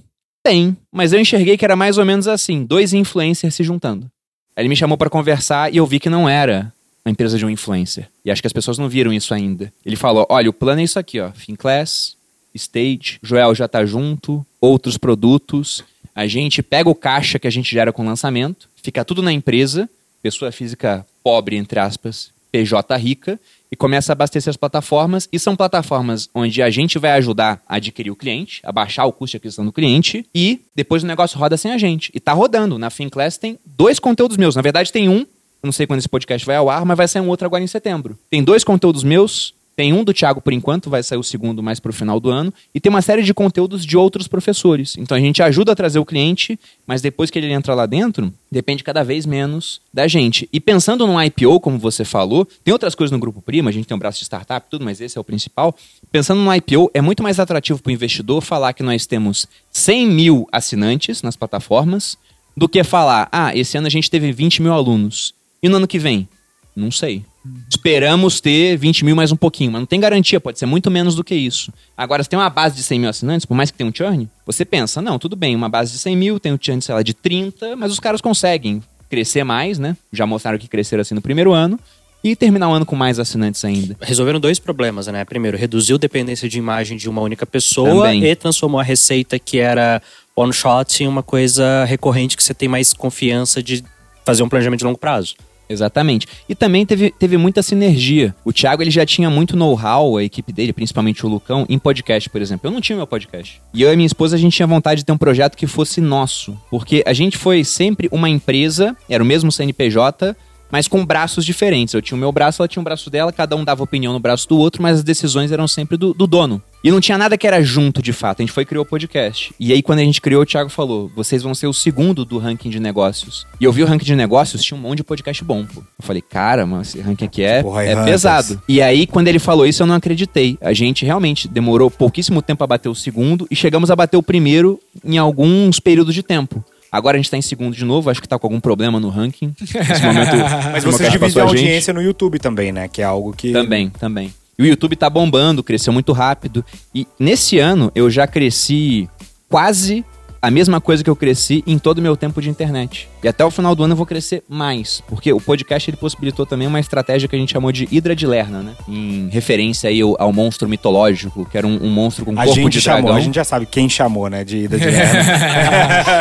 tem, 0.44 0.76
mas 0.92 1.14
eu 1.14 1.20
enxerguei 1.20 1.58
que 1.58 1.64
era 1.64 1.76
mais 1.76 1.98
ou 1.98 2.06
menos 2.06 2.28
assim, 2.28 2.66
dois 2.66 2.92
influencers 2.92 3.56
se 3.56 3.64
juntando. 3.64 4.12
Aí 4.56 4.64
ele 4.64 4.70
me 4.70 4.76
chamou 4.76 4.98
pra 4.98 5.10
conversar 5.10 5.74
e 5.74 5.78
eu 5.78 5.86
vi 5.86 6.00
que 6.00 6.10
não 6.10 6.28
era 6.28 6.74
a 7.06 7.10
empresa 7.10 7.38
de 7.38 7.46
um 7.46 7.50
influencer. 7.50 8.10
E 8.26 8.32
acho 8.32 8.42
que 8.42 8.48
as 8.48 8.54
pessoas 8.54 8.78
não 8.78 8.90
viram 8.90 9.14
isso 9.14 9.34
ainda. 9.34 9.72
Ele 9.86 9.96
falou, 9.96 10.26
olha, 10.30 10.50
o 10.50 10.54
plano 10.54 10.82
é 10.82 10.84
isso 10.84 11.00
aqui, 11.00 11.20
ó, 11.20 11.32
Finclass, 11.32 12.18
Stage, 12.54 13.20
Joel 13.22 13.56
já 13.56 13.68
tá 13.68 13.86
junto, 13.86 14.46
outros 14.60 14.98
produtos. 14.98 15.84
A 16.16 16.28
gente 16.28 16.62
pega 16.62 16.90
o 16.90 16.96
caixa 16.96 17.40
que 17.40 17.48
a 17.48 17.52
gente 17.52 17.72
gera 17.72 17.92
com 17.92 18.04
o 18.04 18.06
lançamento, 18.06 18.70
fica 18.82 19.04
tudo 19.04 19.22
na 19.22 19.32
empresa, 19.32 19.90
pessoa 20.22 20.52
física 20.52 21.06
pobre, 21.24 21.56
entre 21.56 21.80
aspas, 21.80 22.32
PJ 22.52 22.96
rica, 22.98 23.40
e 23.72 23.76
começa 23.76 24.12
a 24.12 24.14
abastecer 24.14 24.52
as 24.52 24.58
plataformas. 24.58 25.28
E 25.32 25.40
são 25.40 25.56
plataformas 25.56 26.30
onde 26.36 26.62
a 26.62 26.70
gente 26.70 27.00
vai 27.00 27.12
ajudar 27.14 27.62
a 27.68 27.78
adquirir 27.78 28.12
o 28.12 28.16
cliente, 28.16 28.62
a 28.64 28.72
baixar 28.72 29.06
o 29.06 29.12
custo 29.12 29.32
de 29.32 29.38
aquisição 29.38 29.66
do 29.66 29.74
cliente, 29.74 30.26
e 30.36 30.62
depois 30.76 31.04
o 31.04 31.08
negócio 31.08 31.40
roda 31.40 31.58
sem 31.58 31.72
a 31.72 31.78
gente. 31.78 32.12
E 32.14 32.20
tá 32.20 32.32
rodando. 32.32 32.78
Na 32.78 32.92
Finclass 32.92 33.38
tem 33.38 33.58
dois 33.66 33.98
conteúdos 33.98 34.38
meus. 34.38 34.56
Na 34.56 34.62
verdade, 34.62 34.92
tem 34.92 35.10
um, 35.10 35.20
eu 35.20 35.28
não 35.68 35.72
sei 35.72 35.88
quando 35.88 36.00
esse 36.00 36.10
podcast 36.10 36.46
vai 36.46 36.56
ao 36.56 36.70
ar, 36.70 36.86
mas 36.86 36.98
vai 36.98 37.08
sair 37.08 37.22
um 37.22 37.30
outro 37.30 37.48
agora 37.48 37.64
em 37.64 37.68
setembro. 37.68 38.20
Tem 38.30 38.44
dois 38.44 38.64
conteúdos 38.64 39.04
meus, 39.04 39.56
tem 39.76 39.94
um 39.94 40.04
do 40.04 40.14
Thiago 40.14 40.42
por 40.42 40.54
enquanto, 40.54 40.90
vai 40.90 41.02
sair 41.04 41.18
o 41.18 41.24
segundo 41.24 41.64
mais 41.64 41.80
pro 41.80 41.94
final 41.94 42.20
do 42.20 42.30
ano, 42.30 42.54
e 42.74 42.80
tem 42.80 42.90
uma 42.90 43.02
série 43.02 43.24
de 43.24 43.34
conteúdos 43.34 43.86
de 43.86 43.98
outros 43.98 44.28
professores. 44.28 44.96
Então 44.98 45.18
a 45.18 45.20
gente 45.20 45.42
ajuda 45.42 45.72
a 45.72 45.76
trazer 45.76 46.00
o 46.00 46.06
cliente, 46.06 46.60
mas 46.86 47.02
depois 47.02 47.30
que 47.30 47.40
ele 47.40 47.52
entra 47.52 47.74
lá 47.74 47.86
dentro, 47.86 48.34
depende 48.52 48.84
cada 48.84 49.04
vez 49.04 49.26
menos 49.26 49.82
da 49.94 50.08
gente. 50.08 50.48
E 50.52 50.60
pensando 50.60 51.08
num 51.08 51.22
IPO, 51.22 51.60
como 51.60 51.78
você 51.78 52.06
falou, 52.06 52.48
tem 52.64 52.72
outras 52.72 52.96
coisas 52.96 53.12
no 53.12 53.20
Grupo 53.20 53.42
Prima, 53.42 53.70
a 53.70 53.74
gente 53.74 53.88
tem 53.88 53.96
um 53.96 54.00
braço 54.00 54.20
de 54.20 54.26
startup, 54.26 54.68
tudo, 54.70 54.86
mas 54.86 55.02
esse 55.02 55.18
é 55.18 55.22
o 55.22 55.24
principal. 55.24 55.76
Pensando 56.12 56.42
no 56.42 56.54
IPO, 56.54 56.92
é 56.94 57.02
muito 57.02 57.24
mais 57.24 57.40
atrativo 57.40 57.82
para 57.82 57.90
o 57.90 57.94
investidor 57.94 58.42
falar 58.42 58.74
que 58.74 58.84
nós 58.84 59.06
temos 59.06 59.48
100 59.72 60.08
mil 60.08 60.48
assinantes 60.52 61.22
nas 61.22 61.36
plataformas, 61.36 62.18
do 62.56 62.70
que 62.70 62.84
falar, 62.84 63.28
ah, 63.32 63.56
esse 63.56 63.78
ano 63.78 63.88
a 63.88 63.90
gente 63.90 64.10
teve 64.10 64.32
20 64.32 64.62
mil 64.62 64.74
alunos. 64.74 65.34
E 65.62 65.68
no 65.68 65.78
ano 65.78 65.88
que 65.88 65.98
vem? 65.98 66.28
Não 66.76 66.92
sei. 66.92 67.24
Esperamos 67.70 68.40
ter 68.40 68.78
20 68.78 69.06
mil 69.06 69.16
mais 69.16 69.32
um 69.32 69.36
pouquinho, 69.36 69.72
mas 69.72 69.82
não 69.82 69.86
tem 69.86 70.00
garantia, 70.00 70.40
pode 70.40 70.58
ser 70.58 70.66
muito 70.66 70.90
menos 70.90 71.14
do 71.14 71.24
que 71.24 71.36
isso. 71.36 71.74
Agora, 71.96 72.24
se 72.24 72.30
tem 72.30 72.40
uma 72.40 72.50
base 72.50 72.76
de 72.76 72.84
100 72.84 73.00
mil 73.00 73.10
assinantes, 73.10 73.46
por 73.46 73.54
mais 73.54 73.70
que 73.70 73.78
tenha 73.78 73.90
um 73.90 73.94
churn, 73.94 74.30
você 74.46 74.64
pensa, 74.64 75.02
não, 75.02 75.20
tudo 75.20 75.36
bem, 75.36 75.56
uma 75.56 75.70
base 75.70 75.92
de 75.92 76.00
100 76.00 76.16
mil, 76.16 76.40
tem 76.40 76.54
um 76.54 76.58
churn, 76.60 76.82
sei 76.82 76.96
lá, 76.96 77.04
de 77.04 77.14
30, 77.14 77.76
mas 77.76 77.92
os 77.92 78.00
caras 78.00 78.22
conseguem 78.22 78.82
crescer 79.10 79.44
mais, 79.44 79.78
né? 79.78 79.96
Já 80.12 80.26
mostraram 80.26 80.58
que 80.58 80.68
cresceram 80.68 81.02
assim 81.02 81.14
no 81.14 81.22
primeiro 81.22 81.52
ano. 81.52 81.80
E 82.24 82.38
terminar 82.38 82.70
o 82.70 82.72
ano 82.72 82.86
com 82.86 82.96
mais 82.96 83.20
assinantes 83.20 83.66
ainda. 83.66 83.98
Resolveram 84.00 84.40
dois 84.40 84.58
problemas, 84.58 85.08
né? 85.08 85.26
Primeiro, 85.26 85.58
reduziu 85.58 85.98
a 85.98 86.00
dependência 86.00 86.48
de 86.48 86.58
imagem 86.58 86.98
de 86.98 87.10
uma 87.10 87.22
única 87.22 87.46
pessoa 87.46 88.06
Também. 88.06 88.24
e 88.24 88.34
transformou 88.34 88.80
a 88.80 88.84
receita 88.84 89.38
que 89.38 89.60
era 89.60 90.02
one 90.34 90.54
shot 90.54 91.04
em 91.04 91.08
uma 91.08 91.22
coisa 91.22 91.84
recorrente 91.84 92.38
que 92.38 92.44
você 92.44 92.54
tem 92.54 92.70
mais 92.70 92.94
confiança 92.94 93.62
de 93.62 93.84
fazer 94.26 94.42
um 94.42 94.48
planejamento 94.48 94.80
de 94.80 94.86
longo 94.86 94.98
prazo. 94.98 95.36
Exatamente. 95.70 96.28
E 96.48 96.56
também 96.56 96.86
teve, 96.86 97.12
teve 97.12 97.38
muita 97.38 97.62
sinergia. 97.64 98.36
O 98.44 98.52
Thiago 98.52 98.84
ele 98.84 98.92
já 98.92 99.06
tinha 99.06 99.30
muito 99.30 99.56
know-how, 99.56 100.18
a 100.18 100.24
equipe 100.24 100.52
dele, 100.52 100.74
principalmente 100.74 101.26
o 101.26 101.30
Lucão, 101.30 101.66
em 101.70 101.80
podcast, 101.80 102.30
por 102.30 102.42
exemplo. 102.42 102.68
Eu 102.68 102.72
não 102.72 102.82
tinha 102.82 102.96
meu 102.96 103.08
podcast. 103.08 103.62
E 103.74 103.82
eu 103.82 103.92
e 103.92 103.96
minha 103.96 104.06
esposa, 104.06 104.36
a 104.36 104.40
gente 104.40 104.56
tinha 104.56 104.68
vontade 104.68 105.00
de 105.00 105.06
ter 105.06 105.12
um 105.12 105.18
projeto 105.18 105.56
que 105.56 105.68
fosse 105.68 106.02
nosso. 106.02 106.58
Porque 106.70 107.04
a 107.06 107.14
gente 107.14 107.38
foi 107.38 107.64
sempre 107.64 108.08
uma 108.12 108.30
empresa, 108.30 108.96
era 109.10 109.24
o 109.24 109.26
mesmo 109.26 109.52
CNPJ, 109.52 110.36
mas 110.74 110.88
com 110.88 111.06
braços 111.06 111.46
diferentes. 111.46 111.94
Eu 111.94 112.02
tinha 112.02 112.18
o 112.18 112.20
meu 112.20 112.32
braço, 112.32 112.60
ela 112.60 112.68
tinha 112.68 112.82
o 112.82 112.84
braço 112.84 113.08
dela, 113.08 113.32
cada 113.32 113.56
um 113.56 113.64
dava 113.64 113.84
opinião 113.84 114.12
no 114.12 114.20
braço 114.20 114.50
do 114.50 114.58
outro, 114.58 114.82
mas 114.82 114.98
as 114.98 115.04
decisões 115.04 115.52
eram 115.52 115.68
sempre 115.68 115.96
do, 115.96 116.16
do 116.16 116.26
dono. 116.26 116.60
E 116.84 116.90
não 116.90 117.00
tinha 117.00 117.16
nada 117.16 117.38
que 117.38 117.46
era 117.46 117.62
junto 117.62 118.02
de 118.02 118.12
fato. 118.12 118.40
A 118.40 118.44
gente 118.44 118.52
foi 118.52 118.64
e 118.64 118.66
criou 118.66 118.84
o 118.84 118.88
podcast. 118.88 119.54
E 119.60 119.72
aí, 119.72 119.84
quando 119.84 120.00
a 120.00 120.04
gente 120.04 120.20
criou, 120.20 120.42
o 120.42 120.46
Thiago 120.46 120.70
falou: 120.70 121.12
vocês 121.16 121.44
vão 121.44 121.54
ser 121.54 121.68
o 121.68 121.74
segundo 121.74 122.26
do 122.26 122.40
ranking 122.40 122.72
de 122.72 122.80
negócios. 122.80 123.46
E 123.62 123.64
eu 123.64 123.72
vi 123.72 123.84
o 123.84 123.86
ranking 123.86 124.04
de 124.04 124.16
negócios, 124.16 124.64
tinha 124.64 124.76
um 124.76 124.82
monte 124.82 124.98
de 124.98 125.04
podcast 125.04 125.44
bom, 125.44 125.64
pô. 125.64 125.82
Eu 125.82 125.86
falei, 126.00 126.24
cara, 126.24 126.66
mano, 126.66 126.82
esse 126.82 127.00
ranking 127.00 127.26
aqui 127.26 127.44
é, 127.44 127.62
Porra, 127.62 127.84
é 127.84 127.92
Hunters. 127.92 128.06
pesado. 128.06 128.62
E 128.68 128.82
aí, 128.82 129.06
quando 129.06 129.28
ele 129.28 129.40
falou 129.40 129.68
isso, 129.68 129.84
eu 129.84 129.88
não 129.88 129.96
acreditei. 129.96 130.58
A 130.60 130.74
gente 130.74 131.06
realmente 131.06 131.48
demorou 131.48 131.92
pouquíssimo 131.92 132.42
tempo 132.42 132.64
a 132.64 132.68
bater 132.68 132.90
o 132.90 132.96
segundo 132.96 133.48
e 133.50 133.56
chegamos 133.56 133.92
a 133.92 133.96
bater 133.96 134.18
o 134.18 134.24
primeiro 134.24 134.80
em 135.06 135.20
alguns 135.20 135.80
períodos 135.80 136.16
de 136.16 136.24
tempo. 136.24 136.66
Agora 136.94 137.18
a 137.18 137.20
gente 137.20 137.32
tá 137.32 137.38
em 137.38 137.42
segundo 137.42 137.76
de 137.76 137.84
novo, 137.84 138.12
acho 138.12 138.22
que 138.22 138.28
tá 138.28 138.38
com 138.38 138.46
algum 138.46 138.60
problema 138.60 139.00
no 139.00 139.10
ranking. 139.10 139.52
Nesse 139.60 140.04
momento. 140.06 140.38
Mas 140.72 140.84
vocês 140.84 141.12
dividem 141.12 141.42
a 141.42 141.48
gente. 141.48 141.58
audiência 141.58 141.92
no 141.92 142.00
YouTube 142.00 142.38
também, 142.38 142.72
né? 142.72 142.88
Que 142.88 143.02
é 143.02 143.06
algo 143.06 143.34
que. 143.34 143.52
Também, 143.52 143.90
também. 143.90 144.32
E 144.60 144.62
o 144.62 144.66
YouTube 144.68 144.96
tá 144.96 145.10
bombando, 145.10 145.64
cresceu 145.64 145.92
muito 145.92 146.12
rápido. 146.12 146.64
E 146.94 147.08
nesse 147.20 147.58
ano 147.58 147.92
eu 147.96 148.12
já 148.12 148.28
cresci 148.28 149.10
quase 149.50 150.06
a 150.40 150.52
mesma 150.52 150.80
coisa 150.80 151.04
que 151.04 151.10
eu 151.10 151.16
cresci 151.16 151.64
em 151.66 151.80
todo 151.80 151.98
o 151.98 152.02
meu 152.02 152.16
tempo 152.16 152.40
de 152.40 152.52
internet. 152.52 153.10
E 153.24 153.28
até 153.28 153.46
o 153.46 153.50
final 153.50 153.74
do 153.76 153.84
ano 153.84 153.94
eu 153.94 153.98
vou 153.98 154.06
crescer 154.06 154.44
mais, 154.50 155.02
porque 155.08 155.32
o 155.32 155.40
podcast 155.40 155.90
ele 155.90 155.96
possibilitou 155.98 156.46
também 156.46 156.68
uma 156.68 156.80
estratégia 156.80 157.28
que 157.30 157.36
a 157.36 157.40
gente 157.40 157.54
chamou 157.54 157.72
de 157.72 157.88
Hidra 157.90 158.16
de 158.16 158.28
Lerna, 158.28 158.62
né? 158.62 158.74
Em 158.88 159.30
referência 159.30 159.90
aí 159.90 160.02
ao, 160.02 160.16
ao 160.20 160.34
monstro 160.34 160.68
mitológico, 160.68 161.46
que 161.50 161.58
era 161.58 161.66
um, 161.66 161.86
um 161.86 161.90
monstro 161.90 162.26
com 162.26 162.32
A 162.34 162.44
corpo 162.44 162.54
gente 162.54 162.74
de 162.74 162.82
chamou, 162.82 163.02
dragão. 163.04 163.18
a 163.18 163.22
gente 163.22 163.36
já 163.36 163.44
sabe 163.44 163.66
quem 163.66 163.88
chamou, 163.88 164.30
né? 164.30 164.44
De 164.44 164.58
ida 164.58 164.78
de 164.78 164.86
Lerna. 164.86 165.24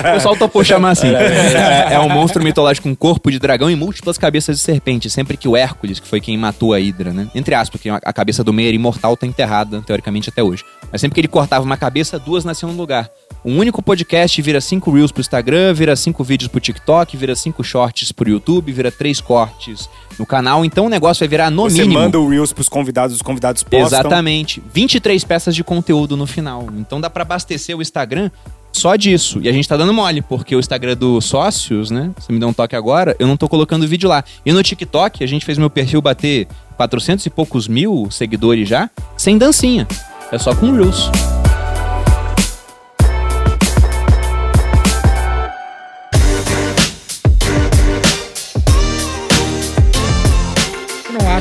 O 0.12 0.14
pessoal 0.14 0.36
topou 0.36 0.62
chamar 0.62 0.90
assim. 0.90 1.08
É, 1.08 1.94
é 1.94 1.98
um 2.00 2.08
monstro 2.08 2.42
mitológico 2.42 2.88
com 2.88 2.94
corpo 2.94 3.30
de 3.30 3.38
dragão 3.38 3.70
e 3.70 3.74
múltiplas 3.74 4.16
cabeças 4.18 4.56
de 4.58 4.62
serpente. 4.62 5.08
Sempre 5.10 5.36
que 5.36 5.48
o 5.48 5.56
Hércules, 5.56 5.98
que 5.98 6.06
foi 6.06 6.20
quem 6.20 6.36
matou 6.36 6.72
a 6.72 6.78
Hidra, 6.80 7.12
né? 7.12 7.28
Entre 7.34 7.54
aspas, 7.54 7.70
porque 7.80 7.88
a 7.88 8.12
a 8.12 8.12
cabeça 8.12 8.44
do 8.44 8.52
meio 8.52 8.68
era 8.68 8.76
imortal, 8.76 9.16
tá 9.16 9.26
enterrada, 9.26 9.80
teoricamente, 9.86 10.28
até 10.28 10.42
hoje. 10.42 10.62
Mas 10.90 11.00
sempre 11.00 11.14
que 11.14 11.20
ele 11.22 11.28
cortava 11.28 11.64
uma 11.64 11.78
cabeça, 11.78 12.18
duas 12.18 12.44
nasciam 12.44 12.70
no 12.70 12.76
lugar. 12.76 13.08
Um 13.42 13.58
único 13.58 13.82
podcast 13.82 14.40
vira 14.42 14.60
cinco 14.60 14.90
Reels 14.90 15.10
pro 15.10 15.20
Instagram, 15.22 15.72
vira 15.72 15.96
cinco 15.96 16.22
vídeos 16.22 16.48
pro 16.48 16.60
TikTok, 16.60 16.91
vira 17.16 17.34
cinco 17.34 17.64
shorts 17.64 18.12
pro 18.12 18.28
YouTube, 18.28 18.72
vira 18.72 18.90
três 18.90 19.20
cortes 19.20 19.88
no 20.18 20.26
canal. 20.26 20.64
Então 20.64 20.86
o 20.86 20.88
negócio 20.88 21.20
vai 21.20 21.28
virar, 21.28 21.50
no 21.50 21.64
Você 21.64 21.82
mínimo... 21.82 22.00
manda 22.00 22.18
o 22.18 22.28
Reels 22.28 22.52
pros 22.52 22.68
convidados, 22.68 23.16
os 23.16 23.22
convidados 23.22 23.62
postam. 23.62 24.00
Exatamente. 24.00 24.62
23 24.72 25.24
peças 25.24 25.54
de 25.54 25.64
conteúdo 25.64 26.16
no 26.16 26.26
final. 26.26 26.68
Então 26.78 27.00
dá 27.00 27.08
pra 27.08 27.22
abastecer 27.22 27.76
o 27.76 27.82
Instagram 27.82 28.30
só 28.72 28.96
disso. 28.96 29.38
E 29.42 29.48
a 29.48 29.52
gente 29.52 29.68
tá 29.68 29.76
dando 29.76 29.92
mole, 29.92 30.22
porque 30.22 30.56
o 30.56 30.60
Instagram 30.60 30.96
dos 30.96 31.24
sócios, 31.26 31.90
né? 31.90 32.10
Você 32.18 32.32
me 32.32 32.38
dá 32.38 32.46
um 32.46 32.52
toque 32.52 32.74
agora, 32.74 33.14
eu 33.18 33.26
não 33.26 33.36
tô 33.36 33.48
colocando 33.48 33.86
vídeo 33.86 34.08
lá. 34.08 34.24
E 34.44 34.52
no 34.52 34.62
TikTok, 34.62 35.22
a 35.22 35.26
gente 35.26 35.44
fez 35.44 35.58
meu 35.58 35.70
perfil 35.70 36.00
bater 36.00 36.48
400 36.76 37.26
e 37.26 37.30
poucos 37.30 37.68
mil 37.68 38.08
seguidores 38.10 38.68
já, 38.68 38.90
sem 39.16 39.36
dancinha. 39.36 39.86
É 40.30 40.38
só 40.38 40.54
com 40.54 40.72
Reels. 40.72 41.41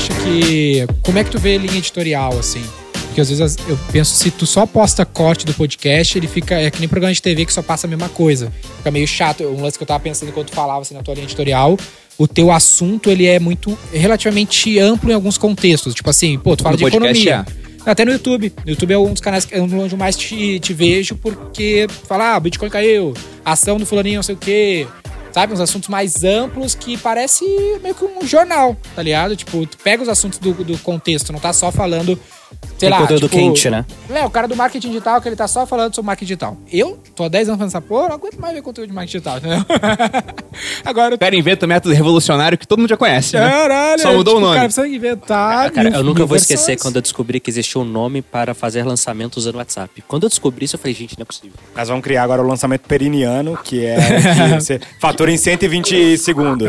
Acha 0.01 0.13
que. 0.23 0.85
Como 1.03 1.19
é 1.19 1.23
que 1.23 1.29
tu 1.29 1.39
vê 1.39 1.57
linha 1.57 1.77
editorial, 1.77 2.37
assim? 2.37 2.63
Porque 3.07 3.21
às 3.21 3.29
vezes 3.29 3.57
eu 3.67 3.77
penso, 3.91 4.15
se 4.15 4.31
tu 4.31 4.45
só 4.47 4.65
posta 4.65 5.05
corte 5.05 5.45
do 5.45 5.53
podcast, 5.53 6.17
ele 6.17 6.27
fica. 6.27 6.55
É 6.55 6.71
que 6.71 6.79
nem 6.79 6.87
programa 6.87 7.13
de 7.13 7.21
TV 7.21 7.45
que 7.45 7.53
só 7.53 7.61
passa 7.61 7.85
a 7.85 7.89
mesma 7.89 8.09
coisa. 8.09 8.51
Fica 8.77 8.89
meio 8.89 9.07
chato. 9.07 9.43
Um 9.43 9.61
lance 9.61 9.77
que 9.77 9.83
eu 9.83 9.87
tava 9.87 9.99
pensando 9.99 10.29
enquanto 10.29 10.47
tu 10.49 10.55
falava 10.55 10.81
assim 10.81 10.93
na 10.93 11.03
tua 11.03 11.13
linha 11.13 11.25
editorial. 11.25 11.77
O 12.17 12.27
teu 12.27 12.51
assunto, 12.51 13.09
ele 13.09 13.25
é 13.25 13.39
muito 13.39 13.77
relativamente 13.91 14.77
amplo 14.79 15.11
em 15.11 15.13
alguns 15.13 15.37
contextos. 15.37 15.93
Tipo 15.93 16.09
assim, 16.09 16.37
pô, 16.37 16.55
tu 16.55 16.63
fala 16.63 16.73
No 16.73 16.77
de 16.77 16.83
podcast, 16.83 17.27
economia. 17.27 17.45
Até 17.85 18.05
no 18.05 18.11
YouTube. 18.11 18.53
No 18.63 18.71
YouTube 18.71 18.93
é 18.93 18.97
um 18.97 19.11
dos 19.11 19.21
canais 19.21 19.43
que- 19.43 19.55
é 19.55 19.61
onde 19.61 19.75
eu 19.75 19.97
mais 19.97 20.15
te, 20.15 20.59
te 20.59 20.71
vejo, 20.73 21.15
porque 21.15 21.87
fala, 22.07 22.35
ah, 22.35 22.39
Bitcoin 22.39 22.69
caiu, 22.69 23.13
ação 23.43 23.77
do 23.77 23.85
fulaninho, 23.87 24.17
não 24.17 24.23
sei 24.23 24.35
o 24.35 24.37
quê. 24.37 24.87
Sabe? 25.31 25.53
Uns 25.53 25.59
assuntos 25.59 25.89
mais 25.89 26.23
amplos 26.23 26.75
que 26.75 26.97
parece 26.97 27.45
meio 27.81 27.95
que 27.95 28.03
um 28.03 28.25
jornal, 28.25 28.75
tá 28.95 29.01
ligado? 29.01 29.35
Tipo, 29.35 29.65
tu 29.65 29.77
pega 29.77 30.03
os 30.03 30.09
assuntos 30.09 30.39
do, 30.39 30.53
do 30.53 30.77
contexto, 30.79 31.31
não 31.31 31.39
tá 31.39 31.53
só 31.53 31.71
falando, 31.71 32.19
sei 32.61 32.69
Tem 32.77 32.89
lá. 32.89 32.97
conteúdo 32.99 33.27
tipo, 33.29 33.35
quente, 33.35 33.69
né? 33.69 33.85
É, 34.09 34.25
o 34.25 34.29
cara 34.29 34.47
do 34.47 34.55
marketing 34.55 34.89
digital, 34.89 35.21
que 35.21 35.29
ele 35.29 35.35
tá 35.35 35.47
só 35.47 35.65
falando 35.65 35.93
sobre 35.93 36.07
marketing 36.07 36.27
digital. 36.27 36.57
Eu 36.71 36.99
tô 37.15 37.23
há 37.25 37.29
10 37.29 37.49
anos 37.49 37.59
fazendo 37.59 37.69
essa 37.69 37.81
porra, 37.81 38.09
não 38.09 38.15
aguento 38.15 38.39
mais 38.39 38.53
ver 38.53 38.61
conteúdo 38.61 38.89
de 38.89 38.95
marketing 38.95 39.17
digital, 39.19 39.37
entendeu? 39.37 39.65
Agora, 40.85 41.17
Quero 41.17 41.35
inventa 41.35 41.65
o 41.65 41.69
método 41.69 41.93
revolucionário 41.93 42.57
que 42.57 42.67
todo 42.67 42.79
mundo 42.79 42.89
já 42.89 42.97
conhece, 42.97 43.35
né? 43.35 43.49
caralho, 43.49 44.01
Só 44.01 44.13
mudou 44.13 44.35
tipo, 44.35 44.37
o 44.37 44.39
nome. 44.41 44.55
cara 44.55 44.67
precisa 44.67 44.87
inventar. 44.87 45.67
Ah, 45.67 45.69
cara, 45.69 45.89
eu 45.89 46.03
nunca 46.03 46.25
vou 46.25 46.35
esquecer 46.37 46.77
quando 46.77 46.95
eu 46.97 47.01
descobri 47.01 47.39
que 47.39 47.49
existia 47.49 47.79
um 47.79 47.85
nome 47.85 48.21
para 48.21 48.53
fazer 48.53 48.83
lançamento 48.83 49.37
usando 49.37 49.55
o 49.55 49.57
WhatsApp. 49.59 50.03
Quando 50.07 50.23
eu 50.23 50.29
descobri 50.29 50.65
isso, 50.65 50.75
eu 50.75 50.79
falei, 50.79 50.93
gente, 50.93 51.17
não 51.17 51.23
é 51.23 51.25
possível. 51.25 51.53
Nós 51.75 51.87
vamos 51.87 52.03
criar 52.03 52.23
agora 52.23 52.41
o 52.41 52.47
lançamento 52.47 52.81
periniano, 52.87 53.57
que 53.63 53.85
é 53.85 53.95
que 53.95 54.53
você 54.59 54.79
fatura 54.99 55.31
em 55.31 55.37
120 55.37 56.17
segundos. 56.17 56.67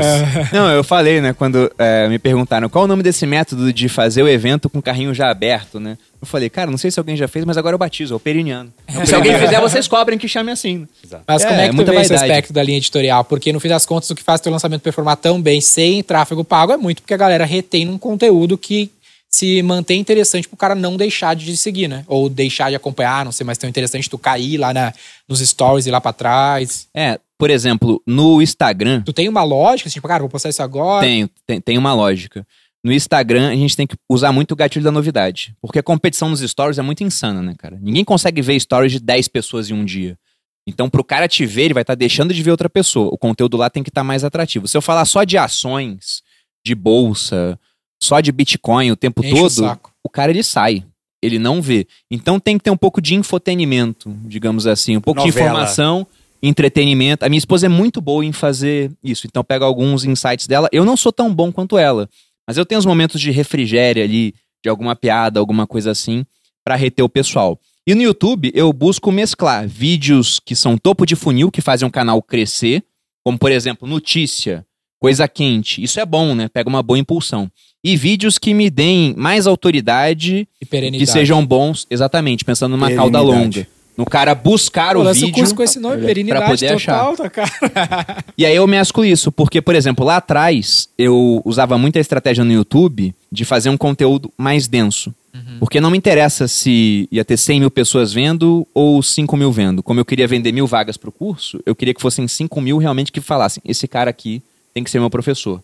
Não, 0.52 0.70
eu 0.70 0.84
falei, 0.84 1.20
né, 1.20 1.32
quando 1.32 1.70
é, 1.78 2.08
me 2.08 2.18
perguntaram 2.18 2.68
qual 2.68 2.84
o 2.84 2.88
nome 2.88 3.02
desse 3.02 3.26
método 3.26 3.72
de 3.72 3.88
fazer 3.88 4.22
o 4.22 4.28
evento 4.28 4.68
com 4.68 4.78
o 4.78 4.82
carrinho 4.82 5.14
já 5.14 5.30
aberto, 5.30 5.71
né? 5.80 5.96
Eu 6.20 6.26
falei, 6.26 6.48
cara, 6.48 6.70
não 6.70 6.78
sei 6.78 6.90
se 6.90 6.98
alguém 6.98 7.16
já 7.16 7.28
fez, 7.28 7.44
mas 7.44 7.56
agora 7.56 7.74
eu 7.74 7.78
batizo, 7.78 8.14
é 8.14 8.16
o 8.16 8.20
periniano. 8.20 8.72
se 9.04 9.14
alguém 9.14 9.38
fizer, 9.38 9.60
vocês 9.60 9.88
cobrem 9.88 10.18
que 10.18 10.28
chame 10.28 10.50
assim. 10.50 10.86
Mas 11.26 11.42
É, 11.42 11.48
como 11.48 11.60
é 11.60 11.64
que 11.64 11.70
tu 11.70 11.76
muita 11.76 11.92
vê 11.92 12.00
esse 12.00 12.14
aspecto 12.14 12.52
da 12.52 12.62
linha 12.62 12.78
editorial? 12.78 13.24
Porque 13.24 13.52
no 13.52 13.60
fim 13.60 13.68
das 13.68 13.86
contas, 13.86 14.08
o 14.10 14.14
que 14.14 14.22
faz 14.22 14.40
teu 14.40 14.52
lançamento 14.52 14.82
performar 14.82 15.16
tão 15.16 15.40
bem 15.40 15.60
sem 15.60 16.02
tráfego 16.02 16.44
pago 16.44 16.72
é 16.72 16.76
muito 16.76 17.02
porque 17.02 17.14
a 17.14 17.18
galera 17.18 17.44
retém 17.44 17.88
um 17.88 17.98
conteúdo 17.98 18.56
que 18.56 18.90
se 19.28 19.62
mantém 19.62 19.98
interessante 19.98 20.46
pro 20.46 20.58
cara 20.58 20.74
não 20.74 20.96
deixar 20.96 21.34
de 21.34 21.56
seguir, 21.56 21.88
né? 21.88 22.04
Ou 22.06 22.28
deixar 22.28 22.68
de 22.68 22.76
acompanhar, 22.76 23.24
não 23.24 23.32
ser 23.32 23.44
mais 23.44 23.56
tão 23.56 23.68
interessante 23.68 24.08
tu 24.08 24.18
cair 24.18 24.58
lá 24.58 24.74
na, 24.74 24.92
nos 25.26 25.40
stories 25.40 25.86
e 25.86 25.90
lá 25.90 26.00
pra 26.00 26.12
trás. 26.12 26.86
É, 26.94 27.18
por 27.38 27.50
exemplo, 27.50 28.00
no 28.06 28.42
Instagram, 28.42 29.02
Tu 29.02 29.12
tem 29.12 29.28
uma 29.28 29.42
lógica, 29.42 29.88
assim, 29.88 29.94
tipo, 29.94 30.06
cara, 30.06 30.20
vou 30.20 30.28
postar 30.28 30.50
isso 30.50 30.62
agora. 30.62 31.04
Tenho, 31.04 31.30
tem, 31.46 31.60
tem 31.60 31.78
uma 31.78 31.94
lógica. 31.94 32.46
No 32.84 32.92
Instagram, 32.92 33.50
a 33.50 33.54
gente 33.54 33.76
tem 33.76 33.86
que 33.86 33.96
usar 34.10 34.32
muito 34.32 34.52
o 34.52 34.56
gatilho 34.56 34.84
da 34.84 34.90
novidade. 34.90 35.54
Porque 35.60 35.78
a 35.78 35.82
competição 35.82 36.28
nos 36.28 36.40
stories 36.40 36.78
é 36.78 36.82
muito 36.82 37.04
insana, 37.04 37.40
né, 37.40 37.54
cara? 37.56 37.78
Ninguém 37.80 38.04
consegue 38.04 38.42
ver 38.42 38.58
stories 38.58 38.92
de 38.92 39.00
10 39.00 39.28
pessoas 39.28 39.70
em 39.70 39.74
um 39.74 39.84
dia. 39.84 40.18
Então, 40.66 40.88
pro 40.90 41.04
cara 41.04 41.28
te 41.28 41.44
ver, 41.46 41.64
ele 41.64 41.74
vai 41.74 41.82
estar 41.82 41.94
deixando 41.94 42.34
de 42.34 42.42
ver 42.42 42.50
outra 42.50 42.68
pessoa. 42.68 43.08
O 43.12 43.18
conteúdo 43.18 43.56
lá 43.56 43.70
tem 43.70 43.82
que 43.82 43.90
estar 43.90 44.04
mais 44.04 44.24
atrativo. 44.24 44.66
Se 44.66 44.76
eu 44.76 44.82
falar 44.82 45.04
só 45.04 45.22
de 45.24 45.38
ações, 45.38 46.22
de 46.64 46.74
bolsa, 46.74 47.58
só 48.02 48.20
de 48.20 48.32
Bitcoin 48.32 48.90
o 48.90 48.96
tempo 48.96 49.24
Enche 49.24 49.32
o 49.32 49.36
todo, 49.36 49.50
saco. 49.52 49.92
o 50.04 50.08
cara 50.08 50.30
ele 50.32 50.42
sai. 50.42 50.84
Ele 51.22 51.38
não 51.38 51.62
vê. 51.62 51.86
Então 52.10 52.40
tem 52.40 52.58
que 52.58 52.64
ter 52.64 52.70
um 52.70 52.76
pouco 52.76 53.00
de 53.00 53.14
infotenimento, 53.14 54.12
digamos 54.24 54.66
assim, 54.66 54.96
um 54.96 55.00
pouco 55.00 55.20
de 55.20 55.28
Novela. 55.28 55.50
informação, 55.50 56.06
entretenimento. 56.42 57.24
A 57.24 57.28
minha 57.28 57.38
esposa 57.38 57.66
é 57.66 57.68
muito 57.68 58.00
boa 58.00 58.24
em 58.24 58.32
fazer 58.32 58.90
isso, 59.04 59.26
então 59.26 59.40
eu 59.40 59.44
pego 59.44 59.64
alguns 59.64 60.04
insights 60.04 60.48
dela. 60.48 60.68
Eu 60.72 60.84
não 60.84 60.96
sou 60.96 61.12
tão 61.12 61.32
bom 61.32 61.52
quanto 61.52 61.78
ela, 61.78 62.08
mas 62.46 62.56
eu 62.56 62.66
tenho 62.66 62.78
os 62.78 62.86
momentos 62.86 63.20
de 63.20 63.30
refrigério 63.30 64.02
ali, 64.02 64.34
de 64.62 64.68
alguma 64.68 64.94
piada, 64.94 65.40
alguma 65.40 65.66
coisa 65.66 65.90
assim, 65.90 66.24
pra 66.64 66.76
reter 66.76 67.02
o 67.02 67.08
pessoal. 67.08 67.58
E 67.86 67.94
no 67.94 68.02
YouTube 68.02 68.52
eu 68.54 68.72
busco 68.72 69.10
mesclar 69.10 69.66
vídeos 69.66 70.38
que 70.38 70.54
são 70.54 70.78
topo 70.78 71.04
de 71.04 71.16
funil, 71.16 71.50
que 71.50 71.60
fazem 71.60 71.86
um 71.86 71.90
canal 71.90 72.22
crescer, 72.22 72.84
como 73.24 73.38
por 73.38 73.50
exemplo, 73.50 73.88
notícia, 73.88 74.64
coisa 75.00 75.26
quente. 75.26 75.82
Isso 75.82 75.98
é 75.98 76.06
bom, 76.06 76.34
né? 76.34 76.48
Pega 76.48 76.68
uma 76.68 76.82
boa 76.82 76.98
impulsão. 76.98 77.50
E 77.84 77.96
vídeos 77.96 78.38
que 78.38 78.54
me 78.54 78.70
deem 78.70 79.14
mais 79.16 79.48
autoridade 79.48 80.46
E 80.60 80.98
que 81.00 81.06
sejam 81.06 81.44
bons, 81.44 81.86
exatamente, 81.90 82.44
pensando 82.44 82.72
numa 82.72 82.92
cauda 82.94 83.20
longa. 83.20 83.66
No 83.96 84.06
cara 84.06 84.34
buscar 84.34 84.94
Pô, 84.94 85.00
o 85.00 85.02
lança 85.02 85.20
o 85.20 85.26
vídeo 85.26 85.34
curso 85.34 85.54
com 85.54 85.62
esse 85.62 85.78
nome, 85.78 86.02
pra 86.26 86.48
poder 86.48 86.78
total, 86.78 87.12
achar. 87.12 87.16
tá, 87.16 87.30
cara. 87.30 88.24
E 88.38 88.46
aí 88.46 88.56
eu 88.56 88.66
mesclo 88.66 89.04
isso, 89.04 89.30
porque, 89.30 89.60
por 89.60 89.74
exemplo, 89.74 90.04
lá 90.04 90.16
atrás 90.16 90.88
eu 90.96 91.42
usava 91.44 91.76
muita 91.76 92.00
estratégia 92.00 92.42
no 92.42 92.52
YouTube 92.52 93.14
de 93.30 93.44
fazer 93.44 93.68
um 93.68 93.76
conteúdo 93.76 94.32
mais 94.36 94.66
denso. 94.66 95.14
Porque 95.58 95.80
não 95.80 95.90
me 95.90 95.96
interessa 95.96 96.46
se 96.46 97.08
ia 97.10 97.24
ter 97.24 97.36
100 97.36 97.60
mil 97.60 97.70
pessoas 97.70 98.12
vendo 98.12 98.66
ou 98.74 99.02
5 99.02 99.36
mil 99.36 99.50
vendo. 99.50 99.82
Como 99.82 99.98
eu 99.98 100.04
queria 100.04 100.26
vender 100.26 100.52
mil 100.52 100.66
vagas 100.66 100.96
pro 100.96 101.10
curso, 101.10 101.60
eu 101.64 101.74
queria 101.74 101.94
que 101.94 102.02
fossem 102.02 102.28
5 102.28 102.60
mil 102.60 102.78
realmente 102.78 103.10
que 103.10 103.20
falassem: 103.20 103.62
esse 103.64 103.88
cara 103.88 104.10
aqui 104.10 104.42
tem 104.74 104.84
que 104.84 104.90
ser 104.90 104.98
meu 104.98 105.08
professor. 105.08 105.62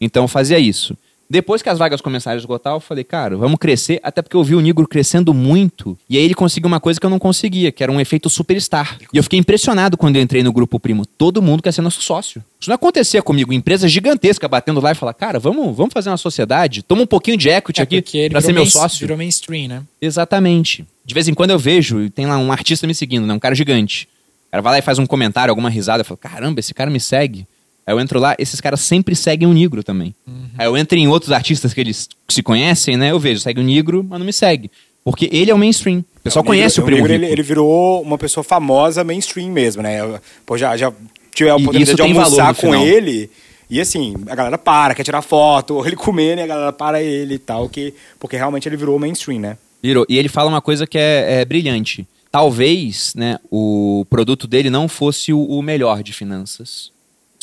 Então 0.00 0.24
eu 0.24 0.28
fazia 0.28 0.58
isso. 0.58 0.96
Depois 1.28 1.62
que 1.62 1.68
as 1.68 1.78
vagas 1.78 2.00
começaram 2.00 2.36
a 2.36 2.38
esgotar, 2.38 2.74
eu 2.74 2.80
falei, 2.80 3.02
cara, 3.02 3.36
vamos 3.36 3.58
crescer, 3.58 3.98
até 4.02 4.20
porque 4.20 4.36
eu 4.36 4.44
vi 4.44 4.54
o 4.54 4.60
Nigro 4.60 4.86
crescendo 4.86 5.32
muito. 5.32 5.96
E 6.08 6.18
aí 6.18 6.24
ele 6.24 6.34
conseguiu 6.34 6.68
uma 6.68 6.80
coisa 6.80 7.00
que 7.00 7.06
eu 7.06 7.10
não 7.10 7.18
conseguia, 7.18 7.72
que 7.72 7.82
era 7.82 7.90
um 7.90 8.00
efeito 8.00 8.28
superstar. 8.28 8.98
E 9.12 9.16
eu 9.16 9.22
fiquei 9.22 9.38
impressionado 9.38 9.96
quando 9.96 10.16
eu 10.16 10.22
entrei 10.22 10.42
no 10.42 10.52
Grupo 10.52 10.78
Primo. 10.78 11.06
Todo 11.06 11.40
mundo 11.40 11.62
quer 11.62 11.72
ser 11.72 11.82
nosso 11.82 12.02
sócio. 12.02 12.44
Isso 12.60 12.70
não 12.70 12.74
acontecia 12.74 13.22
comigo. 13.22 13.52
Empresa 13.52 13.88
gigantesca 13.88 14.46
batendo 14.46 14.80
lá 14.80 14.92
e 14.92 14.94
falar, 14.94 15.14
cara, 15.14 15.38
vamos, 15.38 15.74
vamos 15.76 15.92
fazer 15.92 16.10
uma 16.10 16.16
sociedade, 16.16 16.82
toma 16.82 17.02
um 17.02 17.06
pouquinho 17.06 17.36
de 17.36 17.48
equity 17.48 17.80
É, 17.80 17.82
aqui 17.82 18.28
pra 18.28 18.40
ser 18.40 18.52
meu 18.52 18.66
sócio. 18.66 19.00
Virou 19.00 19.16
mainstream, 19.16 19.68
né? 19.68 19.82
Exatamente. 20.00 20.84
De 21.04 21.14
vez 21.14 21.28
em 21.28 21.34
quando 21.34 21.50
eu 21.50 21.58
vejo, 21.58 22.02
e 22.02 22.10
tem 22.10 22.26
lá 22.26 22.38
um 22.38 22.52
artista 22.52 22.86
me 22.86 22.94
seguindo, 22.94 23.26
né? 23.26 23.34
Um 23.34 23.38
cara 23.38 23.54
gigante. 23.54 24.08
O 24.48 24.50
cara 24.50 24.62
vai 24.62 24.72
lá 24.74 24.78
e 24.78 24.82
faz 24.82 24.98
um 24.98 25.06
comentário, 25.06 25.50
alguma 25.50 25.68
risada, 25.68 26.02
eu 26.02 26.04
falo, 26.04 26.18
caramba, 26.18 26.60
esse 26.60 26.72
cara 26.72 26.90
me 26.90 27.00
segue. 27.00 27.46
Aí 27.86 27.94
eu 27.94 28.00
entro 28.00 28.18
lá, 28.18 28.34
esses 28.38 28.60
caras 28.60 28.80
sempre 28.80 29.14
seguem 29.14 29.46
o 29.46 29.52
Negro 29.52 29.82
também. 29.82 30.14
Aí 30.56 30.66
eu 30.66 30.76
entro 30.76 30.96
em 30.98 31.06
outros 31.08 31.32
artistas 31.32 31.74
que 31.74 31.80
eles 31.80 32.08
se 32.28 32.42
conhecem, 32.42 32.96
né? 32.96 33.10
Eu 33.10 33.18
vejo, 33.18 33.40
segue 33.40 33.60
o 33.60 33.64
Negro, 33.64 34.04
mas 34.08 34.18
não 34.18 34.26
me 34.26 34.32
segue. 34.32 34.70
Porque 35.04 35.28
ele 35.30 35.50
é 35.50 35.54
o 35.54 35.58
mainstream. 35.58 35.98
O 35.98 36.20
pessoal 36.22 36.42
O 36.42 36.44
Negro- 36.44 36.56
conhece 36.58 36.80
o, 36.80 36.82
o 36.82 36.86
Primo 36.86 37.02
Negro, 37.02 37.12
Rico. 37.12 37.24
ele, 37.26 37.32
ele 37.32 37.42
virou 37.42 38.00
uma 38.02 38.16
pessoa 38.16 38.42
famosa 38.42 39.04
mainstream 39.04 39.50
mesmo, 39.50 39.82
né? 39.82 39.98
Pô, 40.46 40.56
já, 40.56 40.74
já 40.76 40.90
tive 41.34 41.50
a 41.50 41.56
oportunidade 41.56 41.94
de 41.96 42.02
almoçar 42.02 42.54
com 42.54 42.60
final. 42.72 42.86
ele. 42.86 43.28
E 43.68 43.80
assim, 43.80 44.14
a 44.28 44.34
galera 44.34 44.56
para, 44.56 44.94
quer 44.94 45.02
tirar 45.04 45.20
foto, 45.20 45.84
ele 45.86 45.96
comendo 45.96 46.40
e 46.40 46.44
a 46.44 46.46
galera 46.46 46.72
para 46.72 47.02
ele 47.02 47.34
e 47.34 47.38
tal, 47.38 47.68
que, 47.68 47.92
porque 48.18 48.36
realmente 48.36 48.66
ele 48.68 48.76
virou 48.76 48.98
mainstream, 48.98 49.40
né? 49.40 49.58
Virou. 49.82 50.06
E 50.08 50.16
ele 50.16 50.28
fala 50.30 50.48
uma 50.48 50.62
coisa 50.62 50.86
que 50.86 50.96
é, 50.96 51.40
é 51.40 51.44
brilhante. 51.44 52.06
Talvez 52.30 53.12
né, 53.14 53.38
o 53.50 54.06
produto 54.10 54.46
dele 54.46 54.68
não 54.70 54.88
fosse 54.88 55.32
o, 55.32 55.42
o 55.44 55.60
melhor 55.62 56.02
de 56.02 56.12
finanças. 56.12 56.90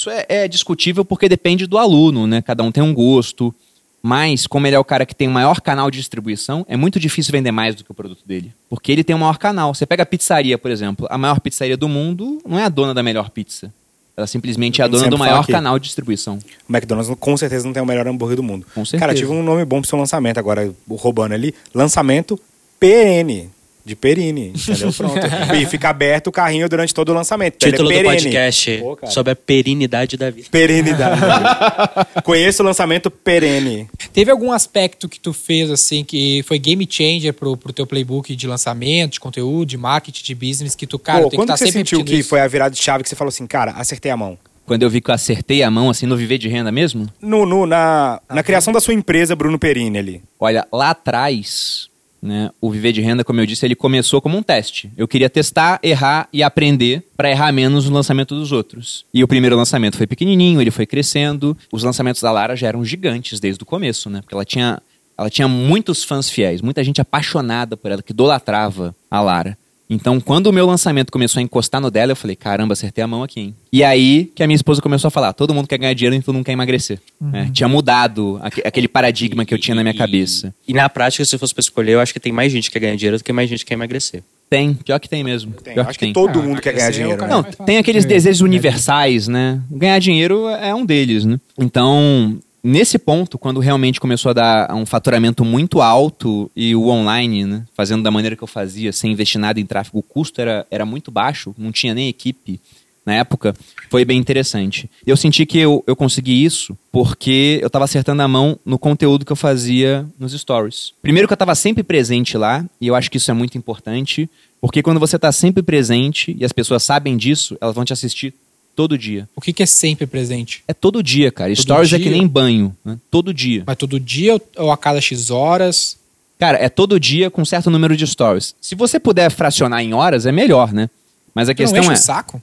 Isso 0.01 0.09
é, 0.09 0.25
é 0.27 0.47
discutível 0.47 1.05
porque 1.05 1.29
depende 1.29 1.67
do 1.67 1.77
aluno, 1.77 2.25
né? 2.25 2.41
Cada 2.41 2.63
um 2.63 2.71
tem 2.71 2.81
um 2.81 2.91
gosto. 2.91 3.53
Mas, 4.01 4.47
como 4.47 4.65
ele 4.65 4.75
é 4.75 4.79
o 4.79 4.83
cara 4.83 5.05
que 5.05 5.13
tem 5.13 5.27
o 5.27 5.31
maior 5.31 5.61
canal 5.61 5.91
de 5.91 5.99
distribuição, 5.99 6.65
é 6.67 6.75
muito 6.75 6.99
difícil 6.99 7.31
vender 7.31 7.51
mais 7.51 7.75
do 7.75 7.83
que 7.83 7.91
o 7.91 7.93
produto 7.93 8.23
dele. 8.25 8.51
Porque 8.67 8.91
ele 8.91 9.03
tem 9.03 9.15
o 9.15 9.19
maior 9.19 9.37
canal. 9.37 9.75
Você 9.75 9.85
pega 9.85 10.01
a 10.01 10.05
pizzaria, 10.05 10.57
por 10.57 10.71
exemplo. 10.71 11.05
A 11.07 11.19
maior 11.19 11.39
pizzaria 11.39 11.77
do 11.77 11.87
mundo 11.87 12.41
não 12.43 12.57
é 12.57 12.63
a 12.63 12.69
dona 12.69 12.95
da 12.95 13.03
melhor 13.03 13.29
pizza. 13.29 13.71
Ela 14.17 14.25
simplesmente 14.25 14.81
é 14.81 14.85
a 14.85 14.87
dona 14.87 15.07
do 15.07 15.19
maior 15.19 15.45
canal 15.45 15.77
de 15.77 15.85
distribuição. 15.85 16.39
O 16.67 16.75
McDonald's 16.75 17.15
com 17.19 17.37
certeza 17.37 17.63
não 17.63 17.71
tem 17.71 17.83
o 17.83 17.85
melhor 17.85 18.07
hambúrguer 18.07 18.37
do 18.37 18.43
mundo. 18.43 18.65
Com 18.73 18.83
certeza. 18.83 19.01
Cara, 19.01 19.13
tive 19.13 19.31
um 19.31 19.43
nome 19.43 19.63
bom 19.65 19.81
pro 19.81 19.89
seu 19.89 19.99
lançamento 19.99 20.39
agora, 20.39 20.73
roubando 20.89 21.35
ali. 21.35 21.53
Lançamento 21.75 22.39
PN. 22.79 23.51
De 23.83 23.95
Perini, 23.95 24.49
entendeu? 24.55 24.93
Pronto. 24.97 25.15
e 25.59 25.65
fica 25.65 25.89
aberto 25.89 26.27
o 26.27 26.31
carrinho 26.31 26.69
durante 26.69 26.93
todo 26.93 27.09
o 27.09 27.13
lançamento. 27.13 27.55
É 27.65 27.71
Título 27.71 27.89
do 27.89 27.95
perene. 27.95 28.13
podcast 28.13 28.77
Pô, 28.79 28.97
sobre 29.07 29.31
a 29.33 29.35
perinidade 29.35 30.17
da 30.17 30.29
vida. 30.29 30.47
Perenidade. 30.51 31.19
Conheço 32.23 32.61
o 32.61 32.65
lançamento 32.65 33.09
perene. 33.09 33.87
Teve 34.13 34.29
algum 34.31 34.51
aspecto 34.51 35.09
que 35.09 35.19
tu 35.19 35.33
fez, 35.33 35.69
assim, 35.71 36.03
que 36.03 36.43
foi 36.47 36.59
game 36.59 36.87
changer 36.89 37.33
pro, 37.33 37.57
pro 37.57 37.73
teu 37.73 37.87
playbook 37.87 38.35
de 38.35 38.47
lançamento, 38.47 39.13
de 39.13 39.19
conteúdo, 39.19 39.65
de 39.69 39.77
marketing, 39.77 40.23
de 40.23 40.35
business, 40.35 40.75
que 40.75 40.85
tu, 40.85 40.99
cara, 40.99 41.23
Pô, 41.23 41.23
tem 41.23 41.29
que 41.31 41.35
quando 41.37 41.49
estar 41.49 41.53
que 41.65 41.71
você 41.71 41.77
sempre 41.77 41.89
sentiu 41.89 42.05
que 42.05 42.19
isso? 42.19 42.29
foi 42.29 42.39
a 42.41 42.47
virada 42.47 42.75
de 42.75 42.81
chave 42.81 43.03
que 43.03 43.09
você 43.09 43.15
falou 43.15 43.29
assim, 43.29 43.47
cara, 43.47 43.71
acertei 43.71 44.11
a 44.11 44.17
mão? 44.17 44.37
Quando 44.65 44.83
eu 44.83 44.89
vi 44.89 45.01
que 45.01 45.09
eu 45.09 45.15
acertei 45.15 45.63
a 45.63 45.71
mão, 45.71 45.89
assim, 45.89 46.05
no 46.05 46.15
viver 46.15 46.37
de 46.37 46.47
renda 46.47 46.71
mesmo, 46.71 47.07
No, 47.21 47.45
no- 47.45 47.65
na, 47.65 48.21
na 48.29 48.43
criação 48.43 48.71
da 48.71 48.79
sua 48.79 48.93
empresa, 48.93 49.35
Bruno 49.35 49.57
Perini 49.59 49.97
ali. 49.97 50.23
Olha, 50.39 50.65
lá 50.71 50.91
atrás, 50.91 51.89
né, 52.21 52.51
o 52.61 52.69
Viver 52.69 52.91
de 52.91 53.01
Renda, 53.01 53.23
como 53.23 53.41
eu 53.41 53.45
disse, 53.45 53.65
ele 53.65 53.75
começou 53.75 54.21
como 54.21 54.37
um 54.37 54.43
teste. 54.43 54.91
Eu 54.95 55.07
queria 55.07 55.29
testar, 55.29 55.79
errar 55.81 56.29
e 56.31 56.43
aprender 56.43 57.03
para 57.17 57.31
errar 57.31 57.51
menos 57.51 57.89
no 57.89 57.95
lançamento 57.95 58.35
dos 58.35 58.51
outros. 58.51 59.05
E 59.13 59.23
o 59.23 59.27
primeiro 59.27 59.55
lançamento 59.55 59.97
foi 59.97 60.05
pequenininho, 60.05 60.61
ele 60.61 60.71
foi 60.71 60.85
crescendo. 60.85 61.57
Os 61.71 61.83
lançamentos 61.83 62.21
da 62.21 62.31
Lara 62.31 62.55
já 62.55 62.67
eram 62.67 62.85
gigantes 62.85 63.39
desde 63.39 63.63
o 63.63 63.65
começo, 63.65 64.09
né? 64.09 64.21
Porque 64.21 64.35
ela 64.35 64.45
tinha, 64.45 64.81
ela 65.17 65.29
tinha 65.29 65.47
muitos 65.47 66.03
fãs 66.03 66.29
fiéis, 66.29 66.61
muita 66.61 66.83
gente 66.83 67.01
apaixonada 67.01 67.75
por 67.75 67.91
ela, 67.91 68.03
que 68.03 68.11
idolatrava 68.11 68.95
a 69.09 69.19
Lara. 69.19 69.57
Então, 69.93 70.21
quando 70.21 70.47
o 70.47 70.53
meu 70.53 70.65
lançamento 70.65 71.11
começou 71.11 71.41
a 71.41 71.43
encostar 71.43 71.81
no 71.81 71.91
dela, 71.91 72.13
eu 72.13 72.15
falei, 72.15 72.33
caramba, 72.33 72.71
acertei 72.71 73.03
a 73.03 73.07
mão 73.07 73.23
aqui, 73.23 73.41
hein? 73.41 73.55
E 73.73 73.83
aí 73.83 74.31
que 74.33 74.41
a 74.41 74.47
minha 74.47 74.55
esposa 74.55 74.81
começou 74.81 75.09
a 75.09 75.11
falar, 75.11 75.33
todo 75.33 75.53
mundo 75.53 75.67
quer 75.67 75.77
ganhar 75.77 75.93
dinheiro 75.93 76.15
e 76.15 76.21
todo 76.21 76.33
mundo 76.33 76.45
quer 76.45 76.53
emagrecer. 76.53 76.99
né? 77.19 77.49
Tinha 77.53 77.67
mudado 77.67 78.39
aque- 78.41 78.63
aquele 78.65 78.87
paradigma 78.87 79.43
que 79.45 79.53
eu 79.53 79.57
tinha 79.59 79.75
na 79.75 79.83
minha 79.83 79.93
E- 79.93 79.97
cabeça. 79.97 80.55
E 80.67 80.73
na 80.73 80.87
prática, 80.89 81.25
se 81.25 81.37
fosse 81.37 81.53
pra 81.53 81.59
escolher, 81.61 81.91
eu 81.93 81.99
acho 81.99 82.13
que 82.13 82.19
tem 82.21 82.31
mais 82.31 82.51
gente 82.53 82.69
que 82.69 82.73
quer 82.73 82.79
ganhar 82.79 82.95
dinheiro 82.95 83.17
do 83.17 83.23
que 83.23 83.33
mais 83.33 83.49
gente 83.49 83.59
que 83.59 83.65
quer 83.65 83.73
emagrecer. 83.73 84.23
Tem, 84.49 84.73
pior 84.73 84.97
que 84.99 85.07
tem 85.09 85.23
mesmo. 85.23 85.51
Tem, 85.63 85.73
pior 85.73 85.87
acho 85.87 85.99
que 85.99 86.11
todo 86.13 86.41
mundo 86.41 86.61
quer 86.61 86.73
ganhar 86.73 86.87
é 86.87 86.91
dinheiro, 86.91 87.17
cara 87.17 87.41
né? 87.41 87.43
Não, 87.59 87.65
tem 87.65 87.77
aqueles 87.77 88.03
de- 88.03 88.09
desejos 88.09 88.37
de- 88.39 88.43
universais, 88.45 89.27
né? 89.27 89.61
Ganhar 89.69 89.99
dinheiro 89.99 90.47
é 90.47 90.73
um 90.73 90.85
deles, 90.85 91.25
né? 91.25 91.37
Então, 91.59 92.37
nesse 92.63 92.97
ponto, 92.97 93.37
quando 93.37 93.59
realmente 93.59 93.99
começou 93.99 94.29
a 94.29 94.33
dar 94.33 94.73
um 94.73 94.85
faturamento 94.85 95.43
muito 95.43 95.81
alto 95.81 96.49
e 96.55 96.75
o 96.75 96.87
online, 96.87 97.45
né? 97.45 97.65
Fazendo 97.73 98.03
da 98.03 98.11
maneira 98.11 98.35
que 98.35 98.43
eu 98.43 98.47
fazia, 98.47 98.91
sem 98.91 99.11
investir 99.11 99.39
nada 99.39 99.59
em 99.59 99.65
tráfego, 99.65 99.99
o 99.99 100.03
custo 100.03 100.41
era, 100.41 100.65
era 100.69 100.85
muito 100.85 101.11
baixo, 101.11 101.53
não 101.57 101.71
tinha 101.71 101.93
nem 101.93 102.07
equipe 102.07 102.59
na 103.05 103.15
época, 103.15 103.55
foi 103.89 104.05
bem 104.05 104.19
interessante. 104.19 104.89
Eu 105.05 105.17
senti 105.17 105.45
que 105.45 105.57
eu, 105.57 105.83
eu 105.87 105.95
consegui 105.95 106.43
isso 106.43 106.77
porque 106.91 107.57
eu 107.61 107.67
estava 107.67 107.85
acertando 107.85 108.21
a 108.21 108.27
mão 108.27 108.59
no 108.63 108.77
conteúdo 108.77 109.25
que 109.25 109.31
eu 109.31 109.35
fazia 109.35 110.05
nos 110.19 110.33
stories. 110.33 110.93
Primeiro 111.01 111.27
que 111.27 111.33
eu 111.33 111.35
estava 111.35 111.55
sempre 111.55 111.83
presente 111.83 112.37
lá, 112.37 112.63
e 112.79 112.87
eu 112.87 112.95
acho 112.95 113.09
que 113.09 113.17
isso 113.17 113.31
é 113.31 113.33
muito 113.33 113.57
importante, 113.57 114.29
porque 114.59 114.83
quando 114.83 114.99
você 114.99 115.15
está 115.15 115.31
sempre 115.31 115.63
presente 115.63 116.35
e 116.39 116.45
as 116.45 116.51
pessoas 116.51 116.83
sabem 116.83 117.17
disso, 117.17 117.57
elas 117.59 117.73
vão 117.73 117.83
te 117.83 117.93
assistir 117.93 118.33
todo 118.75 118.97
dia. 118.97 119.27
O 119.35 119.41
que, 119.41 119.53
que 119.53 119.63
é 119.63 119.65
sempre 119.65 120.05
presente? 120.07 120.63
É 120.67 120.73
todo 120.73 121.01
dia, 121.03 121.31
cara. 121.31 121.53
Stories 121.55 121.91
é 121.93 121.97
que 121.97 122.03
dia? 122.03 122.11
nem 122.13 122.27
banho, 122.27 122.75
né? 122.83 122.97
Todo 123.09 123.33
dia. 123.33 123.63
Mas 123.65 123.77
todo 123.77 123.99
dia 123.99 124.39
ou- 124.57 124.71
a 124.71 124.77
cada 124.77 124.99
X 125.01 125.29
horas? 125.29 125.97
Cara, 126.39 126.57
é 126.57 126.69
todo 126.69 126.99
dia 126.99 127.29
com 127.29 127.41
um 127.41 127.45
certo 127.45 127.69
número 127.69 127.95
de 127.95 128.05
stories. 128.07 128.55
Se 128.59 128.73
você 128.73 128.99
puder 128.99 129.29
fracionar 129.29 129.81
em 129.81 129.93
horas, 129.93 130.25
é 130.25 130.31
melhor, 130.31 130.73
né? 130.73 130.89
Mas 131.35 131.47
a 131.47 131.51
não 131.51 131.55
questão 131.55 131.79
enche 131.79 131.89
é. 131.91 131.93
o 131.93 131.97
saco? 131.97 132.41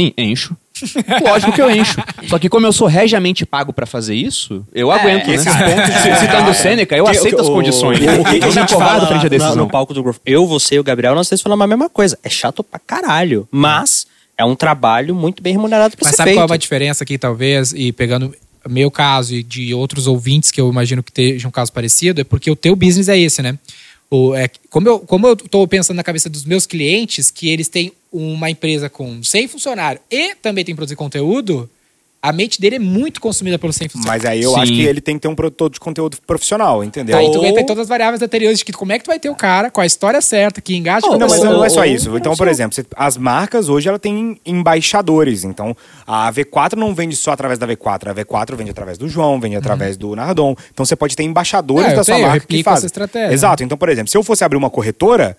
Sim, 0.00 0.12
encho. 0.16 0.56
Lógico 1.24 1.50
que 1.52 1.60
eu 1.60 1.68
encho. 1.70 1.96
Só 2.28 2.38
que 2.38 2.48
como 2.48 2.64
eu 2.66 2.72
sou 2.72 2.86
regiamente 2.86 3.44
pago 3.44 3.72
pra 3.72 3.84
fazer 3.86 4.14
isso, 4.14 4.64
eu 4.72 4.92
aguento, 4.92 5.26
né? 5.26 5.34
esses 5.34 5.52
pontos 5.52 6.02
de- 6.02 6.20
Citando 6.20 6.54
Sêneca, 6.54 6.96
eu 6.96 7.04
Que- 7.06 7.10
aceito 7.16 7.38
o- 7.38 7.40
as 7.40 7.48
condições. 7.48 7.98
o- 7.98 8.20
o 8.20 8.24
que 8.24 8.38
que 8.38 8.38
eu 8.38 8.42
a 8.44 8.46
me 8.46 8.52
gente 8.52 8.74
fala 8.74 9.06
frente 9.08 9.26
à 9.26 9.28
decisão. 9.28 9.56
No 9.56 9.68
palco 9.68 9.92
do 9.92 10.02
grupo. 10.02 10.20
Eu, 10.24 10.46
você 10.46 10.76
e 10.76 10.78
o 10.78 10.84
Gabriel, 10.84 11.14
nós 11.16 11.26
três 11.26 11.40
falamos 11.42 11.64
a 11.64 11.66
mesma 11.66 11.88
coisa. 11.88 12.16
É 12.22 12.28
chato 12.28 12.62
pra 12.62 12.78
caralho. 12.78 13.48
Mas 13.50 14.06
é 14.38 14.44
um 14.44 14.54
trabalho 14.54 15.14
muito 15.16 15.42
bem 15.42 15.52
remunerado 15.52 15.96
pra 15.96 16.06
Mas 16.06 16.14
sabe 16.14 16.30
feito. 16.30 16.38
qual 16.38 16.48
é 16.48 16.54
a 16.54 16.56
diferença 16.56 17.02
aqui, 17.02 17.18
talvez, 17.18 17.72
e 17.72 17.90
pegando 17.90 18.32
meu 18.68 18.90
caso 18.90 19.34
e 19.34 19.42
de 19.42 19.74
outros 19.74 20.06
ouvintes 20.06 20.52
que 20.52 20.60
eu 20.60 20.70
imagino 20.70 21.02
que 21.02 21.10
estejam 21.10 21.48
um 21.48 21.52
caso 21.52 21.72
parecido, 21.72 22.20
é 22.20 22.24
porque 22.24 22.48
o 22.50 22.56
teu 22.56 22.76
business 22.76 23.08
é 23.08 23.18
esse, 23.18 23.42
né? 23.42 23.58
O, 24.08 24.34
é, 24.34 24.48
como, 24.70 24.88
eu, 24.88 25.00
como 25.00 25.26
eu 25.26 25.36
tô 25.36 25.66
pensando 25.66 25.96
na 25.96 26.04
cabeça 26.04 26.30
dos 26.30 26.44
meus 26.44 26.66
clientes, 26.66 27.30
que 27.30 27.48
eles 27.48 27.68
têm 27.68 27.92
uma 28.12 28.48
empresa 28.48 28.88
com 28.88 29.22
100 29.22 29.48
funcionários 29.48 30.02
e 30.10 30.34
também 30.36 30.64
tem 30.64 30.74
que 30.74 30.76
produzir 30.76 30.96
conteúdo, 30.96 31.68
a 32.20 32.32
mente 32.32 32.60
dele 32.60 32.76
é 32.76 32.78
muito 32.80 33.20
consumida 33.20 33.58
100 33.58 33.88
funcionários. 33.88 34.04
Mas 34.06 34.24
aí 34.24 34.42
eu 34.42 34.52
Sim. 34.52 34.60
acho 34.60 34.72
que 34.72 34.82
ele 34.82 35.00
tem 35.00 35.14
que 35.14 35.20
ter 35.22 35.28
um 35.28 35.34
produtor 35.36 35.70
de 35.70 35.78
conteúdo 35.78 36.16
profissional, 36.26 36.82
entendeu? 36.82 37.16
Aí 37.16 37.30
tu 37.30 37.44
entra 37.44 37.62
em 37.62 37.66
todas 37.66 37.82
as 37.82 37.88
variáveis 37.88 38.20
anteriores 38.20 38.58
de 38.58 38.64
que 38.64 38.72
como 38.72 38.92
é 38.92 38.98
que 38.98 39.04
tu 39.04 39.08
vai 39.08 39.20
ter 39.20 39.30
o 39.30 39.36
cara 39.36 39.70
com 39.70 39.80
a 39.80 39.86
história 39.86 40.20
certa, 40.20 40.60
que 40.60 40.76
engaja 40.76 41.06
com 41.06 41.14
a 41.14 41.18
Não, 41.18 41.28
mas 41.28 41.40
não 41.42 41.64
é 41.64 41.68
só 41.68 41.84
isso. 41.84 42.16
Então, 42.16 42.34
por 42.36 42.48
exemplo, 42.48 42.84
as 42.96 43.16
marcas 43.16 43.68
hoje 43.68 43.88
ela 43.88 43.98
tem 43.98 44.40
embaixadores. 44.44 45.44
Então, 45.44 45.76
a 46.06 46.32
V4 46.32 46.74
não 46.74 46.92
vende 46.94 47.14
só 47.14 47.30
através 47.30 47.58
da 47.58 47.66
V4. 47.66 48.08
A 48.10 48.14
V4 48.14 48.56
vende 48.56 48.70
através 48.70 48.98
do 48.98 49.08
João, 49.08 49.38
vende 49.40 49.56
através 49.56 49.96
do 49.96 50.16
Nardon. 50.16 50.56
Então, 50.72 50.84
você 50.84 50.96
pode 50.96 51.14
ter 51.14 51.22
embaixadores 51.22 51.92
É, 51.92 51.94
da 51.94 52.04
sua 52.04 52.14
tenho, 52.14 52.24
eu 52.24 52.30
marca 52.30 52.46
que 52.46 52.62
fazem. 52.62 52.78
essa 52.78 52.86
estratégia, 52.86 53.32
Exato. 53.32 53.62
Então, 53.62 53.78
por 53.78 53.88
exemplo, 53.88 54.10
se 54.10 54.16
eu 54.16 54.24
fosse 54.24 54.42
abrir 54.42 54.56
uma 54.56 54.70
corretora 54.70 55.36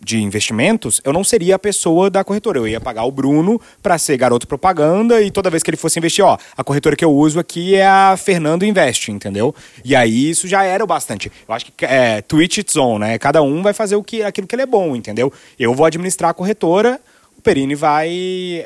de 0.00 0.22
investimentos, 0.22 1.00
eu 1.04 1.12
não 1.12 1.24
seria 1.24 1.56
a 1.56 1.58
pessoa 1.58 2.08
da 2.08 2.22
corretora. 2.24 2.58
Eu 2.58 2.68
ia 2.68 2.80
pagar 2.80 3.04
o 3.04 3.10
Bruno 3.10 3.60
para 3.82 3.98
ser 3.98 4.16
garoto 4.16 4.46
propaganda 4.46 5.20
e 5.20 5.30
toda 5.30 5.50
vez 5.50 5.62
que 5.62 5.70
ele 5.70 5.76
fosse 5.76 5.98
investir, 5.98 6.24
ó, 6.24 6.36
a 6.56 6.64
corretora 6.64 6.96
que 6.96 7.04
eu 7.04 7.12
uso 7.12 7.38
aqui 7.38 7.74
é 7.74 7.86
a 7.86 8.16
Fernando 8.16 8.64
Invest, 8.64 9.10
entendeu? 9.10 9.54
E 9.84 9.94
aí 9.94 10.30
isso 10.30 10.46
já 10.46 10.62
era 10.64 10.82
o 10.82 10.86
bastante. 10.86 11.30
Eu 11.48 11.54
acho 11.54 11.66
que 11.66 11.84
é 11.84 12.22
Twitch 12.22 12.58
its 12.58 12.76
own, 12.76 12.98
né? 12.98 13.18
Cada 13.18 13.42
um 13.42 13.62
vai 13.62 13.72
fazer 13.72 13.96
o 13.96 14.02
que, 14.02 14.22
aquilo 14.22 14.46
que 14.46 14.54
ele 14.54 14.62
é 14.62 14.66
bom, 14.66 14.94
entendeu? 14.96 15.32
Eu 15.58 15.74
vou 15.74 15.84
administrar 15.84 16.30
a 16.30 16.34
corretora, 16.34 17.00
o 17.36 17.42
Perini 17.42 17.74
vai. 17.74 18.08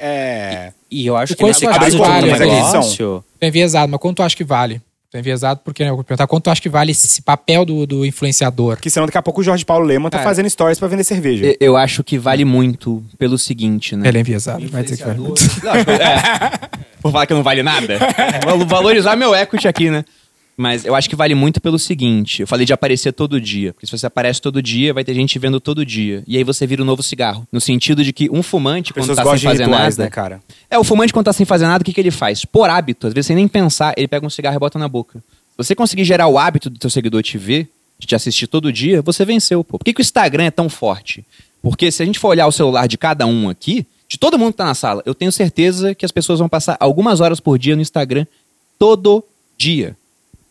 é, 0.00 0.72
E 0.90 1.06
eu 1.06 1.16
acho 1.16 1.32
O 1.34 1.36
que 1.36 1.44
nesse 1.44 1.66
caso 1.66 1.90
de 1.90 1.96
vale 1.98 2.32
um 2.32 2.38
negócio... 2.38 3.24
Tô 3.38 3.46
enviesado, 3.46 3.90
mas 3.90 4.00
quanto 4.00 4.16
tu 4.18 4.22
acha 4.22 4.36
que 4.36 4.44
vale? 4.44 4.80
Tô 5.12 5.18
enviesado 5.18 5.60
porque, 5.62 5.84
né, 5.84 5.90
eu 5.90 5.94
vou 5.94 6.02
perguntar 6.02 6.26
quanto 6.26 6.44
tu 6.44 6.50
acha 6.50 6.62
que 6.62 6.70
vale 6.70 6.90
esse 6.90 7.20
papel 7.20 7.66
do, 7.66 7.86
do 7.86 8.06
influenciador? 8.06 8.78
que 8.78 8.88
senão 8.88 9.04
daqui 9.06 9.18
a 9.18 9.22
pouco 9.22 9.42
o 9.42 9.44
Jorge 9.44 9.62
Paulo 9.62 9.84
Lema 9.84 10.08
tá 10.08 10.16
Cara. 10.16 10.30
fazendo 10.30 10.48
stories 10.48 10.78
para 10.78 10.88
vender 10.88 11.04
cerveja. 11.04 11.44
Eu- 11.44 11.56
Eu 11.60 11.76
acho 11.76 12.02
que 12.02 12.16
vale 12.18 12.46
muito 12.46 13.04
pelo 13.18 13.36
seguinte, 13.36 13.94
né? 13.94 14.08
Ele 14.08 14.16
é 14.16 14.20
enviesado, 14.22 14.66
vai 14.68 14.82
dizer 14.82 14.96
que 14.96 15.04
vale. 15.04 15.18
Lógico, 15.18 15.66
é. 15.66 16.52
Por 17.02 17.12
falar 17.12 17.26
que 17.26 17.34
não 17.34 17.42
vale 17.42 17.62
nada. 17.62 17.98
Valo- 18.44 18.64
Valorizar 18.64 19.14
meu 19.16 19.34
equity 19.34 19.68
aqui, 19.68 19.90
né? 19.90 20.02
Mas 20.62 20.84
eu 20.84 20.94
acho 20.94 21.10
que 21.10 21.16
vale 21.16 21.34
muito 21.34 21.60
pelo 21.60 21.76
seguinte: 21.76 22.42
eu 22.42 22.46
falei 22.46 22.64
de 22.64 22.72
aparecer 22.72 23.12
todo 23.12 23.40
dia. 23.40 23.72
Porque 23.72 23.84
se 23.84 23.90
você 23.90 24.06
aparece 24.06 24.40
todo 24.40 24.62
dia, 24.62 24.94
vai 24.94 25.02
ter 25.02 25.12
gente 25.12 25.36
vendo 25.36 25.58
todo 25.58 25.84
dia. 25.84 26.22
E 26.24 26.36
aí 26.36 26.44
você 26.44 26.68
vira 26.68 26.80
um 26.80 26.84
novo 26.86 27.02
cigarro. 27.02 27.44
No 27.50 27.60
sentido 27.60 28.04
de 28.04 28.12
que 28.12 28.30
um 28.30 28.44
fumante, 28.44 28.92
quando 28.92 29.08
Pessoas 29.08 29.16
tá 29.16 29.36
sem 29.36 29.50
fazer 29.50 29.64
rituais, 29.64 29.96
nada. 29.96 30.04
né, 30.04 30.10
cara? 30.10 30.40
É, 30.70 30.78
o 30.78 30.84
fumante, 30.84 31.12
quando 31.12 31.26
tá 31.26 31.32
sem 31.32 31.44
fazer 31.44 31.66
nada, 31.66 31.82
o 31.82 31.84
que, 31.84 31.92
que 31.92 32.00
ele 32.00 32.12
faz? 32.12 32.44
Por 32.44 32.70
hábito, 32.70 33.08
às 33.08 33.12
vezes 33.12 33.26
sem 33.26 33.34
nem 33.34 33.48
pensar, 33.48 33.92
ele 33.96 34.06
pega 34.06 34.24
um 34.24 34.30
cigarro 34.30 34.54
e 34.54 34.60
bota 34.60 34.78
na 34.78 34.86
boca. 34.86 35.18
Se 35.18 35.56
você 35.56 35.74
conseguir 35.74 36.04
gerar 36.04 36.28
o 36.28 36.38
hábito 36.38 36.70
do 36.70 36.78
teu 36.78 36.88
seguidor 36.88 37.24
te 37.24 37.36
ver, 37.36 37.68
de 37.98 38.06
te 38.06 38.14
assistir 38.14 38.46
todo 38.46 38.72
dia, 38.72 39.02
você 39.02 39.24
venceu, 39.24 39.64
pô. 39.64 39.78
Por 39.78 39.84
que, 39.84 39.92
que 39.92 40.00
o 40.00 40.02
Instagram 40.02 40.44
é 40.44 40.50
tão 40.52 40.68
forte? 40.68 41.24
Porque 41.60 41.90
se 41.90 42.04
a 42.04 42.06
gente 42.06 42.20
for 42.20 42.28
olhar 42.28 42.46
o 42.46 42.52
celular 42.52 42.86
de 42.86 42.96
cada 42.96 43.26
um 43.26 43.48
aqui, 43.48 43.84
de 44.08 44.16
todo 44.16 44.38
mundo 44.38 44.52
que 44.52 44.58
tá 44.58 44.64
na 44.64 44.74
sala, 44.74 45.02
eu 45.04 45.14
tenho 45.14 45.32
certeza 45.32 45.92
que 45.92 46.04
as 46.04 46.12
pessoas 46.12 46.38
vão 46.38 46.48
passar 46.48 46.76
algumas 46.78 47.20
horas 47.20 47.40
por 47.40 47.58
dia 47.58 47.74
no 47.74 47.82
Instagram 47.82 48.26
todo 48.78 49.24
dia. 49.58 49.96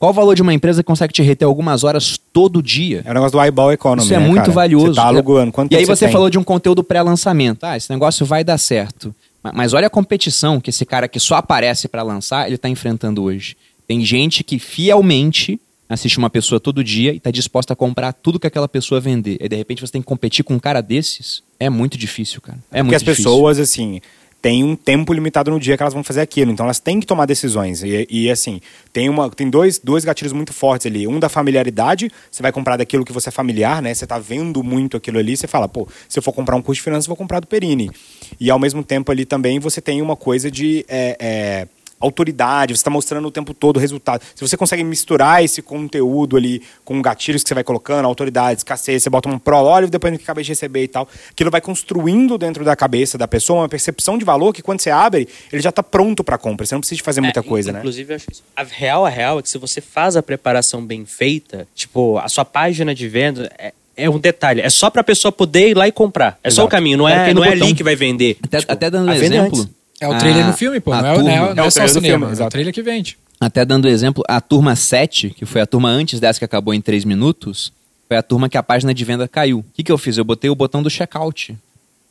Qual 0.01 0.09
o 0.09 0.13
valor 0.15 0.33
de 0.35 0.41
uma 0.41 0.51
empresa 0.51 0.81
que 0.81 0.87
consegue 0.87 1.13
te 1.13 1.21
reter 1.21 1.45
algumas 1.45 1.83
horas 1.83 2.19
todo 2.33 2.59
dia? 2.59 3.03
É 3.05 3.11
o 3.11 3.13
negócio 3.13 3.33
do 3.37 3.39
eyeball 3.43 3.71
economy, 3.71 4.01
Isso 4.01 4.13
é 4.15 4.17
né, 4.19 4.25
muito 4.25 4.41
cara? 4.41 4.51
valioso. 4.51 4.87
Você 4.87 4.93
tá 4.95 5.05
alugando. 5.05 5.51
Quanto 5.51 5.71
e 5.71 5.75
aí 5.75 5.85
você 5.85 6.05
tem? 6.05 6.11
falou 6.11 6.27
de 6.27 6.39
um 6.39 6.43
conteúdo 6.43 6.83
pré-lançamento. 6.83 7.63
Ah, 7.63 7.77
esse 7.77 7.87
negócio 7.91 8.25
vai 8.25 8.43
dar 8.43 8.57
certo. 8.57 9.13
Ma- 9.43 9.51
Mas 9.53 9.73
olha 9.73 9.85
a 9.85 9.89
competição 9.91 10.59
que 10.59 10.71
esse 10.71 10.87
cara 10.87 11.07
que 11.07 11.19
só 11.19 11.35
aparece 11.35 11.87
pra 11.87 12.01
lançar, 12.01 12.47
ele 12.47 12.57
tá 12.57 12.67
enfrentando 12.67 13.21
hoje. 13.21 13.55
Tem 13.87 14.03
gente 14.03 14.43
que 14.43 14.57
fielmente 14.57 15.59
assiste 15.87 16.17
uma 16.17 16.31
pessoa 16.31 16.59
todo 16.59 16.83
dia 16.83 17.13
e 17.13 17.19
tá 17.19 17.29
disposta 17.29 17.73
a 17.73 17.75
comprar 17.75 18.11
tudo 18.11 18.39
que 18.39 18.47
aquela 18.47 18.67
pessoa 18.67 18.99
vender. 18.99 19.37
E 19.39 19.47
de 19.47 19.55
repente 19.55 19.81
você 19.81 19.91
tem 19.91 20.01
que 20.01 20.07
competir 20.07 20.43
com 20.43 20.55
um 20.55 20.59
cara 20.59 20.81
desses. 20.81 21.43
É 21.59 21.69
muito 21.69 21.95
difícil, 21.95 22.41
cara. 22.41 22.57
É 22.71 22.77
Porque 22.77 22.83
muito 22.83 22.95
as 22.95 23.03
difícil. 23.03 23.23
pessoas, 23.25 23.59
assim, 23.59 24.01
têm 24.41 24.63
um 24.63 24.75
tempo 24.75 25.13
limitado 25.13 25.51
no 25.51 25.59
dia 25.59 25.77
que 25.77 25.83
elas 25.83 25.93
vão 25.93 26.03
fazer 26.03 26.21
aquilo. 26.21 26.51
Então 26.51 26.65
elas 26.65 26.79
têm 26.79 26.99
que 26.99 27.05
tomar 27.05 27.25
decisões. 27.25 27.83
E, 27.83 28.07
e, 28.09 28.31
assim, 28.31 28.59
tem, 28.91 29.07
uma, 29.07 29.29
tem 29.29 29.49
dois, 29.49 29.77
dois 29.79 30.03
gatilhos 30.03 30.33
muito 30.33 30.51
fortes 30.51 30.87
ali. 30.87 31.07
Um 31.07 31.19
da 31.19 31.29
familiaridade, 31.29 32.11
você 32.29 32.41
vai 32.41 32.51
comprar 32.51 32.77
daquilo 32.77 33.05
que 33.05 33.13
você 33.13 33.29
é 33.29 33.31
familiar, 33.31 33.81
né? 33.81 33.93
Você 33.93 34.07
tá 34.07 34.17
vendo 34.17 34.63
muito 34.63 34.97
aquilo 34.97 35.19
ali, 35.19 35.37
você 35.37 35.47
fala, 35.47 35.67
pô, 35.67 35.87
se 36.09 36.17
eu 36.17 36.23
for 36.23 36.33
comprar 36.33 36.55
um 36.55 36.61
curso 36.61 36.79
de 36.79 36.83
finanças, 36.83 37.07
vou 37.07 37.15
comprar 37.15 37.39
do 37.39 37.47
Perini. 37.47 37.91
E 38.39 38.49
ao 38.49 38.57
mesmo 38.57 38.83
tempo 38.83 39.11
ali 39.11 39.25
também 39.25 39.59
você 39.59 39.79
tem 39.79 40.01
uma 40.01 40.15
coisa 40.15 40.49
de. 40.49 40.85
é, 40.87 41.17
é, 41.19 41.67
autoridade, 42.01 42.73
você 42.73 42.79
está 42.79 42.89
mostrando 42.89 43.27
o 43.27 43.31
tempo 43.31 43.53
todo 43.53 43.77
o 43.77 43.79
resultado. 43.79 44.21
Se 44.35 44.41
você 44.47 44.57
consegue 44.57 44.83
misturar 44.83 45.43
esse 45.43 45.61
conteúdo 45.61 46.35
ali 46.37 46.61
com 46.83 47.01
gatilhos 47.01 47.43
que 47.43 47.47
você 47.49 47.53
vai 47.53 47.63
colocando, 47.63 48.05
autoridade, 48.05 48.59
escassez, 48.59 49.03
você 49.03 49.09
bota 49.09 49.29
um 49.29 49.37
pro, 49.39 49.57
olha 49.57 49.87
o 49.87 49.89
depoimento 49.89 50.19
que 50.19 50.25
acabei 50.25 50.43
de 50.43 50.49
receber 50.49 50.83
e 50.83 50.87
tal, 50.87 51.07
aquilo 51.29 51.49
vai 51.51 51.61
construindo 51.61 52.37
dentro 52.37 52.63
da 52.65 52.75
cabeça 52.75 53.17
da 53.17 53.27
pessoa 53.27 53.61
uma 53.61 53.69
percepção 53.69 54.17
de 54.17 54.25
valor 54.25 54.53
que 54.53 54.61
quando 54.61 54.81
você 54.81 54.89
abre, 54.89 55.27
ele 55.51 55.61
já 55.61 55.69
está 55.69 55.83
pronto 55.83 56.23
para 56.23 56.37
compra. 56.37 56.65
Você 56.65 56.75
não 56.75 56.79
precisa 56.81 56.97
de 56.97 57.03
fazer 57.03 57.21
muita 57.21 57.39
É, 57.39 57.43
coisa, 57.43 57.71
né? 57.71 57.79
Inclusive, 57.79 58.11
eu 58.11 58.15
acho 58.15 58.25
que 58.25 58.33
isso- 58.33 58.43
a 58.55 58.63
real, 58.63 59.05
a 59.05 59.09
real 59.09 59.39
é 59.39 59.41
que 59.41 59.49
se 59.49 59.57
você 59.57 59.79
faz 59.81 60.15
a 60.17 60.23
preparação 60.23 60.85
bem 60.85 61.05
feita, 61.05 61.67
tipo, 61.75 62.17
a 62.17 62.27
sua 62.27 62.43
página 62.45 62.93
de 62.95 63.07
venda 63.07 63.51
é, 63.57 63.73
é 63.95 64.09
um 64.09 64.17
detalhe. 64.17 64.61
É 64.61 64.69
só 64.69 64.89
pra 64.89 65.03
pessoa 65.03 65.31
poder 65.31 65.69
ir 65.69 65.77
lá 65.77 65.87
e 65.87 65.91
comprar. 65.91 66.39
É 66.43 66.49
só 66.49 66.61
o 66.61 66.63
Exato. 66.63 66.71
caminho, 66.71 66.97
não 66.97 67.07
é, 67.07 67.27
no 67.33 67.41
não 67.41 67.45
é 67.45 67.51
ali 67.51 67.73
que 67.73 67.83
vai 67.83 67.95
vender. 67.95 68.37
Até, 68.43 68.59
Tipo, 68.59 68.71
até 68.71 68.89
dando 68.89 69.09
a 69.09 69.13
um 69.13 69.15
exemplo. 69.15 69.69
É 70.01 70.07
o 70.07 70.17
trailer 70.17 70.43
a- 70.43 70.47
no 70.47 70.53
filme, 70.53 70.79
pô. 70.79 70.91
a 70.91 71.01
Não 71.01 71.09
é, 71.09 71.17
não 71.17 71.29
é- 71.29 71.37
não 71.53 71.63
é 71.63 71.65
É 71.65 71.67
o 71.67 71.71
só 71.71 71.81
o 71.81 71.83
do 71.85 71.89
cinema. 71.93 72.27
filme, 72.27 72.41
é 72.41 72.45
o 72.45 72.49
trailer 72.49 72.73
que 72.73 72.81
vende. 72.81 73.17
Até 73.39 73.63
dando 73.63 73.87
exemplo, 73.87 74.23
a 74.27 74.41
turma 74.41 74.75
7, 74.75 75.29
que 75.29 75.45
foi 75.45 75.61
a 75.61 75.65
turma 75.65 75.89
antes 75.89 76.19
dessa 76.19 76.37
que 76.39 76.45
acabou 76.45 76.73
em 76.73 76.81
3 76.81 77.05
minutos, 77.05 77.71
foi 78.07 78.17
a 78.17 78.21
turma 78.21 78.49
que 78.49 78.57
a 78.57 78.63
página 78.63 78.93
de 78.93 79.05
venda 79.05 79.27
caiu. 79.27 79.59
O 79.59 79.65
que, 79.73 79.83
que 79.83 79.91
eu 79.91 79.97
fiz? 79.97 80.17
Eu 80.17 80.23
botei 80.25 80.49
o 80.49 80.55
botão 80.55 80.83
do 80.83 80.89
checkout. 80.89 81.55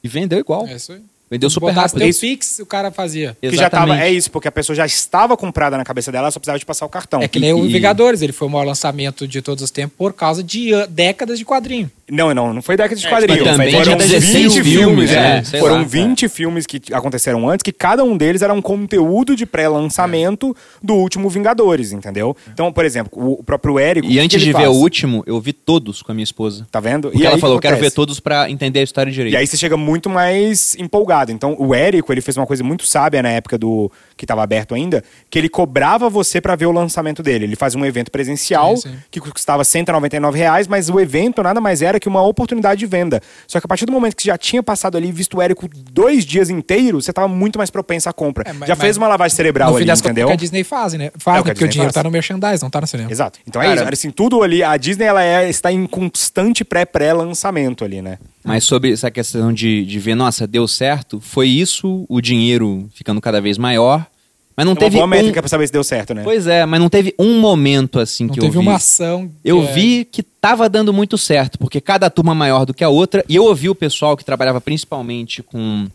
E 0.03 0.09
vendeu 0.09 0.39
igual. 0.39 0.67
É 0.67 0.75
isso 0.77 0.93
aí. 0.93 1.01
Vendeu 1.31 1.49
super 1.49 1.67
Botasse 1.73 1.95
rápido. 1.95 2.11
teu. 2.13 2.21
Pix, 2.21 2.59
o 2.59 2.67
cara 2.67 2.91
fazia. 2.91 3.37
Que 3.41 3.55
já 3.55 3.71
tava, 3.71 3.97
é 3.97 4.11
isso, 4.11 4.29
porque 4.33 4.49
a 4.49 4.51
pessoa 4.51 4.75
já 4.75 4.85
estava 4.85 5.37
comprada 5.37 5.77
na 5.77 5.85
cabeça 5.85 6.11
dela, 6.11 6.25
ela 6.25 6.31
só 6.33 6.41
precisava 6.41 6.59
de 6.59 6.67
passar 6.67 6.85
o 6.85 6.89
cartão. 6.89 7.23
É 7.23 7.29
que 7.29 7.39
nem 7.39 7.53
o 7.53 7.65
e- 7.67 7.73
Vingadores, 7.73 8.21
ele 8.21 8.33
foi 8.33 8.49
o 8.49 8.51
maior 8.51 8.65
lançamento 8.65 9.29
de 9.29 9.41
todos 9.41 9.63
os 9.63 9.71
tempos 9.71 9.97
por 9.97 10.13
causa 10.13 10.43
de 10.43 10.71
décadas 10.89 11.39
de 11.39 11.45
quadrinho. 11.45 11.89
Não, 12.11 12.35
não, 12.35 12.53
não 12.55 12.63
foi 12.63 12.77
década 12.77 12.95
de 12.99 13.07
É, 13.07 13.11
quadrinhos. 13.11 13.43
mas 13.47 13.57
também 13.57 13.71
Foram 13.73 13.85
tinha 13.85 13.97
16 13.97 14.55
20 14.55 14.65
filmes, 14.65 15.11
é. 15.11 15.39
é, 15.39 15.61
Foram 15.61 15.77
lá, 15.77 15.83
20 15.83 16.29
filmes 16.29 16.67
que 16.67 16.81
aconteceram 16.93 17.49
antes, 17.49 17.63
que 17.63 17.73
cada 17.73 18.03
um 18.05 18.17
deles 18.17 18.43
era 18.43 18.53
um 18.53 18.61
conteúdo 18.63 19.35
de 19.37 19.47
pré-lançamento 19.47 20.55
do 20.83 20.95
último 20.95 21.29
Vingadores, 21.29 21.93
entendeu? 21.93 22.37
Então, 22.53 22.73
por 22.73 22.85
exemplo, 22.85 23.11
o 23.39 23.43
próprio 23.43 23.79
Érico. 23.79 24.07
E 24.09 24.19
antes 24.19 24.41
de 24.41 24.49
ele 24.49 24.53
ver 24.59 24.65
faz? 24.65 24.77
o 24.77 24.81
último, 24.81 25.23
eu 25.27 25.41
vi 25.41 25.53
todos 25.53 26.03
com 26.03 26.13
a 26.13 26.15
minha 26.15 26.25
esposa. 26.25 26.67
Tá 26.71 26.81
vendo? 26.81 27.09
Porque 27.11 27.23
E 27.23 27.27
ela 27.27 27.39
falou, 27.39 27.59
que 27.59 27.69
quero 27.69 27.81
ver 27.81 27.91
todos 27.93 28.21
pra 28.21 28.51
entender 28.51 28.81
a 28.81 28.83
história 28.83 29.13
direito. 29.13 29.35
E 29.35 29.37
aí 29.37 29.47
você 29.47 29.57
chega 29.57 29.77
muito 29.77 30.09
mais 30.11 30.75
empolgado. 30.79 31.31
Então, 31.33 31.55
o 31.59 31.75
Érico, 31.75 32.13
ele 32.13 32.21
fez 32.21 32.37
uma 32.37 32.47
coisa 32.47 32.65
muito 32.65 32.87
sábia 32.87 33.23
na 33.23 33.31
época 33.31 33.57
do 33.59 33.91
que 34.17 34.25
estava 34.25 34.43
aberto 34.43 34.75
ainda, 34.75 35.03
que 35.31 35.39
ele 35.39 35.49
cobrava 35.49 36.09
você 36.11 36.41
para 36.41 36.57
ver 36.57 36.67
o 36.67 36.73
lançamento 36.73 37.23
dele. 37.23 37.45
Ele 37.45 37.57
fazia 37.57 37.81
um 37.81 37.85
evento 37.87 38.11
presencial 38.11 38.77
Sim, 38.77 38.91
sim. 38.91 38.97
que 39.11 39.21
custava 39.21 39.65
199 39.65 40.39
reais, 40.39 40.67
mas 40.67 40.89
o 40.91 40.99
evento 41.01 41.43
nada 41.43 41.61
mais 41.61 41.83
era 41.83 42.00
que 42.01 42.09
uma 42.09 42.23
oportunidade 42.23 42.79
de 42.81 42.87
venda. 42.87 43.21
Só 43.47 43.61
que 43.61 43.67
a 43.67 43.69
partir 43.69 43.87
do 43.87 43.93
momento 43.93 44.17
que 44.17 44.23
você 44.23 44.29
já 44.31 44.39
tinha 44.39 44.63
passado 44.63 44.97
ali 44.97 45.13
visto 45.13 45.37
o 45.37 45.43
Érico 45.43 45.69
dois 45.93 46.25
dias 46.25 46.51
inteiros, 46.51 47.05
você 47.05 47.13
estava 47.13 47.29
muito 47.29 47.59
mais 47.59 47.71
propenso 47.71 48.09
à 48.09 48.13
compra. 48.13 48.45
É, 48.49 48.53
mas- 48.53 48.67
já 48.69 48.75
mas 48.75 48.81
fez 48.83 48.97
uma 48.97 49.07
lavagem 49.07 49.37
cerebral 49.37 49.71
no 49.71 49.77
ali, 49.77 49.85
fim 49.85 49.87
das 49.89 50.01
contas, 50.01 50.11
entendeu? 50.13 50.27
o 50.27 50.31
que 50.31 50.35
a 50.35 50.37
Disney 50.37 50.65
faz, 50.65 50.95
né? 50.95 51.11
Faz, 51.19 51.37
É 51.39 51.41
o 51.41 51.43
que 51.45 51.49
né? 51.49 51.53
a 51.53 51.55
porque 51.55 51.65
o 51.65 51.69
dinheiro 51.69 51.93
faz. 51.93 52.03
tá 52.03 52.09
no 52.09 52.11
merchandising, 52.11 52.63
não 52.65 52.71
tá 52.71 52.81
no 52.81 52.87
cinema. 52.87 53.11
Exato. 53.13 53.39
Então 53.47 53.61
é 53.63 53.67
Cara- 53.67 53.83
isso. 53.83 53.93
Assim, 53.93 54.11
tudo 54.11 54.43
ali, 54.43 54.63
a 54.63 54.77
Disney 54.77 55.05
ela 55.05 55.23
é, 55.23 55.49
está 55.49 55.71
em 55.71 55.87
constante 55.87 56.65
pré-pré-lançamento 56.65 57.85
ali, 57.85 58.01
né? 58.01 58.19
Mas 58.45 58.65
sobre 58.65 58.93
essa 58.93 59.11
questão 59.11 59.53
de, 59.53 59.85
de 59.85 59.99
ver, 59.99 60.15
nossa, 60.15 60.47
deu 60.47 60.67
certo, 60.67 61.21
foi 61.21 61.49
isso, 61.49 62.07
o 62.09 62.21
dinheiro 62.21 62.89
ficando 62.95 63.21
cada 63.21 63.41
vez 63.41 63.59
maior. 63.59 64.07
Mas 64.61 64.67
não 64.67 64.73
É 64.73 64.75
uma 64.75 64.81
teve 64.81 64.97
boa 64.97 65.07
um... 65.07 65.09
métrica 65.09 65.41
pra 65.41 65.49
saber 65.49 65.67
se 65.67 65.73
deu 65.73 65.83
certo, 65.83 66.13
né? 66.13 66.21
Pois 66.23 66.47
é, 66.47 66.67
mas 66.67 66.79
não 66.79 66.91
teve 66.91 67.15
um 67.19 67.41
momento 67.41 67.99
assim 67.99 68.27
Não 68.27 68.35
que 68.35 68.41
teve 68.41 68.55
eu 68.59 68.61
vi. 68.61 68.67
uma 68.69 68.77
ação. 68.77 69.31
Eu 69.43 69.63
é- 69.63 69.73
vi 69.73 70.05
que 70.05 70.23
tava 70.23 70.69
dando 70.69 70.93
muito 70.93 71.17
certo, 71.17 71.59
porque 71.59 71.81
cada 71.81 72.11
turma 72.11 72.35
maior 72.35 72.67
do 72.67 72.75
que 72.75 72.85
a 72.85 72.91
outra, 72.91 73.25
e 73.27 73.37
eu 73.37 73.45
ouvi 73.45 73.71
o 73.71 73.75
pessoal 73.75 74.19
que 74.19 74.25
trabalhava 74.25 74.61
principalmente 74.61 75.43
com. 75.43 75.87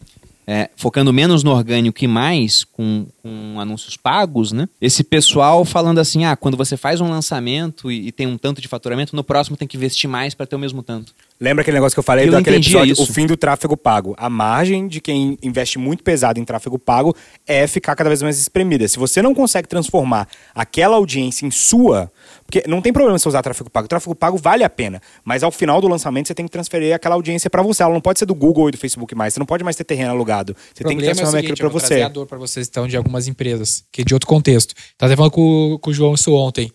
É, 0.48 0.70
focando 0.76 1.12
menos 1.12 1.44
no 1.44 1.52
orgânico 1.52 2.04
e 2.04 2.08
mais 2.08 2.64
com, 2.64 3.08
com 3.22 3.60
anúncios 3.60 3.98
pagos, 3.98 4.52
né? 4.52 4.68
Esse 4.80 5.04
pessoal 5.04 5.66
falando 5.66 6.00
assim: 6.00 6.26
ah, 6.26 6.36
quando 6.36 6.56
você 6.56 6.78
faz 6.78 7.02
um 7.02 7.10
lançamento 7.10 7.92
e, 7.92 8.08
e 8.08 8.12
tem 8.12 8.28
um 8.28 8.38
tanto 8.38 8.62
de 8.62 8.68
faturamento, 8.68 9.16
no 9.16 9.24
próximo 9.24 9.58
tem 9.58 9.68
que 9.68 9.78
investir 9.78 10.10
mais 10.10 10.34
para 10.34 10.46
ter 10.46 10.56
o 10.56 10.60
mesmo 10.60 10.84
tanto. 10.84 11.14
Lembra 11.40 11.64
aquele 11.64 11.76
negócio 11.76 11.96
que 11.96 12.00
eu 12.00 12.04
falei 12.04 12.28
Eu 12.28 12.32
daquele 12.32 12.58
episódio, 12.58 12.94
isso. 12.94 13.04
o 13.04 13.06
fim 13.06 13.26
do 13.26 13.36
tráfego 13.36 13.76
pago? 13.76 14.16
A 14.18 14.30
margem 14.30 14.88
de 14.88 15.02
quem 15.02 15.38
investe 15.44 15.78
muito 15.78 16.02
pesado 16.02 16.40
em 16.40 16.46
tráfego 16.46 16.80
pago 16.80 17.14
é 17.46 17.68
ficar 17.68 17.96
cada 17.96 18.10
vez 18.10 18.22
mais 18.22 18.40
espremida. 18.40 18.88
Se 18.88 18.98
você 18.98 19.22
não 19.22 19.36
consegue 19.36 19.68
transformar 19.68 20.30
aquela 20.54 20.96
audiência 20.96 21.46
em 21.46 21.52
sua, 21.52 22.10
porque 22.46 22.64
não 22.68 22.82
tem 22.82 22.94
problema 22.94 23.18
você 23.18 23.28
usar 23.28 23.42
tráfego 23.42 23.70
pago. 23.70 23.86
O 23.86 23.88
tráfego 23.88 24.16
pago 24.16 24.38
vale 24.38 24.64
a 24.64 24.70
pena, 24.70 25.02
mas 25.24 25.44
ao 25.44 25.52
final 25.52 25.82
do 25.82 25.88
lançamento 25.88 26.28
você 26.28 26.36
tem 26.36 26.46
que 26.46 26.52
transferir 26.52 26.94
aquela 26.94 27.16
audiência 27.16 27.50
para 27.50 27.62
você. 27.64 27.82
Ela 27.82 27.94
não 27.94 28.02
pode 28.02 28.20
ser 28.20 28.26
do 28.26 28.36
Google 28.36 28.70
e 28.70 28.72
do 28.72 28.78
Facebook 28.78 29.16
mais. 29.16 29.34
Você 29.34 29.40
não 29.40 29.48
pode 29.48 29.64
mais 29.64 29.76
ter 29.76 29.84
terreno 29.84 30.12
alugado. 30.12 30.56
Você 30.74 30.84
tem 30.84 30.96
que 30.96 31.04
problema 31.04 31.10
é 31.10 31.12
o 31.12 31.16
transformar 31.16 31.40
seguinte, 31.40 31.52
aquilo 31.54 31.68
eu 31.68 31.72
para 31.72 31.80
você. 31.80 32.02
a 32.02 32.08
dor 32.10 32.28
para 32.28 32.38
vocês, 32.38 32.68
então, 32.68 32.88
de 32.88 32.96
algumas 32.96 33.28
empresas, 33.28 33.84
que 33.92 34.02
é 34.02 34.06
de 34.06 34.14
outro 34.14 34.28
contexto. 34.28 34.76
Tava 34.98 35.12
até 35.12 35.18
falando 35.18 35.32
com, 35.32 35.80
com 35.82 35.90
o 35.90 35.94
João 35.94 36.14
isso 36.14 36.34
ontem. 36.34 36.72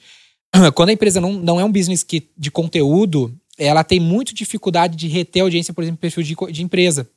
Quando 0.74 0.88
a 0.88 0.92
empresa 0.92 1.20
não, 1.20 1.32
não 1.34 1.60
é 1.60 1.64
um 1.64 1.70
business 1.70 2.02
que, 2.02 2.28
de 2.36 2.50
conteúdo, 2.50 3.32
ela 3.56 3.84
tem 3.84 4.00
muito 4.00 4.34
dificuldade 4.34 4.96
de 4.96 5.06
reter 5.06 5.42
audiência, 5.42 5.72
por 5.72 5.82
exemplo, 5.82 6.00
perfil 6.00 6.22
de, 6.22 6.34
de 6.52 6.62
empresa. 6.64 7.08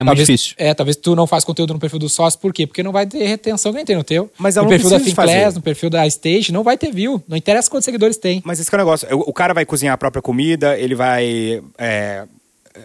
É 0.00 0.04
talvez, 0.04 0.28
muito 0.28 0.38
difícil. 0.38 0.54
É, 0.58 0.72
talvez 0.74 0.96
tu 0.96 1.14
não 1.14 1.26
faz 1.26 1.44
conteúdo 1.44 1.74
no 1.74 1.78
perfil 1.78 1.98
do 1.98 2.08
sócio, 2.08 2.38
por 2.40 2.52
quê? 2.54 2.66
Porque 2.66 2.82
não 2.82 2.90
vai 2.90 3.06
ter 3.06 3.22
retenção 3.26 3.70
que 3.70 3.76
nem 3.76 3.84
tem 3.84 3.96
no 3.96 4.02
teu. 4.02 4.30
Mas 4.38 4.56
no 4.56 4.66
perfil 4.66 4.88
da 4.90 4.98
Finclass, 4.98 5.54
no 5.54 5.60
perfil 5.60 5.90
da 5.90 6.06
Stage, 6.06 6.50
não 6.52 6.62
vai 6.64 6.78
ter 6.78 6.90
view. 6.90 7.22
Não 7.28 7.36
interessa 7.36 7.70
quantos 7.70 7.84
seguidores 7.84 8.16
tem. 8.16 8.40
Mas 8.44 8.58
esse 8.58 8.72
é 8.72 8.76
o 8.76 8.78
negócio. 8.78 9.06
O, 9.14 9.30
o 9.30 9.32
cara 9.32 9.52
vai 9.52 9.66
cozinhar 9.66 9.92
a 9.94 9.98
própria 9.98 10.22
comida, 10.22 10.78
ele 10.78 10.94
vai 10.94 11.62
é, 11.76 12.24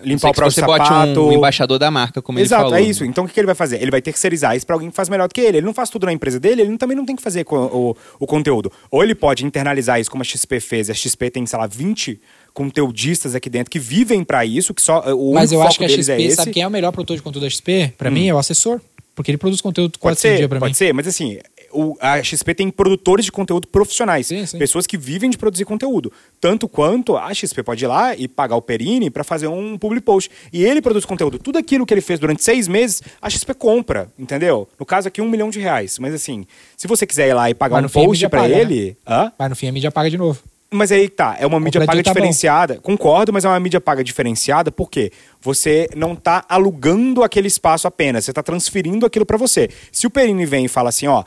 limpar 0.03 0.29
o 0.31 0.33
próprio 0.33 0.51
você 0.51 0.61
bote 0.61 0.85
sapato. 0.85 1.21
um, 1.21 1.27
um 1.29 1.31
embaixador 1.31 1.79
da 1.79 1.89
marca, 1.89 2.21
como 2.21 2.37
Exato, 2.37 2.63
ele 2.63 2.69
falou. 2.71 2.85
é 2.85 2.89
isso. 2.89 3.05
Então 3.05 3.23
o 3.23 3.27
que, 3.27 3.33
que 3.33 3.39
ele 3.39 3.45
vai 3.47 3.55
fazer? 3.55 3.81
Ele 3.81 3.91
vai 3.91 4.01
terceirizar 4.01 4.55
isso 4.55 4.65
para 4.65 4.75
alguém 4.75 4.89
que 4.89 4.95
faz 4.95 5.07
melhor 5.07 5.27
do 5.29 5.33
que 5.33 5.39
ele. 5.41 5.57
Ele 5.59 5.65
não 5.65 5.73
faz 5.73 5.89
tudo 5.89 6.05
na 6.05 6.11
empresa 6.11 6.37
dele, 6.39 6.63
ele 6.63 6.77
também 6.77 6.97
não 6.97 7.05
tem 7.05 7.15
que 7.15 7.21
fazer 7.23 7.45
co- 7.45 7.55
o, 7.57 7.95
o 8.19 8.27
conteúdo. 8.27 8.69
Ou 8.91 9.01
ele 9.03 9.15
pode 9.15 9.45
internalizar 9.45 9.99
isso 10.01 10.11
como 10.11 10.21
a 10.21 10.25
XP 10.25 10.59
fez. 10.59 10.89
A 10.89 10.93
XP 10.93 11.29
tem, 11.29 11.45
sei 11.45 11.57
lá, 11.57 11.65
20 11.65 12.19
conteudistas 12.55 13.35
aqui 13.35 13.49
dentro 13.49 13.69
que 13.69 13.77
vivem 13.77 14.23
para 14.23 14.43
isso, 14.45 14.73
que 14.73 14.81
só 14.81 15.01
o 15.13 15.33
Mas 15.33 15.51
eu 15.51 15.61
acho 15.61 15.77
que 15.77 15.85
a 15.85 15.89
XP, 15.89 16.11
é 16.13 16.21
esse. 16.21 16.37
sabe 16.37 16.51
quem 16.51 16.63
é 16.63 16.67
o 16.67 16.71
melhor 16.71 16.91
produtor 16.91 17.17
de 17.17 17.21
conteúdo 17.21 17.43
da 17.43 17.49
XP? 17.49 17.93
Pra 17.97 18.09
mim, 18.09 18.27
é 18.27 18.33
o 18.33 18.37
assessor. 18.39 18.81
Porque 19.13 19.31
ele 19.31 19.37
produz 19.37 19.61
conteúdo 19.61 19.91
Pode 19.97 20.01
quase 20.01 20.21
todo 20.23 20.37
dia 20.37 20.49
pode 20.49 20.65
mim. 20.65 20.73
ser, 20.73 20.93
mas 20.93 21.07
assim, 21.07 21.39
o- 21.71 21.95
a 22.01 22.21
XP 22.21 22.53
tem 22.53 22.69
produtores 22.69 23.23
de 23.23 23.31
conteúdo 23.31 23.65
profissionais. 23.65 24.27
Sim, 24.27 24.45
sim. 24.45 24.57
Pessoas 24.57 24.85
que 24.85 24.97
vivem 24.97 25.29
de 25.29 25.37
produzir 25.37 25.63
conteúdo. 25.63 26.11
Tanto 26.41 26.67
quanto 26.67 27.15
a 27.15 27.33
XP 27.33 27.63
pode 27.63 27.85
ir 27.85 27.87
lá 27.87 28.13
e 28.13 28.27
pagar 28.27 28.57
o 28.57 28.61
Perini 28.61 29.09
para 29.09 29.23
fazer 29.23 29.47
um 29.47 29.77
public 29.77 30.03
post. 30.03 30.29
E 30.51 30.65
ele 30.65 30.81
produz 30.81 31.05
conteúdo. 31.05 31.39
Tudo 31.39 31.57
aquilo 31.57 31.85
que 31.85 31.93
ele 31.93 32.01
fez 32.01 32.19
durante 32.19 32.43
seis 32.43 32.67
meses, 32.67 33.01
a 33.21 33.29
XP 33.29 33.53
compra, 33.53 34.09
entendeu? 34.19 34.67
No 34.77 34.85
caso 34.85 35.07
aqui, 35.07 35.21
um 35.21 35.29
milhão 35.29 35.49
de 35.49 35.61
reais. 35.61 35.97
Mas 35.97 36.13
assim, 36.13 36.45
se 36.75 36.85
você 36.85 37.07
quiser 37.07 37.29
ir 37.29 37.33
lá 37.33 37.49
e 37.49 37.53
pagar 37.53 37.85
um 37.85 37.87
post 37.87 38.27
para 38.27 38.45
né? 38.49 38.59
ele. 38.59 38.97
Hã? 39.07 39.31
Mas 39.39 39.49
no 39.49 39.55
fim 39.55 39.69
a 39.69 39.71
mídia 39.71 39.91
paga 39.91 40.09
de 40.09 40.17
novo. 40.17 40.41
Mas 40.71 40.91
aí 40.91 41.07
tá, 41.07 41.37
é 41.39 41.45
uma 41.45 41.59
mídia 41.59 41.81
paga 41.85 42.03
tá 42.03 42.09
bom. 42.09 42.13
diferenciada. 42.13 42.79
Concordo, 42.81 43.31
mas 43.31 43.45
é 43.45 43.47
uma 43.47 43.59
mídia 43.59 43.79
paga 43.79 44.03
diferenciada 44.03 44.71
porque 44.71 45.11
você 45.39 45.87
não 45.95 46.15
tá 46.15 46.43
alugando 46.49 47.23
aquele 47.23 47.47
espaço 47.47 47.87
apenas, 47.87 48.25
você 48.25 48.33
tá 48.33 48.43
transferindo 48.43 49.05
aquilo 49.05 49.25
para 49.25 49.37
você. 49.37 49.69
Se 49.91 50.07
o 50.07 50.09
Perini 50.09 50.45
vem 50.45 50.65
e 50.65 50.67
fala 50.67 50.89
assim, 50.89 51.07
ó, 51.07 51.23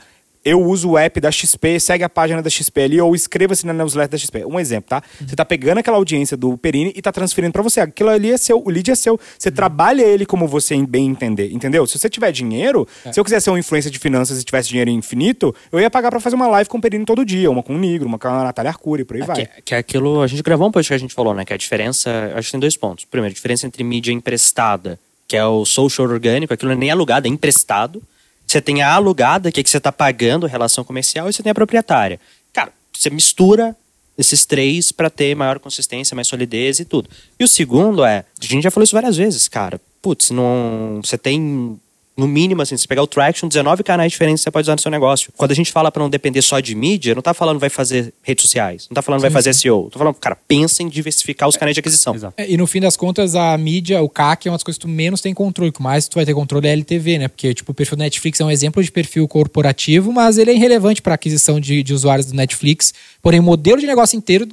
eu 0.49 0.61
uso 0.61 0.91
o 0.91 0.97
app 0.97 1.21
da 1.21 1.31
XP, 1.31 1.79
segue 1.79 2.03
a 2.03 2.09
página 2.09 2.41
da 2.41 2.49
XP 2.49 2.81
ali, 2.81 2.99
ou 2.99 3.15
inscreva-se 3.15 3.65
na 3.65 3.73
newsletter 3.73 4.11
da 4.11 4.17
XP. 4.17 4.45
Um 4.45 4.59
exemplo, 4.59 4.89
tá? 4.89 5.03
Você 5.19 5.35
tá 5.35 5.45
pegando 5.45 5.77
aquela 5.77 5.97
audiência 5.97 6.35
do 6.35 6.57
Perini 6.57 6.91
e 6.95 7.01
tá 7.01 7.11
transferindo 7.11 7.53
pra 7.53 7.61
você. 7.61 7.81
Aquilo 7.81 8.09
ali 8.09 8.31
é 8.31 8.37
seu, 8.37 8.61
o 8.63 8.69
lead 8.69 8.89
é 8.89 8.95
seu. 8.95 9.19
Você 9.37 9.51
trabalha 9.51 10.01
ele 10.01 10.25
como 10.25 10.47
você 10.47 10.75
bem 10.85 11.07
entender, 11.07 11.51
entendeu? 11.51 11.85
Se 11.85 11.99
você 11.99 12.09
tiver 12.09 12.31
dinheiro, 12.31 12.87
se 13.11 13.19
eu 13.19 13.23
quiser 13.23 13.39
ser 13.39 13.51
um 13.51 13.57
influencer 13.57 13.91
de 13.91 13.99
finanças 13.99 14.41
e 14.41 14.43
tivesse 14.43 14.69
dinheiro 14.69 14.89
infinito, 14.89 15.53
eu 15.71 15.79
ia 15.79 15.89
pagar 15.89 16.09
pra 16.09 16.19
fazer 16.19 16.35
uma 16.35 16.47
live 16.47 16.69
com 16.69 16.77
o 16.77 16.81
Perini 16.81 17.05
todo 17.05 17.23
dia, 17.23 17.49
uma 17.51 17.61
com 17.61 17.75
o 17.75 17.77
Nigro, 17.77 18.07
uma 18.07 18.17
com 18.17 18.27
a 18.27 18.43
Natália 18.43 18.69
Arcuri, 18.69 19.05
por 19.05 19.17
aí 19.17 19.21
vai. 19.23 19.45
Que, 19.45 19.61
que 19.61 19.75
é 19.75 19.77
aquilo, 19.77 20.21
a 20.21 20.27
gente 20.27 20.41
gravou 20.41 20.67
um 20.67 20.71
podcast 20.71 20.99
que 20.99 21.05
a 21.05 21.07
gente 21.07 21.15
falou, 21.15 21.33
né? 21.33 21.45
Que 21.45 21.53
a 21.53 21.57
diferença, 21.57 22.09
acho 22.35 22.47
que 22.47 22.51
tem 22.51 22.59
dois 22.59 22.75
pontos. 22.75 23.05
Primeiro, 23.05 23.31
a 23.31 23.35
diferença 23.35 23.67
entre 23.67 23.83
mídia 23.83 24.11
emprestada, 24.11 24.99
que 25.27 25.37
é 25.37 25.45
o 25.45 25.63
social 25.65 26.07
orgânico, 26.07 26.53
aquilo 26.53 26.69
não 26.69 26.77
é 26.77 26.79
nem 26.79 26.91
alugado, 26.91 27.27
é 27.27 27.29
emprestado. 27.29 28.01
Você 28.49 28.59
tem 28.59 28.81
a 28.81 28.91
alugada, 28.91 29.51
que 29.51 29.59
é 29.59 29.63
que 29.63 29.69
você 29.69 29.77
está 29.77 29.91
pagando 29.91 30.47
relação 30.47 30.83
comercial, 30.83 31.29
e 31.29 31.33
você 31.33 31.43
tem 31.43 31.51
a 31.51 31.53
proprietária. 31.53 32.19
Cara, 32.51 32.73
você 32.91 33.11
mistura 33.11 33.75
esses 34.17 34.43
três 34.43 34.91
para 34.91 35.07
ter 35.07 35.35
maior 35.35 35.59
consistência, 35.59 36.15
mais 36.15 36.27
solidez 36.27 36.79
e 36.79 36.85
tudo. 36.85 37.07
E 37.39 37.43
o 37.43 37.47
segundo 37.47 38.03
é, 38.03 38.25
a 38.41 38.45
gente 38.45 38.63
já 38.63 38.71
falou 38.71 38.83
isso 38.83 38.95
várias 38.95 39.15
vezes, 39.15 39.47
cara. 39.47 39.79
Putz, 40.01 40.31
não, 40.31 40.99
você 41.03 41.15
tem 41.15 41.79
no 42.19 42.27
mínimo, 42.27 42.61
assim, 42.61 42.75
se 42.77 42.87
pegar 42.87 43.01
o 43.01 43.07
Traction, 43.07 43.47
19 43.47 43.83
canais 43.83 44.11
diferentes 44.11 44.43
você 44.43 44.51
pode 44.51 44.65
usar 44.65 44.73
no 44.73 44.81
seu 44.81 44.91
negócio. 44.91 45.31
Quando 45.35 45.51
a 45.51 45.55
gente 45.55 45.71
fala 45.71 45.91
para 45.91 46.03
não 46.03 46.09
depender 46.09 46.41
só 46.41 46.59
de 46.59 46.75
mídia, 46.75 47.15
não 47.15 47.21
tá 47.21 47.33
falando 47.33 47.59
vai 47.59 47.69
fazer 47.69 48.13
redes 48.21 48.43
sociais, 48.43 48.87
não 48.89 48.95
tá 48.95 49.01
falando 49.01 49.21
vai 49.21 49.31
fazer 49.31 49.53
SEO. 49.53 49.89
Tô 49.91 49.97
falando, 49.97 50.15
cara, 50.15 50.35
pensa 50.35 50.83
em 50.83 50.89
diversificar 50.89 51.47
os 51.47 51.55
canais 51.55 51.73
de 51.73 51.79
aquisição. 51.79 52.13
Exato. 52.13 52.33
É, 52.37 52.49
E 52.49 52.57
no 52.57 52.67
fim 52.67 52.81
das 52.81 52.97
contas, 52.97 53.35
a 53.35 53.57
mídia, 53.57 54.01
o 54.01 54.09
CAC 54.09 54.47
é 54.47 54.51
uma 54.51 54.57
das 54.57 54.63
coisas 54.63 54.77
que 54.77 54.85
tu 54.85 54.89
menos 54.89 55.21
tem 55.21 55.33
controle. 55.33 55.69
O 55.69 55.73
que 55.73 55.81
mais 55.81 56.07
tu 56.07 56.15
vai 56.15 56.25
ter 56.25 56.33
controle 56.33 56.67
é 56.67 56.71
a 56.71 56.73
LTV, 56.73 57.19
né? 57.19 57.27
Porque, 57.27 57.53
tipo, 57.53 57.71
o 57.71 57.75
perfil 57.75 57.97
do 57.97 58.01
Netflix 58.01 58.39
é 58.39 58.45
um 58.45 58.51
exemplo 58.51 58.83
de 58.83 58.91
perfil 58.91 59.27
corporativo, 59.27 60.11
mas 60.11 60.37
ele 60.37 60.51
é 60.51 60.53
irrelevante 60.53 61.01
para 61.01 61.15
aquisição 61.15 61.59
de, 61.59 61.81
de 61.81 61.93
usuários 61.93 62.27
do 62.27 62.35
Netflix. 62.35 62.93
Porém, 63.21 63.39
o 63.39 63.43
modelo 63.43 63.79
de 63.79 63.87
negócio 63.87 64.17
inteiro 64.17 64.47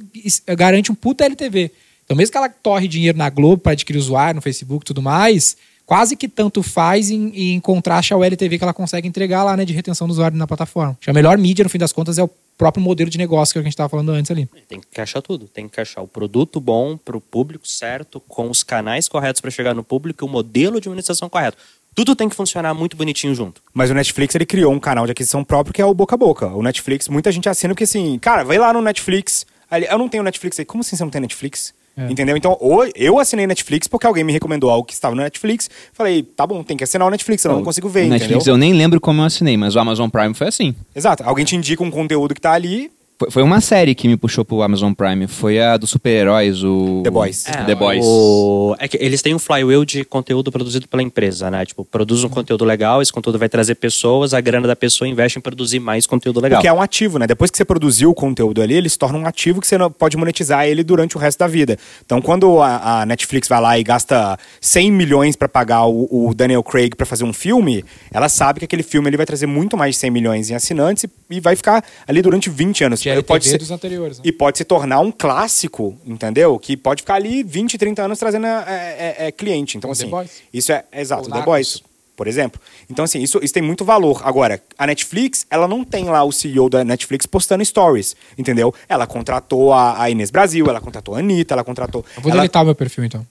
garante 0.55 0.91
um 0.91 0.95
puta 0.95 1.25
LTV. 1.25 1.71
Então, 2.05 2.15
mesmo 2.15 2.31
que 2.31 2.37
ela 2.37 2.47
torre 2.47 2.87
dinheiro 2.87 3.17
na 3.17 3.29
Globo 3.29 3.57
para 3.57 3.73
adquirir 3.73 3.99
usuário, 3.99 4.37
no 4.37 4.41
Facebook 4.41 4.83
e 4.83 4.87
tudo 4.87 5.01
mais, 5.01 5.57
quase 5.87 6.17
que 6.17 6.27
tanto 6.27 6.61
faz 6.61 7.09
em, 7.09 7.53
em 7.55 7.59
contraste 7.61 8.13
ao 8.13 8.21
LTV 8.21 8.57
que 8.57 8.63
ela 8.63 8.73
consegue 8.73 9.07
entregar 9.07 9.43
lá, 9.45 9.55
né, 9.55 9.63
de 9.63 9.71
retenção 9.71 10.05
do 10.05 10.11
usuário 10.11 10.37
na 10.37 10.45
plataforma. 10.45 10.91
Acho 10.91 10.99
que 11.05 11.09
a 11.09 11.13
melhor 11.13 11.37
mídia, 11.37 11.63
no 11.63 11.69
fim 11.69 11.77
das 11.77 11.93
contas, 11.93 12.19
é 12.19 12.23
o 12.23 12.29
próprio 12.57 12.83
modelo 12.83 13.09
de 13.09 13.17
negócio 13.17 13.53
que 13.53 13.59
a 13.59 13.61
gente 13.61 13.71
estava 13.71 13.87
falando 13.87 14.11
antes 14.11 14.29
ali. 14.29 14.49
Tem 14.67 14.81
que 14.81 14.87
encaixar 14.87 15.21
tudo. 15.21 15.47
Tem 15.47 15.65
que 15.65 15.73
encaixar 15.73 16.03
o 16.03 16.07
produto 16.07 16.59
bom 16.59 16.97
para 16.97 17.15
o 17.15 17.21
público 17.21 17.65
certo, 17.65 18.19
com 18.27 18.49
os 18.49 18.63
canais 18.63 19.07
corretos 19.07 19.39
para 19.39 19.49
chegar 19.49 19.73
no 19.73 19.83
público 19.83 20.25
e 20.25 20.27
o 20.27 20.29
modelo 20.29 20.81
de 20.81 20.89
administração 20.89 21.29
correto. 21.29 21.57
Tudo 21.95 22.15
tem 22.15 22.27
que 22.27 22.35
funcionar 22.35 22.73
muito 22.73 22.97
bonitinho 22.97 23.33
junto. 23.33 23.61
Mas 23.73 23.89
o 23.89 23.93
Netflix, 23.93 24.35
ele 24.35 24.45
criou 24.45 24.73
um 24.73 24.79
canal 24.79 25.05
de 25.05 25.13
aquisição 25.13 25.43
próprio 25.43 25.73
que 25.73 25.81
é 25.81 25.85
o 25.85 25.93
boca 25.93 26.15
a 26.15 26.17
boca. 26.17 26.47
O 26.47 26.61
Netflix, 26.61 27.07
muita 27.07 27.31
gente 27.31 27.47
assina 27.47 27.73
porque 27.73 27.85
assim, 27.85 28.19
cara, 28.19 28.43
vai 28.43 28.57
lá 28.57 28.73
no 28.73 28.81
Netflix. 28.81 29.45
Eu 29.89 29.97
não 29.97 30.09
tenho 30.09 30.21
Netflix 30.21 30.59
aí. 30.59 30.65
Como 30.65 30.81
assim 30.81 30.97
você 30.97 31.03
não 31.03 31.09
tem 31.09 31.21
Netflix? 31.21 31.73
É. 31.97 32.11
Entendeu? 32.11 32.37
Então, 32.37 32.57
eu 32.95 33.17
assinei 33.19 33.47
Netflix 33.47 33.87
porque 33.87 34.05
alguém 34.05 34.23
me 34.23 34.31
recomendou 34.31 34.69
algo 34.69 34.85
que 34.85 34.93
estava 34.93 35.15
no 35.15 35.21
Netflix. 35.23 35.67
Falei, 35.91 36.21
tá 36.21 36.45
bom, 36.45 36.63
tem 36.63 36.77
que 36.77 36.83
assinar 36.83 37.07
o 37.07 37.11
Netflix, 37.11 37.41
senão 37.41 37.55
eu 37.55 37.59
não 37.59 37.65
consigo 37.65 37.89
ver, 37.89 38.01
O 38.01 38.03
entendeu? 38.03 38.19
Netflix 38.19 38.47
eu 38.47 38.57
nem 38.57 38.73
lembro 38.73 39.01
como 39.01 39.21
eu 39.21 39.25
assinei, 39.25 39.57
mas 39.57 39.75
o 39.75 39.79
Amazon 39.79 40.07
Prime 40.07 40.33
foi 40.35 40.47
assim. 40.47 40.75
Exato. 40.95 41.23
Alguém 41.25 41.43
te 41.43 41.55
indica 41.55 41.83
um 41.83 41.89
conteúdo 41.89 42.35
que 42.35 42.41
tá 42.41 42.51
ali, 42.51 42.91
Foi, 43.31 43.41
uma 43.41 43.59
série 43.61 43.95
que 43.95 44.07
me 44.07 44.15
puxou 44.15 44.45
pro 44.45 44.61
Amazon 44.61 44.93
Prime. 44.93 45.25
Foi 45.25 45.59
a 45.59 45.75
dos 45.75 45.89
super-heróis, 45.89 46.63
o... 46.63 47.01
The 47.03 47.09
Boys. 47.09 47.43
The 47.65 47.73
Boys. 47.73 48.05
O- 48.05 48.75
É 48.77 48.87
que 48.87 48.95
eles 49.01 49.21
têm 49.23 49.33
um 49.33 49.39
flywheel 49.39 49.83
de 49.83 50.03
conteúdo 50.05 50.51
produzido 50.51 50.87
pela 50.87 51.01
empresa, 51.01 51.49
né? 51.49 51.65
Tipo, 51.65 51.83
produz 51.83 52.23
um 52.23 52.29
conteúdo 52.29 52.63
legal, 52.63 53.01
esse 53.01 53.11
conteúdo 53.11 53.39
vai 53.39 53.49
trazer 53.49 53.73
pessoas, 53.75 54.35
a 54.35 54.39
grana 54.41 54.67
da 54.67 54.75
pessoa 54.75 55.07
investe 55.07 55.39
em 55.39 55.41
produzir 55.41 55.79
mais 55.79 56.05
conteúdo 56.05 56.39
legal. 56.39 56.59
Porque 56.59 56.67
é 56.67 56.73
um 56.73 56.81
ativo, 56.81 57.17
né? 57.17 57.25
Depois 57.25 57.49
que 57.49 57.57
você 57.57 57.65
produziu 57.65 58.11
o 58.11 58.13
conteúdo 58.13 58.61
ali, 58.61 58.75
ele 58.75 58.87
se 58.87 58.99
torna 58.99 59.17
um 59.17 59.25
ativo 59.25 59.59
que 59.61 59.67
você 59.67 59.77
não- 59.79 59.89
pode 59.91 60.15
monetizar 60.15 60.67
ele 60.67 60.83
durante 60.83 61.17
o 61.17 61.19
resto 61.19 61.39
da 61.39 61.47
vida. 61.47 61.75
Então, 62.05 62.21
quando 62.21 62.61
a, 62.61 63.01
a 63.01 63.05
Netflix 63.07 63.47
vai 63.47 63.59
lá 63.59 63.79
e 63.79 63.83
gasta 63.83 64.37
100 64.61 64.91
milhões 64.91 65.35
pra 65.35 65.49
pagar 65.49 65.85
o, 65.87 66.27
o 66.29 66.33
Daniel 66.35 66.61
Craig 66.61 66.95
pra 66.95 67.05
fazer 67.05 67.23
um 67.23 67.33
filme, 67.33 67.83
ela 68.11 68.29
sabe 68.29 68.59
que 68.59 68.65
aquele 68.65 68.83
filme 68.83 69.09
ele 69.09 69.17
vai 69.17 69.25
trazer 69.25 69.47
muito 69.47 69.75
mais 69.75 69.95
de 69.95 70.01
100 70.01 70.11
milhões 70.11 70.49
em 70.51 70.53
assinantes 70.55 71.05
e, 71.05 71.09
e 71.31 71.39
vai 71.39 71.55
ficar 71.55 71.83
ali 72.07 72.21
durante 72.21 72.47
20 72.49 72.83
anos. 72.83 73.06
LTV 73.09 73.27
pode 73.27 73.47
ser, 73.47 73.57
dos 73.57 73.71
anteriores. 73.71 74.17
Né? 74.17 74.23
e 74.25 74.31
pode 74.31 74.57
se 74.57 74.63
tornar 74.63 74.99
um 74.99 75.11
clássico, 75.11 75.97
entendeu? 76.05 76.57
Que 76.59 76.75
pode 76.77 77.01
ficar 77.01 77.15
ali 77.15 77.43
20, 77.43 77.77
30 77.77 78.03
anos 78.03 78.19
trazendo 78.19 78.45
é, 78.45 78.65
é, 78.67 79.27
é, 79.27 79.31
cliente. 79.31 79.77
Então, 79.77 79.89
The 79.89 79.93
assim, 79.93 80.09
Boys. 80.09 80.31
isso 80.53 80.71
é 80.71 80.83
é 80.91 81.01
exato, 81.01 81.29
Ou 81.29 81.39
The. 81.39 81.41
Boys 81.45 81.81
por 82.17 82.27
exemplo. 82.27 82.59
Então, 82.89 83.05
assim, 83.05 83.21
isso, 83.21 83.39
isso 83.43 83.53
tem 83.53 83.61
muito 83.61 83.85
valor. 83.85 84.21
Agora, 84.25 84.59
a 84.75 84.87
Netflix, 84.87 85.45
ela 85.51 85.67
não 85.67 85.85
tem 85.85 86.05
lá 86.05 86.23
o 86.23 86.31
CEO 86.31 86.67
da 86.67 86.83
Netflix 86.83 87.27
postando 87.27 87.63
stories, 87.63 88.15
entendeu? 88.35 88.73
Ela 88.89 89.05
contratou 89.05 89.71
a, 89.71 90.01
a 90.01 90.09
Inês 90.09 90.31
Brasil, 90.31 90.65
ela 90.67 90.81
contratou 90.81 91.13
a 91.13 91.19
Anitta, 91.19 91.53
ela 91.53 91.63
contratou. 91.63 92.03
Eu 92.15 92.23
vou 92.23 92.31
ela- 92.31 92.41
deletar 92.41 92.63
o 92.63 92.65
meu 92.65 92.73
perfil, 92.73 93.05
então. 93.05 93.23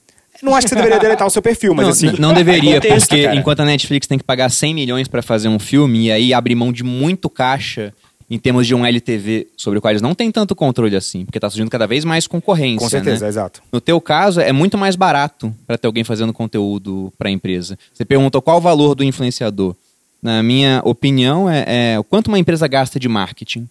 Não 0.43 0.55
acho 0.55 0.67
que 0.67 0.69
você 0.69 0.75
deveria 0.77 0.99
deletar 0.99 1.27
o 1.27 1.31
seu 1.31 1.43
perfil, 1.43 1.75
mas 1.75 1.85
não, 1.85 1.93
assim. 1.93 2.21
não 2.21 2.35
deveria, 2.35 2.75
contexto, 2.81 3.09
porque 3.09 3.25
cara. 3.25 3.35
enquanto 3.35 3.61
a 3.61 3.65
Netflix 3.65 4.07
tem 4.07 4.19
que 4.19 4.25
pagar 4.25 4.51
100 4.51 4.75
milhões 4.75 5.09
pra 5.09 5.23
fazer 5.23 5.49
um 5.49 5.59
filme 5.59 6.07
e 6.07 6.13
aí 6.13 6.35
abrir 6.35 6.55
mão 6.55 6.71
de 6.71 6.85
muito 6.85 7.29
caixa 7.31 7.93
em 8.29 8.39
termos 8.39 8.67
de 8.67 8.75
um 8.75 8.85
LTV 8.85 9.49
sobre 9.57 9.79
o 9.79 9.83
qual 9.83 9.93
eles 9.93 10.03
não 10.03 10.15
têm 10.15 10.33
tanto 10.33 10.55
controle 10.55 10.97
assim, 10.97 11.25
porque 11.25 11.39
tá 11.39 11.49
surgindo 11.49 11.71
cada 11.71 11.87
vez 11.87 12.05
mais 12.05 12.27
concorrência, 12.27 12.79
Com 12.79 12.89
certeza, 12.89 13.25
né? 13.25 13.29
exato. 13.29 13.63
No 13.73 13.81
teu 13.81 14.01
caso, 14.01 14.41
é 14.41 14.53
muito 14.53 14.77
mais 14.77 14.97
barato 14.97 15.55
para 15.67 15.79
ter 15.79 15.87
alguém 15.87 16.03
fazendo 16.03 16.33
conteúdo 16.33 17.13
para 17.17 17.29
a 17.29 17.33
empresa. 17.33 17.79
Você 17.93 18.05
perguntou 18.05 18.43
qual 18.43 18.59
o 18.59 18.61
valor 18.61 18.95
do 18.95 19.05
influenciador. 19.05 19.77
Na 20.21 20.43
minha 20.43 20.81
opinião, 20.85 21.49
é, 21.49 21.93
é 21.93 21.99
o 21.99 22.03
quanto 22.05 22.27
uma 22.29 22.39
empresa 22.39 22.67
gasta 22.67 22.99
de 22.99 23.09
marketing. 23.09 23.69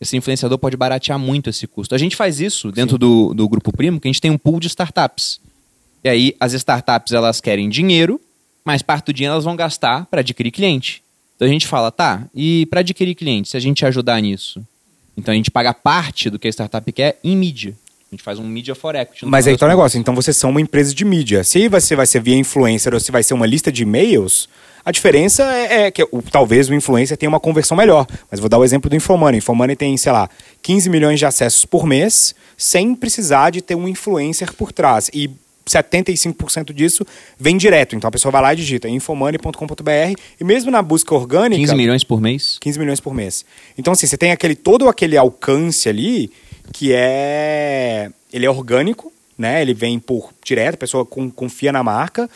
Esse 0.00 0.16
influenciador 0.16 0.58
pode 0.58 0.76
baratear 0.76 1.18
muito 1.18 1.50
esse 1.50 1.66
custo. 1.66 1.94
A 1.94 1.98
gente 1.98 2.14
faz 2.14 2.38
isso 2.38 2.70
dentro 2.70 2.98
do, 2.98 3.34
do 3.34 3.48
Grupo 3.48 3.74
Primo, 3.74 3.98
que 3.98 4.06
a 4.06 4.10
gente 4.12 4.20
tem 4.20 4.30
um 4.30 4.38
pool 4.38 4.60
de 4.60 4.68
startups. 4.68 5.40
E 6.04 6.08
aí, 6.08 6.36
as 6.38 6.52
startups, 6.52 7.12
elas 7.12 7.40
querem 7.40 7.68
dinheiro, 7.68 8.20
mas 8.64 8.82
parte 8.82 9.06
do 9.06 9.12
dinheiro 9.12 9.32
elas 9.32 9.44
vão 9.44 9.56
gastar 9.56 10.06
para 10.06 10.20
adquirir 10.20 10.50
cliente. 10.52 11.02
Então 11.36 11.46
a 11.46 11.50
gente 11.50 11.66
fala, 11.66 11.92
tá, 11.92 12.24
e 12.34 12.66
para 12.66 12.80
adquirir 12.80 13.14
cliente, 13.14 13.48
se 13.50 13.56
a 13.56 13.60
gente 13.60 13.84
ajudar 13.84 14.20
nisso? 14.20 14.60
Então 15.16 15.32
a 15.32 15.36
gente 15.36 15.50
paga 15.50 15.72
parte 15.74 16.28
do 16.30 16.38
que 16.38 16.46
a 16.48 16.50
startup 16.50 16.90
quer 16.92 17.18
em 17.22 17.36
mídia. 17.36 17.74
A 18.10 18.14
gente 18.14 18.22
faz 18.22 18.38
um 18.38 18.44
media 18.44 18.74
for 18.74 18.94
equity. 18.94 19.26
Mas 19.26 19.46
aí 19.46 19.56
tá 19.56 19.66
o 19.66 19.68
negócio. 19.68 19.98
Então 19.98 20.14
vocês 20.14 20.36
são 20.36 20.50
uma 20.50 20.60
empresa 20.60 20.94
de 20.94 21.04
mídia. 21.04 21.42
Se 21.42 21.68
você 21.68 21.96
vai 21.96 22.06
ser 22.06 22.20
via 22.22 22.36
influencer 22.36 22.94
ou 22.94 23.00
se 23.00 23.10
vai 23.10 23.22
ser 23.22 23.34
uma 23.34 23.46
lista 23.46 23.70
de 23.72 23.82
e-mails, 23.82 24.48
a 24.84 24.92
diferença 24.92 25.42
é, 25.42 25.82
é 25.86 25.90
que 25.90 26.02
o- 26.04 26.22
talvez 26.30 26.68
o 26.68 26.74
influencer 26.74 27.16
tenha 27.16 27.28
uma 27.28 27.40
conversão 27.40 27.76
melhor. 27.76 28.06
Mas 28.30 28.38
vou 28.38 28.48
dar 28.48 28.58
o 28.58 28.64
exemplo 28.64 28.88
do 28.88 28.94
Infomoney. 28.96 29.38
Infomoney 29.38 29.74
tem, 29.74 29.96
sei 29.96 30.12
lá, 30.12 30.30
15 30.62 30.88
milhões 30.88 31.18
de 31.18 31.26
acessos 31.26 31.64
por 31.64 31.84
mês, 31.84 32.34
sem 32.56 32.94
precisar 32.94 33.50
de 33.50 33.60
ter 33.60 33.74
um 33.74 33.88
influencer 33.88 34.52
por 34.54 34.70
trás. 34.72 35.10
E 35.12 35.28
75% 35.68 36.72
disso 36.72 37.04
vem 37.38 37.56
direto. 37.56 37.96
Então 37.96 38.08
a 38.08 38.10
pessoa 38.10 38.30
vai 38.32 38.40
lá 38.42 38.52
e 38.52 38.56
digita 38.56 38.88
infomoney.com.br 38.88 40.20
e 40.40 40.44
mesmo 40.44 40.70
na 40.70 40.80
busca 40.82 41.14
orgânica. 41.14 41.60
15 41.60 41.74
milhões 41.74 42.04
por 42.04 42.20
mês? 42.20 42.58
15 42.60 42.78
milhões 42.78 43.00
por 43.00 43.14
mês. 43.14 43.44
Então, 43.76 43.92
assim, 43.92 44.06
você 44.06 44.16
tem 44.16 44.30
aquele 44.32 44.54
todo 44.54 44.88
aquele 44.88 45.16
alcance 45.16 45.88
ali 45.88 46.30
que 46.72 46.92
é. 46.92 48.10
Ele 48.32 48.44
é 48.46 48.50
orgânico, 48.50 49.12
né? 49.38 49.62
Ele 49.62 49.72
vem 49.74 49.98
por 49.98 50.32
direto, 50.44 50.74
a 50.74 50.78
pessoa 50.78 51.04
com- 51.06 51.30
confia 51.30 51.72
na 51.72 51.82
marca. 51.82 52.28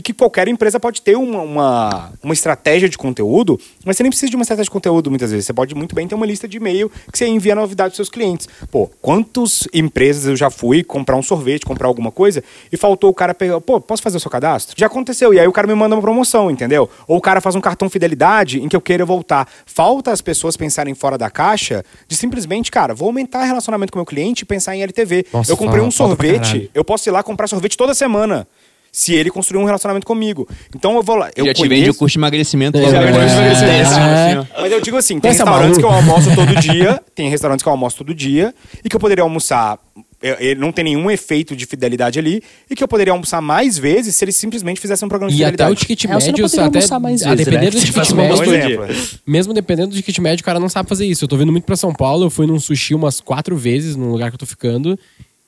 E 0.00 0.02
que 0.02 0.14
qualquer 0.14 0.48
empresa 0.48 0.80
pode 0.80 1.02
ter 1.02 1.14
uma, 1.14 1.42
uma, 1.42 2.12
uma 2.22 2.32
estratégia 2.32 2.88
de 2.88 2.96
conteúdo, 2.96 3.60
mas 3.84 3.98
você 3.98 4.02
nem 4.02 4.08
precisa 4.08 4.30
de 4.30 4.34
uma 4.34 4.40
estratégia 4.40 4.64
de 4.64 4.70
conteúdo 4.70 5.10
muitas 5.10 5.30
vezes. 5.30 5.44
Você 5.44 5.52
pode 5.52 5.74
muito 5.74 5.94
bem 5.94 6.08
ter 6.08 6.14
uma 6.14 6.24
lista 6.24 6.48
de 6.48 6.56
e-mail 6.56 6.90
que 7.12 7.18
você 7.18 7.26
envia 7.26 7.54
novidade 7.54 7.90
para 7.90 7.96
seus 7.96 8.08
clientes. 8.08 8.48
Pô, 8.70 8.90
quantas 9.02 9.68
empresas 9.74 10.24
eu 10.24 10.36
já 10.36 10.48
fui 10.48 10.82
comprar 10.82 11.16
um 11.16 11.22
sorvete, 11.22 11.66
comprar 11.66 11.86
alguma 11.86 12.10
coisa, 12.10 12.42
e 12.72 12.78
faltou 12.78 13.10
o 13.10 13.14
cara 13.14 13.34
pegar, 13.34 13.60
pô, 13.60 13.78
posso 13.78 14.02
fazer 14.02 14.16
o 14.16 14.20
seu 14.20 14.30
cadastro? 14.30 14.74
Já 14.78 14.86
aconteceu, 14.86 15.34
e 15.34 15.38
aí 15.38 15.46
o 15.46 15.52
cara 15.52 15.66
me 15.66 15.74
manda 15.74 15.94
uma 15.94 16.00
promoção, 16.00 16.50
entendeu? 16.50 16.88
Ou 17.06 17.18
o 17.18 17.20
cara 17.20 17.42
faz 17.42 17.54
um 17.54 17.60
cartão 17.60 17.90
fidelidade 17.90 18.58
em 18.58 18.70
que 18.70 18.76
eu 18.76 18.80
queira 18.80 19.04
voltar. 19.04 19.46
Falta 19.66 20.12
as 20.12 20.22
pessoas 20.22 20.56
pensarem 20.56 20.94
fora 20.94 21.18
da 21.18 21.28
caixa 21.28 21.84
de 22.08 22.16
simplesmente, 22.16 22.70
cara, 22.70 22.94
vou 22.94 23.08
aumentar 23.08 23.42
o 23.42 23.44
relacionamento 23.44 23.92
com 23.92 23.98
o 23.98 24.00
meu 24.00 24.06
cliente 24.06 24.44
e 24.44 24.46
pensar 24.46 24.74
em 24.74 24.82
LTV. 24.82 25.26
Nossa, 25.30 25.52
eu 25.52 25.58
comprei 25.58 25.82
um 25.82 25.90
sorvete, 25.90 26.70
eu 26.72 26.82
posso 26.82 27.06
ir 27.06 27.12
lá 27.12 27.22
comprar 27.22 27.48
sorvete 27.48 27.76
toda 27.76 27.92
semana. 27.92 28.48
Se 28.92 29.14
ele 29.14 29.30
construir 29.30 29.60
um 29.60 29.64
relacionamento 29.64 30.06
comigo. 30.06 30.48
Então 30.74 30.96
eu 30.96 31.02
vou 31.02 31.16
lá. 31.16 31.30
Eu 31.36 31.44
já 31.46 31.54
te 31.54 31.58
conheço- 31.58 31.76
vende 31.76 31.90
o 31.90 31.94
curso 31.94 32.12
de 32.14 32.18
emagrecimento. 32.18 32.76
É, 32.78 32.90
já 32.90 33.00
né? 33.00 33.06
vende 33.06 33.18
o 33.18 33.22
emagrecimento. 33.22 33.90
É. 34.56 34.60
Mas 34.62 34.72
eu 34.72 34.80
digo 34.80 34.96
assim, 34.96 35.20
tem 35.20 35.30
Essa 35.30 35.44
restaurantes 35.44 35.78
que 35.78 35.84
eu 35.84 35.90
almoço 35.90 36.34
todo 36.34 36.56
dia, 36.60 37.00
tem 37.14 37.28
restaurantes 37.30 37.62
que 37.62 37.68
eu 37.68 37.72
almoço 37.72 37.96
todo 37.96 38.12
dia, 38.14 38.52
e 38.84 38.88
que 38.88 38.96
eu 38.96 39.00
poderia 39.00 39.22
almoçar. 39.22 39.78
eu- 40.22 40.36
Ele 40.38 40.60
não 40.60 40.70
tem 40.72 40.84
nenhum 40.84 41.10
efeito 41.10 41.56
de 41.56 41.64
fidelidade 41.66 42.18
ali, 42.18 42.42
e 42.68 42.74
que 42.74 42.82
eu 42.84 42.88
poderia 42.88 43.12
almoçar 43.12 43.40
mais 43.40 43.78
vezes 43.78 44.14
se 44.16 44.24
ele 44.24 44.32
simplesmente 44.32 44.78
fizesse 44.80 45.02
um 45.04 45.08
programa 45.08 45.30
de 45.32 45.40
E 45.40 45.44
até 45.44 45.52
fidelidade. 45.52 45.72
o 45.72 45.76
ticket 45.80 46.04
É, 46.04 46.08
você 46.08 46.12
não 46.12 46.18
médio, 46.32 46.44
poderia 46.44 46.66
até, 46.66 46.78
almoçar 46.78 47.00
mais 47.00 47.22
a 47.22 47.30
vezes, 47.30 47.44
dependendo 47.46 47.76
né? 47.76 47.80
do 47.80 47.86
ticket 47.86 48.10
um 48.10 48.16
médio, 48.16 48.66
dia. 48.66 48.96
mesmo 49.26 49.54
dependendo 49.54 49.88
do 49.88 49.94
ticket 49.96 50.18
médio, 50.18 50.42
o 50.42 50.44
cara 50.44 50.60
não 50.60 50.68
sabe 50.68 50.88
fazer 50.88 51.06
isso. 51.06 51.24
Eu 51.24 51.28
tô 51.28 51.36
vindo 51.38 51.50
muito 51.52 51.64
pra 51.64 51.74
São 51.76 51.92
Paulo, 51.94 52.26
eu 52.26 52.30
fui 52.30 52.46
num 52.46 52.58
sushi 52.60 52.94
umas 52.94 53.18
quatro 53.20 53.56
vezes 53.56 53.96
no 53.96 54.10
lugar 54.10 54.30
que 54.30 54.34
eu 54.34 54.38
tô 54.38 54.44
ficando. 54.46 54.98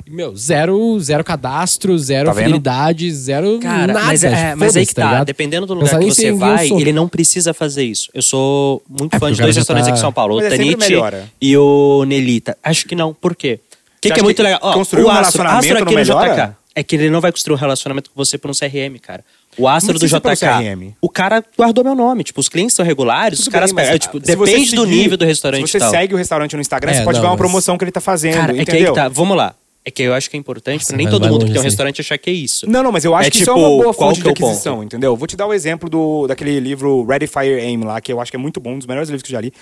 Meu, 0.09 0.37
zero, 0.37 0.99
zero 1.01 1.23
cadastro, 1.24 1.97
zero 1.99 2.27
Tá 2.29 2.35
fidelidade, 2.35 3.11
zero 3.12 3.59
Cara, 3.61 3.87
nada. 3.93 4.07
mas, 4.07 4.24
é, 4.24 4.55
mas 4.55 4.77
aí 4.77 4.85
que 4.87 4.95
tá. 4.95 5.05
ligado? 5.07 5.27
Dependendo 5.27 5.66
do 5.66 5.74
lugar 5.74 5.99
que 5.99 6.07
você 6.07 6.33
vai, 6.33 6.69
ele 6.70 6.93
não 6.93 7.09
precisa 7.09 7.55
fazer 7.55 7.85
isso. 7.85 8.11
Eu 8.12 8.23
sou 8.23 8.83
muito 8.89 9.15
É, 9.15 9.19
fã 9.19 9.33
de 9.33 9.41
o 9.41 9.43
dois 9.43 9.57
restaurantes 9.57 9.87
tá- 9.89 9.93
aqui 9.93 9.99
em 9.99 10.03
São 10.03 10.12
Paulo, 10.12 10.35
o 10.35 10.37
Mas 10.39 10.47
é 10.47 10.51
sempre 10.51 10.65
Tanite 10.77 10.91
melhora. 10.91 11.29
e 11.41 11.57
o 11.57 12.05
Nelita. 12.07 12.57
Acho 12.62 12.87
que 12.87 12.95
não. 12.95 13.15
Por 13.15 13.35
quê? 13.35 13.61
O 13.62 14.01
que, 14.03 14.11
que 14.11 14.19
é 14.20 14.23
muito 14.23 14.37
que 14.37 14.43
legal? 14.43 14.59
Ó, 14.62 14.73
construir 14.74 15.05
o 15.05 15.07
um 15.07 15.11
Astro, 15.11 15.43
relacionamento 15.43 15.73
Astro 15.74 15.85
aqui 16.01 16.11
não 16.11 16.19
no? 16.20 16.35
JK. 16.35 16.57
É 16.74 16.83
que 16.83 16.97
ele 16.97 17.11
não 17.11 17.20
vai 17.20 17.31
construir 17.31 17.55
um 17.55 17.59
relacionamento 17.59 18.11
com 18.11 18.16
você 18.16 18.39
por 18.39 18.51
um 18.51 18.55
CRM, 18.55 18.99
cara. 19.01 19.23
O 19.59 19.69
Astro 19.69 19.99
do 19.99 20.07
JK, 20.09 20.97
o 21.03 21.09
cara 21.11 21.45
guardou 21.57 21.85
meu 21.85 21.95
nome. 21.95 22.24
Tipo, 22.24 22.41
os 22.41 22.49
clientes 22.49 22.74
são 22.74 22.83
regulares, 22.85 23.41
os 23.41 23.45
Tudo 23.45 23.53
caras 23.53 23.70
bem, 23.73 23.77
mas, 23.77 23.85
pegam. 23.85 23.97
ah, 23.97 23.99
Tipo, 23.99 24.19
depende 24.19 24.74
do 24.74 24.83
seguir- 24.83 24.97
nível 24.97 25.16
do 25.19 25.24
restaurante 25.27 25.66
Se 25.66 25.73
você 25.73 25.77
e 25.77 25.81
tal. 25.81 25.91
segue 25.91 26.15
o 26.15 26.16
restaurante 26.16 26.55
no 26.57 26.62
Instagram, 26.62 26.93
É, 26.93 26.95
você 26.95 27.05
pode 27.05 27.16
não, 27.19 27.23
ver 27.23 27.27
uma 27.27 27.33
mas- 27.35 27.39
promoção 27.39 27.77
que 27.77 27.85
ele 27.85 27.93
tá 27.93 28.01
fazendo, 28.01 28.35
Cara, 28.37 28.53
é 28.53 28.55
que 28.55 28.70
aí 28.70 28.77
entendeu? 28.79 28.95
que 28.95 29.01
tá. 29.01 29.09
Vamos 29.09 29.37
lá. 29.37 29.55
É 29.84 29.90
que 29.90 30.02
eu 30.02 30.14
acho 30.14 30.30
que 30.30 30.36
é 30.36 30.38
importante 30.38 30.80
Nossa, 30.82 30.88
pra 30.92 30.96
nem 30.96 31.09
todo 31.10 31.26
mundo 31.28 31.40
que 31.40 31.46
tem 31.46 31.54
um 31.54 31.59
assim. 31.59 31.64
restaurante 31.64 32.00
achar 32.00 32.16
que 32.16 32.30
é 32.30 32.32
isso. 32.32 32.68
Não, 32.70 32.84
não, 32.84 32.92
mas 32.92 33.04
eu 33.04 33.14
acho 33.16 33.26
É 33.26 33.30
que 33.32 33.38
isso 33.38 33.50
é 33.50 33.54
tipo, 33.54 33.59
uma 33.66 33.68
boa 33.82 33.92
qual 33.94 34.10
fonte 34.10 34.20
é 34.20 34.22
de 34.22 34.28
ponto? 34.28 34.44
aquisição, 34.44 34.82
entendeu? 34.84 35.16
Vou 35.16 35.26
te 35.26 35.36
dar 35.36 35.46
o 35.48 35.52
exemplo 35.52 35.90
do, 35.90 36.28
daquele 36.28 36.60
livro 36.60 37.04
Ready, 37.04 37.26
Fire, 37.26 37.60
Aim 37.60 37.82
lá, 37.82 38.00
que 38.00 38.12
eu 38.12 38.20
acho 38.20 38.30
que 38.30 38.36
é 38.36 38.38
muito 38.40 38.60
bom, 38.60 38.74
um 38.74 38.78
dos 38.78 38.86
melhores 38.86 39.09
livros 39.09 39.22
que 39.24 39.28
eu 39.30 39.32
já 39.32 39.40
li. 39.40 39.52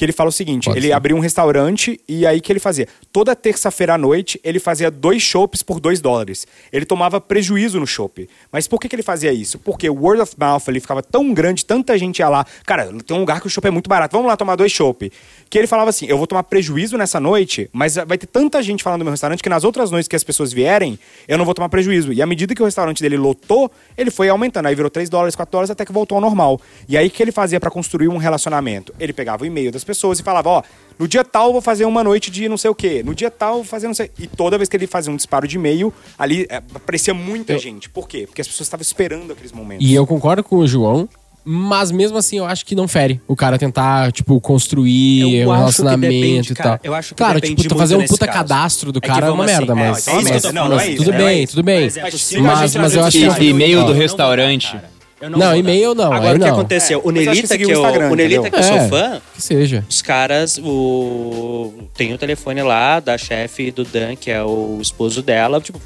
Que 0.00 0.06
ele 0.06 0.12
fala 0.12 0.30
o 0.30 0.32
seguinte: 0.32 0.64
Pode 0.64 0.78
ele 0.78 0.86
ser. 0.86 0.92
abriu 0.94 1.14
um 1.14 1.20
restaurante 1.20 2.00
e 2.08 2.26
aí 2.26 2.40
que 2.40 2.50
ele 2.50 2.58
fazia? 2.58 2.88
Toda 3.12 3.36
terça-feira 3.36 3.96
à 3.96 3.98
noite 3.98 4.40
ele 4.42 4.58
fazia 4.58 4.90
dois 4.90 5.20
chopps 5.22 5.62
por 5.62 5.78
dois 5.78 6.00
dólares. 6.00 6.46
Ele 6.72 6.86
tomava 6.86 7.20
prejuízo 7.20 7.78
no 7.78 7.86
chopp. 7.86 8.26
Mas 8.50 8.66
por 8.66 8.80
que, 8.80 8.88
que 8.88 8.96
ele 8.96 9.02
fazia 9.02 9.30
isso? 9.30 9.58
Porque 9.58 9.90
o 9.90 9.94
word 9.94 10.22
of 10.22 10.34
mouth 10.38 10.62
ele 10.68 10.80
ficava 10.80 11.02
tão 11.02 11.34
grande, 11.34 11.66
tanta 11.66 11.98
gente 11.98 12.20
ia 12.20 12.30
lá. 12.30 12.46
Cara, 12.64 12.90
tem 13.04 13.14
um 13.14 13.20
lugar 13.20 13.42
que 13.42 13.46
o 13.46 13.50
chopp 13.50 13.68
é 13.68 13.70
muito 13.70 13.90
barato, 13.90 14.16
vamos 14.16 14.26
lá 14.26 14.38
tomar 14.38 14.56
dois 14.56 14.72
chopp. 14.72 15.12
Que 15.50 15.58
ele 15.58 15.66
falava 15.66 15.90
assim: 15.90 16.06
eu 16.06 16.16
vou 16.16 16.26
tomar 16.26 16.44
prejuízo 16.44 16.96
nessa 16.96 17.20
noite, 17.20 17.68
mas 17.70 17.96
vai 17.96 18.16
ter 18.16 18.26
tanta 18.26 18.62
gente 18.62 18.82
falando 18.82 19.00
do 19.00 19.04
meu 19.04 19.12
restaurante 19.12 19.42
que 19.42 19.50
nas 19.50 19.64
outras 19.64 19.90
noites 19.90 20.08
que 20.08 20.16
as 20.16 20.24
pessoas 20.24 20.50
vierem, 20.50 20.98
eu 21.28 21.36
não 21.36 21.44
vou 21.44 21.52
tomar 21.52 21.68
prejuízo. 21.68 22.10
E 22.10 22.22
à 22.22 22.26
medida 22.26 22.54
que 22.54 22.62
o 22.62 22.64
restaurante 22.64 23.02
dele 23.02 23.18
lotou, 23.18 23.70
ele 23.98 24.10
foi 24.10 24.30
aumentando. 24.30 24.64
Aí 24.64 24.74
virou 24.74 24.90
3 24.90 25.10
dólares, 25.10 25.36
4 25.36 25.52
dólares, 25.52 25.70
até 25.70 25.84
que 25.84 25.92
voltou 25.92 26.16
ao 26.16 26.22
normal. 26.22 26.58
E 26.88 26.96
aí 26.96 27.10
que 27.10 27.22
ele 27.22 27.32
fazia 27.32 27.60
pra 27.60 27.70
construir 27.70 28.08
um 28.08 28.16
relacionamento? 28.16 28.94
Ele 28.98 29.12
pegava 29.12 29.42
o 29.42 29.46
e-mail 29.46 29.70
das 29.70 29.84
pessoas 29.90 30.18
e 30.20 30.22
falava: 30.22 30.48
ó, 30.48 30.62
no 30.98 31.08
dia 31.08 31.24
tal 31.24 31.46
eu 31.48 31.52
vou 31.52 31.60
fazer 31.62 31.84
uma 31.84 32.04
noite 32.04 32.30
de 32.30 32.48
não 32.48 32.56
sei 32.56 32.70
o 32.70 32.74
quê. 32.74 33.02
No 33.04 33.14
dia 33.14 33.30
tal 33.30 33.50
eu 33.50 33.56
vou 33.56 33.64
fazer 33.64 33.86
não 33.86 33.94
sei. 33.94 34.10
E 34.18 34.26
toda 34.26 34.56
vez 34.58 34.68
que 34.68 34.76
ele 34.76 34.86
fazia 34.86 35.12
um 35.12 35.16
disparo 35.16 35.46
de 35.48 35.56
e-mail, 35.56 35.92
ali 36.18 36.46
é, 36.48 36.56
aparecia 36.74 37.12
muita 37.14 37.58
gente. 37.58 37.88
Por 37.88 38.06
quê? 38.08 38.24
Porque 38.26 38.40
as 38.40 38.48
pessoas 38.48 38.66
estavam 38.66 38.82
esperando 38.82 39.32
aqueles 39.32 39.52
momentos. 39.52 39.86
E 39.86 39.92
eu 39.94 40.06
concordo 40.06 40.44
com 40.44 40.56
o 40.56 40.66
João, 40.66 41.08
mas 41.42 41.90
mesmo 41.90 42.18
assim 42.18 42.36
eu 42.38 42.44
acho 42.44 42.66
que 42.66 42.74
não 42.74 42.86
fere 42.86 43.18
o 43.26 43.34
cara 43.34 43.58
tentar, 43.58 44.12
tipo, 44.12 44.38
construir 44.42 45.36
Eu 45.40 45.48
um 45.48 45.52
acho 45.52 45.56
que 45.56 45.58
relacionamento 45.60 46.12
depende, 46.14 46.52
e 46.52 46.54
cara. 46.54 46.68
tal. 46.70 46.80
Eu 46.84 46.94
acho 46.94 47.08
que 47.08 47.14
claro, 47.14 47.40
tipo, 47.40 47.66
tu 47.66 47.76
fazer 47.76 47.96
um 47.96 48.04
puta 48.06 48.26
caso. 48.26 48.38
cadastro 48.38 48.92
do 48.92 48.98
É 49.02 49.06
cara 49.06 49.26
é 49.26 49.30
uma 49.30 49.44
assim, 49.44 49.54
merda, 49.54 49.72
é, 49.72 49.74
mas. 49.74 50.06
então 50.06 50.20
é 50.20 50.22
mas- 50.22 50.42
não, 50.44 50.52
mas 50.52 50.52
não 50.68 50.80
é 50.80 50.96
tudo 50.96 51.12
é 51.12 51.16
bem, 51.16 51.46
tudo 51.46 51.62
bem. 51.62 51.80
Mas, 51.80 51.94
gente 51.94 52.78
mas 52.78 52.94
eu 52.94 53.04
acho 53.04 53.18
que. 53.38 53.44
e-mail 53.46 53.80
eu 53.80 53.86
do 53.86 53.92
restaurante. 53.94 54.76
Eu 55.20 55.28
Não, 55.30 55.38
dar. 55.38 55.56
e-mail 55.58 55.94
não. 55.94 56.12
Agora 56.12 56.36
o 56.36 56.40
que 56.40 56.46
não. 56.46 56.52
aconteceu? 56.54 56.98
É, 56.98 57.00
o 57.00 57.12
que 57.12 57.12
Nelita, 57.12 57.58
que, 57.58 57.66
o 57.66 57.70
eu, 57.70 57.82
o 57.82 58.14
Nelita 58.14 58.50
que 58.50 58.56
eu 58.56 58.62
sou 58.62 58.76
É. 58.76 58.88
fã, 58.88 59.20
Que 59.34 59.42
seja. 59.42 59.84
os 59.88 60.00
caras, 60.00 60.58
o 60.62 61.72
tem 61.94 62.12
o 62.14 62.18
telefone 62.18 62.62
lá 62.62 63.00
da 63.00 63.18
chefe 63.18 63.70
do 63.70 63.84
Dan, 63.84 64.16
que 64.16 64.30
é 64.30 64.42
o 64.42 64.78
esposo 64.80 65.20
dela, 65.22 65.60
tipo, 65.60 65.78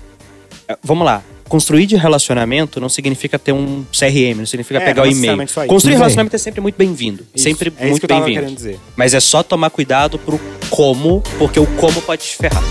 é, 0.69 0.77
vamos 0.83 1.05
lá. 1.05 1.23
Construir 1.49 1.85
de 1.87 1.95
relacionamento 1.97 2.81
não 2.81 2.89
significa 2.89 3.39
ter 3.39 3.53
um 3.53 3.85
CRM, 3.93 4.39
não 4.39 4.47
significa 4.47 4.79
É, 4.81 4.85
pegar 4.85 5.03
o 5.03 5.05
não 5.05 5.11
e-mail. 5.13 5.15
necessariamente 5.37 5.53
só 5.53 5.63
isso. 5.65 5.69
Construir 5.69 5.95
relacionamento 5.97 6.37
é 6.37 6.39
sempre 6.39 6.61
muito 6.61 6.77
bem-vindo. 6.77 7.27
Sempre 7.35 7.73
é 7.79 7.87
muito 7.89 8.07
que 8.07 8.07
bem-vindo. 8.07 8.81
Mas 8.97 9.13
é 9.15 9.21
só 9.21 9.43
tomar 9.43 9.69
cuidado 9.71 10.19
pro 10.19 10.41
como, 10.71 11.23
porque 11.39 11.61
o 11.61 11.67
como 11.77 12.01
pode 12.01 12.23
te 12.23 12.37
ferrar. 12.37 12.63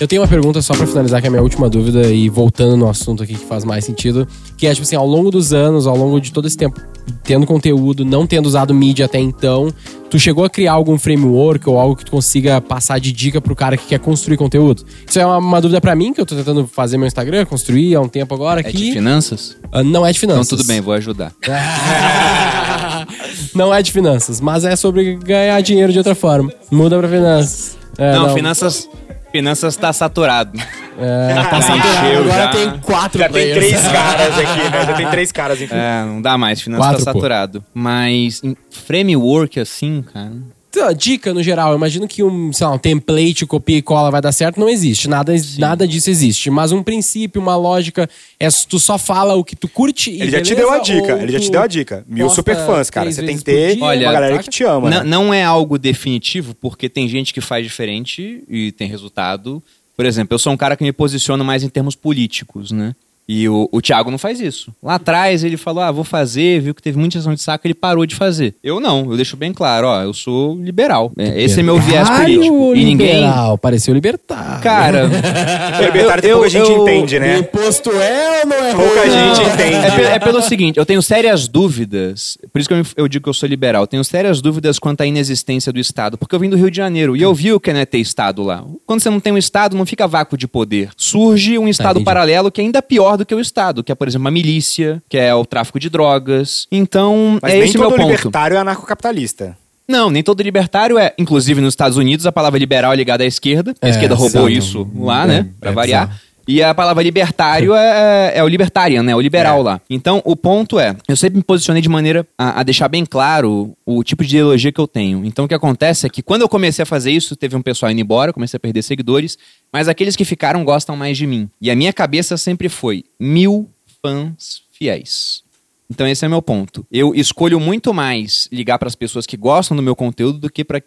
Eu 0.00 0.08
tenho 0.08 0.22
uma 0.22 0.28
pergunta 0.28 0.62
só 0.62 0.74
pra 0.74 0.86
finalizar, 0.86 1.20
que 1.20 1.26
é 1.26 1.28
a 1.28 1.30
minha 1.30 1.42
última 1.42 1.68
dúvida, 1.68 2.06
e 2.10 2.30
voltando 2.30 2.74
no 2.74 2.88
assunto 2.88 3.22
aqui 3.22 3.34
que 3.34 3.44
faz 3.44 3.66
mais 3.66 3.84
sentido, 3.84 4.26
que 4.56 4.66
é, 4.66 4.72
tipo 4.72 4.82
assim, 4.82 4.96
ao 4.96 5.06
longo 5.06 5.30
dos 5.30 5.52
anos, 5.52 5.86
ao 5.86 5.94
longo 5.94 6.18
de 6.18 6.32
todo 6.32 6.46
esse 6.46 6.56
tempo, 6.56 6.80
tendo 7.22 7.46
conteúdo, 7.46 8.02
não 8.02 8.26
tendo 8.26 8.46
usado 8.46 8.72
mídia 8.72 9.04
até 9.04 9.18
então, 9.18 9.68
tu 10.08 10.18
chegou 10.18 10.42
a 10.42 10.48
criar 10.48 10.72
algum 10.72 10.98
framework 10.98 11.68
ou 11.68 11.78
algo 11.78 11.94
que 11.96 12.06
tu 12.06 12.12
consiga 12.12 12.62
passar 12.62 12.98
de 12.98 13.12
dica 13.12 13.42
pro 13.42 13.54
cara 13.54 13.76
que 13.76 13.88
quer 13.88 13.98
construir 13.98 14.38
conteúdo? 14.38 14.86
Isso 15.06 15.20
é 15.20 15.26
uma, 15.26 15.36
uma 15.36 15.60
dúvida 15.60 15.82
pra 15.82 15.94
mim, 15.94 16.14
que 16.14 16.20
eu 16.22 16.24
tô 16.24 16.34
tentando 16.34 16.66
fazer 16.66 16.96
meu 16.96 17.06
Instagram, 17.06 17.44
construir 17.44 17.94
há 17.94 18.00
um 18.00 18.08
tempo 18.08 18.34
agora, 18.34 18.60
É 18.60 18.62
que 18.62 18.72
de 18.72 18.92
finanças? 18.92 19.58
Ah, 19.70 19.84
não 19.84 20.06
é 20.06 20.12
de 20.12 20.18
Então 20.18 20.30
finanças. 20.30 20.48
tudo 20.48 20.64
bem, 20.66 20.80
vou 20.80 20.94
ajudar. 20.94 21.30
não 23.54 23.74
é 23.74 23.82
de 23.82 23.92
finanças, 23.92 24.40
mas 24.40 24.64
é 24.64 24.74
sobre 24.76 25.16
ganhar 25.16 25.60
dinheiro 25.60 25.92
de 25.92 25.98
outra 25.98 26.14
forma. 26.14 26.50
Muda 26.70 26.98
pra 26.98 27.06
finanças. 27.06 27.76
É, 27.98 28.14
não, 28.14 28.32
finanças. 28.32 28.88
Finanças 29.32 29.76
tá 29.76 29.92
saturado. 29.92 30.58
É, 30.98 31.34
tá 31.34 31.42
Já 31.60 31.62
saturado. 31.62 31.78
encheu, 32.06 32.20
Agora 32.22 32.42
já. 32.42 32.48
tem 32.48 32.78
quatro 32.80 33.18
Já 33.18 33.28
tem 33.28 33.32
players. 33.32 33.58
três 33.66 33.88
caras 33.92 34.38
aqui, 34.38 34.70
né? 34.70 34.86
Já 34.86 34.92
tem 34.94 35.06
três 35.10 35.32
caras, 35.32 35.60
enfim. 35.62 35.74
É, 35.74 36.04
não 36.04 36.20
dá 36.20 36.36
mais, 36.36 36.60
finanças 36.60 36.86
Quatro, 36.86 37.04
tá 37.04 37.12
pô. 37.12 37.18
saturado. 37.18 37.64
Mas 37.72 38.42
em 38.42 38.56
framework 38.70 39.60
assim, 39.60 40.02
cara. 40.12 40.32
Então, 40.70 40.92
dica 40.94 41.34
no 41.34 41.42
geral, 41.42 41.72
eu 41.72 41.76
imagino 41.76 42.06
que 42.06 42.22
um, 42.22 42.52
sei 42.52 42.64
lá, 42.64 42.72
um 42.72 42.78
template, 42.78 43.44
copia 43.44 43.78
e 43.78 43.82
cola 43.82 44.08
vai 44.08 44.20
dar 44.20 44.30
certo, 44.30 44.60
não 44.60 44.68
existe. 44.68 45.08
Nada, 45.08 45.34
nada 45.58 45.86
disso 45.86 46.08
existe. 46.08 46.48
Mas 46.48 46.70
um 46.70 46.80
princípio, 46.80 47.42
uma 47.42 47.56
lógica, 47.56 48.08
é 48.38 48.48
tu 48.68 48.78
só 48.78 48.96
fala 48.96 49.34
o 49.34 49.42
que 49.42 49.56
tu 49.56 49.66
curte 49.66 50.12
e 50.12 50.22
Ele 50.22 50.30
já 50.30 50.40
te 50.40 50.54
deu 50.54 50.70
a 50.70 50.78
dica, 50.78 51.12
ele 51.20 51.32
já 51.32 51.40
te 51.40 51.50
deu 51.50 51.60
a 51.60 51.66
dica. 51.66 52.04
Mil 52.06 52.26
posta 52.26 52.36
super 52.36 52.56
fãs, 52.56 52.88
cara. 52.88 53.10
Você 53.10 53.20
tem 53.24 53.36
que 53.36 53.42
ter 53.42 53.74
dia, 53.74 53.84
Olha, 53.84 54.06
uma 54.06 54.12
galera 54.12 54.34
saca? 54.36 54.44
que 54.44 54.50
te 54.50 54.62
ama. 54.62 54.88
Não, 54.88 54.98
né? 54.98 55.04
não 55.04 55.34
é 55.34 55.42
algo 55.42 55.76
definitivo, 55.76 56.54
porque 56.54 56.88
tem 56.88 57.08
gente 57.08 57.34
que 57.34 57.40
faz 57.40 57.64
diferente 57.64 58.44
e 58.48 58.70
tem 58.70 58.86
resultado. 58.86 59.60
Por 59.96 60.06
exemplo, 60.06 60.34
eu 60.36 60.38
sou 60.38 60.52
um 60.52 60.56
cara 60.56 60.76
que 60.76 60.84
me 60.84 60.92
posiciono 60.92 61.44
mais 61.44 61.64
em 61.64 61.68
termos 61.68 61.96
políticos, 61.96 62.70
né? 62.70 62.94
E 63.32 63.48
o, 63.48 63.68
o 63.70 63.80
Thiago 63.80 64.10
não 64.10 64.18
faz 64.18 64.40
isso. 64.40 64.72
Lá 64.82 64.96
atrás 64.96 65.44
ele 65.44 65.56
falou, 65.56 65.82
ah, 65.84 65.92
vou 65.92 66.02
fazer, 66.02 66.60
viu 66.60 66.74
que 66.74 66.82
teve 66.82 66.98
muita 66.98 67.16
ação 67.18 67.32
de 67.32 67.40
saco, 67.40 67.64
ele 67.64 67.74
parou 67.74 68.04
de 68.04 68.16
fazer. 68.16 68.56
Eu 68.62 68.80
não, 68.80 69.08
eu 69.08 69.14
deixo 69.16 69.36
bem 69.36 69.52
claro, 69.52 69.86
ó, 69.86 70.02
eu 70.02 70.12
sou 70.12 70.56
liberal. 70.60 71.12
É, 71.16 71.40
esse 71.40 71.60
é 71.60 71.62
meu 71.62 71.78
viés 71.78 72.08
político. 72.10 72.74
E 72.74 72.84
ninguém... 72.84 73.20
liberal, 73.20 73.56
pareceu 73.56 73.94
libertário. 73.94 74.60
Cara, 74.62 75.08
O 75.80 75.84
libertário 75.84 76.22
tem 76.22 76.32
pouca 76.32 76.48
gente 76.48 76.72
entende, 76.72 77.16
O 77.16 77.20
né? 77.20 77.38
imposto 77.38 77.90
é 77.92 78.40
ou 78.40 78.46
não 78.46 78.56
é 78.56 78.74
Pouca 78.74 79.00
ruim? 79.02 79.10
gente 79.10 79.40
É, 79.40 79.52
entende. 79.54 79.96
pe- 79.96 80.02
é 80.02 80.18
pelo 80.18 80.42
seguinte, 80.42 80.76
eu 80.78 80.84
tenho 80.86 81.00
sérias 81.00 81.46
dúvidas, 81.46 82.36
por 82.52 82.58
isso 82.58 82.68
que 82.68 82.74
eu, 82.74 82.82
eu 82.96 83.08
digo 83.08 83.22
que 83.22 83.28
eu 83.28 83.34
sou 83.34 83.48
liberal, 83.48 83.84
eu 83.84 83.86
tenho 83.86 84.02
sérias 84.02 84.40
dúvidas 84.40 84.78
quanto 84.78 85.02
à 85.02 85.06
inexistência 85.06 85.72
do 85.72 85.78
Estado, 85.78 86.18
porque 86.18 86.34
eu 86.34 86.40
vim 86.40 86.50
do 86.50 86.56
Rio 86.56 86.70
de 86.70 86.76
Janeiro 86.76 87.16
e 87.16 87.22
eu 87.22 87.32
vi 87.32 87.52
o 87.52 87.60
que 87.60 87.70
é 87.70 87.84
ter 87.84 87.98
Estado 87.98 88.42
lá. 88.42 88.64
Quando 88.86 89.00
você 89.00 89.08
não 89.10 89.20
tem 89.20 89.32
um 89.32 89.38
Estado, 89.38 89.76
não 89.76 89.86
fica 89.86 90.08
vácuo 90.08 90.36
de 90.36 90.48
poder. 90.48 90.90
Surge 90.96 91.56
um 91.58 91.68
Estado 91.68 91.92
entendi. 91.98 92.04
paralelo 92.04 92.50
que 92.50 92.60
é 92.60 92.64
ainda 92.64 92.82
pior 92.82 93.19
do 93.20 93.26
que 93.26 93.34
o 93.34 93.40
Estado, 93.40 93.84
que 93.84 93.92
é, 93.92 93.94
por 93.94 94.08
exemplo, 94.08 94.24
uma 94.24 94.30
milícia, 94.30 95.00
que 95.08 95.16
é 95.16 95.34
o 95.34 95.44
tráfico 95.44 95.78
de 95.78 95.88
drogas. 95.88 96.66
Então, 96.72 97.38
Mas 97.40 97.52
é 97.52 97.56
nem 97.58 97.64
esse 97.68 97.76
o 97.76 97.80
meu 97.80 97.90
todo 97.90 97.98
ponto. 98.00 98.10
libertário 98.10 98.56
é 98.56 98.60
anarcocapitalista. 98.60 99.56
Não, 99.88 100.08
nem 100.08 100.22
todo 100.22 100.40
libertário 100.42 100.98
é. 100.98 101.12
Inclusive, 101.18 101.60
nos 101.60 101.72
Estados 101.72 101.96
Unidos, 101.98 102.24
a 102.26 102.30
palavra 102.32 102.58
liberal 102.58 102.92
é 102.92 102.96
ligada 102.96 103.24
à 103.24 103.26
esquerda. 103.26 103.74
A 103.82 103.86
É, 103.88 103.90
esquerda 103.90 104.14
roubou 104.14 104.48
exato. 104.48 104.66
isso 104.66 104.88
lá, 104.96 105.24
É, 105.24 105.26
né? 105.26 105.46
Pra 105.60 105.70
é 105.70 105.74
variar. 105.74 106.06
bizarro. 106.08 106.29
E 106.50 106.62
a 106.64 106.74
palavra 106.74 107.00
libertário 107.00 107.74
é, 107.76 108.32
é 108.34 108.42
o 108.42 108.48
libertarian, 108.48 109.04
né? 109.04 109.14
O 109.14 109.20
liberal 109.20 109.60
É. 109.60 109.62
lá. 109.62 109.80
Então, 109.88 110.20
o 110.24 110.34
ponto 110.34 110.80
é, 110.80 110.96
eu 111.06 111.14
sempre 111.14 111.36
me 111.36 111.44
posicionei 111.44 111.80
de 111.80 111.88
maneira 111.88 112.26
a, 112.36 112.58
a 112.58 112.62
deixar 112.64 112.88
bem 112.88 113.06
claro 113.06 113.76
o 113.86 114.02
tipo 114.02 114.24
de 114.24 114.36
ideologia 114.36 114.72
que 114.72 114.80
eu 114.80 114.88
tenho. 114.88 115.24
Então, 115.24 115.44
o 115.44 115.48
que 115.48 115.54
acontece 115.54 116.06
é 116.06 116.10
que 116.10 116.22
quando 116.22 116.42
eu 116.42 116.48
comecei 116.48 116.82
a 116.82 116.86
fazer 116.86 117.12
isso, 117.12 117.36
teve 117.36 117.54
um 117.54 117.62
pessoal 117.62 117.92
indo 117.92 118.00
embora, 118.00 118.32
comecei 118.32 118.56
a 118.56 118.60
perder 118.60 118.82
seguidores, 118.82 119.38
mas 119.72 119.86
aqueles 119.86 120.16
que 120.16 120.24
ficaram 120.24 120.64
gostam 120.64 120.96
mais 120.96 121.16
de 121.16 121.24
mim. 121.24 121.48
E 121.60 121.70
a 121.70 121.76
minha 121.76 121.92
cabeça 121.92 122.36
sempre 122.36 122.68
foi 122.68 123.04
mil 123.18 123.70
fãs 124.02 124.62
fiéis. 124.72 125.42
Então 125.88 126.06
esse 126.06 126.24
é 126.24 126.28
meu 126.28 126.42
ponto. 126.42 126.84
Eu 126.90 127.14
escolho 127.14 127.60
muito 127.60 127.94
mais 127.94 128.48
ligar 128.50 128.78
para 128.78 128.88
as 128.88 128.94
pessoas 128.96 129.24
que 129.26 129.36
gostam 129.36 129.76
do 129.76 129.82
meu 129.82 129.94
conteúdo 129.94 130.38
do 130.38 130.50
que 130.50 130.64
para 130.64 130.80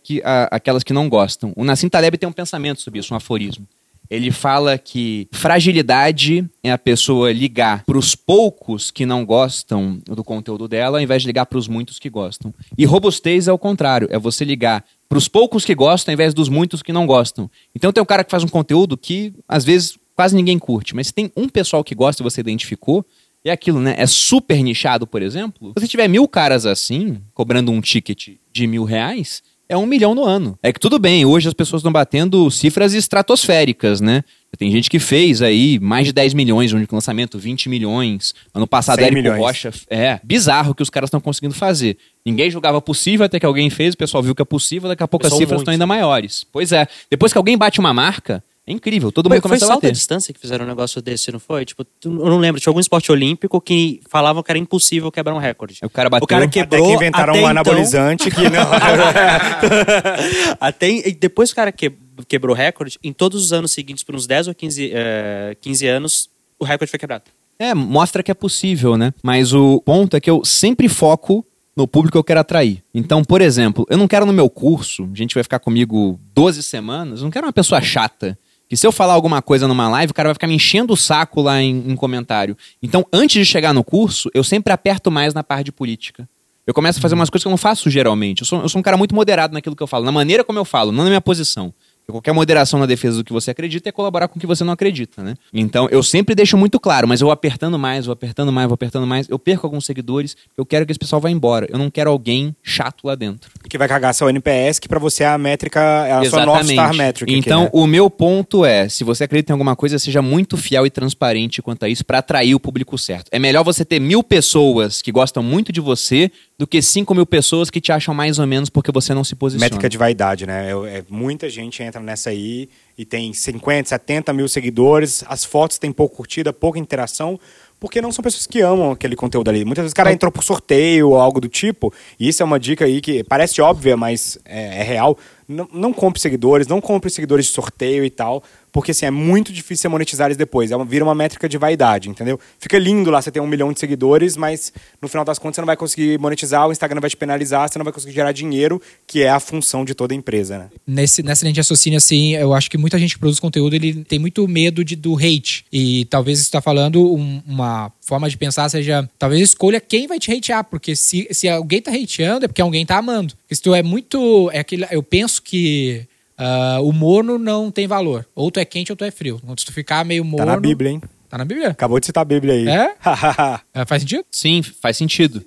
aquelas 0.52 0.84
que 0.84 0.92
não 0.94 1.08
gostam. 1.08 1.54
O 1.56 1.64
Nassim 1.64 1.88
Taleb 1.90 2.18
tem 2.18 2.28
um 2.28 2.34
pensamento 2.34 2.82
sobre 2.82 3.00
isso, 3.00 3.14
um 3.14 3.18
aforismo. 3.18 3.66
Ele 4.10 4.32
fala 4.32 4.78
que 4.78 5.28
fragilidade 5.32 6.46
é 6.64 6.72
a 6.72 6.78
pessoa 6.78 7.32
ligar 7.32 7.84
para 7.84 7.98
os 7.98 8.16
poucos 8.16 8.92
que 8.92 9.06
não 9.06 9.26
gostam 9.26 10.00
do 10.06 10.24
conteúdo 10.24 10.68
dela, 10.68 10.98
ao 10.98 11.02
invés 11.02 11.22
de 11.22 11.28
ligar 11.28 11.46
para 11.46 11.58
os 11.58 11.68
muitos 11.68 12.00
que 12.00 12.10
gostam. 12.10 12.54
E 12.78 12.86
robustez 12.86 13.48
é 13.48 13.52
o 13.52 13.58
contrário, 13.58 14.08
é 14.12 14.20
você 14.20 14.46
ligar 14.46 14.84
para 15.10 15.18
os 15.18 15.28
poucos 15.28 15.66
que 15.66 15.76
gostam, 15.76 16.12
ao 16.12 16.14
invés 16.14 16.34
dos 16.34 16.50
muitos 16.50 16.82
que 16.82 16.94
não 16.94 17.06
gostam. 17.06 17.50
Então 17.76 17.92
tem 17.92 18.02
um 18.02 18.06
cara 18.06 18.24
que 18.24 18.32
faz 18.32 18.44
um 18.44 18.48
conteúdo 18.48 18.98
que 18.98 19.34
às 19.48 19.64
vezes 19.64 19.98
quase 20.16 20.36
ninguém 20.36 20.60
curte, 20.60 20.96
mas 20.96 21.08
se 21.08 21.14
tem 21.14 21.32
um 21.36 21.50
pessoal 21.50 21.84
que 21.84 21.96
gosta 21.96 22.22
e 22.22 22.24
você 22.24 22.42
identificou, 22.42 23.06
é 23.46 23.52
aquilo, 23.52 23.80
né? 23.80 23.96
É 23.98 24.08
super 24.08 24.62
nichado, 24.64 25.06
por 25.06 25.22
exemplo. 25.22 25.70
Se 25.70 25.82
você 25.82 25.88
tiver 25.88 26.08
mil 26.08 26.28
caras 26.28 26.66
assim, 26.66 27.22
cobrando 27.34 27.72
um 27.72 27.82
ticket 27.82 28.38
de 28.52 28.68
mil 28.68 28.86
reais, 28.86 29.44
é 29.74 29.78
um 29.78 29.86
milhão 29.86 30.14
no 30.14 30.24
ano. 30.24 30.58
É 30.62 30.72
que 30.72 30.80
tudo 30.80 31.00
bem, 31.00 31.26
hoje 31.26 31.48
as 31.48 31.54
pessoas 31.54 31.80
estão 31.80 31.92
batendo 31.92 32.50
cifras 32.52 32.94
estratosféricas, 32.94 34.00
né? 34.00 34.24
Tem 34.56 34.72
gente 34.72 34.88
que 34.88 35.00
fez 35.00 35.42
aí 35.42 35.80
mais 35.80 36.06
de 36.06 36.14
10 36.14 36.36
milhões 36.36 36.72
no 36.72 36.78
único 36.78 36.94
lançamento, 36.94 37.40
20 37.40 37.70
milhões. 37.70 38.36
Ano 38.54 38.68
passado, 38.68 38.98
100 38.98 39.06
Érico 39.06 39.22
milhões. 39.22 39.40
Rocha. 39.40 39.72
É, 39.90 40.20
bizarro 40.24 40.76
que 40.76 40.84
os 40.84 40.92
caras 40.92 41.08
estão 41.08 41.20
conseguindo 41.20 41.56
fazer. 41.56 41.98
Ninguém 42.24 42.52
julgava 42.52 42.80
possível 42.80 43.26
até 43.26 43.40
que 43.40 43.46
alguém 43.48 43.72
fez, 43.72 43.96
o 43.96 43.98
pessoal 43.98 44.22
viu 44.22 44.36
que 44.36 44.44
é 44.44 44.46
possível, 44.46 44.88
daqui 44.88 45.02
a 45.02 45.08
pouco 45.08 45.26
as 45.26 45.34
cifras 45.34 45.62
estão 45.62 45.72
ainda 45.72 45.88
maiores. 45.88 46.46
Pois 46.52 46.72
é. 46.72 46.88
Depois 47.10 47.32
que 47.32 47.38
alguém 47.40 47.58
bate 47.58 47.80
uma 47.80 47.94
marca, 47.94 48.44
é 48.66 48.72
incrível. 48.72 49.12
Todo 49.12 49.28
Foi, 49.28 49.38
mundo 49.38 49.42
foi 49.42 49.50
começa 49.50 49.66
a 49.66 49.76
bater. 49.76 49.92
distância 49.92 50.34
que 50.34 50.40
fizeram 50.40 50.64
um 50.66 50.68
negócio 50.68 51.02
desse, 51.02 51.32
não 51.32 51.40
foi? 51.40 51.66
Tipo, 51.66 51.84
tu- 51.84 52.10
eu 52.10 52.30
não 52.30 52.38
lembro. 52.38 52.62
Tinha 52.62 52.70
algum 52.72 52.80
esporte 52.80 53.12
olímpico 53.12 53.60
que 53.60 54.02
falavam 54.10 54.42
que 54.42 54.50
era 54.52 54.58
impossível 54.58 55.12
quebrar 55.12 55.34
um 55.36 55.38
recorde. 55.38 55.80
O 55.84 55.90
cara 55.90 56.10
bateu. 56.10 56.24
O 56.24 56.28
cara 56.28 56.46
Até 56.46 56.62
quebrou. 56.62 56.88
que 56.88 56.94
inventaram 56.96 57.34
até 57.34 57.40
um 57.40 57.42
então- 57.42 57.50
anabolizante 57.50 58.32
que 58.32 58.42
não. 58.50 58.64
Até, 60.60 60.90
e 60.90 61.12
depois 61.14 61.50
que 61.50 61.54
o 61.54 61.56
cara 61.58 61.72
que- 61.72 61.92
quebrou 62.28 62.56
o 62.56 62.58
recorde, 62.58 62.98
em 63.04 63.12
todos 63.14 63.44
os 63.44 63.54
anos 63.54 63.72
seguintes, 63.72 64.04
por 64.04 64.16
uns 64.16 64.28
10 64.28 64.48
ou 64.48 64.54
15, 64.56 64.92
eh, 64.94 65.56
15 65.62 65.88
anos, 65.88 66.30
o 66.60 66.66
recorde 66.66 66.90
foi 66.90 67.00
quebrado. 67.00 67.24
É, 67.60 67.74
mostra 67.74 68.24
que 68.24 68.32
é 68.32 68.34
possível, 68.34 68.98
né? 68.98 69.14
Mas 69.24 69.54
o 69.54 69.82
ponto 69.82 70.16
é 70.18 70.20
que 70.20 70.30
eu 70.30 70.44
sempre 70.44 70.88
foco 70.88 71.46
no 71.76 71.88
público 71.88 72.14
que 72.14 72.18
eu 72.18 72.24
quero 72.24 72.40
atrair. 72.40 72.84
Então, 72.94 73.24
por 73.24 73.42
exemplo, 73.42 73.86
eu 73.90 73.98
não 73.98 74.08
quero 74.08 74.26
no 74.26 74.34
meu 74.34 74.50
curso, 74.50 75.10
a 75.12 75.18
gente 75.18 75.34
vai 75.34 75.44
ficar 75.44 75.60
comigo 75.60 76.20
12 76.34 76.62
semanas, 76.62 77.20
eu 77.20 77.24
não 77.26 77.32
quero 77.32 77.46
uma 77.48 77.54
pessoa 77.54 77.82
chata. 77.82 78.38
Que 78.74 78.78
se 78.78 78.88
eu 78.88 78.92
falar 78.92 79.14
alguma 79.14 79.40
coisa 79.40 79.68
numa 79.68 79.88
live, 79.88 80.10
o 80.10 80.14
cara 80.16 80.30
vai 80.30 80.34
ficar 80.34 80.48
me 80.48 80.56
enchendo 80.56 80.94
o 80.94 80.98
saco 80.98 81.44
lá 81.44 81.62
em, 81.62 81.92
em 81.92 81.96
comentário. 81.96 82.58
Então, 82.82 83.06
antes 83.14 83.40
de 83.40 83.46
chegar 83.46 83.72
no 83.72 83.84
curso, 83.84 84.32
eu 84.34 84.44
sempre 84.44 84.74
aperto 84.74 85.12
mais 85.12 85.32
na 85.32 85.44
parte 85.44 85.66
de 85.66 85.72
política. 85.72 86.28
Eu 86.66 86.74
começo 86.74 86.98
a 86.98 87.02
fazer 87.04 87.14
umas 87.14 87.30
coisas 87.30 87.44
que 87.44 87.48
eu 87.48 87.52
não 87.52 87.58
faço 87.58 87.88
geralmente. 87.88 88.42
Eu 88.42 88.48
sou, 88.48 88.62
eu 88.64 88.68
sou 88.68 88.80
um 88.80 88.82
cara 88.82 88.98
muito 88.98 89.14
moderado 89.14 89.54
naquilo 89.54 89.76
que 89.76 89.84
eu 89.84 89.86
falo, 89.86 90.04
na 90.04 90.12
maneira 90.12 90.44
como 90.44 90.58
eu 90.58 90.66
falo, 90.66 90.92
não 90.92 91.04
na 91.04 91.12
minha 91.12 91.22
posição. 91.22 91.72
Qualquer 92.08 92.34
moderação 92.34 92.80
na 92.80 92.86
defesa 92.86 93.18
do 93.18 93.24
que 93.24 93.32
você 93.34 93.52
acredita 93.52 93.90
é 93.90 93.92
colaborar 93.92 94.28
com 94.28 94.38
o 94.38 94.40
que 94.40 94.46
você 94.48 94.64
não 94.64 94.74
acredita, 94.74 95.24
né? 95.24 95.36
Então, 95.54 95.88
eu 95.90 96.04
sempre 96.04 96.36
deixo 96.36 96.58
muito 96.58 96.80
claro, 96.80 97.08
mas 97.08 97.22
eu 97.22 97.26
vou 97.28 97.32
apertando 97.34 97.80
mais, 97.80 98.06
vou 98.06 98.14
apertando 98.14 98.52
mais, 98.52 98.68
vou 98.68 98.76
apertando 98.76 99.08
mais. 99.08 99.28
Eu 99.30 99.40
perco 99.40 99.66
alguns 99.66 99.86
seguidores, 99.86 100.36
eu 100.58 100.66
quero 100.66 100.86
que 100.86 100.92
esse 100.92 101.00
pessoal 101.00 101.22
vá 101.22 101.30
embora. 101.30 101.68
Eu 101.72 101.78
não 101.80 101.90
quero 101.90 102.10
alguém 102.10 102.56
chato 102.62 103.06
lá 103.06 103.16
dentro. 103.16 103.50
que 103.70 103.78
vai 103.78 103.88
cagar 103.88 104.14
seu 104.14 104.30
NPS, 104.30 104.80
que 104.80 104.88
pra 104.88 105.00
você 105.00 105.24
é 105.24 105.28
a 105.28 105.38
métrica, 105.38 105.80
é 105.80 106.12
a 106.12 106.26
sua 106.30 106.46
North 106.46 106.66
Star 106.66 106.94
Metric. 106.94 107.24
aqui, 107.32 107.40
Então, 107.40 107.64
né? 107.64 107.70
o 107.74 107.88
meu 107.88 108.10
ponto 108.10 108.64
é, 108.66 108.88
se 108.90 109.04
você 109.04 109.24
acredita 109.24 109.52
em 109.52 109.54
alguma 109.54 109.76
coisa, 109.76 109.98
seja 109.98 110.22
muito 110.22 110.58
fiel 110.58 110.86
e 110.86 110.90
transparente 110.90 111.62
quanto 111.62 111.84
a 111.86 111.90
isso 111.90 112.06
para 112.06 112.20
atrair 112.20 112.54
o 112.54 112.60
público 112.60 112.98
certo. 112.98 113.30
É 113.32 113.40
melhor 113.40 113.64
você 113.64 113.84
ter 113.84 114.00
mil 114.00 114.22
pessoas 114.24 115.02
que 115.02 115.12
gostam 115.12 115.42
muito 115.42 115.72
de 115.72 115.80
você 115.82 116.32
do 116.60 116.68
que 116.68 116.82
cinco 116.82 117.16
mil 117.16 117.26
pessoas 117.26 117.70
que 117.70 117.82
te 117.82 117.92
acham 117.92 118.14
mais 118.14 118.38
ou 118.40 118.46
menos 118.46 118.70
porque 118.70 118.92
você 118.92 119.14
não 119.14 119.24
se 119.24 119.36
posiciona. 119.36 119.66
Métrica 119.66 119.90
de 119.90 119.98
vaidade, 119.98 120.46
né? 120.46 120.70
É, 120.72 120.98
é- 121.00 121.04
muita 121.10 121.50
gente 121.50 121.82
entra 121.82 121.93
nessa 122.02 122.30
aí 122.30 122.70
e 122.98 123.06
tem 123.06 123.34
50, 123.34 123.90
70 123.90 124.34
mil 124.34 124.48
seguidores, 124.48 125.24
as 125.28 125.44
fotos 125.44 125.78
têm 125.78 125.92
pouco 125.92 126.16
curtida, 126.16 126.54
pouca 126.54 126.80
interação, 126.80 127.40
porque 127.80 128.02
não 128.02 128.12
são 128.12 128.24
pessoas 128.24 128.48
que 128.48 128.62
amam 128.62 128.92
aquele 128.92 129.16
conteúdo 129.16 129.50
ali. 129.50 129.66
Muitas 129.66 129.84
vezes 129.84 129.92
o 129.92 129.96
cara 129.96 130.14
entrou 130.14 130.32
por 130.32 130.44
sorteio 130.44 131.10
ou 131.10 131.20
algo 131.20 131.42
do 131.42 131.50
tipo, 131.50 131.94
e 132.20 132.30
isso 132.30 132.42
é 132.42 132.46
uma 132.46 132.60
dica 132.60 132.86
aí 132.86 133.02
que 133.02 133.24
parece 133.24 133.62
óbvia, 133.62 133.98
mas 133.98 134.38
é, 134.46 134.80
é 134.80 134.84
real. 134.84 135.18
Não, 135.48 135.68
não 135.74 135.92
compre 135.92 136.22
seguidores, 136.22 136.68
não 136.68 136.80
compre 136.80 137.10
seguidores 137.10 137.48
de 137.48 137.52
sorteio 137.52 138.06
e 138.06 138.10
tal, 138.10 138.42
porque 138.74 138.92
assim, 138.92 139.06
é 139.06 139.12
muito 139.12 139.54
difícil 139.54 139.84
você 139.84 139.88
monetizar 139.88 140.28
eles 140.28 140.36
depois. 140.36 140.72
É 140.72 140.76
uma, 140.76 140.84
vira 140.84 141.06
uma 141.06 141.16
métrica 141.16 141.48
de 141.48 141.58
vaidade, 141.58 142.10
entendeu? 142.10 142.38
Fica 142.60 142.78
lindo 142.78 143.10
lá 143.10 143.22
você 143.22 143.32
ter 143.32 143.40
um 143.40 143.48
milhão 143.48 143.72
de 143.72 143.80
seguidores, 143.80 144.36
mas 144.36 144.74
no 145.02 145.08
final 145.08 145.24
das 145.24 145.40
contas 145.40 145.56
você 145.56 145.62
não 145.62 145.66
vai 145.68 145.78
conseguir 145.78 146.20
monetizar, 146.20 146.68
o 146.68 146.72
Instagram 146.72 147.00
vai 147.00 147.10
te 147.10 147.16
penalizar, 147.16 147.70
você 147.70 147.78
não 147.80 147.84
vai 147.86 147.94
conseguir 147.94 148.14
gerar 148.14 148.32
dinheiro, 148.32 148.82
que 149.08 149.22
é 149.22 149.30
a 149.30 149.40
função 149.40 149.86
de 149.86 149.94
toda 149.94 150.14
empresa, 150.16 150.58
né? 150.58 150.70
Nesse, 150.86 151.22
nessa 151.22 151.46
linha 151.46 151.54
de 151.54 151.60
raciocínio, 151.60 151.98
assim, 151.98 152.34
eu 152.36 152.54
acho 152.54 152.70
que 152.70 152.78
muita 152.78 152.98
gente 152.98 153.14
que 153.14 153.20
produz 153.20 153.40
conteúdo, 153.40 153.76
ele 153.76 154.04
tem 154.04 154.18
muito 154.20 154.46
medo 154.48 154.84
de, 154.84 154.96
do 154.96 155.16
hate. 155.16 155.66
E 155.72 156.06
talvez 156.06 156.40
isso 156.40 156.48
está 156.48 156.60
falando 156.60 157.14
um- 157.14 157.42
uma 157.48 157.92
forma 158.02 158.28
de 158.28 158.36
pensar 158.36 158.68
seja, 158.70 159.08
talvez 159.20 159.40
escolha 159.42 159.80
quem 159.80 160.08
vai 160.08 160.18
te 160.20 160.32
hatear, 160.32 160.64
porque 160.64 160.96
se, 160.96 161.28
se 161.32 161.48
alguém 161.48 161.80
tá 161.82 161.92
hateando 161.92 162.46
é 162.46 162.48
porque 162.48 162.62
alguém 162.62 162.86
tá 162.86 162.98
amando. 162.98 163.36
Tu 163.62 163.76
é 163.76 163.84
muito, 163.84 164.50
é 164.52 164.60
aquele, 164.60 164.86
eu 164.90 165.04
penso 165.04 165.40
que 165.42 166.08
ah, 166.44 166.80
o 166.82 166.92
morno 166.92 167.38
não 167.38 167.72
tem 167.72 167.88
valor. 167.88 168.26
Ou 168.36 168.52
tu 168.52 168.60
é 168.60 168.66
quente 168.66 168.92
ou 168.92 168.96
tu 168.96 169.06
é 169.06 169.12
frio. 169.12 169.40
Então, 169.44 169.56
se 169.58 169.66
tu 169.66 169.72
ficar 169.74 170.04
meio 170.04 170.24
morno... 170.26 170.46
Tá 170.46 170.54
na 170.54 170.60
Bíblia, 170.60 170.92
hein? 170.92 171.02
Tá 171.30 171.38
na 171.38 171.46
Bíblia? 171.46 171.70
Acabou 171.70 172.00
de 172.00 172.06
citar 172.06 172.22
a 172.22 172.26
Bíblia 172.26 172.54
aí. 172.54 172.68
É? 172.68 172.94
É, 173.74 173.86
faz 173.86 174.02
sentido? 174.04 174.26
Sim, 174.32 174.62
faz 174.62 174.98
sentido. 174.98 175.44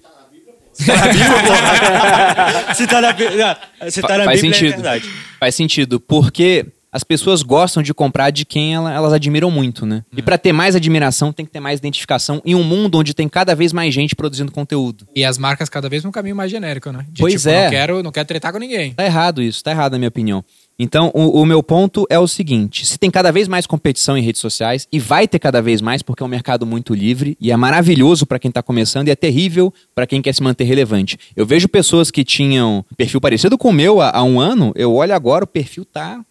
Se 0.76 0.86
tá 2.86 3.00
na, 3.00 3.12
Bíblia- 3.12 3.56
se 3.90 4.02
tá 4.02 4.18
na 4.18 4.24
faz 4.24 4.40
Bíblia, 4.42 4.54
sentido. 4.54 4.72
é 4.72 4.76
verdade. 4.76 5.10
Faz 5.40 5.54
sentido, 5.54 5.98
porque 5.98 6.66
as 6.92 7.02
pessoas 7.02 7.42
gostam 7.42 7.82
de 7.82 7.94
comprar 7.94 8.30
de 8.30 8.44
quem 8.44 8.74
ela- 8.74 8.92
elas 8.92 9.12
admiram 9.12 9.50
muito, 9.50 9.86
né? 9.86 10.04
E 10.14 10.20
pra 10.22 10.36
ter 10.36 10.52
mais 10.52 10.76
admiração, 10.76 11.32
tem 11.32 11.46
que 11.46 11.52
ter 11.52 11.60
mais 11.60 11.78
identificação 11.78 12.42
em 12.44 12.54
um 12.54 12.62
mundo 12.62 12.98
onde 12.98 13.14
tem 13.14 13.26
cada 13.28 13.54
vez 13.54 13.72
mais 13.72 13.94
gente 13.94 14.14
produzindo 14.14 14.52
conteúdo. 14.52 15.06
E 15.14 15.24
as 15.24 15.38
marcas 15.38 15.68
cada 15.70 15.88
vez 15.88 16.04
num 16.04 16.12
caminho 16.12 16.36
mais 16.36 16.50
genérico, 16.50 16.92
né? 16.92 17.06
De, 17.08 17.22
Pois 17.22 17.34
tipo, 17.34 17.48
é. 17.48 17.64
Não 17.64 17.70
quero, 17.70 18.02
não 18.02 18.12
quero 18.12 18.26
tretar 18.26 18.52
com 18.52 18.58
ninguém. 18.58 18.92
Tá 18.92 19.04
errado 19.04 19.42
isso, 19.42 19.64
tá 19.64 19.70
errado 19.70 19.92
na 19.92 19.98
minha 19.98 20.08
opinião. 20.08 20.44
Então, 20.78 21.10
o, 21.14 21.40
o 21.40 21.46
meu 21.46 21.62
ponto 21.62 22.06
é 22.10 22.18
o 22.18 22.28
seguinte: 22.28 22.84
se 22.84 22.98
tem 22.98 23.10
cada 23.10 23.32
vez 23.32 23.48
mais 23.48 23.66
competição 23.66 24.16
em 24.16 24.22
redes 24.22 24.40
sociais, 24.40 24.86
e 24.92 24.98
vai 24.98 25.26
ter 25.26 25.38
cada 25.38 25.62
vez 25.62 25.80
mais, 25.80 26.02
porque 26.02 26.22
é 26.22 26.26
um 26.26 26.28
mercado 26.28 26.66
muito 26.66 26.94
livre, 26.94 27.36
e 27.40 27.50
é 27.50 27.56
maravilhoso 27.56 28.26
pra 28.26 28.38
quem 28.38 28.50
tá 28.50 28.62
começando, 28.62 29.08
e 29.08 29.10
é 29.10 29.16
terrível 29.16 29.72
pra 29.94 30.06
quem 30.06 30.20
quer 30.20 30.34
se 30.34 30.42
manter 30.42 30.64
relevante. 30.64 31.18
Eu 31.34 31.46
vejo 31.46 31.68
pessoas 31.68 32.10
que 32.10 32.24
tinham 32.24 32.84
perfil 32.96 33.20
parecido 33.20 33.56
com 33.56 33.70
o 33.70 33.72
meu 33.72 34.00
há, 34.00 34.10
há 34.10 34.22
um 34.22 34.38
ano, 34.38 34.72
eu 34.76 34.94
olho 34.94 35.14
agora, 35.14 35.44
o 35.44 35.48
perfil 35.48 35.84
tá 35.84 36.22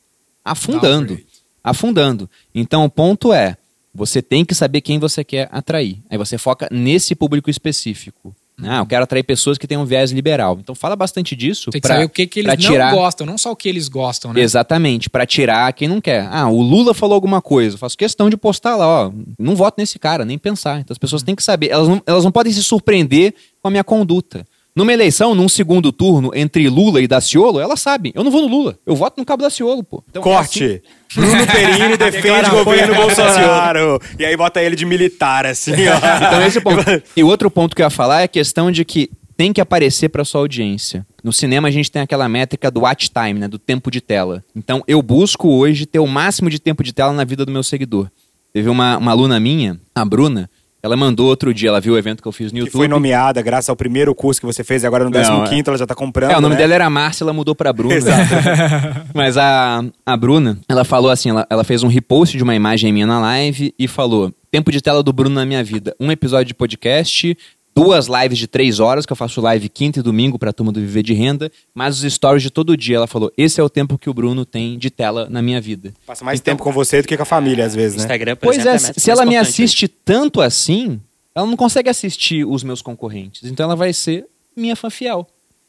afundando. 0.43 1.19
Afundando. 1.63 2.29
Então, 2.53 2.85
o 2.85 2.89
ponto 2.89 3.33
é: 3.33 3.57
você 3.93 4.21
tem 4.21 4.45
que 4.45 4.53
saber 4.53 4.81
quem 4.81 4.99
você 4.99 5.23
quer 5.23 5.49
atrair. 5.51 5.97
Aí 6.07 6.17
você 6.17 6.37
foca 6.37 6.67
nesse 6.71 7.15
público 7.15 7.49
específico. 7.49 8.35
Ah, 8.63 8.77
eu 8.77 8.85
quero 8.85 9.03
atrair 9.03 9.23
pessoas 9.23 9.57
que 9.57 9.67
tenham 9.67 9.83
um 9.83 9.85
viés 9.85 10.11
liberal. 10.11 10.57
Então 10.59 10.73
fala 10.73 10.95
bastante 10.95 11.35
disso. 11.35 11.71
Tem 11.71 11.81
que 11.81 11.87
pra- 11.87 11.95
saber 11.95 12.05
o 12.05 12.09
que, 12.09 12.25
que 12.25 12.39
eles 12.39 12.53
pra 12.53 12.63
não 12.63 12.71
tirar... 12.71 12.93
gostam, 12.93 13.27
não 13.27 13.37
só 13.37 13.51
o 13.51 13.55
que 13.55 13.67
eles 13.67 13.87
gostam, 13.89 14.31
né? 14.31 14.39
Exatamente, 14.41 15.09
pra 15.09 15.25
tirar 15.25 15.71
quem 15.73 15.87
não 15.87 15.99
quer. 15.99 16.27
Ah, 16.31 16.47
o 16.47 16.61
Lula 16.61 16.93
falou 16.93 17.15
alguma 17.15 17.41
coisa, 17.41 17.75
eu 17.75 17.79
faço 17.79 17.97
questão 17.97 18.29
de 18.29 18.37
postar 18.37 18.75
lá, 18.77 19.07
ó. 19.07 19.11
Não 19.37 19.55
voto 19.55 19.75
nesse 19.77 19.99
cara, 19.99 20.23
nem 20.23 20.37
pensar. 20.37 20.79
Então 20.79 20.93
as 20.93 20.97
pessoas 20.97 21.21
têm 21.21 21.35
que 21.35 21.43
saber. 21.43 21.69
Elas 21.69 21.87
não, 21.89 22.01
elas 22.05 22.23
não 22.23 22.31
podem 22.31 22.53
se 22.53 22.63
surpreender 22.63 23.33
com 23.61 23.67
a 23.67 23.71
minha 23.71 23.83
conduta. 23.83 24.45
Numa 24.75 24.91
eleição, 24.91 25.33
num 25.33 25.47
segundo 25.47 25.89
turno, 25.91 26.31
entre 26.35 26.67
Lula 26.67 27.01
e 27.01 27.07
Daciolo, 27.07 27.61
elas 27.61 27.79
sabem. 27.79 28.11
Eu 28.13 28.25
não 28.25 28.31
vou 28.31 28.41
no 28.41 28.47
Lula. 28.47 28.77
Eu 28.85 28.93
voto 28.93 29.17
no 29.17 29.25
Cabo 29.25 29.41
Daciolo, 29.41 29.81
pô. 29.81 30.03
Então, 30.09 30.21
é 30.21 30.23
Corte. 30.23 30.63
assim. 30.65 30.81
Bruno 31.15 31.47
Perini 31.47 31.95
defende 31.97 32.49
o 32.49 32.63
governo 32.65 32.93
Bolsonaro. 32.93 34.01
E 34.19 34.25
aí 34.25 34.35
bota 34.35 34.61
ele 34.61 34.75
de 34.75 34.85
militar, 34.85 35.45
assim, 35.45 35.71
ó. 35.71 36.27
Então 36.27 36.45
esse 36.45 36.57
é 36.57 36.59
o 36.59 36.63
ponto. 36.63 36.83
E 37.15 37.23
o 37.23 37.27
outro 37.27 37.49
ponto 37.49 37.73
que 37.73 37.81
eu 37.81 37.85
ia 37.85 37.89
falar 37.89 38.21
é 38.21 38.23
a 38.25 38.27
questão 38.27 38.69
de 38.69 38.83
que 38.83 39.09
tem 39.37 39.53
que 39.53 39.61
aparecer 39.61 40.09
para 40.09 40.25
sua 40.25 40.41
audiência. 40.41 41.05
No 41.23 41.31
cinema 41.31 41.69
a 41.69 41.71
gente 41.71 41.89
tem 41.89 42.01
aquela 42.01 42.27
métrica 42.27 42.69
do 42.69 42.81
watch 42.81 43.09
time, 43.09 43.39
né, 43.39 43.47
do 43.47 43.57
tempo 43.57 43.89
de 43.89 44.01
tela. 44.01 44.43
Então 44.53 44.83
eu 44.87 45.01
busco 45.01 45.47
hoje 45.47 45.85
ter 45.85 45.99
o 45.99 46.07
máximo 46.07 46.49
de 46.49 46.59
tempo 46.59 46.83
de 46.83 46.91
tela 46.91 47.13
na 47.13 47.23
vida 47.23 47.45
do 47.45 47.51
meu 47.51 47.63
seguidor. 47.63 48.09
Teve 48.51 48.69
uma, 48.69 48.97
uma 48.97 49.11
aluna 49.11 49.39
minha, 49.39 49.79
a 49.93 50.03
Bruna, 50.03 50.49
ela 50.85 50.95
mandou 50.95 51.27
outro 51.27 51.51
dia, 51.51 51.69
ela 51.69 51.81
viu 51.81 51.93
o 51.93 51.97
evento 51.97 52.21
que 52.21 52.27
eu 52.27 52.31
fiz 52.31 52.51
no 52.51 52.59
Que 52.59 52.65
YouTube. 52.65 52.77
foi 52.77 52.87
nomeada 52.87 53.41
graças 53.41 53.69
ao 53.69 53.75
primeiro 53.75 54.13
curso 54.13 54.39
que 54.39 54.45
você 54.45 54.63
fez 54.63 54.83
e 54.83 54.87
agora 54.87 55.03
no 55.03 55.09
Não, 55.09 55.43
15 55.43 55.63
ela 55.65 55.77
já 55.79 55.87
tá 55.87 55.95
comprando. 55.95 56.29
É, 56.29 56.37
o 56.37 56.41
nome 56.41 56.53
né? 56.53 56.61
dela 56.61 56.75
era 56.75 56.87
Márcia, 56.91 57.23
ela 57.23 57.33
mudou 57.33 57.55
pra 57.55 57.73
Bruna. 57.73 57.95
Exato. 57.95 58.21
Mas 59.11 59.35
a, 59.35 59.83
a 60.05 60.15
Bruna, 60.15 60.59
ela 60.69 60.83
falou 60.83 61.09
assim, 61.09 61.31
ela, 61.31 61.47
ela 61.49 61.63
fez 61.63 61.81
um 61.81 61.87
repost 61.87 62.37
de 62.37 62.43
uma 62.43 62.53
imagem 62.53 62.93
minha 62.93 63.07
na 63.07 63.19
live 63.19 63.73
e 63.79 63.87
falou, 63.87 64.31
tempo 64.51 64.71
de 64.71 64.79
tela 64.79 65.01
do 65.01 65.11
Bruno 65.11 65.33
na 65.33 65.45
minha 65.45 65.63
vida, 65.63 65.95
um 65.99 66.11
episódio 66.11 66.45
de 66.45 66.53
podcast, 66.53 67.35
duas 67.75 68.07
lives 68.07 68.37
de 68.37 68.47
três 68.47 68.79
horas, 68.79 69.05
que 69.05 69.11
eu 69.11 69.17
faço 69.17 69.41
live 69.41 69.67
quinta 69.67 69.99
e 69.99 70.01
domingo 70.01 70.39
pra 70.39 70.53
turma 70.53 70.71
do 70.71 70.79
Viver 70.79 71.03
de 71.03 71.13
Renda, 71.13 71.51
mas 71.73 72.01
os 72.01 72.13
stories 72.13 72.41
de 72.41 72.49
todo 72.49 72.77
dia. 72.77 72.95
Ela 72.95 73.07
falou, 73.07 73.31
esse 73.37 73.59
é 73.59 73.63
o 73.63 73.69
tempo 73.69 73.97
que 73.97 74.09
o 74.09 74.13
Bruno 74.13 74.45
tem 74.45 74.77
de 74.77 74.89
tela 74.89 75.27
na 75.29 75.41
minha 75.41 75.59
vida. 75.59 75.93
Passa 76.07 76.23
mais 76.23 76.39
tempo 76.39 76.63
com 76.63 76.71
você 76.71 77.01
do 77.01 77.07
que 77.07 77.17
com 77.17 77.23
a 77.23 77.25
família, 77.25 77.65
às 77.65 77.75
vezes, 77.75 77.97
né? 77.97 78.03
Instagram, 78.03 78.35
por 78.37 78.45
Pois 78.45 78.57
exemplo, 78.57 78.87
é, 78.87 78.91
a 78.91 78.93
se 78.99 79.11
ela 79.11 79.25
me 79.25 79.35
assiste 79.35 79.87
tanto 79.87 80.39
assim, 80.39 81.01
ela 81.35 81.45
não 81.45 81.57
consegue 81.57 81.89
assistir 81.89 82.45
os 82.45 82.63
meus 82.63 82.81
concorrentes. 82.81 83.43
Então 83.43 83.65
ela 83.65 83.75
vai 83.75 83.91
ser 83.91 84.25
minha 84.55 84.75
fã 84.75 84.89
fiel. 84.89 85.27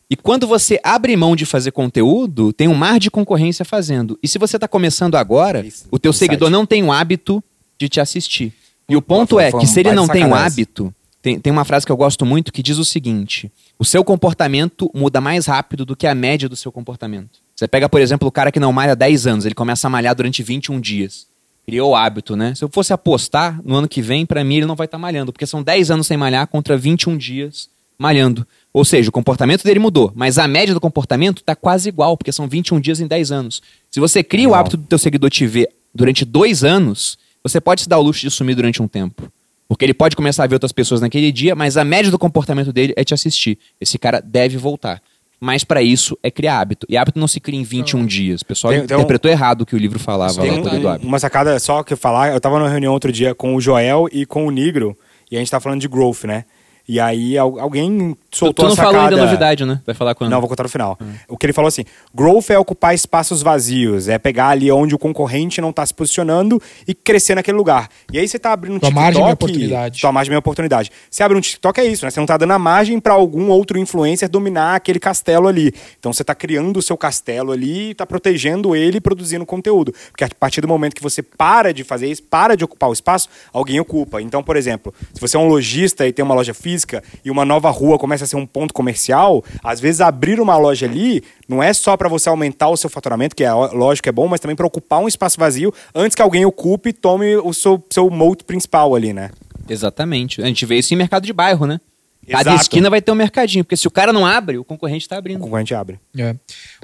E 0.08 0.14
quando 0.14 0.46
você 0.46 0.78
abre 0.84 1.16
mão 1.16 1.34
de 1.34 1.44
fazer 1.44 1.72
conteúdo, 1.72 2.52
tem 2.52 2.68
um 2.68 2.74
mar 2.74 3.00
de 3.00 3.10
concorrência 3.10 3.64
fazendo. 3.64 4.16
E 4.22 4.28
se 4.28 4.38
você 4.38 4.56
está 4.56 4.68
começando 4.68 5.16
agora, 5.16 5.66
Isso, 5.66 5.86
o 5.90 5.98
teu 5.98 6.12
seguidor 6.12 6.48
não 6.48 6.64
tem 6.64 6.84
o 6.84 6.92
hábito 6.92 7.42
de 7.76 7.88
te 7.88 8.00
assistir. 8.00 8.52
E 8.88 8.96
o 8.96 9.02
ponto 9.02 9.40
é 9.40 9.50
que 9.50 9.66
se 9.66 9.80
ele 9.80 9.90
não 9.90 10.06
tem 10.06 10.24
o 10.24 10.32
hábito, 10.32 10.94
tem, 11.26 11.40
tem 11.40 11.52
uma 11.52 11.64
frase 11.64 11.84
que 11.84 11.90
eu 11.90 11.96
gosto 11.96 12.24
muito 12.24 12.52
que 12.52 12.62
diz 12.62 12.78
o 12.78 12.84
seguinte: 12.84 13.50
o 13.76 13.84
seu 13.84 14.04
comportamento 14.04 14.88
muda 14.94 15.20
mais 15.20 15.46
rápido 15.46 15.84
do 15.84 15.96
que 15.96 16.06
a 16.06 16.14
média 16.14 16.48
do 16.48 16.54
seu 16.54 16.70
comportamento. 16.70 17.40
Você 17.52 17.66
pega, 17.66 17.88
por 17.88 18.00
exemplo, 18.00 18.28
o 18.28 18.30
cara 18.30 18.52
que 18.52 18.60
não 18.60 18.72
malha 18.72 18.92
há 18.92 18.94
10 18.94 19.26
anos, 19.26 19.44
ele 19.44 19.54
começa 19.54 19.88
a 19.88 19.90
malhar 19.90 20.14
durante 20.14 20.40
21 20.40 20.78
dias. 20.78 21.26
Criou 21.66 21.90
o 21.90 21.96
hábito, 21.96 22.36
né? 22.36 22.54
Se 22.54 22.62
eu 22.62 22.68
fosse 22.68 22.92
apostar 22.92 23.60
no 23.64 23.74
ano 23.74 23.88
que 23.88 24.00
vem, 24.00 24.24
pra 24.24 24.44
mim 24.44 24.58
ele 24.58 24.66
não 24.66 24.76
vai 24.76 24.84
estar 24.84 24.98
malhando, 24.98 25.32
porque 25.32 25.46
são 25.46 25.64
10 25.64 25.90
anos 25.90 26.06
sem 26.06 26.16
malhar 26.16 26.46
contra 26.46 26.76
21 26.76 27.16
dias 27.16 27.68
malhando. 27.98 28.46
Ou 28.72 28.84
seja, 28.84 29.08
o 29.08 29.12
comportamento 29.12 29.64
dele 29.64 29.80
mudou, 29.80 30.12
mas 30.14 30.38
a 30.38 30.46
média 30.46 30.74
do 30.74 30.80
comportamento 30.80 31.42
tá 31.42 31.56
quase 31.56 31.88
igual, 31.88 32.16
porque 32.16 32.30
são 32.30 32.46
21 32.46 32.78
dias 32.78 33.00
em 33.00 33.06
10 33.08 33.32
anos. 33.32 33.62
Se 33.90 33.98
você 33.98 34.22
cria 34.22 34.46
o 34.46 34.50
Legal. 34.50 34.60
hábito 34.60 34.76
do 34.76 34.84
teu 34.84 34.98
seguidor 34.98 35.30
te 35.30 35.44
ver 35.44 35.70
durante 35.92 36.24
dois 36.24 36.62
anos, 36.62 37.18
você 37.42 37.60
pode 37.60 37.80
se 37.82 37.88
dar 37.88 37.98
o 37.98 38.02
luxo 38.02 38.20
de 38.20 38.30
sumir 38.30 38.54
durante 38.54 38.80
um 38.80 38.86
tempo. 38.86 39.32
Porque 39.68 39.84
ele 39.84 39.94
pode 39.94 40.14
começar 40.14 40.44
a 40.44 40.47
ver 40.47 40.55
outras 40.55 40.72
pessoas 40.72 41.01
naquele 41.01 41.32
dia, 41.32 41.55
mas 41.56 41.76
a 41.76 41.84
média 41.84 42.10
do 42.10 42.18
comportamento 42.18 42.72
dele 42.72 42.93
é 42.97 43.02
te 43.05 43.12
assistir. 43.14 43.59
Esse 43.80 43.98
cara 43.98 44.20
deve 44.20 44.56
voltar. 44.56 45.02
Mas 45.40 45.64
pra 45.64 45.82
isso 45.82 46.16
é 46.22 46.30
criar 46.30 46.60
hábito. 46.60 46.86
E 46.88 46.97
hábito 46.97 47.18
não 47.18 47.28
se 47.28 47.40
cria 47.40 47.59
em 47.60 47.62
21 47.62 48.06
dias. 48.06 48.40
O 48.40 48.47
pessoal 48.47 48.72
Tem- 48.72 48.86
tem 48.86 48.97
um- 48.97 49.01
interpretou 49.01 49.30
errado 49.30 49.62
o 49.62 49.66
que 49.66 49.74
o 49.74 49.78
livro 49.78 49.98
falava 49.98 50.40
Tem 50.40 50.51
lá 50.51 50.56
um- 50.72 50.80
do 50.80 50.88
hábito. 50.88 51.06
uma 51.06 51.18
sacada 51.18 51.59
só 51.59 51.82
que 51.82 51.93
eu 51.93 51.97
falar, 51.97 52.32
eu 52.32 52.40
tava 52.40 52.59
numa 52.59 52.70
reunião 52.70 52.93
outro 52.93 53.12
dia 53.12 53.34
com 53.34 53.55
o 53.55 53.60
Joel 53.60 54.06
e 54.12 54.24
com 54.24 54.47
o 54.47 54.51
Nigro, 54.51 54.97
e 55.30 55.36
a 55.36 55.38
gente 55.40 55.51
tá 55.51 55.60
falando 55.60 55.80
de 55.80 55.88
growth, 55.88 56.24
né? 56.24 56.44
E 56.88 56.98
aí 57.01 57.36
al- 57.36 57.59
alguém 57.59 58.16
soltou 58.36 58.64
tu 58.64 58.68
não 58.68 58.72
a 58.72 58.76
sacada... 58.76 58.92
falou 58.92 59.08
ainda 59.08 59.22
a 59.22 59.24
novidade, 59.24 59.64
né? 59.64 59.80
Vai 59.84 59.94
falar 59.94 60.14
quando? 60.14 60.30
Não, 60.30 60.40
vou 60.40 60.48
contar 60.48 60.62
no 60.62 60.68
final. 60.68 60.98
O 61.28 61.36
que 61.36 61.46
ele 61.46 61.52
falou 61.52 61.68
assim: 61.68 61.84
growth 62.14 62.50
é 62.50 62.58
ocupar 62.58 62.94
espaços 62.94 63.42
vazios, 63.42 64.08
é 64.08 64.18
pegar 64.18 64.48
ali 64.48 64.70
onde 64.70 64.94
o 64.94 64.98
concorrente 64.98 65.60
não 65.60 65.72
tá 65.72 65.84
se 65.84 65.94
posicionando 65.94 66.60
e 66.86 66.94
crescer 66.94 67.34
naquele 67.34 67.56
lugar. 67.56 67.88
E 68.12 68.18
aí 68.18 68.28
você 68.28 68.38
tá 68.38 68.52
abrindo 68.52 68.76
um 68.76 68.78
Tua 68.78 68.88
TikTok. 68.88 69.04
margem 69.04 69.22
é 69.24 69.32
oportunidade. 69.32 70.00
Tua 70.00 70.12
margem 70.12 70.34
é 70.34 70.38
oportunidade. 70.38 70.90
Você 71.10 71.22
abre 71.22 71.36
um 71.36 71.40
TikTok, 71.40 71.80
é 71.80 71.84
isso, 71.84 72.04
né? 72.04 72.10
Você 72.10 72.20
não 72.20 72.26
tá 72.26 72.36
dando 72.36 72.52
a 72.52 72.58
margem 72.58 73.00
para 73.00 73.14
algum 73.14 73.48
outro 73.48 73.78
influencer 73.78 74.28
dominar 74.28 74.76
aquele 74.76 74.98
castelo 74.98 75.48
ali. 75.48 75.72
Então 75.98 76.12
você 76.12 76.24
tá 76.24 76.34
criando 76.34 76.76
o 76.78 76.82
seu 76.82 76.96
castelo 76.96 77.52
ali, 77.52 77.94
tá 77.94 78.06
protegendo 78.06 78.76
ele 78.76 78.98
e 78.98 79.00
produzindo 79.00 79.46
conteúdo. 79.46 79.92
Porque 80.10 80.24
a 80.24 80.28
partir 80.38 80.60
do 80.60 80.68
momento 80.68 80.94
que 80.94 81.02
você 81.02 81.22
para 81.22 81.72
de 81.72 81.84
fazer 81.84 82.08
isso, 82.08 82.22
para 82.22 82.56
de 82.56 82.64
ocupar 82.64 82.90
o 82.90 82.92
espaço, 82.92 83.28
alguém 83.52 83.80
ocupa. 83.80 84.20
Então, 84.20 84.42
por 84.42 84.56
exemplo, 84.56 84.92
se 85.12 85.20
você 85.20 85.36
é 85.36 85.40
um 85.40 85.48
lojista 85.48 86.06
e 86.06 86.12
tem 86.12 86.24
uma 86.24 86.34
loja 86.34 86.54
física 86.54 87.02
e 87.24 87.30
uma 87.30 87.44
nova 87.44 87.70
rua 87.70 87.98
começa 87.98 88.24
a 88.24 88.25
ser 88.26 88.36
um 88.36 88.46
ponto 88.46 88.72
comercial, 88.74 89.44
às 89.62 89.80
vezes 89.80 90.00
abrir 90.00 90.40
uma 90.40 90.56
loja 90.56 90.86
ali 90.86 91.22
não 91.48 91.62
é 91.62 91.72
só 91.72 91.96
para 91.96 92.08
você 92.08 92.28
aumentar 92.28 92.68
o 92.68 92.76
seu 92.76 92.90
faturamento, 92.90 93.36
que 93.36 93.44
é 93.44 93.52
lógico 93.52 94.04
que 94.04 94.08
é 94.08 94.12
bom, 94.12 94.26
mas 94.28 94.40
também 94.40 94.56
para 94.56 94.66
ocupar 94.66 95.00
um 95.00 95.08
espaço 95.08 95.38
vazio 95.38 95.72
antes 95.94 96.14
que 96.14 96.22
alguém 96.22 96.44
ocupe 96.44 96.90
e 96.90 96.92
tome 96.92 97.36
o 97.36 97.52
seu, 97.52 97.82
seu 97.90 98.10
moat 98.10 98.44
principal 98.44 98.94
ali, 98.94 99.12
né? 99.12 99.30
Exatamente. 99.68 100.42
A 100.42 100.46
gente 100.46 100.64
vê 100.66 100.76
isso 100.76 100.92
em 100.94 100.96
mercado 100.96 101.24
de 101.24 101.32
bairro, 101.32 101.66
né? 101.66 101.80
Cada 102.28 102.50
Exato. 102.50 102.62
esquina 102.62 102.90
vai 102.90 103.00
ter 103.00 103.12
um 103.12 103.14
mercadinho. 103.14 103.62
Porque 103.64 103.76
se 103.76 103.86
o 103.86 103.90
cara 103.90 104.12
não 104.12 104.26
abre, 104.26 104.58
o 104.58 104.64
concorrente 104.64 105.08
tá 105.08 105.14
O 105.14 105.18
abrindo. 105.18 105.40
concorrente 105.40 105.72
abre. 105.74 106.00
É. 106.18 106.34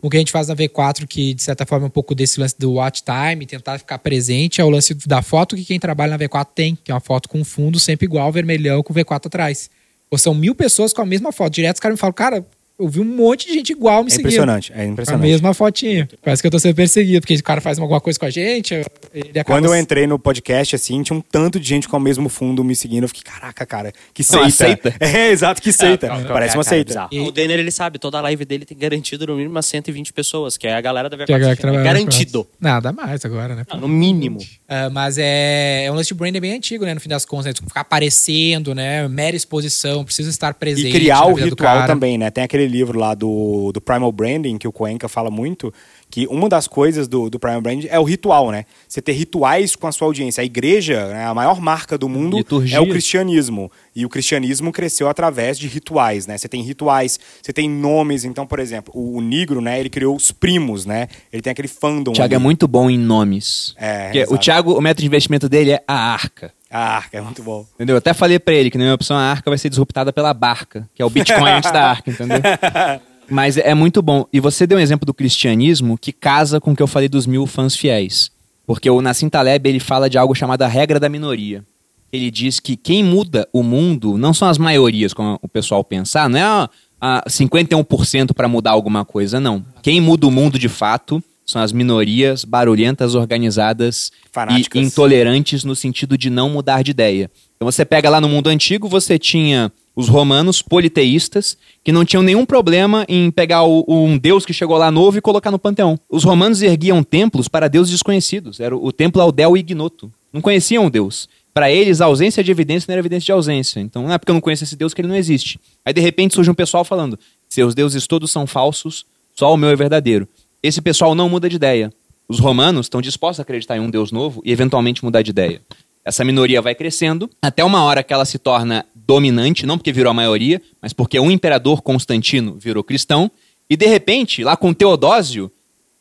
O 0.01 0.09
que 0.09 0.17
a 0.17 0.21
gente 0.21 0.31
faz 0.31 0.47
na 0.47 0.55
V4, 0.55 1.05
que 1.07 1.35
de 1.35 1.43
certa 1.43 1.67
forma 1.67 1.87
é 1.87 1.89
um 1.89 1.91
pouco 1.91 2.15
desse 2.15 2.39
lance 2.39 2.55
do 2.57 2.75
watch 2.75 3.03
time, 3.03 3.45
tentar 3.45 3.79
ficar 3.79 3.99
presente, 3.99 4.61
é 4.61 4.65
o 4.65 4.71
lance 4.71 4.95
da 5.07 5.21
foto 5.21 5.57
que 5.57 5.65
quem 5.65 5.81
trabalha 5.81 6.17
na 6.17 6.19
V4 6.25 6.47
tem, 6.55 6.77
que 6.77 6.93
é 6.93 6.95
uma 6.95 7.01
foto 7.01 7.29
com 7.29 7.45
fundo 7.45 7.81
sempre 7.81 8.05
igual, 8.07 8.31
vermelhão, 8.31 8.83
com 8.85 8.95
V4 8.95 9.27
atrás. 9.27 9.69
Ou 10.13 10.19
são 10.19 10.35
mil 10.35 10.55
pessoas 10.55 10.93
com 10.93 11.01
a 11.01 11.07
mesma 11.07 11.33
foto. 11.33 11.55
Direto 11.55 11.77
os 11.77 11.81
caras 11.81 11.97
me 11.97 11.99
falam, 11.99 12.13
cara, 12.13 12.47
eu 12.79 12.89
vi 12.89 13.01
um 13.01 13.05
monte 13.05 13.47
de 13.47 13.55
gente 13.55 13.71
igual 13.73 14.03
me 14.03 14.09
É 14.09 14.11
seguindo. 14.11 14.27
impressionante, 14.27 14.73
é 14.73 14.75
Com 14.77 14.81
a 14.81 14.85
impressionante. 14.87 15.23
mesma 15.29 15.55
fotinha. 15.55 16.09
Parece 16.23 16.43
que 16.43 16.47
eu 16.47 16.51
tô 16.51 16.59
sendo 16.59 16.75
perseguido, 16.75 17.21
porque 17.21 17.35
o 17.35 17.43
cara 17.43 17.61
faz 17.61 17.79
alguma 17.79 18.01
coisa 18.01 18.19
com 18.19 18.27
a 18.27 18.31
gente, 18.31 18.75
ele 19.15 19.31
acaba... 19.39 19.45
Quando 19.45 19.67
eu 19.67 19.77
entrei 19.77 20.07
no 20.07 20.19
podcast, 20.19 20.75
assim, 20.77 21.03
tinha 21.03 21.17
um 21.17 21.21
tanto 21.21 21.61
de 21.61 21.69
gente 21.69 21.89
com 21.89 21.97
o 21.97 22.01
mesmo 22.01 22.29
fundo 22.29 22.63
me 22.65 22.75
seguindo. 22.75 23.05
Eu 23.05 23.09
fiquei, 23.09 23.23
caraca, 23.23 23.65
cara, 23.67 23.93
que 24.13 24.23
Uma 24.33 24.51
seita. 24.51 24.91
seita? 24.91 24.95
É, 25.13 25.31
exato, 25.31 25.61
que 25.63 25.73
seita. 25.73 26.07
É, 26.07 26.25
Parece 26.25 26.55
é, 26.55 26.59
uma 26.59 26.65
cara, 26.65 26.77
seita. 26.77 27.09
E- 27.13 27.21
O 27.21 27.31
Denner, 27.31 27.59
ele 27.59 27.71
sabe, 27.71 27.99
toda 27.99 28.19
a 28.19 28.21
live 28.23 28.45
dele 28.45 28.65
tem 28.65 28.77
garantido 28.77 29.27
no 29.27 29.35
mínimo 29.37 29.55
umas 29.55 29.67
120 29.67 30.13
pessoas, 30.13 30.57
que 30.57 30.67
é 30.67 30.75
a 30.75 30.81
galera 30.81 31.09
da 31.09 31.17
V4. 31.17 31.27
Que 31.27 31.33
a 31.33 31.39
galera 31.39 31.57
que 31.57 31.61
é 31.63 31.71
trabalha 31.71 31.85
garantido. 31.85 32.47
Nada 32.61 32.93
mais 32.93 33.25
agora, 33.25 33.55
né? 33.55 33.65
Não, 33.73 33.81
no 33.81 33.89
mínimo. 33.89 34.39
Ah, 34.69 34.89
mas 34.91 35.19
é, 35.19 35.85
é 35.85 35.93
um 35.93 35.95
lance 35.95 36.09
de 36.09 36.15
branding 36.15 36.41
bem 36.41 36.55
antigo, 36.55 36.85
né? 36.85 36.95
No 36.95 37.01
fim 37.01 37.09
das 37.09 37.25
contas, 37.25 37.47
né? 37.47 37.53
Tu 37.53 37.63
ficar 37.65 37.81
aparecendo, 37.83 38.75
né? 38.75 39.07
Mera 39.09 39.37
exposição, 39.37 40.05
precisa 40.05 40.31
estar 40.31 40.55
presente. 40.55 40.89
E 40.89 40.93
criar 40.93 41.27
o 41.27 41.35
ritual 41.35 41.87
também, 41.87 42.17
né? 42.19 42.31
Tem 42.31 42.43
aquele 42.45 42.62
livro 42.67 42.99
lá 42.99 43.15
do, 43.15 43.71
do 43.73 43.81
Primal 43.81 44.13
Branding, 44.13 44.59
que 44.59 44.69
o 44.69 44.73
Cuenca 44.73 45.09
fala 45.09 45.31
muito, 45.31 45.73
que 46.11 46.27
uma 46.27 46.49
das 46.49 46.67
coisas 46.67 47.09
do, 47.09 47.31
do 47.31 47.39
Primal 47.39 47.61
Branding 47.63 47.89
é 47.91 47.99
o 47.99 48.05
ritual, 48.05 48.51
né? 48.51 48.65
Você 48.87 49.01
ter 49.01 49.13
rituais 49.13 49.75
com 49.75 49.87
a 49.87 49.93
sua 49.93 50.07
audiência. 50.07 50.43
A 50.43 50.45
igreja, 50.45 51.09
né, 51.09 51.25
a 51.25 51.35
maior 51.35 51.61
marca 51.61 51.97
do 51.97 52.09
mundo 52.09 52.37
Liturgia. 52.37 52.77
é 52.77 52.81
o 52.81 52.89
cristianismo. 52.89 53.71
E 53.97 54.05
o 54.05 54.09
cristianismo 54.09 54.73
cresceu 54.73 55.09
através 55.09 55.59
de 55.59 55.69
rituais, 55.69 56.27
né? 56.27 56.37
Você 56.37 56.49
tem 56.49 56.63
rituais, 56.63 57.19
você 57.41 57.53
tem 57.53 57.69
nomes. 57.69 58.25
Então, 58.25 58.47
por 58.47 58.59
exemplo, 58.59 58.93
o, 58.95 59.19
o 59.19 59.21
Negro, 59.21 59.61
né? 59.61 59.81
Ele 59.81 59.91
criou 59.91 60.15
os 60.15 60.31
primos, 60.31 60.85
né? 60.85 61.09
Ele 61.33 61.43
tem 61.43 61.51
aquele 61.51 61.69
fandom 61.69 62.11
O 62.11 62.15
Thiago 62.15 62.35
é 62.35 62.37
ali. 62.37 62.45
muito 62.45 62.69
bom 62.69 62.91
em 62.91 62.99
nomes. 62.99 63.75
É, 63.79 64.25
o. 64.29 64.37
Thiago, 64.37 64.73
o 64.77 64.81
método 64.81 65.01
de 65.03 65.07
investimento 65.07 65.49
dele 65.49 65.73
é 65.73 65.83
a 65.87 66.13
arca. 66.13 66.53
A 66.73 66.97
arca, 66.97 67.19
é 67.19 67.21
muito 67.21 67.43
bom. 67.43 67.67
Entendeu? 67.75 67.95
Eu 67.95 67.99
até 67.99 68.15
falei 68.15 68.39
pra 68.39 68.55
ele 68.55 68.71
que 68.71 68.79
na 68.79 68.85
minha 68.85 68.95
opção 68.95 69.15
a 69.15 69.21
arca 69.21 69.51
vai 69.51 69.59
ser 69.59 69.69
disruptada 69.69 70.11
pela 70.11 70.33
barca, 70.33 70.89
que 70.95 71.03
é 71.03 71.05
o 71.05 71.11
Bitcoin 71.11 71.51
antes 71.51 71.71
da 71.71 71.85
arca, 71.85 72.11
entendeu? 72.11 72.41
Mas 73.29 73.59
é 73.59 73.75
muito 73.75 74.01
bom. 74.01 74.27
E 74.33 74.41
você 74.41 74.67
deu 74.67 74.79
um 74.79 74.81
exemplo 74.81 75.05
do 75.05 75.13
cristianismo 75.13 75.99
que 75.99 76.13
casa 76.13 76.61
com 76.61 76.73
o 76.73 76.77
que 76.77 76.83
eu 76.83 76.87
falei 76.87 77.11
dos 77.11 77.27
mil 77.27 77.47
fãs 77.47 77.77
fiéis. 77.77 78.31
Porque 78.67 78.89
o 78.89 79.03
Nassim 79.03 79.29
Taleb 79.29 79.69
ele 79.69 79.81
fala 79.81 80.09
de 80.09 80.17
algo 80.17 80.35
chamado 80.35 80.63
a 80.63 80.67
regra 80.67 80.99
da 80.99 81.11
minoria. 81.11 81.63
Ele 82.11 82.31
diz 82.31 82.59
que 82.59 82.75
quem 82.75 83.05
muda 83.05 83.47
o 83.53 83.63
mundo 83.63 84.17
não 84.17 84.33
são 84.33 84.49
as 84.49 84.59
maiorias, 84.59 85.13
como 85.13 85.39
o 85.43 85.49
pessoal 85.49 85.85
pensar, 85.85 86.29
não 86.29 86.39
é 86.39 86.43
a, 86.43 86.71
a 87.01 87.25
51% 87.29 88.33
para 88.35 88.49
mudar 88.49 88.71
alguma 88.71 89.05
coisa, 89.05 89.39
não. 89.39 89.65
Quem 89.83 90.01
muda 90.01 90.27
o 90.27 90.31
mundo 90.31 90.59
de 90.59 90.69
fato 90.69 91.23
são 91.45 91.61
as 91.61 91.73
minorias 91.73 92.45
barulhentas, 92.45 93.15
organizadas 93.15 94.11
Fanáticas. 94.31 94.81
e 94.81 94.85
intolerantes 94.85 95.65
no 95.65 95.75
sentido 95.77 96.17
de 96.17 96.31
não 96.31 96.49
mudar 96.51 96.83
de 96.83 96.91
ideia. 96.93 97.31
Então 97.57 97.71
você 97.71 97.85
pega 97.85 98.09
lá 98.09 98.21
no 98.21 98.29
mundo 98.29 98.49
antigo, 98.49 98.89
você 98.89 99.19
tinha 99.19 99.71
os 99.95 100.09
romanos 100.09 100.63
politeístas 100.63 101.57
que 101.85 101.93
não 101.93 102.05
tinham 102.05 102.23
nenhum 102.23 102.47
problema 102.47 103.05
em 103.09 103.31
pegar 103.31 103.65
o- 103.65 103.85
um 103.89 104.17
deus 104.17 104.47
que 104.47 104.53
chegou 104.53 104.77
lá 104.77 104.91
novo 104.91 105.19
e 105.19 105.21
colocar 105.21 105.51
no 105.51 105.59
panteão. 105.59 105.99
Os 106.09 106.25
romanos 106.25 106.63
erguiam 106.63 107.03
templos 107.03 107.49
para 107.49 107.69
deuses 107.69 107.93
desconhecidos. 107.93 108.59
Era 108.61 108.75
o 108.77 108.91
templo 108.93 109.21
ao 109.21 109.31
Del 109.31 109.57
Ignoto. 109.57 110.11
Não 110.33 110.41
conheciam 110.41 110.87
o 110.87 110.91
deus. 110.91 111.29
Para 111.53 111.71
eles, 111.71 112.01
a 112.01 112.07
ausência 112.07 112.43
de 112.43 112.51
evidência 112.51 112.87
não 112.89 112.95
era 112.95 113.01
evidência 113.03 113.27
de 113.27 113.33
ausência. 113.33 113.81
Então 113.81 114.05
não 114.05 114.13
é 114.13 114.17
porque 114.17 114.31
eu 114.31 114.35
não 114.35 114.41
conheço 114.41 114.65
esse 114.65 114.75
deus 114.75 114.95
que 114.95 115.03
ele 115.03 115.09
não 115.09 115.17
existe. 115.17 115.61
Aí 115.85 115.93
de 115.93 116.01
repente 116.01 116.35
surge 116.35 116.51
um 116.51 116.55
pessoal 116.55 116.85
falando: 116.85 117.19
seus 117.49 117.75
deuses 117.75 118.07
todos 118.07 118.31
são 118.31 118.47
falsos, 118.47 119.05
só 119.35 119.53
o 119.53 119.57
meu 119.59 119.69
é 119.69 119.77
verdadeiro. 119.77 120.27
Esse 120.63 120.81
pessoal 120.81 121.13
não 121.13 121.29
muda 121.29 121.49
de 121.49 121.57
ideia. 121.57 121.93
Os 122.29 122.39
romanos 122.39 122.87
estão 122.87 123.01
dispostos 123.03 123.41
a 123.41 123.43
acreditar 123.43 123.77
em 123.77 123.81
um 123.81 123.91
Deus 123.91 124.13
novo 124.13 124.41
e 124.45 124.53
eventualmente 124.53 125.05
mudar 125.05 125.23
de 125.23 125.31
ideia. 125.31 125.61
Essa 126.05 126.25
minoria 126.25 126.63
vai 126.63 126.73
crescendo 126.73 127.29
até 127.43 127.65
uma 127.65 127.83
hora 127.83 128.03
que 128.03 128.13
ela 128.13 128.25
se 128.25 128.39
torna 128.39 128.87
dominante, 128.95 129.67
não 129.67 129.77
porque 129.77 129.93
virou 129.93 130.13
a 130.13 130.15
maioria, 130.15 130.63
mas 130.81 130.93
porque 130.93 131.19
um 131.19 131.33
imperador 131.33 131.83
Constantino 131.83 132.57
virou 132.61 132.85
cristão. 132.85 133.29
E 133.69 133.77
de 133.77 133.87
repente, 133.87 134.45
lá 134.45 134.57
com 134.57 134.73
Teodósio, 134.73 135.51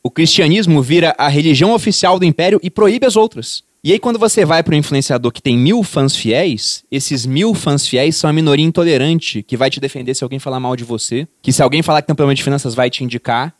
o 0.00 0.08
cristianismo 0.08 0.80
vira 0.80 1.12
a 1.18 1.26
religião 1.26 1.74
oficial 1.74 2.16
do 2.16 2.24
império 2.24 2.60
e 2.62 2.70
proíbe 2.70 3.04
as 3.04 3.16
outras. 3.16 3.64
E 3.82 3.90
aí, 3.90 3.98
quando 3.98 4.16
você 4.16 4.44
vai 4.44 4.62
para 4.62 4.76
um 4.76 4.78
influenciador 4.78 5.32
que 5.32 5.42
tem 5.42 5.58
mil 5.58 5.82
fãs 5.82 6.14
fiéis, 6.14 6.84
esses 6.88 7.26
mil 7.26 7.52
fãs 7.52 7.84
fiéis 7.84 8.14
são 8.14 8.30
a 8.30 8.32
minoria 8.32 8.64
intolerante 8.64 9.42
que 9.42 9.56
vai 9.56 9.68
te 9.70 9.80
defender 9.80 10.14
se 10.14 10.22
alguém 10.22 10.38
falar 10.38 10.60
mal 10.60 10.76
de 10.76 10.84
você, 10.84 11.26
que 11.42 11.52
se 11.52 11.60
alguém 11.64 11.82
falar 11.82 12.00
que 12.00 12.06
tem 12.06 12.14
problema 12.14 12.36
de 12.36 12.44
finanças 12.44 12.76
vai 12.76 12.88
te 12.88 13.02
indicar, 13.02 13.52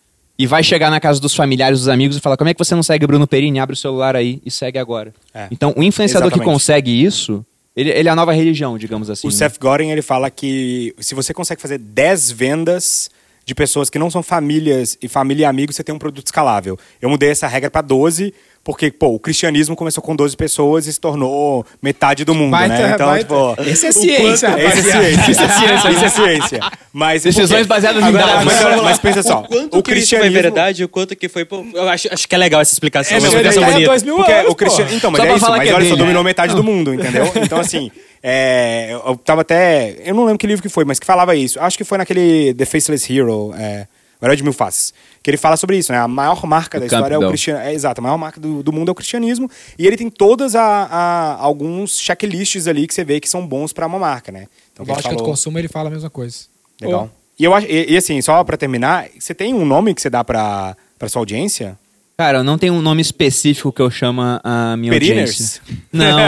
e 0.43 0.47
vai 0.47 0.61
chegar 0.65 0.91
na 0.91 0.99
casa 0.99 1.21
dos 1.21 1.37
familiares, 1.37 1.79
dos 1.79 1.89
amigos 1.89 2.17
e 2.17 2.21
falar: 2.21 2.37
como 2.37 2.51
é 2.51 2.53
que 2.53 2.59
você 2.59 2.75
não 2.75 2.83
segue 2.83 3.07
Bruno 3.07 3.29
Perini? 3.29 3.61
Abre 3.61 3.75
o 3.75 3.77
celular 3.77 4.17
aí 4.17 4.43
e 4.45 4.51
segue 4.51 4.77
agora. 4.77 5.15
É. 5.33 5.47
Então, 5.53 5.73
o 5.77 5.85
influenciador 5.85 6.31
que 6.31 6.35
Exatamente. 6.35 6.53
consegue 6.53 7.05
isso, 7.05 7.47
ele, 7.77 7.91
ele 7.91 8.09
é 8.09 8.11
a 8.11 8.17
nova 8.17 8.33
religião, 8.33 8.77
digamos 8.77 9.09
assim. 9.09 9.29
O 9.29 9.31
né? 9.31 9.37
Seth 9.37 9.57
Godin, 9.61 9.91
ele 9.91 10.03
fala 10.03 10.29
que 10.33 10.97
se 10.99 11.15
você 11.15 11.33
consegue 11.33 11.63
fazer 11.63 11.79
10 11.79 12.33
vendas 12.33 13.09
de 13.47 13.55
pessoas 13.55 13.89
que 13.89 14.01
não 14.01 14.11
são 14.11 14.21
famílias 14.21 14.99
e 15.01 15.07
família 15.07 15.43
e 15.43 15.45
amigos, 15.45 15.77
você 15.77 15.85
tem 15.85 15.95
um 15.95 15.99
produto 15.99 16.27
escalável. 16.27 16.77
Eu 17.01 17.09
mudei 17.09 17.31
essa 17.31 17.47
regra 17.47 17.71
para 17.71 17.83
12, 17.83 18.35
porque, 18.65 18.91
pô, 18.93 19.09
o 19.09 19.19
cristianismo 19.19 19.75
começou 19.75 20.03
com 20.03 20.15
12 20.15 20.37
pessoas 20.37 20.87
e 20.87 20.93
se 20.93 21.01
tornou 21.01 21.67
metade 21.83 22.25
do 22.25 22.33
mundo, 22.35 22.53
Baita- 22.53 22.75
né? 22.79 22.93
Então, 22.95 23.07
baita- 23.09 23.25
tipo... 23.57 23.63
Esse 23.71 23.87
é 23.87 23.89
o 23.89 23.93
ciência, 23.93 24.49
quanto- 24.51 24.61
Esse 24.63 24.79
é 24.79 24.83
ciência, 24.83 25.31
isso 25.31 25.43
é 25.43 25.49
ciência, 25.49 25.91
isso 25.91 26.05
é 26.05 26.09
ciência. 26.09 26.61
Mas 26.93 27.23
Decisões 27.25 27.67
baseadas 27.67 28.05
em 28.05 28.13
dados. 28.13 28.45
Mas, 28.45 28.65
olha, 28.65 28.83
mas 28.83 28.99
pensa 28.99 29.23
só, 29.23 29.41
O 29.41 29.49
quanto 29.49 29.55
o 29.55 29.59
que 29.59 29.59
isso 29.67 29.71
foi 29.83 29.83
cristianismo... 29.83 30.33
verdade 30.43 30.83
e 30.83 30.85
o 30.85 30.89
quanto 30.89 31.17
que 31.17 31.29
foi... 31.29 31.45
pô, 31.45 31.65
eu 31.75 31.89
acho, 31.89 32.09
acho 32.13 32.29
que 32.29 32.35
é 32.35 32.39
legal 32.39 32.61
essa 32.61 32.73
explicação. 32.73 33.17
É, 33.17 33.21
mas 33.21 33.31
explicação 33.31 33.63
é 33.65 33.71
bonita. 33.73 33.89
dois 33.89 34.03
mil 34.05 34.17
Porque 34.17 34.33
anos, 34.33 34.53
o 34.53 34.55
cristian... 34.55 34.87
Então, 34.93 35.11
mas 35.11 35.21
Só 35.21 35.27
é 35.27 35.37
isso, 35.37 35.51
mas 35.51 35.69
é 35.69 35.75
olha 35.75 35.89
só, 35.89 35.97
dominou 35.97 36.23
né? 36.23 36.31
metade 36.31 36.55
do 36.55 36.63
mundo, 36.63 36.95
entendeu? 36.95 37.31
Então, 37.43 37.59
assim, 37.59 37.91
é, 38.23 38.91
eu 39.05 39.17
tava 39.17 39.41
até. 39.41 39.97
Eu 40.05 40.15
não 40.15 40.25
lembro 40.25 40.39
que 40.39 40.47
livro 40.47 40.63
que 40.63 40.69
foi, 40.69 40.85
mas 40.85 41.01
que 41.01 41.07
falava 41.07 41.35
isso. 41.35 41.59
Acho 41.61 41.77
que 41.77 41.83
foi 41.85 41.99
naquele 41.99 42.55
The 42.55 42.65
Faceless 42.65 43.13
Hero, 43.13 43.53
é, 43.59 43.87
Herói 44.23 44.37
de 44.37 44.43
Mil 44.43 44.53
Faces. 44.53 44.95
Que 45.23 45.31
ele 45.31 45.37
fala 45.37 45.57
sobre 45.57 45.77
isso, 45.77 45.91
né? 45.93 45.99
A 45.99 46.07
maior 46.09 46.45
marca 46.47 46.79
Do 46.79 46.81
da 46.81 46.87
história 46.87 47.15
é 47.15 47.19
o 47.19 47.29
cristianismo. 47.29 47.67
É, 47.69 47.73
exato, 47.75 48.01
a 48.01 48.03
maior 48.03 48.17
marca 48.19 48.41
do, 48.41 48.63
do 48.63 48.73
mundo 48.73 48.89
é 48.89 48.93
o 48.93 48.95
cristianismo. 48.95 49.51
E 49.79 49.87
ele 49.87 49.97
tem 49.97 50.09
todas 50.11 50.55
a, 50.55 50.63
a- 50.63 51.35
alguns 51.41 51.99
checklists 51.99 52.67
ali 52.67 52.87
que 52.87 52.95
você 52.95 53.05
vê 53.05 53.19
que 53.21 53.29
são 53.29 53.47
bons 53.47 53.73
pra 53.73 53.87
uma 53.87 53.99
marca, 53.99 54.31
né? 54.31 54.47
Então, 54.73 54.87
Lógica 54.87 55.09
do 55.11 55.15
falou- 55.17 55.31
consumo, 55.31 55.59
ele 55.59 55.69
fala 55.69 55.89
a 55.89 55.93
mesma 55.93 56.11
coisa. 56.11 56.47
Legal. 56.81 57.11
E 57.39 57.45
eu 57.45 57.55
acho, 57.55 57.67
e, 57.67 57.93
e 57.93 57.97
assim, 57.97 58.21
só 58.23 58.43
pra 58.45 58.57
terminar, 58.57 59.09
você 59.19 59.35
tem 59.35 59.53
um 59.55 59.65
nome 59.65 59.95
que 59.95 60.01
você 60.03 60.11
dá 60.11 60.23
pra 60.23 60.77
sua 61.09 61.21
audiência? 61.21 61.79
Cara, 62.17 62.39
eu 62.39 62.45
não 62.45 62.57
tenho 62.59 62.75
um 62.75 62.83
nome 62.83 63.01
específico 63.03 63.73
que 63.73 63.81
eu 63.83 63.91
chama 63.91 64.41
a 64.45 64.77
minha 64.77 64.93
Periners? 64.93 65.61
audiência. 65.61 65.63
Não. 65.93 66.19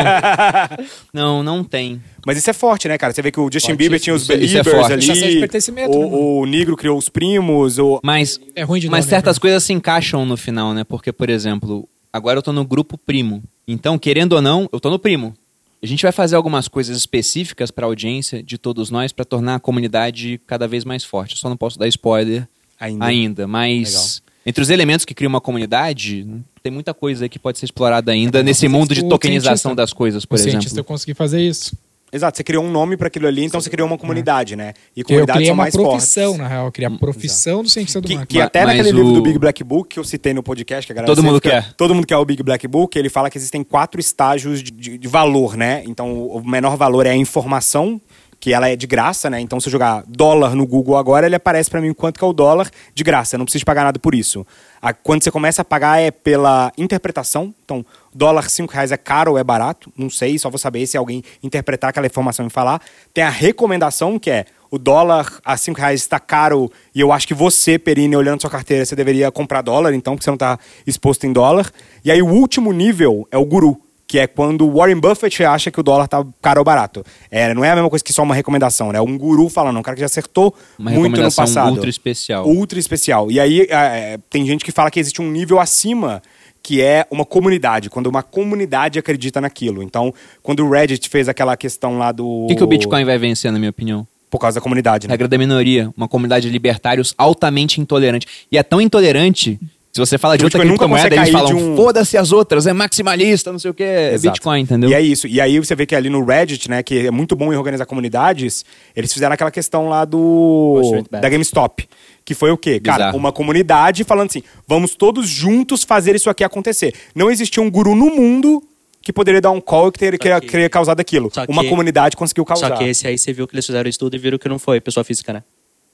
não, 1.12 1.42
não 1.42 1.64
tem. 1.64 2.02
Mas 2.26 2.38
isso 2.38 2.50
é 2.50 2.52
forte, 2.52 2.88
né, 2.88 2.96
cara? 2.98 3.12
Você 3.12 3.22
vê 3.22 3.30
que 3.30 3.38
o 3.38 3.48
Justin 3.52 3.74
Bieber 3.74 4.00
tinha 4.00 4.14
os 4.16 4.28
é 4.28 4.36
Believers 4.36 4.68
forte. 4.68 4.92
ali. 4.94 5.10
É 5.10 5.14
senso 5.14 5.30
de 5.30 5.38
pertencimento, 5.40 5.96
o, 5.96 6.40
o 6.40 6.46
Negro 6.46 6.76
criou 6.76 6.98
os 6.98 7.08
primos. 7.08 7.78
O... 7.78 8.00
Mas, 8.02 8.40
É 8.56 8.62
ruim 8.62 8.80
de 8.80 8.88
mas 8.88 9.04
nome, 9.04 9.10
certas 9.10 9.36
né? 9.36 9.40
coisas 9.40 9.62
se 9.62 9.72
encaixam 9.72 10.24
no 10.24 10.36
final, 10.36 10.72
né? 10.74 10.84
Porque, 10.84 11.12
por 11.12 11.28
exemplo, 11.28 11.88
agora 12.12 12.38
eu 12.38 12.42
tô 12.42 12.52
no 12.52 12.64
grupo 12.64 12.96
primo. 12.98 13.42
Então, 13.68 13.98
querendo 13.98 14.32
ou 14.32 14.42
não, 14.42 14.68
eu 14.72 14.80
tô 14.80 14.90
no 14.90 14.98
primo. 14.98 15.34
A 15.82 15.86
gente 15.86 16.02
vai 16.02 16.12
fazer 16.12 16.34
algumas 16.34 16.66
coisas 16.66 16.96
específicas 16.96 17.70
para 17.70 17.84
a 17.84 17.88
audiência 17.88 18.42
de 18.42 18.56
todos 18.56 18.90
nós 18.90 19.12
para 19.12 19.24
tornar 19.24 19.56
a 19.56 19.60
comunidade 19.60 20.40
cada 20.46 20.66
vez 20.66 20.82
mais 20.82 21.04
forte. 21.04 21.32
Eu 21.32 21.38
só 21.38 21.48
não 21.50 21.58
posso 21.58 21.78
dar 21.78 21.86
spoiler 21.88 22.48
Ainda. 22.80 23.04
ainda, 23.04 23.46
mas 23.46 24.22
entre 24.46 24.62
os 24.62 24.70
elementos 24.70 25.04
que 25.04 25.14
criam 25.14 25.28
uma 25.30 25.40
comunidade, 25.40 26.26
tem 26.62 26.72
muita 26.72 26.92
coisa 26.94 27.24
aí 27.24 27.28
que 27.28 27.38
pode 27.38 27.58
ser 27.58 27.64
explorada 27.66 28.12
ainda 28.12 28.42
nesse 28.42 28.68
mundo 28.68 28.94
de 28.94 29.02
tokenização 29.08 29.70
cientista- 29.70 29.74
das 29.74 29.92
coisas, 29.92 30.24
por 30.24 30.34
o 30.34 30.38
cientista 30.38 30.66
exemplo. 30.66 30.80
eu 30.80 30.84
consegui 30.84 31.14
fazer 31.14 31.40
isso. 31.40 31.76
Exato, 32.12 32.36
você 32.36 32.44
criou 32.44 32.62
um 32.64 32.70
nome 32.70 32.96
para 32.96 33.08
aquilo 33.08 33.26
ali, 33.26 33.42
então 33.44 33.60
você 33.60 33.68
criou 33.68 33.88
uma 33.88 33.98
comunidade, 33.98 34.54
né? 34.54 34.72
E 34.96 35.02
Porque 35.02 35.14
eu 35.14 35.26
comunidades 35.26 35.34
criei 35.34 35.46
são 35.48 35.54
uma 35.54 35.62
mais 35.64 35.74
profissão, 35.74 36.24
fortes. 36.26 36.38
na 36.42 36.48
real. 36.48 36.66
Eu 36.66 36.72
criei 36.72 36.86
a 36.86 36.90
profissão 36.96 37.62
do 37.64 37.68
cientista 37.68 38.00
do 38.00 38.06
Que, 38.06 38.14
marketing. 38.14 38.38
que 38.38 38.40
até 38.40 38.64
Mas 38.64 38.76
naquele 38.76 38.94
o- 38.94 38.96
livro 39.02 39.12
do 39.14 39.20
Big 39.22 39.36
Black 39.36 39.64
Book 39.64 39.88
que 39.88 39.98
eu 39.98 40.04
citei 40.04 40.32
no 40.32 40.40
podcast, 40.40 40.86
que 40.86 40.92
a 40.92 40.94
galera 40.94 41.12
Todo 41.12 41.24
mundo 41.24 41.40
quer. 41.40 41.72
Todo 41.74 41.92
mundo 41.92 42.06
quer 42.06 42.16
o 42.16 42.24
Big 42.24 42.40
Black 42.40 42.68
Book, 42.68 42.96
ele 42.96 43.08
fala 43.08 43.28
que 43.28 43.36
existem 43.36 43.64
quatro 43.64 43.98
estágios 44.00 44.62
de, 44.62 44.70
de- 44.70 44.96
de 44.96 45.08
valor, 45.08 45.56
né? 45.56 45.82
Então, 45.88 46.28
o 46.28 46.40
menor 46.48 46.76
valor 46.76 47.04
é 47.04 47.10
a 47.10 47.16
informação, 47.16 48.00
que 48.44 48.52
ela 48.52 48.68
é 48.68 48.76
de 48.76 48.86
graça, 48.86 49.30
né? 49.30 49.40
Então, 49.40 49.58
se 49.58 49.68
eu 49.68 49.72
jogar 49.72 50.04
dólar 50.06 50.54
no 50.54 50.66
Google 50.66 50.98
agora, 50.98 51.24
ele 51.24 51.34
aparece 51.34 51.70
para 51.70 51.80
mim 51.80 51.94
quanto 51.94 52.18
que 52.18 52.24
é 52.26 52.28
o 52.28 52.32
dólar 52.34 52.70
de 52.94 53.02
graça. 53.02 53.36
Eu 53.36 53.38
não 53.38 53.46
preciso 53.46 53.64
pagar 53.64 53.84
nada 53.84 53.98
por 53.98 54.14
isso. 54.14 54.46
A- 54.82 54.92
quando 54.92 55.24
você 55.24 55.30
começa 55.30 55.62
a 55.62 55.64
pagar 55.64 55.98
é 55.98 56.10
pela 56.10 56.70
interpretação. 56.76 57.54
Então, 57.64 57.82
dólar 58.14 58.50
5 58.50 58.70
reais 58.70 58.92
é 58.92 58.98
caro 58.98 59.30
ou 59.32 59.38
é 59.38 59.42
barato? 59.42 59.90
Não 59.96 60.10
sei, 60.10 60.38
só 60.38 60.50
vou 60.50 60.58
saber 60.58 60.86
se 60.86 60.94
alguém 60.94 61.24
interpretar 61.42 61.88
aquela 61.88 62.06
informação 62.06 62.46
e 62.46 62.50
falar. 62.50 62.82
Tem 63.14 63.24
a 63.24 63.30
recomendação, 63.30 64.18
que 64.18 64.30
é 64.30 64.44
o 64.70 64.76
dólar 64.78 65.40
a 65.42 65.56
5 65.56 65.80
reais 65.80 66.02
está 66.02 66.20
caro 66.20 66.70
e 66.94 67.00
eu 67.00 67.12
acho 67.12 67.26
que 67.26 67.32
você, 67.32 67.78
Perini, 67.78 68.14
olhando 68.14 68.42
sua 68.42 68.50
carteira, 68.50 68.84
você 68.84 68.94
deveria 68.94 69.32
comprar 69.32 69.62
dólar, 69.62 69.94
então, 69.94 70.16
porque 70.16 70.24
você 70.24 70.30
não 70.30 70.34
está 70.34 70.58
exposto 70.86 71.24
em 71.26 71.32
dólar. 71.32 71.72
E 72.04 72.10
aí 72.10 72.20
o 72.20 72.26
último 72.28 72.74
nível 72.74 73.26
é 73.30 73.38
o 73.38 73.44
guru, 73.46 73.80
que 74.06 74.18
é 74.18 74.26
quando 74.26 74.66
o 74.66 74.74
Warren 74.76 75.00
Buffett 75.00 75.42
acha 75.44 75.70
que 75.70 75.80
o 75.80 75.82
dólar 75.82 76.06
tá 76.06 76.24
caro 76.40 76.60
ou 76.60 76.64
barato. 76.64 77.04
É, 77.30 77.52
não 77.54 77.64
é 77.64 77.70
a 77.70 77.74
mesma 77.74 77.90
coisa 77.90 78.04
que 78.04 78.12
só 78.12 78.22
uma 78.22 78.34
recomendação, 78.34 78.92
né? 78.92 78.98
É 78.98 79.02
um 79.02 79.16
guru 79.16 79.48
falando, 79.48 79.78
um 79.78 79.82
cara 79.82 79.94
que 79.94 80.00
já 80.00 80.06
acertou 80.06 80.54
Uma 80.78 80.90
muito 80.90 81.20
no 81.20 81.32
passado. 81.32 81.72
ultra 81.72 81.88
especial. 81.88 82.46
Ultra 82.46 82.78
especial. 82.78 83.30
E 83.30 83.40
aí 83.40 83.66
é, 83.70 84.18
tem 84.28 84.46
gente 84.46 84.64
que 84.64 84.72
fala 84.72 84.90
que 84.90 85.00
existe 85.00 85.22
um 85.22 85.30
nível 85.30 85.58
acima 85.58 86.22
que 86.62 86.80
é 86.80 87.06
uma 87.10 87.26
comunidade, 87.26 87.90
quando 87.90 88.06
uma 88.06 88.22
comunidade 88.22 88.98
acredita 88.98 89.38
naquilo. 89.38 89.82
Então, 89.82 90.14
quando 90.42 90.64
o 90.64 90.70
Reddit 90.70 91.10
fez 91.10 91.28
aquela 91.28 91.58
questão 91.58 91.98
lá 91.98 92.10
do... 92.10 92.26
O 92.26 92.46
que, 92.46 92.54
que 92.54 92.64
o 92.64 92.66
Bitcoin 92.66 93.04
vai 93.04 93.18
vencer, 93.18 93.52
na 93.52 93.58
minha 93.58 93.68
opinião? 93.68 94.06
Por 94.30 94.38
causa 94.38 94.54
da 94.58 94.62
comunidade, 94.62 95.06
né? 95.06 95.12
Regra 95.12 95.28
da 95.28 95.36
minoria, 95.36 95.92
uma 95.94 96.08
comunidade 96.08 96.46
de 96.46 96.50
libertários 96.50 97.14
altamente 97.18 97.82
intolerante. 97.82 98.26
E 98.50 98.56
é 98.56 98.62
tão 98.62 98.80
intolerante, 98.80 99.60
se 99.94 100.00
você 100.00 100.18
fala 100.18 100.36
de 100.36 100.42
O 100.42 100.46
outra 100.46 100.58
Bitcoin 100.58 100.72
nunca 100.72 100.86
criptomoeda, 100.86 101.16
eles 101.16 101.30
falam, 101.30 101.72
um- 101.72 101.76
foda-se 101.76 102.16
as 102.18 102.32
outras, 102.32 102.66
é 102.66 102.72
maximalista, 102.72 103.52
não 103.52 103.60
sei 103.60 103.70
o 103.70 103.74
que, 103.74 103.82
é. 103.84 104.18
Bitcoin, 104.18 104.60
entendeu? 104.62 104.90
E 104.90 104.94
é 104.94 105.00
isso. 105.00 105.28
E 105.28 105.40
aí 105.40 105.56
você 105.58 105.74
vê 105.76 105.86
que 105.86 105.94
ali 105.94 106.10
no 106.10 106.24
Reddit, 106.24 106.68
né, 106.68 106.82
que 106.82 107.06
é 107.06 107.10
muito 107.12 107.36
bom 107.36 107.52
em 107.52 107.56
organizar 107.56 107.86
comunidades, 107.86 108.64
eles 108.96 109.12
fizeram 109.12 109.32
aquela 109.34 109.52
questão 109.52 109.88
lá 109.88 110.04
do 110.04 110.80
da 111.10 111.28
GameStop, 111.28 111.88
que 112.24 112.34
foi 112.34 112.50
o 112.50 112.56
quê? 112.58 112.80
Cara, 112.80 112.96
Bizarro. 112.98 113.18
uma 113.18 113.30
comunidade 113.30 114.02
falando 114.02 114.30
assim, 114.30 114.42
vamos 114.66 114.96
todos 114.96 115.28
juntos 115.28 115.84
fazer 115.84 116.16
isso 116.16 116.28
aqui 116.28 116.42
acontecer. 116.42 116.92
Não 117.14 117.30
existia 117.30 117.62
um 117.62 117.70
guru 117.70 117.94
no 117.94 118.06
mundo 118.10 118.60
que 119.00 119.12
poderia 119.12 119.40
dar 119.40 119.52
um 119.52 119.60
call 119.60 119.88
e 119.88 119.92
que 119.92 119.98
teria, 120.00 120.18
que 120.18 120.40
que- 120.40 120.50
teria 120.50 120.68
causado 120.68 120.98
aquilo. 120.98 121.30
Só 121.32 121.44
Uma 121.48 121.62
que- 121.62 121.68
comunidade 121.68 122.16
conseguiu 122.16 122.44
causar. 122.44 122.68
Só 122.70 122.76
que 122.76 122.84
esse 122.84 123.06
aí 123.06 123.16
você 123.16 123.32
viu 123.32 123.46
que 123.46 123.54
eles 123.54 123.64
fizeram 123.64 123.88
isso 123.88 123.98
tudo 123.98 124.16
e 124.16 124.18
viram 124.18 124.38
que 124.38 124.48
não 124.48 124.58
foi 124.58 124.80
pessoa 124.80 125.04
física, 125.04 125.32
né? 125.32 125.44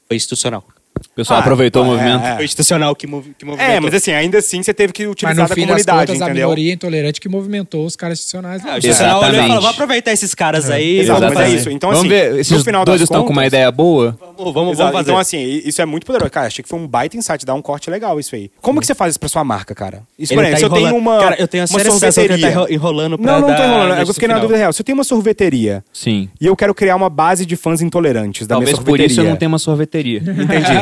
Foi 0.09 0.17
institucional. 0.17 0.65
O 1.07 1.15
pessoal 1.15 1.39
Ah, 1.39 1.43
aproveitou 1.43 1.83
é, 1.83 1.87
o 1.87 1.89
movimento. 1.91 2.25
é. 2.25 2.37
Foi 2.37 2.45
institucional 2.45 2.95
que, 2.95 3.07
mov 3.07 3.25
que 3.39 3.45
movimentou. 3.45 3.75
É, 3.77 3.81
mas 3.81 3.95
assim, 3.95 4.13
ainda 4.13 4.39
assim 4.39 4.63
você 4.63 4.75
teve 4.75 4.93
que 4.93 5.03
Mas 5.05 5.13
utilizar 5.13 5.43
no 5.45 5.49
da 5.49 5.55
fim 5.55 5.61
das 5.63 5.69
comunidade, 5.85 6.13
contas, 6.13 6.23
a 6.29 6.33
minoria 6.33 6.73
intolerante 6.73 7.21
que 7.21 7.29
movimentou 7.29 7.85
os 7.87 7.97
caras 7.97 8.19
institucionais. 8.19 8.63
lá. 8.65 8.73
Ah, 8.73 8.75
o 8.75 8.79
institucional 8.79 9.19
olhou 9.19 9.27
e 9.27 9.29
Exatamente. 9.31 9.49
falou, 9.49 9.63
vou 9.63 9.71
aproveitar 9.71 10.13
esses 10.13 10.35
caras 10.35 10.71
aí. 10.71 10.99
Exato, 11.01 11.21
vamos 11.21 11.35
mas 11.35 11.49
é 11.53 11.55
isso. 11.57 11.71
Então, 11.71 11.91
vamos 11.91 12.01
assim, 12.05 12.09
ver, 12.09 12.39
esses 12.39 12.59
no 12.59 12.65
final 12.65 12.85
dois 12.85 13.01
das 13.01 13.07
estão 13.07 13.23
com 13.25 13.33
uma 13.33 13.43
contas- 13.43 13.49
ideia 13.49 13.71
boa? 13.73 14.19
Vamos, 14.53 14.77
vamos, 14.77 14.93
fazer. 14.93 15.01
Então, 15.11 15.19
assim, 15.19 15.39
isso 15.65 15.81
é 15.81 15.87
muito 15.87 16.07
poderoso. 16.07 16.31
Cara, 16.31 16.47
achei 16.47 16.63
que 16.63 16.69
foi 16.69 16.79
um 16.79 16.87
baita 16.87 17.17
insight, 17.17 17.45
dar 17.45 17.55
um 17.55 17.63
corte 17.63 17.91
legal 17.91 18.19
isso 18.19 18.35
aí. 18.35 18.51
Como 18.61 18.81
que 18.81 18.87
você 18.87 18.95
faz 18.95 19.13
isso 19.13 19.21
pra 19.21 19.29
sua 19.29 19.45
marca, 19.45 19.75
cara? 19.75 20.03
Isso, 20.19 20.35
por 20.35 20.43
Ele 20.45 20.55
exemplo, 20.55 20.71
tá 20.71 20.77
se 20.77 20.83
eu 20.83 20.89
tenho 20.91 20.97
uma, 21.01 21.19
Cara, 21.21 21.37
eu 21.41 21.49
tenho 21.49 21.63
a 21.63 21.65
uma 21.65 21.79
séria 21.79 21.91
sensação 21.93 22.25
que 22.25 22.33
ele 22.33 22.43
tá 22.43 22.49
sorveteria. 22.49 22.63
enro- 22.63 22.73
enrolando 22.73 23.19
pra 23.19 23.33
Não, 23.33 23.41
não 23.41 23.49
tô 23.49 23.55
dar 23.55 23.67
enrolando. 23.69 23.99
Eu 24.01 24.07
fiquei 24.15 24.29
na 24.29 24.35
final. 24.35 24.41
dúvida 24.41 24.59
real. 24.59 24.73
Se 24.73 24.81
eu 24.81 24.85
tenho 24.85 24.97
uma 24.99 25.05
sorveteria 25.05 25.85
Sim. 25.93 26.29
e 26.41 26.47
eu 26.47 26.57
quero 26.57 26.75
criar 26.75 26.97
uma 26.97 27.11
base 27.11 27.45
de 27.47 27.57
fãs 27.57 27.81
intolerantes 27.83 28.47
da 28.47 28.55
Talvez 28.55 28.71
minha 28.73 28.77
por 28.79 28.85
sorveteria. 28.91 29.07
isso 29.13 29.21
eu 29.21 29.25
não 29.29 29.37
tenha 29.37 29.49
uma 29.49 29.59
sorveteria. 29.59 30.19
Entendi. 30.21 30.73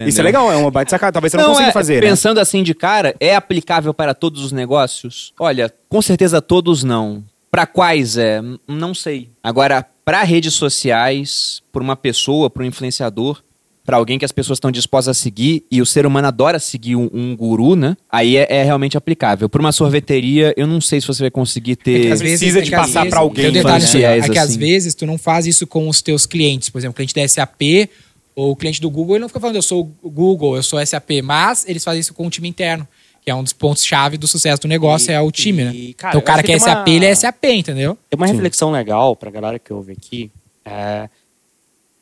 isso 0.08 0.20
é 0.20 0.24
legal, 0.24 0.50
é 0.52 0.56
uma 0.56 0.70
baita 0.70 0.90
sacada. 0.90 1.12
Talvez 1.12 1.30
você 1.32 1.36
não, 1.36 1.44
Não, 1.44 1.50
consiga 1.52 1.68
é, 1.68 1.72
fazer, 1.72 1.94
né? 2.02 2.08
pensando 2.08 2.38
assim 2.38 2.62
de 2.62 2.74
cara, 2.74 3.14
é 3.20 3.34
aplicável 3.34 3.92
para 3.94 4.14
todos 4.14 4.44
os 4.44 4.52
negócios? 4.52 5.32
Olha, 5.38 5.72
com 5.88 6.00
certeza 6.02 6.40
todos 6.40 6.82
não. 6.84 7.22
Para 7.54 7.66
quais 7.66 8.16
é? 8.16 8.42
Não 8.66 8.92
sei. 8.92 9.28
Agora, 9.40 9.86
para 10.04 10.24
redes 10.24 10.54
sociais, 10.54 11.62
por 11.70 11.82
uma 11.82 11.94
pessoa, 11.94 12.50
para 12.50 12.64
um 12.64 12.66
influenciador, 12.66 13.44
para 13.84 13.96
alguém 13.96 14.18
que 14.18 14.24
as 14.24 14.32
pessoas 14.32 14.56
estão 14.56 14.72
dispostas 14.72 15.16
a 15.16 15.20
seguir 15.22 15.64
e 15.70 15.80
o 15.80 15.86
ser 15.86 16.04
humano 16.04 16.26
adora 16.26 16.58
seguir 16.58 16.96
um, 16.96 17.08
um 17.14 17.36
guru, 17.36 17.76
né? 17.76 17.96
Aí 18.10 18.36
é, 18.36 18.48
é 18.50 18.64
realmente 18.64 18.98
aplicável. 18.98 19.48
Por 19.48 19.60
uma 19.60 19.70
sorveteria, 19.70 20.52
eu 20.56 20.66
não 20.66 20.80
sei 20.80 21.00
se 21.00 21.06
você 21.06 21.22
vai 21.22 21.30
conseguir 21.30 21.76
ter. 21.76 22.10
Às 22.10 22.20
vezes- 22.20 22.40
precisa 22.40 22.60
de 22.60 22.70
que 22.70 22.74
às 22.74 22.86
passar 22.88 23.06
pra 23.08 23.20
alguém, 23.20 23.44
Tem 23.44 23.50
um 23.50 23.52
detalhe 23.52 23.74
né? 23.74 23.84
nisso 23.84 23.96
aí, 23.98 24.02
é 24.02 24.28
que 24.28 24.36
às 24.36 24.48
assim. 24.48 24.58
vezes 24.58 24.92
tu 24.92 25.06
não 25.06 25.16
faz 25.16 25.46
isso 25.46 25.64
com 25.64 25.88
os 25.88 26.02
teus 26.02 26.26
clientes. 26.26 26.70
Por 26.70 26.78
exemplo, 26.78 26.90
o 26.90 26.96
cliente 26.96 27.14
da 27.14 27.28
SAP 27.28 27.88
ou 28.34 28.50
o 28.50 28.56
cliente 28.56 28.80
do 28.80 28.90
Google, 28.90 29.14
ele 29.14 29.20
não 29.22 29.28
fica 29.28 29.38
falando 29.38 29.54
eu 29.54 29.62
sou 29.62 29.92
o 30.02 30.10
Google, 30.10 30.56
eu 30.56 30.62
sou 30.64 30.84
SAP, 30.84 31.22
mas 31.22 31.64
eles 31.68 31.84
fazem 31.84 32.00
isso 32.00 32.14
com 32.14 32.26
o 32.26 32.30
time 32.30 32.48
interno. 32.48 32.88
Que 33.24 33.30
é 33.30 33.34
um 33.34 33.42
dos 33.42 33.52
pontos-chave 33.54 34.18
do 34.18 34.26
sucesso 34.28 34.60
do 34.62 34.68
negócio, 34.68 35.10
E- 35.10 35.14
é 35.14 35.20
o 35.20 35.30
time, 35.32 35.64
né? 35.64 35.72
e, 35.74 35.94
cara, 35.94 36.12
então 36.12 36.20
o 36.20 36.24
cara 36.24 36.42
que 36.42 36.52
é 36.52 36.58
que 36.58 36.60
tem 36.64 36.72
SAP, 36.72 36.86
uma- 36.88 36.94
ele 36.96 37.06
é 37.06 37.14
SAP, 37.14 37.44
entendeu? 37.46 37.96
Tem 38.10 38.16
uma 38.18 38.26
reflexão 38.26 38.70
legal 38.70 39.16
pra 39.16 39.30
galera 39.30 39.58
que 39.58 39.72
ouve 39.72 39.92
aqui. 39.92 40.30
É, 40.64 41.08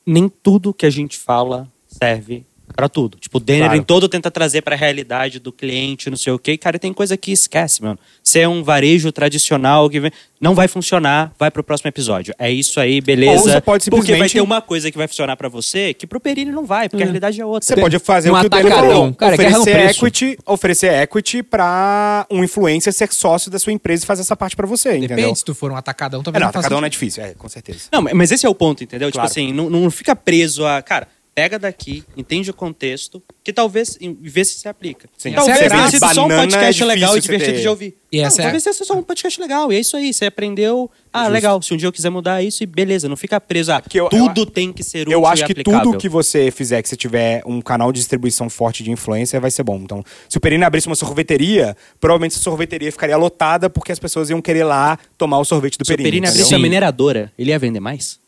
nem 0.05 0.28
tudo 0.28 0.74
que 0.74 0.85
a 0.85 0.90
gente 0.90 1.16
fala 1.16 1.69
serve 1.86 2.44
pra 2.74 2.89
tudo. 2.89 3.19
Tipo, 3.19 3.39
o 3.39 3.40
Denner 3.40 3.65
Claro. 3.66 3.78
em 3.78 3.82
todo 3.82 4.09
tenta 4.09 4.31
trazer 4.31 4.62
pra 4.62 4.74
realidade 4.77 5.39
do 5.39 5.53
cliente, 5.53 6.09
não 6.11 6.16
sei 6.16 6.32
o 6.32 6.39
quê. 6.39 6.57
Cara, 6.57 6.78
tem 6.78 6.93
coisa 6.93 7.16
que 7.16 7.31
esquece, 7.32 7.82
mano. 7.82 7.99
Se 8.23 8.39
é 8.40 8.49
um 8.49 8.62
varejo 8.62 9.11
tradicional 9.12 9.89
que 9.90 10.01
vem, 10.01 10.11
não 10.40 10.55
vai 10.55 10.66
funcionar, 10.69 11.32
vai 11.39 11.51
pro 11.51 11.62
próximo 11.62 11.89
episódio. 11.89 12.35
É 12.39 12.51
isso 12.51 12.81
aí, 12.81 13.01
beleza. 13.01 13.32
Ou 13.32 13.39
você 13.49 13.61
pode 13.61 13.85
Porque 13.90 13.97
vai 14.12 14.16
simplesmente- 14.28 14.32
ter 14.35 14.40
uma 14.40 14.61
coisa 14.61 14.90
que 14.90 14.99
vai 14.99 15.07
funcionar 15.07 15.36
pra 15.36 15.49
você 15.49 15.94
que 15.94 16.07
pro 16.07 16.19
Perini 16.19 16.51
não 16.51 16.65
vai, 16.66 16.89
porque 16.89 17.03
a 17.03 17.07
realidade 17.07 17.40
é 17.40 17.44
outra. 17.47 17.66
Você 17.66 17.77
pode 17.81 17.99
fazer 18.01 18.31
um 18.31 18.35
o 18.35 18.40
que 18.40 18.44
o 18.44 18.47
atacadão. 18.49 18.78
falou. 18.81 19.15
Cara, 19.15 19.36
no 19.36 19.61
oferecer 19.61 19.90
equity, 19.90 20.39
oferecer 20.47 20.93
equity 21.03 21.43
pra 21.43 22.27
um 22.31 22.43
influencer 22.43 22.93
ser 22.93 23.12
sócio 23.12 23.51
da 23.51 23.59
sua 23.59 23.73
empresa 23.73 24.03
e 24.05 24.07
fazer 24.07 24.23
essa 24.23 24.36
parte 24.36 24.57
pra 24.57 24.66
você, 24.66 24.97
entendeu? 24.97 25.16
Depende, 25.16 25.39
se 25.39 25.44
tu 25.44 25.55
for 25.55 25.70
um 25.70 25.77
atacadão, 25.77 26.20
É, 26.20 26.24
talvez 26.24 26.40
não, 26.40 26.47
não 26.49 26.53
faça 26.53 26.59
atacadão 26.66 26.81
não 26.81 26.86
é 26.86 26.90
difícil, 26.90 27.23
é, 27.23 27.35
com 27.35 27.49
certeza. 27.49 27.81
Não, 27.93 28.03
mas 28.03 28.32
esse 28.32 28.44
é 28.44 28.49
o 28.49 28.55
ponto, 28.55 28.82
entendeu? 28.82 29.11
Claro. 29.12 29.28
Tipo 29.28 29.40
assim, 29.40 29.53
não, 29.53 29.70
não 29.70 29.90
fica 29.90 30.16
preso 30.16 30.65
a. 30.66 30.82
Cara, 30.82 31.07
pega 31.35 31.59
daqui, 31.59 32.05
entende 32.15 32.51
o 32.51 32.55
contexto, 32.55 33.23
que 33.43 33.53
talvez 33.55 33.97
em- 34.01 34.15
vê 34.21 34.45
se 34.45 34.55
se 34.59 34.69
aplica. 34.69 35.09
Sim. 35.17 35.33
Talvez 35.33 35.57
Essa 35.57 35.65
é 35.65 35.67
a 35.67 35.71
tenha 35.71 35.81
graça. 35.83 35.97
sido 35.99 36.15
só 36.15 36.25
um 36.25 36.29
Banana 36.29 36.43
é 36.43 36.47
podcast 36.47 36.67
difícil 36.75 36.87
legal 36.87 37.17
e 37.17 37.21
divertido 37.21 37.53
ter. 37.55 37.61
de 37.63 37.69
ouvir. 37.69 37.97
E 38.13 38.19
não, 38.19 38.27
essa 38.27 38.41
é- 38.41 38.45
talvez 38.45 38.63
tenha 38.63 38.73
sido 38.75 38.87
só 38.87 38.95
um 38.95 39.03
podcast 39.03 39.41
legal. 39.41 39.73
E 39.73 39.77
é 39.77 39.81
isso 39.81 39.97
aí. 39.97 40.13
Você 40.13 40.27
aprendeu. 40.27 40.91
Ah, 41.11 41.29
legal. 41.29 41.63
Se 41.63 41.73
um 41.73 41.77
dia 41.79 41.89
eu 41.89 41.93
quiser 41.93 42.11
mudar 42.11 42.43
isso, 42.43 42.63
e 42.63 42.67
beleza, 42.67 43.09
não 43.09 43.17
fica 43.17 43.41
preso 43.41 43.73
a 43.73 43.81
Porque 43.81 43.99
eu- 43.99 44.11
tudo 44.11 44.45
tem 44.45 44.73
que 44.73 44.83
ser 44.83 45.03
útil 45.03 45.13
Eu 45.13 45.27
acho 45.27 45.43
e 45.43 45.47
que 45.47 45.53
aplicável. 45.53 45.81
tudo 45.83 45.99
que 45.99 46.09
você 46.09 46.51
fizer, 46.51 46.83
que 46.83 46.89
você 46.91 46.97
tiver 46.97 47.43
um 47.47 47.63
canal 47.63 47.91
de 47.93 48.01
distribuição 48.01 48.51
forte 48.51 48.83
de 48.85 48.91
influência, 48.91 49.41
vai 49.41 49.51
ser 49.51 49.63
bom. 49.63 49.77
Então, 49.83 50.05
se 50.29 50.37
o 50.37 50.41
Perini 50.41 50.65
abrisse 50.65 50.87
uma 50.87 50.95
sorveteria, 50.97 51.75
provavelmente 51.99 52.33
essa 52.35 52.43
sorveteria 52.43 52.93
ficaria 52.93 53.17
lotada 53.17 53.71
porque 53.71 53.91
as 53.91 53.99
pessoas 53.99 54.29
iam 54.29 54.43
querer 54.43 54.65
lá 54.65 54.99
tomar 55.17 55.39
o 55.39 55.45
sorvete 55.47 55.79
do 55.79 55.87
Se 55.87 55.93
o 55.93 55.97
Perini. 55.97 56.05
Perini 56.11 56.27
entendeu? 56.27 56.43
abrisse 56.43 56.55
uma 56.55 56.61
mineradora, 56.63 57.33
ele 57.39 57.51
ia 57.51 57.59
vender 57.59 57.81
mais? 57.81 58.21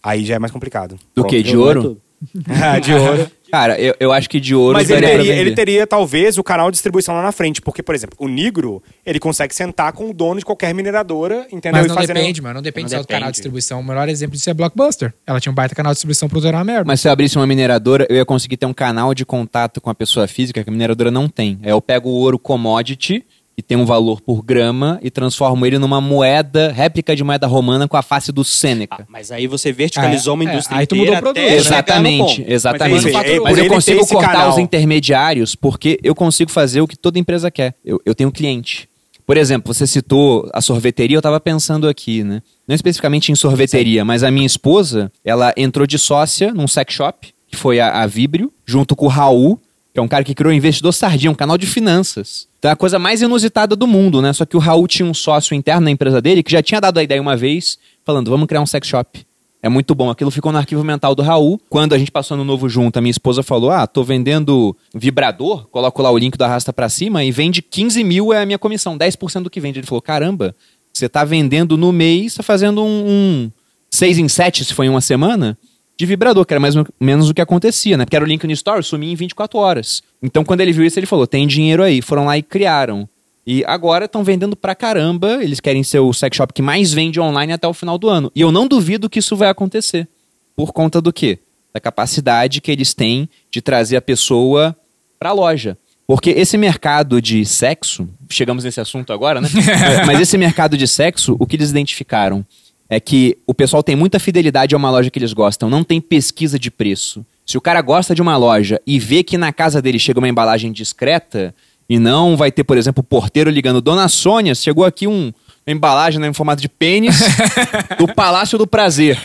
Aí 0.00 0.24
já 0.24 0.36
é 0.36 0.38
mais 0.38 0.52
complicado. 0.52 0.96
Do 1.14 1.24
que? 1.24 1.42
De 1.42 1.54
Eu- 1.54 1.60
ouro? 1.62 2.00
Tudo. 2.32 2.44
de 2.80 2.94
ouro. 2.94 3.30
Cara, 3.50 3.80
eu, 3.80 3.94
eu 4.00 4.12
acho 4.12 4.28
que 4.28 4.40
de 4.40 4.54
ouro 4.54 4.76
Mas 4.76 4.90
ele 4.90 5.06
teria, 5.06 5.34
ele 5.34 5.54
teria, 5.54 5.86
talvez, 5.86 6.36
o 6.36 6.42
canal 6.42 6.68
de 6.70 6.74
distribuição 6.74 7.14
lá 7.14 7.22
na 7.22 7.30
frente. 7.30 7.62
Porque, 7.62 7.82
por 7.82 7.94
exemplo, 7.94 8.16
o 8.18 8.26
Nigro, 8.26 8.82
ele 9.04 9.20
consegue 9.20 9.54
sentar 9.54 9.92
com 9.92 10.10
o 10.10 10.14
dono 10.14 10.40
de 10.40 10.44
qualquer 10.44 10.74
mineradora, 10.74 11.46
entendeu? 11.52 11.80
Mas 11.80 11.86
não 11.86 11.94
fazendo- 11.94 12.16
depende, 12.16 12.42
mano. 12.42 12.54
Não 12.54 12.62
depende 12.62 12.90
Não 12.90 12.98
só 12.98 13.02
do 13.02 13.06
canal 13.06 13.20
depende. 13.20 13.32
de 13.32 13.36
distribuição. 13.36 13.80
O 13.80 13.84
melhor 13.84 14.08
exemplo 14.08 14.36
disso 14.36 14.50
é 14.50 14.54
Blockbuster. 14.54 15.14
Ela 15.26 15.40
tinha 15.40 15.52
um 15.52 15.54
baita 15.54 15.74
canal 15.74 15.92
de 15.92 15.96
distribuição 15.96 16.28
pro 16.28 16.44
era 16.46 16.56
uma 16.58 16.64
merda. 16.64 16.84
Mas 16.86 17.00
se 17.00 17.08
eu 17.08 17.12
abrisse 17.12 17.36
uma 17.36 17.46
mineradora, 17.46 18.06
eu 18.10 18.16
ia 18.16 18.24
conseguir 18.24 18.56
ter 18.56 18.66
um 18.66 18.74
canal 18.74 19.14
de 19.14 19.24
contato 19.24 19.80
com 19.80 19.90
a 19.90 19.94
pessoa 19.94 20.26
física 20.26 20.62
que 20.62 20.68
a 20.68 20.72
mineradora 20.72 21.10
não 21.10 21.28
tem. 21.28 21.58
Aí 21.62 21.70
eu 21.70 21.80
pego 21.80 22.08
o 22.08 22.12
ouro 22.14 22.38
commodity, 22.38 23.24
e 23.58 23.62
tem 23.62 23.76
um 23.76 23.86
valor 23.86 24.20
por 24.20 24.42
grama, 24.42 24.98
e 25.02 25.10
transformo 25.10 25.64
ele 25.64 25.78
numa 25.78 26.00
moeda, 26.00 26.70
réplica 26.72 27.16
de 27.16 27.24
moeda 27.24 27.46
romana 27.46 27.88
com 27.88 27.96
a 27.96 28.02
face 28.02 28.30
do 28.30 28.44
Sêneca. 28.44 28.98
Ah, 29.00 29.06
mas 29.08 29.32
aí 29.32 29.46
você 29.46 29.72
verticalizou 29.72 30.34
uma 30.34 30.44
É, 30.44 30.46
é, 30.46 30.50
indústria 30.52 30.78
aí 30.78 30.86
tu 30.86 30.94
mudou 30.94 31.14
o 31.14 31.18
produto, 31.18 31.38
Exatamente, 31.42 32.44
exatamente. 32.46 33.04
Mas 33.04 33.14
é 33.26 33.40
Mas, 33.40 33.58
é, 33.58 33.60
eu 33.62 33.68
consigo 33.68 34.06
cortar 34.06 34.32
canal. 34.32 34.50
os 34.50 34.58
intermediários 34.58 35.54
porque 35.54 35.98
eu 36.02 36.14
consigo 36.14 36.50
fazer 36.50 36.82
o 36.82 36.86
que 36.86 36.96
toda 36.96 37.18
empresa 37.18 37.50
quer. 37.50 37.74
Eu, 37.84 38.00
eu 38.04 38.14
tenho 38.14 38.30
cliente. 38.30 38.88
Por 39.26 39.36
exemplo, 39.36 39.74
você 39.74 39.86
citou 39.86 40.48
a 40.52 40.60
sorveteria, 40.60 41.16
eu 41.16 41.20
estava 41.20 41.40
pensando 41.40 41.88
aqui, 41.88 42.22
né? 42.22 42.40
Não 42.68 42.74
especificamente 42.74 43.32
em 43.32 43.34
sorveteria, 43.34 44.04
mas 44.04 44.22
a 44.22 44.30
minha 44.30 44.46
esposa, 44.46 45.10
ela 45.24 45.52
entrou 45.56 45.86
de 45.86 45.98
sócia 45.98 46.52
num 46.54 46.68
sex 46.68 46.94
shop, 46.94 47.28
que 47.48 47.56
foi 47.56 47.80
a, 47.80 48.02
a 48.02 48.06
Vibrio, 48.06 48.52
junto 48.64 48.94
com 48.94 49.06
o 49.06 49.08
Raul. 49.08 49.60
Que 49.96 50.00
é 50.00 50.02
um 50.02 50.08
cara 50.08 50.22
que 50.22 50.34
criou 50.34 50.52
o 50.52 50.54
Investidor 50.54 50.92
Sardinha, 50.92 51.30
um 51.30 51.34
canal 51.34 51.56
de 51.56 51.66
finanças. 51.66 52.46
Então 52.58 52.68
é 52.68 52.72
a 52.72 52.76
coisa 52.76 52.98
mais 52.98 53.22
inusitada 53.22 53.74
do 53.74 53.86
mundo, 53.86 54.20
né? 54.20 54.30
Só 54.34 54.44
que 54.44 54.54
o 54.54 54.60
Raul 54.60 54.86
tinha 54.86 55.08
um 55.08 55.14
sócio 55.14 55.54
interno 55.54 55.80
na 55.80 55.90
empresa 55.90 56.20
dele 56.20 56.42
que 56.42 56.52
já 56.52 56.62
tinha 56.62 56.78
dado 56.78 56.98
a 56.98 57.02
ideia 57.02 57.18
uma 57.18 57.34
vez, 57.34 57.78
falando, 58.04 58.30
vamos 58.30 58.46
criar 58.46 58.60
um 58.60 58.66
sex 58.66 58.86
shop. 58.86 59.26
É 59.62 59.70
muito 59.70 59.94
bom. 59.94 60.10
Aquilo 60.10 60.30
ficou 60.30 60.52
no 60.52 60.58
arquivo 60.58 60.84
mental 60.84 61.14
do 61.14 61.22
Raul. 61.22 61.58
Quando 61.70 61.94
a 61.94 61.98
gente 61.98 62.10
passou 62.10 62.36
no 62.36 62.44
novo 62.44 62.68
junto, 62.68 62.98
a 62.98 63.00
minha 63.00 63.10
esposa 63.10 63.42
falou: 63.42 63.70
Ah, 63.70 63.86
tô 63.86 64.04
vendendo 64.04 64.76
vibrador, 64.94 65.66
coloco 65.68 66.02
lá 66.02 66.10
o 66.10 66.18
link 66.18 66.36
do 66.36 66.44
arrasta 66.44 66.74
pra 66.74 66.90
cima 66.90 67.24
e 67.24 67.30
vende 67.30 67.62
15 67.62 68.04
mil 68.04 68.34
é 68.34 68.42
a 68.42 68.44
minha 68.44 68.58
comissão, 68.58 68.98
10% 68.98 69.44
do 69.44 69.48
que 69.48 69.60
vende. 69.60 69.78
Ele 69.78 69.86
falou: 69.86 70.02
Caramba, 70.02 70.54
você 70.92 71.08
tá 71.08 71.24
vendendo 71.24 71.78
no 71.78 71.90
mês, 71.90 72.34
tá 72.34 72.42
fazendo 72.42 72.84
um, 72.84 73.06
um 73.08 73.50
6 73.90 74.18
em 74.18 74.28
7, 74.28 74.62
se 74.62 74.74
foi 74.74 74.84
em 74.84 74.90
uma 74.90 75.00
semana, 75.00 75.56
de 75.96 76.04
vibrador, 76.04 76.44
que 76.44 76.52
era 76.52 76.60
mais 76.60 76.76
ou 76.76 76.86
menos 77.00 77.30
o 77.30 77.34
que 77.34 77.40
acontecia, 77.40 77.96
né? 77.96 78.04
Porque 78.04 78.16
era 78.16 78.24
o 78.24 78.28
no 78.28 78.52
Store, 78.52 78.82
sumia 78.82 79.10
em 79.10 79.16
24 79.16 79.58
horas. 79.58 80.02
Então, 80.22 80.44
quando 80.44 80.60
ele 80.60 80.72
viu 80.72 80.84
isso, 80.84 80.98
ele 80.98 81.06
falou: 81.06 81.26
tem 81.26 81.46
dinheiro 81.46 81.82
aí. 81.82 82.02
Foram 82.02 82.26
lá 82.26 82.36
e 82.36 82.42
criaram. 82.42 83.08
E 83.46 83.64
agora 83.64 84.06
estão 84.06 84.22
vendendo 84.22 84.56
pra 84.56 84.74
caramba. 84.74 85.42
Eles 85.42 85.60
querem 85.60 85.82
ser 85.82 86.00
o 86.00 86.12
sex 86.12 86.36
shop 86.36 86.52
que 86.52 86.60
mais 86.60 86.92
vende 86.92 87.20
online 87.20 87.52
até 87.52 87.66
o 87.66 87.72
final 87.72 87.96
do 87.96 88.08
ano. 88.08 88.30
E 88.34 88.40
eu 88.40 88.52
não 88.52 88.68
duvido 88.68 89.08
que 89.08 89.20
isso 89.20 89.36
vai 89.36 89.48
acontecer. 89.48 90.08
Por 90.54 90.72
conta 90.72 91.00
do 91.00 91.12
quê? 91.12 91.38
Da 91.72 91.80
capacidade 91.80 92.60
que 92.60 92.70
eles 92.70 92.92
têm 92.92 93.28
de 93.50 93.62
trazer 93.62 93.96
a 93.96 94.02
pessoa 94.02 94.76
pra 95.18 95.32
loja. 95.32 95.78
Porque 96.06 96.30
esse 96.30 96.56
mercado 96.56 97.20
de 97.20 97.44
sexo, 97.44 98.08
chegamos 98.30 98.64
nesse 98.64 98.80
assunto 98.80 99.12
agora, 99.12 99.40
né? 99.40 99.48
Mas 100.06 100.20
esse 100.20 100.36
mercado 100.38 100.76
de 100.76 100.86
sexo, 100.86 101.36
o 101.38 101.46
que 101.46 101.56
eles 101.56 101.70
identificaram 101.70 102.44
é 102.88 103.00
que 103.00 103.38
o 103.46 103.54
pessoal 103.54 103.82
tem 103.82 103.96
muita 103.96 104.18
fidelidade 104.18 104.74
a 104.74 104.78
uma 104.78 104.90
loja 104.90 105.10
que 105.10 105.18
eles 105.18 105.32
gostam, 105.32 105.68
não 105.68 105.82
tem 105.82 106.00
pesquisa 106.00 106.58
de 106.58 106.70
preço. 106.70 107.24
Se 107.44 107.56
o 107.56 107.60
cara 107.60 107.80
gosta 107.80 108.14
de 108.14 108.22
uma 108.22 108.36
loja 108.36 108.80
e 108.86 108.98
vê 108.98 109.22
que 109.22 109.38
na 109.38 109.52
casa 109.52 109.80
dele 109.80 109.98
chega 109.98 110.18
uma 110.18 110.28
embalagem 110.28 110.72
discreta, 110.72 111.54
e 111.88 111.98
não 111.98 112.36
vai 112.36 112.50
ter, 112.50 112.64
por 112.64 112.76
exemplo, 112.76 113.00
o 113.00 113.04
porteiro 113.04 113.48
ligando: 113.48 113.80
Dona 113.80 114.08
Sônia, 114.08 114.54
chegou 114.54 114.84
aqui 114.84 115.06
um, 115.06 115.32
uma 115.66 115.72
embalagem 115.72 116.20
né, 116.20 116.26
em 116.26 116.32
formato 116.32 116.60
de 116.60 116.68
pênis 116.68 117.20
do 117.98 118.12
Palácio 118.12 118.58
do 118.58 118.66
Prazer. 118.66 119.18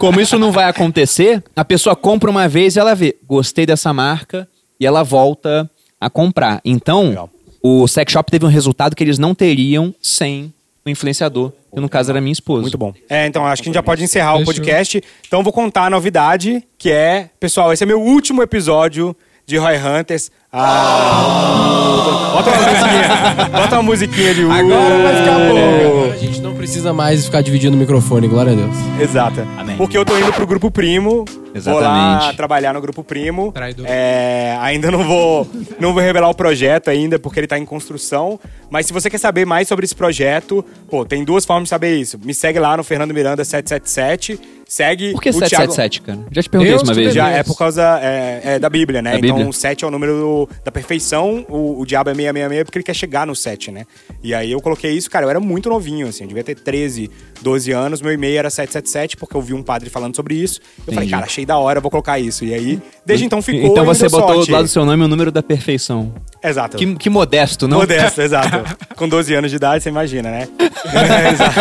Como 0.00 0.20
isso 0.20 0.38
não 0.38 0.50
vai 0.50 0.64
acontecer, 0.64 1.44
a 1.54 1.64
pessoa 1.64 1.94
compra 1.94 2.30
uma 2.30 2.48
vez 2.48 2.76
e 2.76 2.80
ela 2.80 2.94
vê: 2.94 3.16
gostei 3.26 3.66
dessa 3.66 3.92
marca, 3.92 4.48
e 4.80 4.86
ela 4.86 5.02
volta 5.02 5.70
a 6.00 6.08
comprar. 6.08 6.60
Então, 6.64 7.10
Legal. 7.10 7.30
o 7.62 7.86
sex 7.86 8.12
shop 8.12 8.30
teve 8.30 8.46
um 8.46 8.48
resultado 8.48 8.96
que 8.96 9.04
eles 9.04 9.18
não 9.18 9.34
teriam 9.34 9.94
sem 10.00 10.52
o 10.84 10.90
influenciador, 10.90 11.52
que 11.72 11.80
no 11.80 11.88
caso 11.88 12.10
era 12.10 12.20
minha 12.20 12.32
esposa. 12.32 12.62
Muito 12.62 12.78
bom. 12.78 12.92
É, 13.08 13.26
então 13.26 13.46
acho 13.46 13.62
que 13.62 13.68
a 13.68 13.70
gente 13.70 13.74
já 13.74 13.82
pode 13.82 14.02
encerrar 14.02 14.36
o 14.36 14.44
podcast. 14.44 15.02
Então 15.26 15.40
eu 15.40 15.44
vou 15.44 15.52
contar 15.52 15.86
a 15.86 15.90
novidade, 15.90 16.62
que 16.76 16.90
é, 16.90 17.30
pessoal, 17.38 17.72
esse 17.72 17.82
é 17.84 17.86
meu 17.86 18.00
último 18.00 18.42
episódio 18.42 19.16
de 19.46 19.56
Roy 19.56 19.76
Hunters. 19.76 20.30
Ah, 20.54 22.30
Bota 22.34 22.50
uma 22.50 22.58
musiquinha. 22.68 23.48
Bota 23.50 23.74
uma 23.76 23.82
musiquinha 23.82 24.34
de 24.34 24.42
Agora 24.42 25.02
vai 25.02 25.16
ficar 25.16 25.36
Agora 25.36 26.12
a 26.12 26.16
gente 26.18 26.40
não 26.42 26.54
precisa 26.54 26.92
mais 26.92 27.24
ficar 27.24 27.40
dividindo 27.40 27.74
o 27.74 27.80
microfone, 27.80 28.28
glória 28.28 28.52
a 28.52 28.54
Deus. 28.54 28.76
Exato. 29.00 29.40
Amém. 29.56 29.78
Porque 29.78 29.96
eu 29.96 30.04
tô 30.04 30.14
indo 30.18 30.30
pro 30.30 30.46
Grupo 30.46 30.70
Primo. 30.70 31.24
Vou 31.54 31.80
lá 31.80 32.18
Exatamente. 32.18 32.36
trabalhar 32.36 32.74
no 32.74 32.82
Grupo 32.82 33.02
Primo. 33.02 33.50
Traidor. 33.52 33.86
É, 33.88 34.56
ainda 34.60 34.90
não 34.90 35.04
vou, 35.04 35.46
não 35.80 35.94
vou 35.94 36.02
revelar 36.02 36.28
o 36.28 36.34
projeto 36.34 36.88
ainda, 36.88 37.18
porque 37.18 37.40
ele 37.40 37.46
tá 37.46 37.58
em 37.58 37.64
construção. 37.64 38.38
Mas 38.70 38.86
se 38.86 38.92
você 38.92 39.08
quer 39.08 39.18
saber 39.18 39.46
mais 39.46 39.68
sobre 39.68 39.84
esse 39.86 39.94
projeto, 39.94 40.62
pô, 40.90 41.04
tem 41.04 41.24
duas 41.24 41.44
formas 41.46 41.64
de 41.64 41.68
saber 41.70 41.96
isso. 41.96 42.18
Me 42.22 42.32
segue 42.34 42.58
lá 42.58 42.76
no 42.76 42.84
Fernando 42.84 43.12
Miranda 43.14 43.42
777. 43.44 44.38
Segue 44.66 45.12
Por 45.12 45.20
que 45.20 45.28
o 45.28 45.32
Thiago... 45.34 45.70
777, 45.74 46.00
cara? 46.00 46.18
Já 46.30 46.42
te 46.42 46.48
perguntei 46.48 46.74
isso 46.74 46.84
uma 46.84 46.94
vez. 46.94 47.12
Já 47.12 47.28
é 47.28 47.42
por 47.42 47.58
causa 47.58 48.00
é, 48.02 48.40
é 48.54 48.58
da 48.58 48.70
Bíblia, 48.70 49.02
né? 49.02 49.10
Da 49.12 49.16
então 49.18 49.28
Bíblia. 49.36 49.50
o 49.50 49.52
7 49.52 49.84
é 49.84 49.86
o 49.86 49.90
número 49.90 50.14
do- 50.14 50.41
da 50.64 50.70
perfeição, 50.70 51.44
o, 51.48 51.80
o 51.80 51.86
diabo 51.86 52.10
é 52.10 52.14
666 52.14 52.64
porque 52.64 52.78
ele 52.78 52.84
quer 52.84 52.94
chegar 52.94 53.26
no 53.26 53.34
7, 53.34 53.70
né? 53.70 53.86
E 54.22 54.34
aí 54.34 54.52
eu 54.52 54.60
coloquei 54.60 54.92
isso, 54.92 55.10
cara, 55.10 55.26
eu 55.26 55.30
era 55.30 55.40
muito 55.40 55.68
novinho, 55.68 56.08
assim, 56.08 56.24
eu 56.24 56.28
devia 56.28 56.44
ter 56.44 56.54
13, 56.54 57.10
12 57.40 57.72
anos, 57.72 58.00
meu 58.00 58.12
e-mail 58.12 58.38
era 58.38 58.50
777, 58.50 59.16
porque 59.16 59.36
eu 59.36 59.42
vi 59.42 59.54
um 59.54 59.62
padre 59.62 59.90
falando 59.90 60.14
sobre 60.14 60.34
isso. 60.34 60.60
Eu 60.78 60.92
falei, 60.92 60.98
Entendi. 61.00 61.10
cara, 61.10 61.26
achei 61.26 61.44
da 61.44 61.58
hora, 61.58 61.80
vou 61.80 61.90
colocar 61.90 62.18
isso. 62.18 62.44
E 62.44 62.54
aí, 62.54 62.80
desde 63.04 63.26
então 63.26 63.42
ficou. 63.42 63.70
Então 63.70 63.84
você 63.84 64.08
botou 64.08 64.34
sorte. 64.34 64.48
do 64.48 64.52
lado 64.52 64.64
do 64.64 64.68
seu 64.68 64.84
nome 64.84 65.04
o 65.04 65.08
número 65.08 65.30
da 65.30 65.42
perfeição. 65.42 66.14
Exato. 66.42 66.76
Que, 66.76 66.94
que 66.96 67.10
modesto, 67.10 67.66
não? 67.68 67.78
Modesto, 67.78 68.20
exato. 68.22 68.76
Com 68.96 69.08
12 69.08 69.34
anos 69.34 69.50
de 69.50 69.56
idade, 69.56 69.82
você 69.82 69.88
imagina, 69.88 70.30
né? 70.30 70.48
É, 70.92 71.30
exato. 71.32 71.60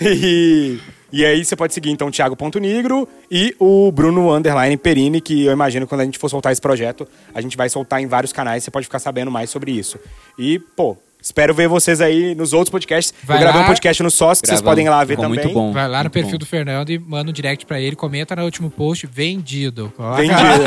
e, 0.00 0.78
e 1.10 1.24
aí 1.24 1.44
você 1.44 1.56
pode 1.56 1.72
seguir, 1.72 1.90
então, 1.90 2.08
o 2.08 2.10
Thiago.negro 2.10 3.08
e 3.30 3.54
o 3.58 3.90
Bruno 3.90 4.32
Underline 4.32 4.76
Perini, 4.76 5.20
que 5.20 5.46
eu 5.46 5.52
imagino 5.52 5.86
que 5.86 5.90
quando 5.90 6.02
a 6.02 6.04
gente 6.04 6.18
for 6.18 6.28
soltar 6.28 6.52
esse 6.52 6.60
projeto, 6.60 7.08
a 7.34 7.40
gente 7.40 7.56
vai 7.56 7.68
soltar 7.68 8.00
em 8.00 8.06
vários 8.06 8.32
canais, 8.32 8.62
você 8.62 8.70
pode 8.70 8.86
ficar 8.86 8.98
sabendo 8.98 9.30
mais 9.30 9.48
sobre 9.48 9.70
isso. 9.70 9.98
E, 10.38 10.58
pô, 10.58 10.96
espero 11.20 11.52
ver 11.54 11.68
vocês 11.68 12.00
aí 12.00 12.34
nos 12.34 12.52
outros 12.52 12.70
podcasts. 12.70 13.12
Vai 13.24 13.36
eu 13.36 13.40
gravei 13.40 13.60
lá. 13.60 13.66
um 13.66 13.68
podcast 13.68 14.02
no 14.02 14.10
Sócio, 14.10 14.42
que 14.42 14.48
vocês 14.48 14.62
podem 14.62 14.86
ir 14.86 14.90
lá 14.90 15.02
ver 15.04 15.16
também. 15.16 15.38
muito 15.40 15.50
bom. 15.52 15.72
Vai 15.72 15.88
lá 15.88 16.02
no 16.04 16.10
perfil 16.10 16.32
bom. 16.32 16.38
do 16.38 16.46
Fernando 16.46 16.90
e 16.90 16.98
manda 16.98 17.30
um 17.30 17.32
direct 17.32 17.66
pra 17.66 17.80
ele, 17.80 17.94
comenta 17.96 18.34
no 18.36 18.44
último 18.44 18.70
post, 18.70 19.06
vendido. 19.06 19.92
Coloca 19.96 20.16
Vendido. 20.22 20.64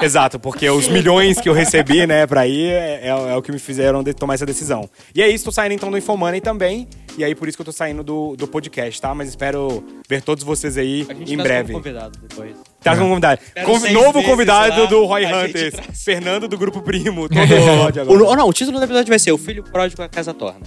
Exato, 0.02 0.38
porque 0.38 0.68
os 0.70 0.88
milhões 0.88 1.40
que 1.40 1.48
eu 1.48 1.52
recebi, 1.52 2.06
né, 2.06 2.26
pra 2.26 2.46
ir, 2.46 2.70
é, 2.70 3.08
é 3.08 3.36
o 3.36 3.42
que 3.42 3.52
me 3.52 3.58
fizeram 3.58 4.02
de 4.02 4.12
tomar 4.14 4.34
essa 4.34 4.46
decisão. 4.46 4.88
E 5.14 5.22
é 5.22 5.28
isso, 5.28 5.44
tô 5.44 5.52
saindo 5.52 5.72
então 5.72 5.90
do 5.90 5.98
Infomoney 5.98 6.40
também. 6.40 6.88
E 7.18 7.24
aí, 7.24 7.34
por 7.34 7.48
isso 7.48 7.56
que 7.58 7.62
eu 7.62 7.66
tô 7.66 7.72
saindo 7.72 8.02
do, 8.02 8.36
do 8.36 8.46
podcast, 8.46 9.00
tá? 9.00 9.14
Mas 9.14 9.28
espero 9.28 9.84
ver 10.08 10.22
todos 10.22 10.42
vocês 10.44 10.78
aí 10.78 11.06
A 11.08 11.12
gente 11.14 11.32
em 11.32 11.36
traz 11.36 11.42
breve. 11.48 11.72
como 11.72 11.82
convidado 11.84 12.18
depois. 12.26 12.56
Tá 12.82 12.96
como 12.96 13.08
convidado. 13.10 13.40
Espero 13.46 13.66
Convi- 13.66 13.80
seis 13.80 13.92
novo 13.92 14.22
convidado 14.22 14.80
lá, 14.82 14.86
do 14.86 15.04
Roy 15.04 15.26
Hunters. 15.26 15.74
traz. 15.74 16.02
Fernando 16.02 16.48
do 16.48 16.56
Grupo 16.56 16.80
Primo. 16.80 17.28
Todo 17.28 17.38
episódio 17.38 18.02
O, 18.08 18.14
agora. 18.14 18.36
não, 18.36 18.48
o 18.48 18.52
título 18.52 18.78
do 18.78 18.84
episódio 18.84 19.08
vai 19.08 19.18
ser 19.18 19.32
O 19.32 19.38
Filho 19.38 19.62
Pródigo 19.62 20.00
a 20.02 20.08
Casa 20.08 20.32
Torna. 20.32 20.60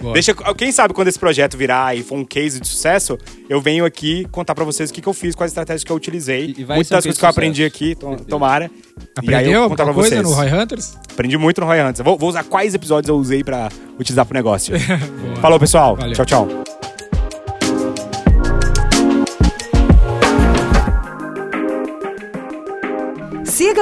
Boa. 0.00 0.14
Deixa, 0.14 0.34
quem 0.56 0.72
sabe 0.72 0.94
quando 0.94 1.08
esse 1.08 1.18
projeto 1.18 1.56
virar 1.56 1.96
e 1.96 2.02
for 2.02 2.16
um 2.16 2.24
case 2.24 2.58
de 2.60 2.66
sucesso, 2.66 3.18
eu 3.48 3.60
venho 3.60 3.84
aqui 3.84 4.26
contar 4.30 4.54
pra 4.54 4.64
vocês 4.64 4.90
o 4.90 4.92
que, 4.94 5.00
que 5.02 5.08
eu 5.08 5.12
fiz, 5.12 5.34
quais 5.34 5.50
estratégias 5.52 5.84
que 5.84 5.92
eu 5.92 5.96
utilizei. 5.96 6.54
E- 6.56 6.60
e 6.62 6.64
vai 6.64 6.76
Muitas 6.76 6.88
ser 6.88 6.94
um 6.94 6.96
das 6.96 7.04
coisas 7.04 7.18
que 7.18 7.24
eu 7.24 7.28
aprendi 7.28 7.64
aqui, 7.64 7.94
to- 7.94 8.16
tomara. 8.28 8.70
E 9.22 9.34
aí 9.34 9.34
Aprendeu 9.34 9.52
eu 9.52 9.60
vou 9.60 9.68
contar 9.70 9.84
pra 9.84 9.90
alguma 9.90 10.08
coisa 10.08 10.22
vocês. 10.22 10.28
no 10.28 10.34
Roy 10.34 10.62
Hunters? 10.62 10.96
Aprendi 11.12 11.36
muito 11.36 11.60
no 11.60 11.66
Roy 11.66 11.80
Hunters. 11.80 12.00
Vou, 12.00 12.16
vou 12.16 12.28
usar 12.30 12.44
quais 12.44 12.74
episódios 12.74 13.08
eu 13.08 13.16
usei 13.16 13.44
pra 13.44 13.68
utilizar 13.98 14.24
pro 14.24 14.34
negócio. 14.34 14.74
Falou, 15.40 15.58
pessoal. 15.60 15.96
Valeu. 15.96 16.14
Tchau, 16.14 16.24
tchau. 16.24 16.81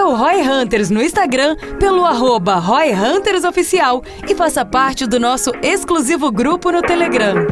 Siga 0.01 0.09
o 0.09 0.15
Roy 0.15 0.41
Hunters 0.41 0.89
no 0.89 1.03
Instagram 1.03 1.57
pelo 1.79 2.07
arroba 2.07 2.55
Roy 2.55 2.91
Hunters 2.91 3.45
Oficial 3.45 4.03
e 4.27 4.35
faça 4.35 4.65
parte 4.65 5.07
do 5.07 5.21
nosso 5.21 5.53
exclusivo 5.63 6.33
grupo 6.33 6.73
no 6.73 6.81
Telegram. 6.81 7.47